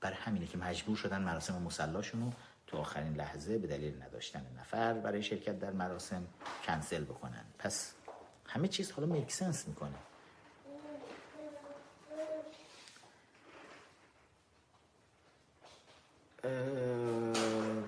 برای 0.00 0.12
همینه 0.12 0.46
که 0.46 0.58
مجبور 0.58 0.96
شدن 0.96 1.22
مراسم 1.22 1.62
مصلاشونو 1.62 2.30
تو 2.66 2.76
آخرین 2.76 3.14
لحظه 3.14 3.58
به 3.58 3.66
دلیل 3.66 4.02
نداشتن 4.02 4.42
نفر 4.60 4.92
برای 4.92 5.22
شرکت 5.22 5.58
در 5.58 5.70
مراسم 5.70 6.22
کنسل 6.66 7.04
بکنن. 7.04 7.44
پس 7.58 7.92
همه 8.52 8.68
چیز 8.68 8.92
حالا 8.92 9.06
make 9.12 9.37
sense 9.37 9.68
می‌کنه. 9.68 9.98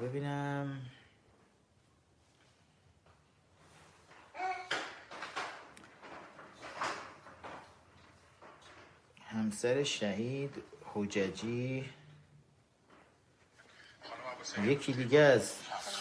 ببینم. 0.02 0.80
همسر 9.26 9.82
شهید 9.82 10.62
حججی. 10.94 11.90
یکی 14.64 14.92
دیگه 14.92 15.18
از 15.18 15.54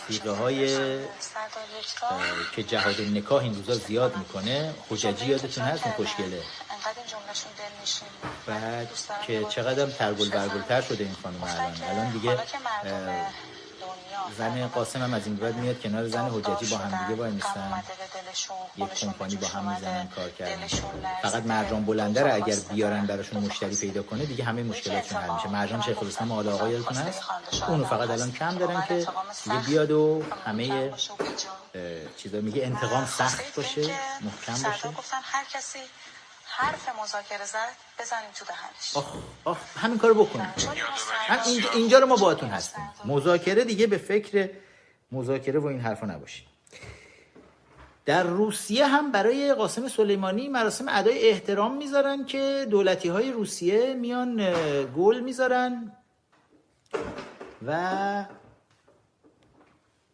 سیغه 0.08 0.32
های 0.32 0.68
که 2.56 2.64
جهاد 2.64 3.02
نکاح 3.02 3.44
این 3.44 3.56
روزا 3.56 3.74
زیاد 3.74 4.18
می‌کنه. 4.18 4.74
حججی 4.90 5.26
یادتون 5.26 5.64
هست؟ 5.64 5.84
اون 5.84 5.94
خوشگله. 5.94 6.42
بعد 8.48 8.90
که 9.28 9.46
چقدر 9.50 9.86
ترگل 9.86 10.30
برگلتر 10.30 10.82
شده 10.82 11.04
این 11.04 11.16
خانم 11.24 11.44
الان. 11.44 11.76
الان 11.90 12.12
دیگه 12.12 12.38
زن 14.38 14.68
قاسم 14.68 15.02
هم 15.02 15.14
از 15.14 15.26
این 15.26 15.36
بعد 15.36 15.56
میاد 15.56 15.82
کنار 15.82 16.08
زن 16.08 16.30
حجتی 16.30 16.66
با 16.66 16.78
هم 16.78 17.08
دیگه 17.08 17.22
وای 17.22 17.32
میستن. 17.32 17.84
یک 18.78 18.94
کمپانی 18.94 19.36
با 19.36 19.48
هم 19.48 19.74
می‌زنن 19.74 20.08
کار 20.16 20.30
کردن. 20.30 20.68
فقط 21.22 21.46
مرجان 21.46 21.86
بلنده 21.86 22.24
رو 22.24 22.34
اگر 22.34 22.56
بیارن 22.56 23.06
براشون 23.06 23.44
مشتری 23.44 23.76
پیدا 23.76 24.04
کنه 24.04 24.26
دیگه 24.26 24.44
همه 24.44 24.64
مشکلاتشون 24.64 25.22
حل 25.22 25.34
میشه. 25.34 25.48
مرجان 25.48 25.82
شیخ 25.82 26.02
الاسلام 26.02 26.32
آل 26.32 26.50
آقا 26.50 26.68
یادتون 26.68 26.98
هست 26.98 27.24
اونو 27.68 27.86
فقط 27.86 28.10
الان 28.10 28.32
کم 28.32 28.56
دارن 28.58 28.84
که 28.88 29.08
دیگه 29.44 29.58
بیاد 29.58 29.92
و 29.92 30.24
همه 30.46 30.94
چیزا 32.18 32.42
میگه 32.42 32.66
انتقام 32.66 33.06
سخت 33.06 33.56
باشه 33.56 33.82
محکم 34.22 34.70
باشه. 34.70 34.90
هر 35.24 35.44
کسی 35.54 35.80
حرف 36.62 37.00
مذاکره 37.04 37.46
زد 37.46 37.76
بزنیم 38.00 38.30
تو 38.36 38.46
دهنش. 38.46 38.98
آخ 38.98 39.16
آخ 39.46 39.78
همین 39.78 39.98
کارو 39.98 40.26
بکنیم 40.26 40.54
هم 41.28 41.40
اینجا, 41.46 41.70
اینجا 41.72 42.00
رو 42.00 42.06
ما 42.06 42.16
باهاتون 42.16 42.50
هستیم. 42.50 42.90
مذاکره 43.06 43.64
دیگه 43.64 43.88
به 43.88 43.98
فکر 43.98 44.50
مذاکره 45.12 45.60
و 45.60 45.66
این 45.66 45.80
حرفا 45.80 46.06
نباشید 46.06 46.48
در 48.06 48.24
روسیه 48.24 48.88
هم 48.88 49.12
برای 49.12 49.54
قاسم 49.54 49.88
سلیمانی 49.88 50.48
مراسم 50.48 50.86
ادای 50.90 51.30
احترام 51.30 51.78
می‌ذارن 51.78 52.26
که 52.26 52.68
دولتی 52.70 53.10
های 53.10 53.32
روسیه 53.32 53.94
میان 53.94 54.54
گل 54.96 55.20
می‌ذارن 55.20 55.92
و 57.68 58.26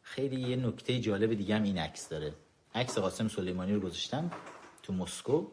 خیلی 0.01 0.41
یه 0.41 0.55
نکته 0.55 0.99
جالب 0.99 1.33
دیگه 1.33 1.55
هم 1.55 1.63
این 1.63 1.77
عکس 1.77 2.09
داره. 2.09 2.33
عکس 2.75 2.97
قاسم 2.97 3.27
سلیمانی 3.27 3.73
رو 3.73 3.79
گذاشتم 3.79 4.31
تو 4.83 4.93
مسکو. 4.93 5.47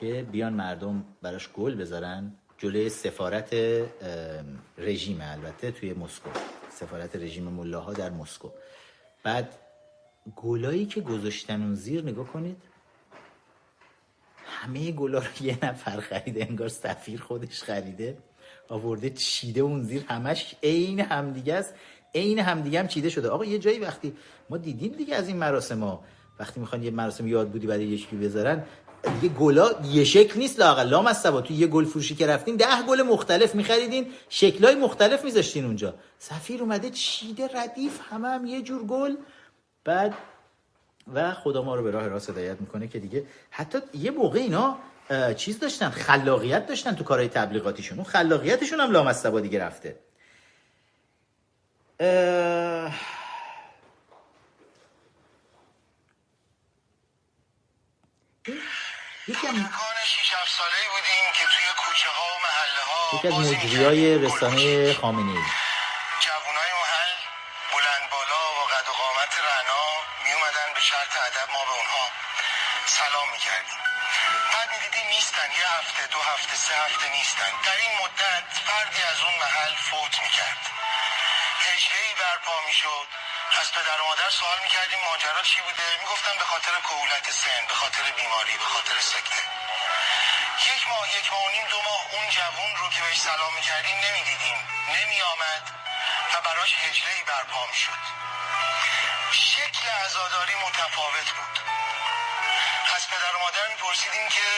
که 0.00 0.26
بیان 0.32 0.52
مردم 0.52 1.04
براش 1.22 1.48
گل 1.52 1.74
بذارن 1.74 2.32
جلوی 2.58 2.88
سفارت 2.88 3.54
رژیم 4.78 5.18
البته 5.20 5.70
توی 5.70 5.92
مسکو. 5.92 6.30
سفارت 6.70 7.16
رژیم 7.16 7.44
ملاها 7.44 7.92
در 7.92 8.10
مسکو. 8.10 8.50
بعد 9.22 9.58
گلایی 10.36 10.86
که 10.86 11.00
گذاشتن 11.00 11.62
اون 11.62 11.74
زیر 11.74 12.02
نگاه 12.02 12.26
کنید. 12.26 12.62
همه 14.44 14.92
گلا 14.92 15.18
رو 15.18 15.46
یه 15.46 15.58
نفر 15.62 16.00
خریده 16.00 16.46
انگار 16.50 16.68
سفیر 16.68 17.20
خودش 17.20 17.62
خریده. 17.62 18.18
آورده 18.68 19.10
چیده 19.10 19.60
اون 19.60 19.82
زیر. 19.82 20.04
همش 20.08 20.54
عین 20.62 21.00
همدیگه 21.00 21.54
است. 21.54 21.74
عین 22.14 22.38
همدیگه 22.38 22.80
هم 22.80 22.88
چیده 22.88 23.08
شده. 23.08 23.28
آقا 23.28 23.44
یه 23.44 23.58
جایی 23.58 23.78
وقتی 23.78 24.16
ما 24.50 24.56
دیدیم 24.56 24.92
دیگه 24.92 25.14
از 25.14 25.28
این 25.28 25.36
مراسم 25.36 25.80
ها. 25.80 26.04
وقتی 26.38 26.60
می‌خوان 26.60 26.82
یه 26.82 26.90
مراسم 26.90 27.26
یاد 27.26 27.50
بودی 27.50 27.66
برای 27.66 27.84
یکی 27.84 28.16
بذارن 28.16 28.64
دیگه 29.20 29.34
گلا 29.34 29.70
یه 29.84 30.04
شکل 30.04 30.38
نیست 30.38 30.58
لاقل 30.58 30.88
لام 30.88 31.06
از 31.06 31.22
تو 31.22 31.52
یه 31.52 31.66
گل 31.66 31.84
فروشی 31.84 32.14
که 32.14 32.26
رفتین 32.26 32.56
ده 32.56 32.82
گل 32.88 33.02
مختلف 33.02 33.54
میخریدین 33.54 34.12
شکلای 34.28 34.74
مختلف 34.74 35.24
میذاشتین 35.24 35.64
اونجا. 35.64 35.94
سفیر 36.18 36.60
اومده 36.60 36.90
چیده 36.90 37.50
ردیف 37.54 38.00
همه 38.10 38.28
هم 38.28 38.46
یه 38.46 38.62
جور 38.62 38.86
گل. 38.86 39.16
بعد 39.84 40.14
و 41.14 41.34
خدا 41.34 41.62
ما 41.62 41.74
رو 41.74 41.82
به 41.82 41.90
راه 41.90 42.08
راست 42.08 42.30
هدایت 42.30 42.60
می‌کنه 42.60 42.88
که 42.88 42.98
دیگه 42.98 43.26
حتی 43.50 43.78
یه 43.94 44.10
موقع 44.10 44.38
اینا 44.38 44.78
چیز 45.36 45.58
داشتن 45.58 45.90
خلاقیت 45.90 46.66
داشتن 46.66 46.94
تو 46.94 47.04
کارهای 47.04 47.28
تبلیغاتیشون. 47.28 47.98
اون 47.98 48.06
خلاقیتشون 48.06 48.80
هم 48.80 48.90
لام 48.90 49.40
دیگه 49.40 49.64
رفته. 49.64 49.96
یکی 59.28 59.46
از 60.42 60.48
ساله 60.58 60.82
بودیم 60.92 61.26
که 61.38 61.44
توی 61.54 61.66
کوچه 61.82 62.10
ها 62.10 62.26
و 62.34 62.38
محله 62.46 62.82
ها 62.90 63.04
یکی 63.16 63.28
از 63.28 63.34
مجریای 63.34 64.18
رسانه 64.24 64.94
خامنه 65.00 65.32
ای 65.32 65.44
جوانای 66.24 66.72
محل 66.82 67.14
بلند 67.72 68.04
بالا 68.10 68.42
و 68.58 68.60
قد 68.72 68.88
و 68.88 68.92
قامت 68.92 69.32
رعنا 69.48 69.84
می 70.24 70.32
اومدن 70.32 70.68
به 70.74 70.80
شرط 70.80 71.12
ادب 71.26 71.48
ما 71.54 71.62
به 71.68 71.72
اونها 71.78 72.04
سلام 72.86 73.28
می‌کردیم. 73.34 73.80
بعد 74.52 74.68
می‌دیدیم 74.74 75.06
نیستن. 75.16 75.48
یه 75.60 75.66
هفته 75.78 76.06
دو 76.06 76.20
هفته 76.20 76.56
سه 76.56 76.74
هفته 76.84 77.06
نیستن. 77.16 77.50
در 77.64 77.76
این 77.82 77.92
مدت 78.02 78.46
فردی 78.66 79.02
از 79.12 79.20
اون 79.24 79.34
محل 79.44 79.74
فوت 79.88 80.14
می‌کرد. 80.24 80.62
هجله 81.66 82.00
ای 82.06 82.14
برپا 82.20 82.56
می‌شد. 82.66 83.08
از 83.60 83.72
پدر 83.72 84.00
و 84.00 84.04
مادر 84.04 84.30
سوال 84.30 84.58
می‌کردیم 84.62 84.98
ماجرا 85.10 85.42
چی 85.42 85.60
بوده؟ 85.60 85.98
می‌گفتن 86.00 86.38
به 86.38 86.44
خاطر 86.44 86.80
کهولت 86.80 87.30
سن 87.30 87.66
به 87.68 87.74
خاطر 87.74 88.02
بیماری 88.02 88.56
به 88.56 88.64
خاطر 88.64 89.00
سکته 89.00 89.42
یک 90.74 90.88
ماه 90.88 91.16
یک 91.18 91.32
ماه 91.32 91.46
و 91.46 91.50
نیم 91.50 91.66
دو 91.66 91.82
ماه 91.82 92.02
اون 92.12 92.30
جوون 92.30 92.76
رو 92.76 92.90
که 92.90 93.02
بهش 93.02 93.20
سلام 93.20 93.54
می‌کردیم 93.54 93.98
نمی‌دیدیم. 93.98 94.68
نمیآمد 94.88 95.62
و 96.34 96.40
براش 96.40 96.74
هجله 96.74 97.24
برپا 97.24 97.66
می‌شد 97.66 98.02
شکل 99.32 99.88
عزاداری 99.88 100.54
متفاوت 100.54 101.30
بود. 101.30 101.58
از 102.96 103.08
پدر 103.10 103.36
و 103.36 103.38
مادر 103.38 103.68
میپرسیدیم 103.68 104.28
که 104.28 104.48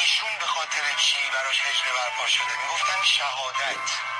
ایشون 0.00 0.38
به 0.38 0.46
خاطر 0.46 0.82
چی 0.98 1.30
براش 1.30 1.60
هجله 1.60 1.92
برپا 1.92 2.26
شده؟ 2.26 2.56
می‌گفتن 2.62 3.02
شهادت. 3.04 4.13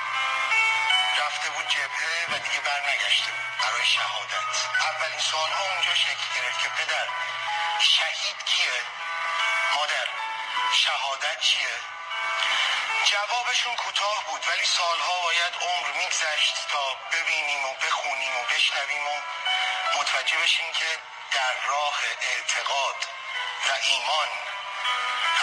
رفته 1.44 1.56
بود 1.56 1.68
جبهه 1.68 2.26
و 2.30 2.38
دیگه 2.38 2.60
برنگشته 2.60 3.30
بود 3.32 3.48
برای 3.62 3.86
شهادت. 3.86 4.48
اولین 4.90 5.18
سال 5.18 5.50
ها 5.52 5.64
اونجا 5.72 5.94
شکل 5.94 6.26
گرفت 6.36 6.62
که 6.62 6.68
پدر 6.68 7.08
شهید 7.78 8.44
کیه؟ 8.44 8.80
مادر 9.74 10.08
شهادت 10.72 11.40
چیه؟ 11.40 11.76
جوابشون 13.04 13.76
کوتاه 13.76 14.24
بود 14.26 14.40
ولی 14.48 14.64
سالها 14.64 15.20
باید 15.22 15.54
عمر 15.60 15.88
میگذشت 15.98 16.68
تا 16.68 16.96
ببینیم 17.12 17.64
و 17.64 17.74
بخونیم 17.74 18.36
و 18.36 18.42
بشنویم 18.44 19.06
و 19.08 19.16
متوجه 19.98 20.38
بشیم 20.38 20.72
که 20.72 20.98
در 21.32 21.54
راه 21.68 21.98
اعتقاد 22.20 22.96
و 23.68 23.72
ایمان 23.86 24.28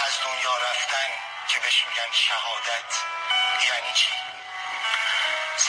از 0.06 0.14
دنیا 0.26 0.58
رفتن 0.58 1.10
که 1.48 1.60
بهش 1.60 1.86
میگن 1.88 2.12
شهادت 2.12 2.92
یعنی 3.64 3.94
چی؟ 3.94 4.41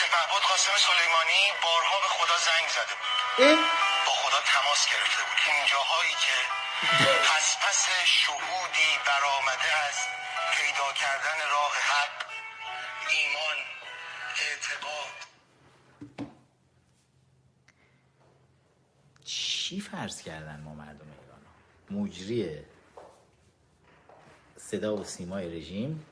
سپهبد 0.03 0.43
قاسم 0.49 0.75
سلیمانی 0.87 1.41
بارها 1.63 1.97
به 2.03 2.09
خدا 2.17 2.37
زنگ 2.47 2.67
زده 2.77 2.95
بود. 2.99 3.13
با 4.05 4.13
خدا 4.21 4.39
تماس 4.53 4.81
گرفته 4.91 5.21
بود. 5.27 5.39
این 5.47 5.65
جاهایی 5.71 6.15
که 6.25 6.37
پس 7.27 7.47
پس 7.63 7.81
شهودی 8.05 8.91
برآمده 9.07 9.71
از 9.87 9.97
پیدا 10.55 10.87
کردن 11.01 11.37
راه 11.53 11.73
حق 11.91 12.17
ایمان 13.15 13.57
اعتقاد. 14.43 15.15
چی 19.25 19.81
فرض 19.81 20.21
کردن 20.21 20.59
ما 20.59 20.73
مردم 20.73 21.07
ایران؟ 21.21 21.43
مجری 22.03 22.65
صدا 24.57 24.95
و 24.95 25.03
سیمای 25.03 25.57
رژیم؟ 25.59 26.05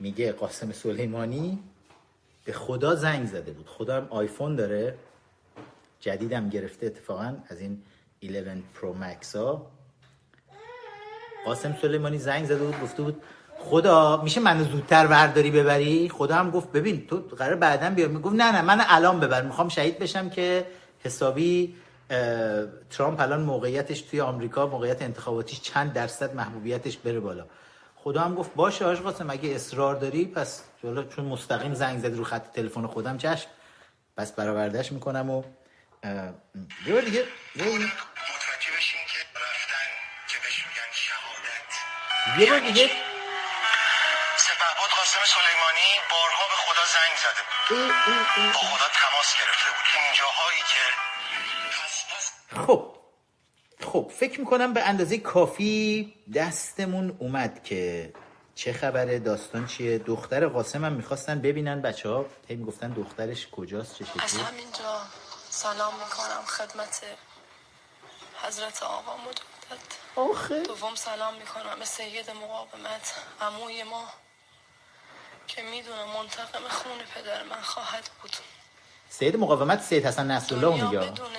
میگه 0.00 0.32
قاسم 0.32 0.72
سلیمانی 0.72 1.75
به 2.46 2.52
خدا 2.52 2.94
زنگ 2.94 3.26
زده 3.26 3.52
بود. 3.52 3.66
خدا 3.68 3.96
هم 3.96 4.06
آیفون 4.10 4.56
داره. 4.56 4.94
جدیدم 6.00 6.48
گرفته 6.48 6.86
اتفاقا 6.86 7.36
از 7.48 7.60
این 7.60 7.82
11 8.22 8.62
پرو 8.74 8.94
مکس 8.94 9.36
ها. 9.36 9.66
قاسم 11.46 11.76
سلیمانی 11.82 12.18
زنگ 12.18 12.44
زده 12.44 12.64
بود 12.64 12.80
گفته 12.82 13.02
بود 13.02 13.22
خدا 13.58 14.22
میشه 14.22 14.40
منو 14.40 14.64
زودتر 14.64 15.06
ورداری 15.06 15.50
ببری؟ 15.50 16.08
خدا 16.08 16.34
هم 16.34 16.50
گفت 16.50 16.72
ببین 16.72 17.06
تو 17.06 17.16
قرار 17.16 17.54
بعدا 17.54 17.90
بیا 17.90 18.08
می‌گفت 18.08 18.34
نه 18.34 18.52
نه 18.52 18.62
من 18.62 18.84
الان 18.88 19.20
ببر 19.20 19.42
می‌خوام 19.42 19.68
شهید 19.68 19.98
بشم 19.98 20.30
که 20.30 20.66
حسابی 21.04 21.76
ترامپ 22.90 23.20
الان 23.20 23.42
موقعیتش 23.42 24.00
توی 24.00 24.20
آمریکا 24.20 24.66
موقعیت 24.66 25.02
انتخاباتیش 25.02 25.60
چند 25.60 25.92
درصد 25.92 26.34
محبوبیتش 26.34 26.96
بره 26.98 27.20
بالا. 27.20 27.46
خدا 27.96 28.20
هم 28.20 28.34
گفت 28.34 28.54
باشه 28.54 28.84
آج 28.84 28.98
قاسم 28.98 29.30
اگه 29.30 29.50
اصرار 29.50 29.94
داری 29.94 30.24
پس 30.24 30.62
جلو 30.86 31.08
چون 31.08 31.24
مستقیم 31.24 31.74
زنگ 31.74 31.98
زدی 31.98 32.16
رو 32.16 32.24
خط 32.24 32.52
تلفن 32.52 32.86
خودم 32.86 33.18
چشم 33.18 33.48
پس 34.16 34.32
برآوردهش 34.32 34.92
می‌کنم 34.92 35.30
و 35.30 35.42
یه 36.86 36.92
بار 36.92 37.02
دیگه 37.02 37.24
متوجه 37.56 38.70
بشین 38.76 39.00
که 39.12 39.18
رفتن 39.34 39.86
که 40.28 40.38
بهش 40.42 40.58
میگن 40.66 40.90
شهادت. 40.92 41.70
یه 42.38 42.50
بار 42.50 42.60
دیگه. 42.60 42.86
سپهبد 44.36 44.90
قاسم 44.96 45.20
سلیمانی 45.34 45.90
بارها 46.10 46.44
به 46.50 46.56
خدا 46.64 46.84
زنگ 46.96 47.14
زده 47.24 47.42
بود. 47.48 47.88
با 48.52 48.58
خدا 48.58 48.88
تماس 48.94 49.30
گرفته 49.40 49.70
بود. 49.74 49.86
این 49.96 50.08
جاهایی 50.18 50.62
که 50.72 50.84
خب 52.66 52.80
خب 53.92 54.12
فکر 54.18 54.40
می‌کنم 54.40 54.72
به 54.72 54.82
اندازه 54.82 55.18
کافی 55.18 56.14
دستمون 56.34 57.16
اومد 57.18 57.62
که 57.62 58.12
چه 58.56 58.72
خبره؟ 58.72 59.18
داستان 59.18 59.66
چیه؟ 59.66 59.98
دختر 59.98 60.48
قاسم 60.48 60.84
هم 60.84 60.92
می‌خواستن 60.92 61.40
ببینن 61.40 61.82
بچه 61.82 62.08
ها 62.08 62.26
هی 62.48 62.56
می‌گفتن 62.56 62.92
دخترش 62.92 63.48
کجاست؟ 63.48 63.94
چه 63.98 64.04
از 64.18 64.30
شکلی 64.30 64.42
همینجا 64.42 65.02
سلام 65.50 65.94
می‌کنم 65.94 66.44
خدمت 66.46 67.02
حضرت 68.42 68.82
آقا 68.82 69.16
مجدد 69.16 69.84
آخه. 70.16 70.62
دوم 70.62 70.94
سلام 70.94 71.34
می‌کنم 71.34 71.78
به 71.78 71.84
سید 71.84 72.30
مقاومت. 72.30 73.14
عموی 73.40 73.82
ما 73.82 74.04
که 75.46 75.62
می‌دونم 75.62 76.08
منتقم 76.08 76.68
خون 76.68 76.98
پدر 77.14 77.42
من 77.42 77.62
خواهد 77.62 78.10
بود. 78.22 78.36
سید 79.10 79.36
مقاومت 79.36 79.82
سید 79.82 80.06
حسن 80.06 80.30
نصرالله 80.30 80.84
میگه 80.84 80.98
بدون 80.98 81.32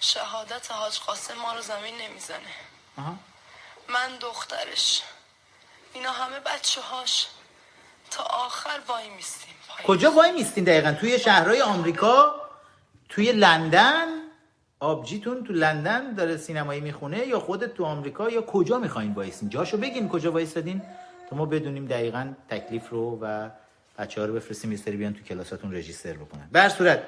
شهادت 0.00 0.70
حاج 0.70 0.98
قاسم 0.98 1.34
ما 1.34 1.52
رو 1.52 1.60
زمین 1.60 1.98
نمی‌زنه. 1.98 2.50
آها. 2.98 3.14
من 3.88 4.16
دخترش. 4.16 5.02
اینا 5.94 6.10
همه 6.10 6.40
بچه 6.40 6.80
هاش 6.80 7.26
تا 8.10 8.24
آخر 8.24 8.80
وای 8.88 9.10
میستیم. 9.16 9.54
کجا 9.86 10.10
وای 10.10 10.32
میستین 10.32 10.64
دقیقا؟ 10.64 10.92
توی 10.92 11.18
شهرهای 11.18 11.62
آمریکا 11.62 12.34
توی 13.08 13.32
لندن. 13.32 14.06
آبجیتون 14.80 15.44
تو 15.44 15.52
لندن 15.52 16.14
داره 16.14 16.36
سینمایی 16.36 16.80
می‌خونه 16.80 17.26
یا 17.26 17.40
خودت 17.40 17.74
تو 17.74 17.84
آمریکا 17.84 18.30
یا 18.30 18.42
کجا 18.42 18.78
می‌خواین 18.78 19.12
وایسین؟ 19.12 19.48
جاشو 19.48 19.76
بگین 19.76 20.08
کجا 20.08 20.32
وایسادین 20.32 20.82
تا 21.30 21.36
ما 21.36 21.46
بدونیم 21.46 21.86
دقیقا 21.86 22.32
تکلیف 22.48 22.88
رو 22.88 23.18
و 23.22 23.50
بچه 23.98 24.20
ها 24.20 24.26
رو 24.26 24.34
بفرستیم 24.34 24.70
میستری 24.70 24.96
بیان 24.96 25.14
تو 25.14 25.22
کلاساتون 25.22 25.74
رجیستر 25.74 26.12
بکنن. 26.12 26.48
به 26.52 26.68
صورت 26.68 27.02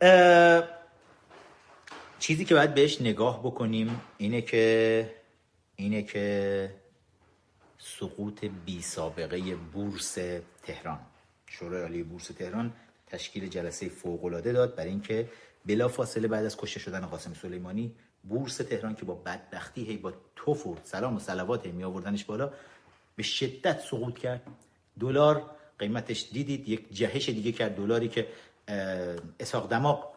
اه، 0.00 0.64
چیزی 2.18 2.44
که 2.44 2.54
باید 2.54 2.74
بهش 2.74 3.00
نگاه 3.00 3.40
بکنیم 3.40 4.00
اینه 4.18 4.42
که 4.42 5.14
اینه 5.76 6.02
که 6.02 6.74
سقوط 7.82 8.44
بی 8.44 8.82
سابقه 8.82 9.54
بورس 9.54 10.18
تهران. 10.62 10.98
شورای 11.46 11.82
عالی 11.82 12.02
بورس 12.02 12.26
تهران 12.26 12.72
تشکیل 13.06 13.48
جلسه 13.48 13.88
فوق‌العاده 13.88 14.52
داد 14.52 14.76
برای 14.76 14.90
اینکه 14.90 15.28
بلا 15.66 15.88
فاصله 15.88 16.28
بعد 16.28 16.44
از 16.44 16.56
کشته 16.56 16.80
شدن 16.80 17.06
قاسم 17.06 17.34
سلیمانی 17.34 17.94
بورس 18.24 18.56
تهران 18.56 18.94
که 18.94 19.04
با 19.04 19.14
بدبختی 19.14 19.84
هی 19.84 19.96
با 19.96 20.12
توف 20.36 20.66
و 20.66 20.76
سلام 20.84 21.16
و 21.16 21.18
صلوات 21.18 21.66
می 21.66 21.84
آوردنش 21.84 22.24
بالا 22.24 22.52
به 23.16 23.22
شدت 23.22 23.80
سقوط 23.80 24.18
کرد. 24.18 24.42
دلار 25.00 25.50
قیمتش 25.78 26.28
دیدید 26.32 26.68
یک 26.68 26.92
جهش 26.92 27.28
دیگه 27.28 27.52
کرد. 27.52 27.76
دلاری 27.76 28.08
که 28.08 28.26
اه، 28.68 29.16
اسحاق 29.40 29.70
دماغ 29.70 30.12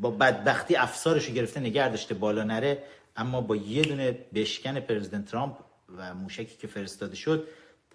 با 0.00 0.10
بدبختی 0.10 0.76
افسارش 0.76 1.26
رو 1.28 1.34
گرفته 1.34 1.60
نگه 1.60 1.88
داشته 1.88 2.14
بالا 2.14 2.44
نره. 2.44 2.84
اما 3.16 3.40
با 3.40 3.56
یه 3.56 3.82
دونه 3.82 4.12
بشکن 4.12 4.80
پرزیدنت 4.80 5.24
ترامپ 5.24 5.67
و 5.96 6.14
موشکی 6.14 6.56
که 6.56 6.66
فرستاده 6.66 7.16
شد 7.16 7.48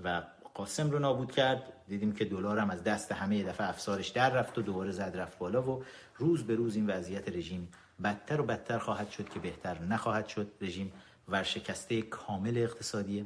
و 0.03 0.23
قاسم 0.53 0.89
رو 0.89 0.99
نابود 0.99 1.31
کرد. 1.31 1.73
دیدیم 1.87 2.13
که 2.13 2.25
دلار 2.25 2.59
هم 2.59 2.69
از 2.69 2.83
دست 2.83 3.11
همه 3.11 3.43
دفعه 3.43 3.69
افسارش 3.69 4.07
در 4.07 4.29
رفت 4.29 4.57
و 4.57 4.61
دوباره 4.61 4.91
زد 4.91 5.11
رفت 5.15 5.37
بالا 5.37 5.61
و 5.61 5.83
روز 6.17 6.43
به 6.43 6.55
روز 6.55 6.75
این 6.75 6.89
وضعیت 6.89 7.29
رژیم 7.29 7.71
بدتر 8.03 8.41
و 8.41 8.43
بدتر 8.43 8.77
خواهد 8.77 9.09
شد 9.09 9.29
که 9.29 9.39
بهتر 9.39 9.79
نخواهد 9.79 10.27
شد. 10.27 10.51
رژیم 10.61 10.93
ورشکسته 11.29 12.01
کامل 12.01 12.57
اقتصادیه. 12.57 13.25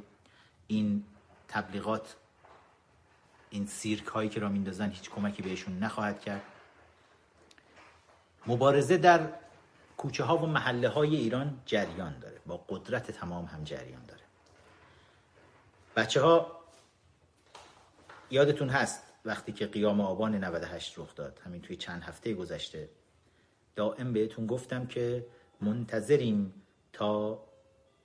این 0.66 1.04
تبلیغات 1.48 2.16
این 3.50 3.66
سیرک 3.66 4.06
هایی 4.06 4.28
که 4.28 4.40
را 4.40 4.48
میندازن 4.48 4.90
هیچ 4.90 5.10
کمکی 5.10 5.42
بهشون 5.42 5.78
نخواهد 5.78 6.20
کرد. 6.20 6.42
مبارزه 8.46 8.96
در 8.96 9.28
کوچه 9.96 10.24
ها 10.24 10.38
و 10.38 10.46
محله 10.46 10.88
های 10.88 11.16
ایران 11.16 11.60
جریان 11.66 12.18
داره. 12.18 12.40
با 12.46 12.56
قدرت 12.68 13.10
تمام 13.10 13.44
هم 13.44 13.64
جریان 13.64 14.04
داره. 14.06 14.17
بچه 15.98 16.20
ها 16.20 16.58
یادتون 18.30 18.68
هست 18.68 19.02
وقتی 19.24 19.52
که 19.52 19.66
قیام 19.66 20.00
آبان 20.00 20.44
98 20.44 20.98
رخ 20.98 21.14
داد 21.14 21.40
همین 21.44 21.60
توی 21.60 21.76
چند 21.76 22.02
هفته 22.02 22.34
گذشته 22.34 22.88
دائم 23.76 24.12
بهتون 24.12 24.46
گفتم 24.46 24.86
که 24.86 25.26
منتظریم 25.60 26.54
تا 26.92 27.44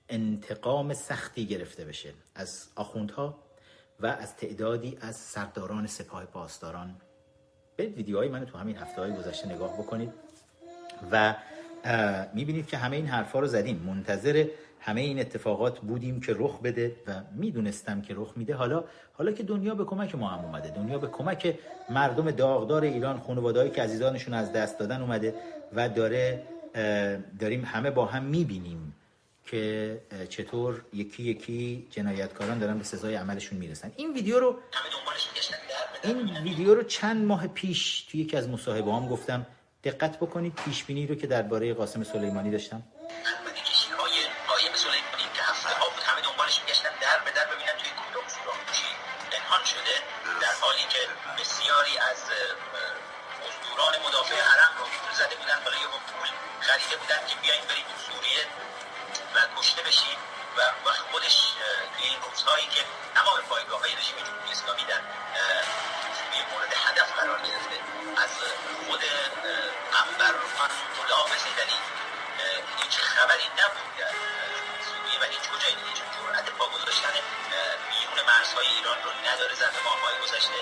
انتقام 0.08 0.94
سختی 0.94 1.46
گرفته 1.46 1.84
بشه 1.84 2.12
از 2.34 2.68
آخوندها 2.76 3.38
و 4.00 4.06
از 4.06 4.36
تعدادی 4.36 4.98
از 5.00 5.16
سرداران 5.16 5.86
سپاه 5.86 6.24
پاسداران. 6.24 6.96
برید 7.76 7.96
ویدیوهای 7.96 8.28
منو 8.28 8.44
تو 8.44 8.58
همین 8.58 8.76
هفته 8.76 9.00
های 9.00 9.16
گذشته 9.16 9.48
نگاه 9.48 9.78
بکنید 9.78 10.12
و 11.12 11.34
می‌بینید 12.34 12.66
که 12.66 12.76
همه 12.76 12.96
این 12.96 13.06
حرفا 13.06 13.40
رو 13.40 13.46
زدیم. 13.46 13.76
منتظر 13.76 14.46
همه 14.86 15.00
این 15.00 15.20
اتفاقات 15.20 15.78
بودیم 15.78 16.20
که 16.20 16.34
رخ 16.38 16.60
بده 16.60 16.96
و 17.06 17.12
می‌دونستم 17.36 18.00
که 18.00 18.14
رخ 18.16 18.32
میده. 18.36 18.54
حالا 18.54 18.84
حالا 19.12 19.32
که 19.32 19.42
دنیا 19.42 19.74
به 19.74 19.84
کمک 19.84 20.14
ما 20.14 20.28
هم 20.28 20.44
اومده 20.44 20.70
دنیا 20.70 20.98
به 20.98 21.06
کمک 21.06 21.58
مردم 21.90 22.30
داغدار 22.30 22.82
ایران 22.82 23.20
خانواده‌ای 23.20 23.70
که 23.70 23.82
عزیزانشون 23.82 24.34
از 24.34 24.52
دست 24.52 24.78
دادن 24.78 25.00
اومده 25.00 25.34
و 25.72 25.88
داره 25.88 26.42
داریم 27.40 27.64
همه 27.64 27.90
با 27.90 28.04
هم 28.04 28.24
می‌بینیم 28.24 28.94
که 29.46 30.00
چطور 30.28 30.82
یکی 30.92 31.22
یکی 31.22 31.86
جنایتکاران 31.90 32.58
دارن 32.58 32.78
به 32.78 32.84
سزای 32.84 33.14
عملشون 33.14 33.58
می‌رسن. 33.58 33.92
این 33.96 34.12
ویدیو 34.12 34.40
رو 34.40 34.56
این 36.04 36.42
ویدیو 36.42 36.74
رو 36.74 36.82
چند 36.82 37.24
ماه 37.24 37.46
پیش 37.46 38.02
توی 38.02 38.20
یکی 38.20 38.36
از 38.36 38.48
مصاحبه 38.48 38.92
هم 38.92 39.08
گفتم. 39.08 39.46
دقت 39.84 40.16
بکنید 40.16 40.52
پیش 40.64 40.84
بینی 40.84 41.06
رو 41.06 41.14
که 41.14 41.26
درباره 41.26 41.74
قاسم 41.74 42.02
سلیمانی 42.02 42.50
داشتم. 42.50 42.82
مرزهای 78.44 78.70
ایران 78.78 78.98
رو 79.04 79.10
نداره 79.28 79.54
ظرف 79.62 79.76
ماه‌های 79.86 80.16
گذشته. 80.22 80.58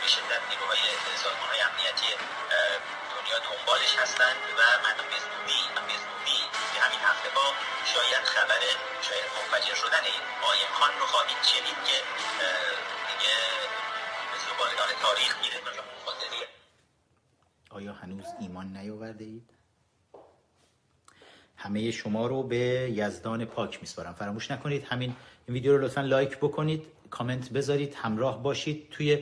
به 0.00 0.08
شدت 0.14 0.42
نیروهای 0.50 0.82
سازمان‌های 1.22 1.60
امنیتی 1.68 2.08
اه، 2.14 2.76
دنیا 3.12 3.38
دنبالش 3.46 3.92
هستند 4.02 4.40
و 4.58 4.60
من 4.84 4.96
به 5.10 5.18
زودی 5.24 5.60
به 5.76 5.94
که 6.72 6.78
همین 6.84 7.00
هفته 7.10 7.28
ها 7.36 7.46
شاید 7.92 8.24
خبر 8.34 8.62
شاید 9.06 9.26
منفجر 9.36 9.76
شدن 9.82 10.04
قایم 10.44 10.70
خان 10.78 10.92
رو 11.00 11.06
خواهید 11.12 11.42
شنید 11.52 11.78
که 11.88 11.96
دیگه 13.08 13.36
به 14.30 14.36
زبالدان 14.44 14.90
تاریخ 15.04 15.32
میره. 15.42 15.58
آیا 17.70 17.92
هنوز 17.92 18.26
ایمان 18.40 18.66
نیاورده 18.76 19.24
اید؟ 19.24 19.50
همه 21.56 21.90
شما 21.90 22.26
رو 22.26 22.42
به 22.42 22.56
یزدان 23.00 23.44
پاک 23.44 23.80
میسپارم. 23.80 24.14
فراموش 24.14 24.50
نکنید 24.50 24.84
همین 24.84 25.16
این 25.48 25.54
ویدیو 25.54 25.76
رو 25.76 25.84
لطفا 25.84 26.00
لایک 26.00 26.36
بکنید 26.36 26.82
کامنت 27.10 27.50
بذارید 27.50 27.94
همراه 27.94 28.42
باشید 28.42 28.86
توی 28.90 29.18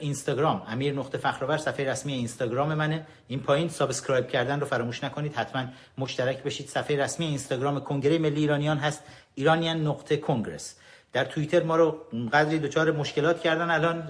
اینستاگرام. 0.00 0.62
امیر 0.68 0.94
نقطه 0.94 1.18
فخرآور 1.18 1.56
صفحه 1.56 1.90
رسمی 1.90 2.12
اینستاگرام 2.12 2.74
منه. 2.74 3.06
این 3.28 3.40
پایین 3.40 3.68
subscribe 3.68 4.28
کردن 4.28 4.60
رو 4.60 4.66
فراموش 4.66 5.04
نکنید. 5.04 5.34
حتما 5.34 5.64
مشترک 5.98 6.42
بشید. 6.42 6.68
صفحه 6.68 6.96
رسمی 6.96 7.26
اینستاگرام 7.26 7.80
کنگره 7.80 8.18
ملی 8.18 8.40
ایرانیان 8.40 8.78
هست. 8.78 9.02
ایرانیان 9.34 9.86
نقطه 9.86 10.16
congress. 10.16 10.76
در 11.12 11.24
توییتر 11.24 11.62
ما 11.62 11.76
رو 11.76 11.90
قدری 12.32 12.58
دچار 12.58 12.90
مشکلات 12.90 13.40
کردن 13.40 13.70
الان 13.70 14.08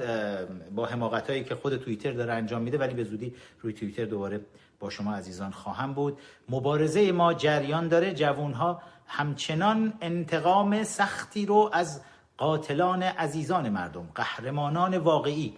با 0.75 0.87
حماقت 0.87 1.31
هایی 1.31 1.45
که 1.45 1.55
خود 1.55 1.77
توییتر 1.77 2.13
داره 2.13 2.33
انجام 2.33 2.63
میده 2.63 2.79
ولی 2.79 2.95
به 2.95 3.05
زودی 3.05 3.35
روی 3.61 3.73
توییتر 3.73 4.05
دوباره 4.05 4.41
با 4.81 4.91
شما 4.91 5.15
عزیزان 5.15 5.51
خواهم 5.51 5.95
بود. 5.95 6.19
مبارزه 6.49 7.13
ما 7.13 7.35
جریان 7.35 7.89
داره. 7.89 8.15
جوانها 8.15 8.83
همچنان 9.07 9.93
انتقام 10.01 10.85
سختی 10.85 11.47
رو 11.47 11.71
از 11.73 12.03
قاتلان 12.37 13.03
عزیزان 13.03 13.69
مردم 13.69 14.09
قهرمانان 14.15 14.99
واقعی 14.99 15.57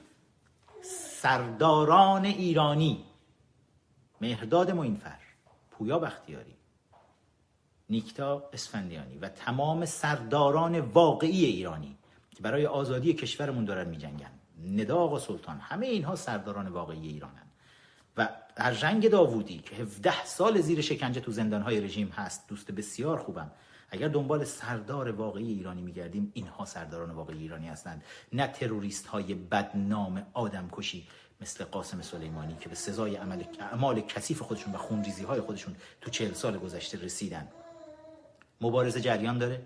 سرداران 1.21 2.25
ایرانی. 2.25 3.05
مهرداد 4.21 4.71
موینفر 4.71 5.19
پویا 5.71 5.99
بختیاری 5.99 6.55
نیکتا 7.91 8.49
اسفندیانی 8.53 9.19
و 9.19 9.29
تمام 9.29 9.85
سرداران 9.85 10.81
واقعی 10.81 11.45
ایرانی 11.45 11.99
که 12.31 12.43
برای 12.43 12.67
آزادی 12.67 13.15
کشورمون 13.15 13.65
دارن 13.65 13.89
میجنگن. 13.89 14.31
ندا 14.65 14.97
آقا 14.97 15.19
سلطان 15.19 15.61
همه 15.61 15.87
اینها 15.87 16.17
سرداران 16.17 16.69
واقعی 16.69 17.09
ایرانن. 17.09 17.49
و 18.17 18.29
در 18.59 18.71
رنگ 18.71 19.09
داوودی 19.09 19.59
که 19.59 19.77
17 19.77 20.25
سال 20.25 20.61
زیر 20.61 20.81
شکنجه 20.81 21.21
تو 21.21 21.33
زندانهای 21.33 21.81
رژیم 21.81 22.09
هست 22.09 22.49
دوست 22.49 22.71
بسیار 22.73 23.19
خوبم. 23.19 23.51
اگر 23.91 24.09
دنبال 24.09 24.45
سردار 24.45 25.11
واقعی 25.11 25.53
ایرانی 25.53 25.83
میگردیم 25.83 26.31
اینها 26.35 26.65
سرداران 26.65 27.11
واقعی 27.11 27.39
ایرانی 27.39 27.69
هستند. 27.69 28.05
نه 28.33 28.47
تروریست 28.47 29.07
های 29.07 29.35
بدنام 29.35 30.27
آدم 30.35 30.69
کشی 30.73 31.07
مثل 31.41 31.65
قاسم 31.65 32.03
سلیمانی 32.03 32.57
که 32.61 32.69
به 32.69 32.75
سزای 32.75 33.17
عمل 33.17 33.45
اعمال 33.61 34.01
کثیف 34.01 34.43
خودشون 34.43 34.75
و 34.75 34.77
خونریزی 34.77 35.25
های 35.25 35.41
خودشون 35.41 35.77
تو 36.01 36.11
چهل 36.11 36.33
سال 36.33 36.59
گذشته 36.59 37.03
رسیدن. 37.03 37.49
مبارزه 38.61 39.01
جریان 39.01 39.39
داره. 39.39 39.63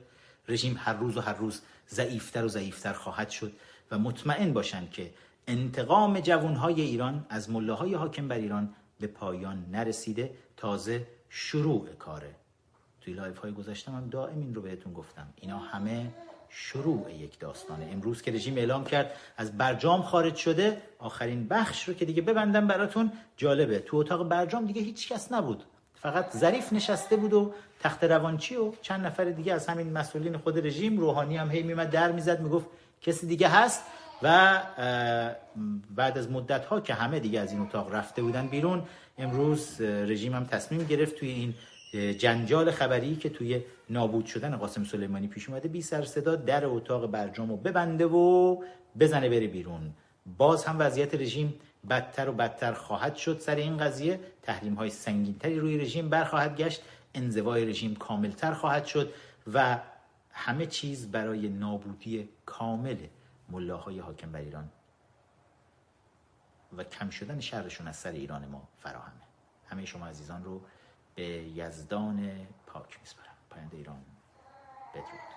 رژیم 0.48 0.76
هر 0.78 0.94
روز 0.94 1.16
و 1.16 1.20
هر 1.20 1.34
روز 1.34 1.62
ضعیفتر 1.90 2.44
و 2.44 2.48
ضعیفتر 2.48 2.92
خواهد 2.92 3.30
شد 3.30 3.52
و 3.90 3.98
مطمئن 3.98 4.52
باشند 4.52 4.90
که 4.90 5.14
انتقام 5.46 6.20
جوانهای 6.20 6.80
ایران 6.80 7.26
از 7.28 7.50
ملاهای 7.50 7.94
حاکم 7.94 8.28
بر 8.28 8.36
ایران 8.36 8.74
به 9.02 9.08
پایان 9.08 9.66
نرسیده 9.70 10.30
تازه 10.56 11.06
شروع 11.28 11.88
کاره. 11.98 12.34
توی 13.00 13.14
live 13.14 13.38
های 13.38 13.52
گذاشتم 13.52 13.92
هم 13.92 14.08
دائم 14.08 14.38
این 14.38 14.54
رو 14.54 14.62
بهتون 14.62 14.92
گفتم. 14.92 15.26
اینا 15.36 15.58
همه 15.58 16.06
شروع 16.48 17.12
یک 17.12 17.38
داستانه. 17.38 17.88
امروز 17.92 18.22
که 18.22 18.32
رژیم 18.32 18.56
اعلام 18.56 18.84
کرد 18.84 19.12
از 19.36 19.58
برجام 19.58 20.02
خارج 20.02 20.36
شده 20.36 20.82
آخرین 20.98 21.48
بخش 21.48 21.88
رو 21.88 21.94
که 21.94 22.04
دیگه 22.04 22.22
ببندم 22.22 22.66
براتون 22.66 23.12
جالبه. 23.36 23.78
تو 23.78 23.96
اتاق 23.96 24.28
برجام 24.28 24.66
دیگه 24.66 24.82
هیچ 24.82 25.12
کس 25.12 25.32
نبود. 25.32 25.64
فقط 25.94 26.36
ظریف 26.36 26.72
نشسته 26.72 27.16
بود 27.16 27.32
و 27.32 27.54
تخت 27.80 28.04
روانچی 28.04 28.56
و 28.56 28.72
چند 28.82 29.06
نفر 29.06 29.24
دیگه 29.24 29.52
از 29.52 29.66
همین 29.66 29.92
مسئولین 29.92 30.36
خود 30.36 30.66
رژیم 30.66 30.98
روحانی 30.98 31.36
هم 31.36 31.50
هی 31.50 31.62
میمد 31.62 31.90
در 31.90 32.12
می‌زد 32.12 32.40
می‌گفت 32.40 32.66
کسی 33.00 33.26
دیگه 33.26 33.48
هست؟ 33.48 33.82
و 34.22 34.60
بعد 35.96 36.18
از 36.18 36.30
مدت 36.30 36.64
ها 36.64 36.80
که 36.80 36.94
همه 36.94 37.20
دیگه 37.20 37.40
از 37.40 37.52
این 37.52 37.60
اتاق 37.60 37.94
رفته 37.94 38.22
بودن 38.22 38.46
بیرون 38.46 38.82
امروز 39.18 39.80
رژیم 39.80 40.34
هم 40.34 40.44
تصمیم 40.44 40.84
گرفت 40.84 41.14
توی 41.14 41.28
این 41.28 41.54
جنجال 42.12 42.70
خبری 42.70 43.16
که 43.16 43.28
توی 43.28 43.60
نابود 43.90 44.26
شدن 44.26 44.56
قاسم 44.56 44.84
سلیمانی 44.84 45.26
پیش 45.26 45.48
اومده 45.48 45.68
بی 45.68 45.82
سر 45.82 46.04
صدا 46.04 46.36
در 46.36 46.66
اتاق 46.66 47.10
برجام 47.10 47.48
رو 47.48 47.56
ببنده 47.56 48.06
و 48.06 48.56
بزنه 48.98 49.28
بره 49.28 49.46
بیرون. 49.46 49.80
باز 50.38 50.64
هم 50.64 50.76
وضعیت 50.78 51.14
رژیم 51.14 51.54
بدتر 51.90 52.28
و 52.28 52.32
بدتر 52.32 52.72
خواهد 52.72 53.16
شد 53.16 53.38
سر 53.40 53.54
این 53.54 53.76
قضیه. 53.76 54.20
تحریم 54.42 54.74
های 54.74 54.90
سنگینتری 54.90 55.58
روی 55.58 55.78
رژیم 55.78 56.08
برخواهد 56.08 56.56
گشت. 56.56 56.82
انزوای 57.14 57.64
رژیم 57.64 57.96
کاملتر 57.96 58.52
خواهد 58.52 58.86
شد 58.86 59.12
و 59.52 59.78
همه 60.30 60.66
چیز 60.66 61.10
برای 61.10 61.48
نابودی 61.48 62.28
کامل 62.46 62.96
ملاهای 63.52 63.98
حاکم 63.98 64.32
بر 64.32 64.40
ایران. 64.40 64.70
و 66.76 66.84
کم 66.84 67.10
شدن 67.10 67.40
شهرشون 67.40 67.88
از 67.88 67.96
سر 67.96 68.10
ایران 68.10 68.46
ما 68.46 68.68
فراهمه. 68.78 69.22
همه 69.66 69.84
شما 69.84 70.06
عزیزان 70.06 70.44
رو 70.44 70.62
به 71.14 71.22
یزدان 71.22 72.46
پاک 72.66 73.00
میسپارم. 73.00 73.36
پاینده 73.50 73.76
ایران 73.76 74.04
بدرود. 74.94 75.31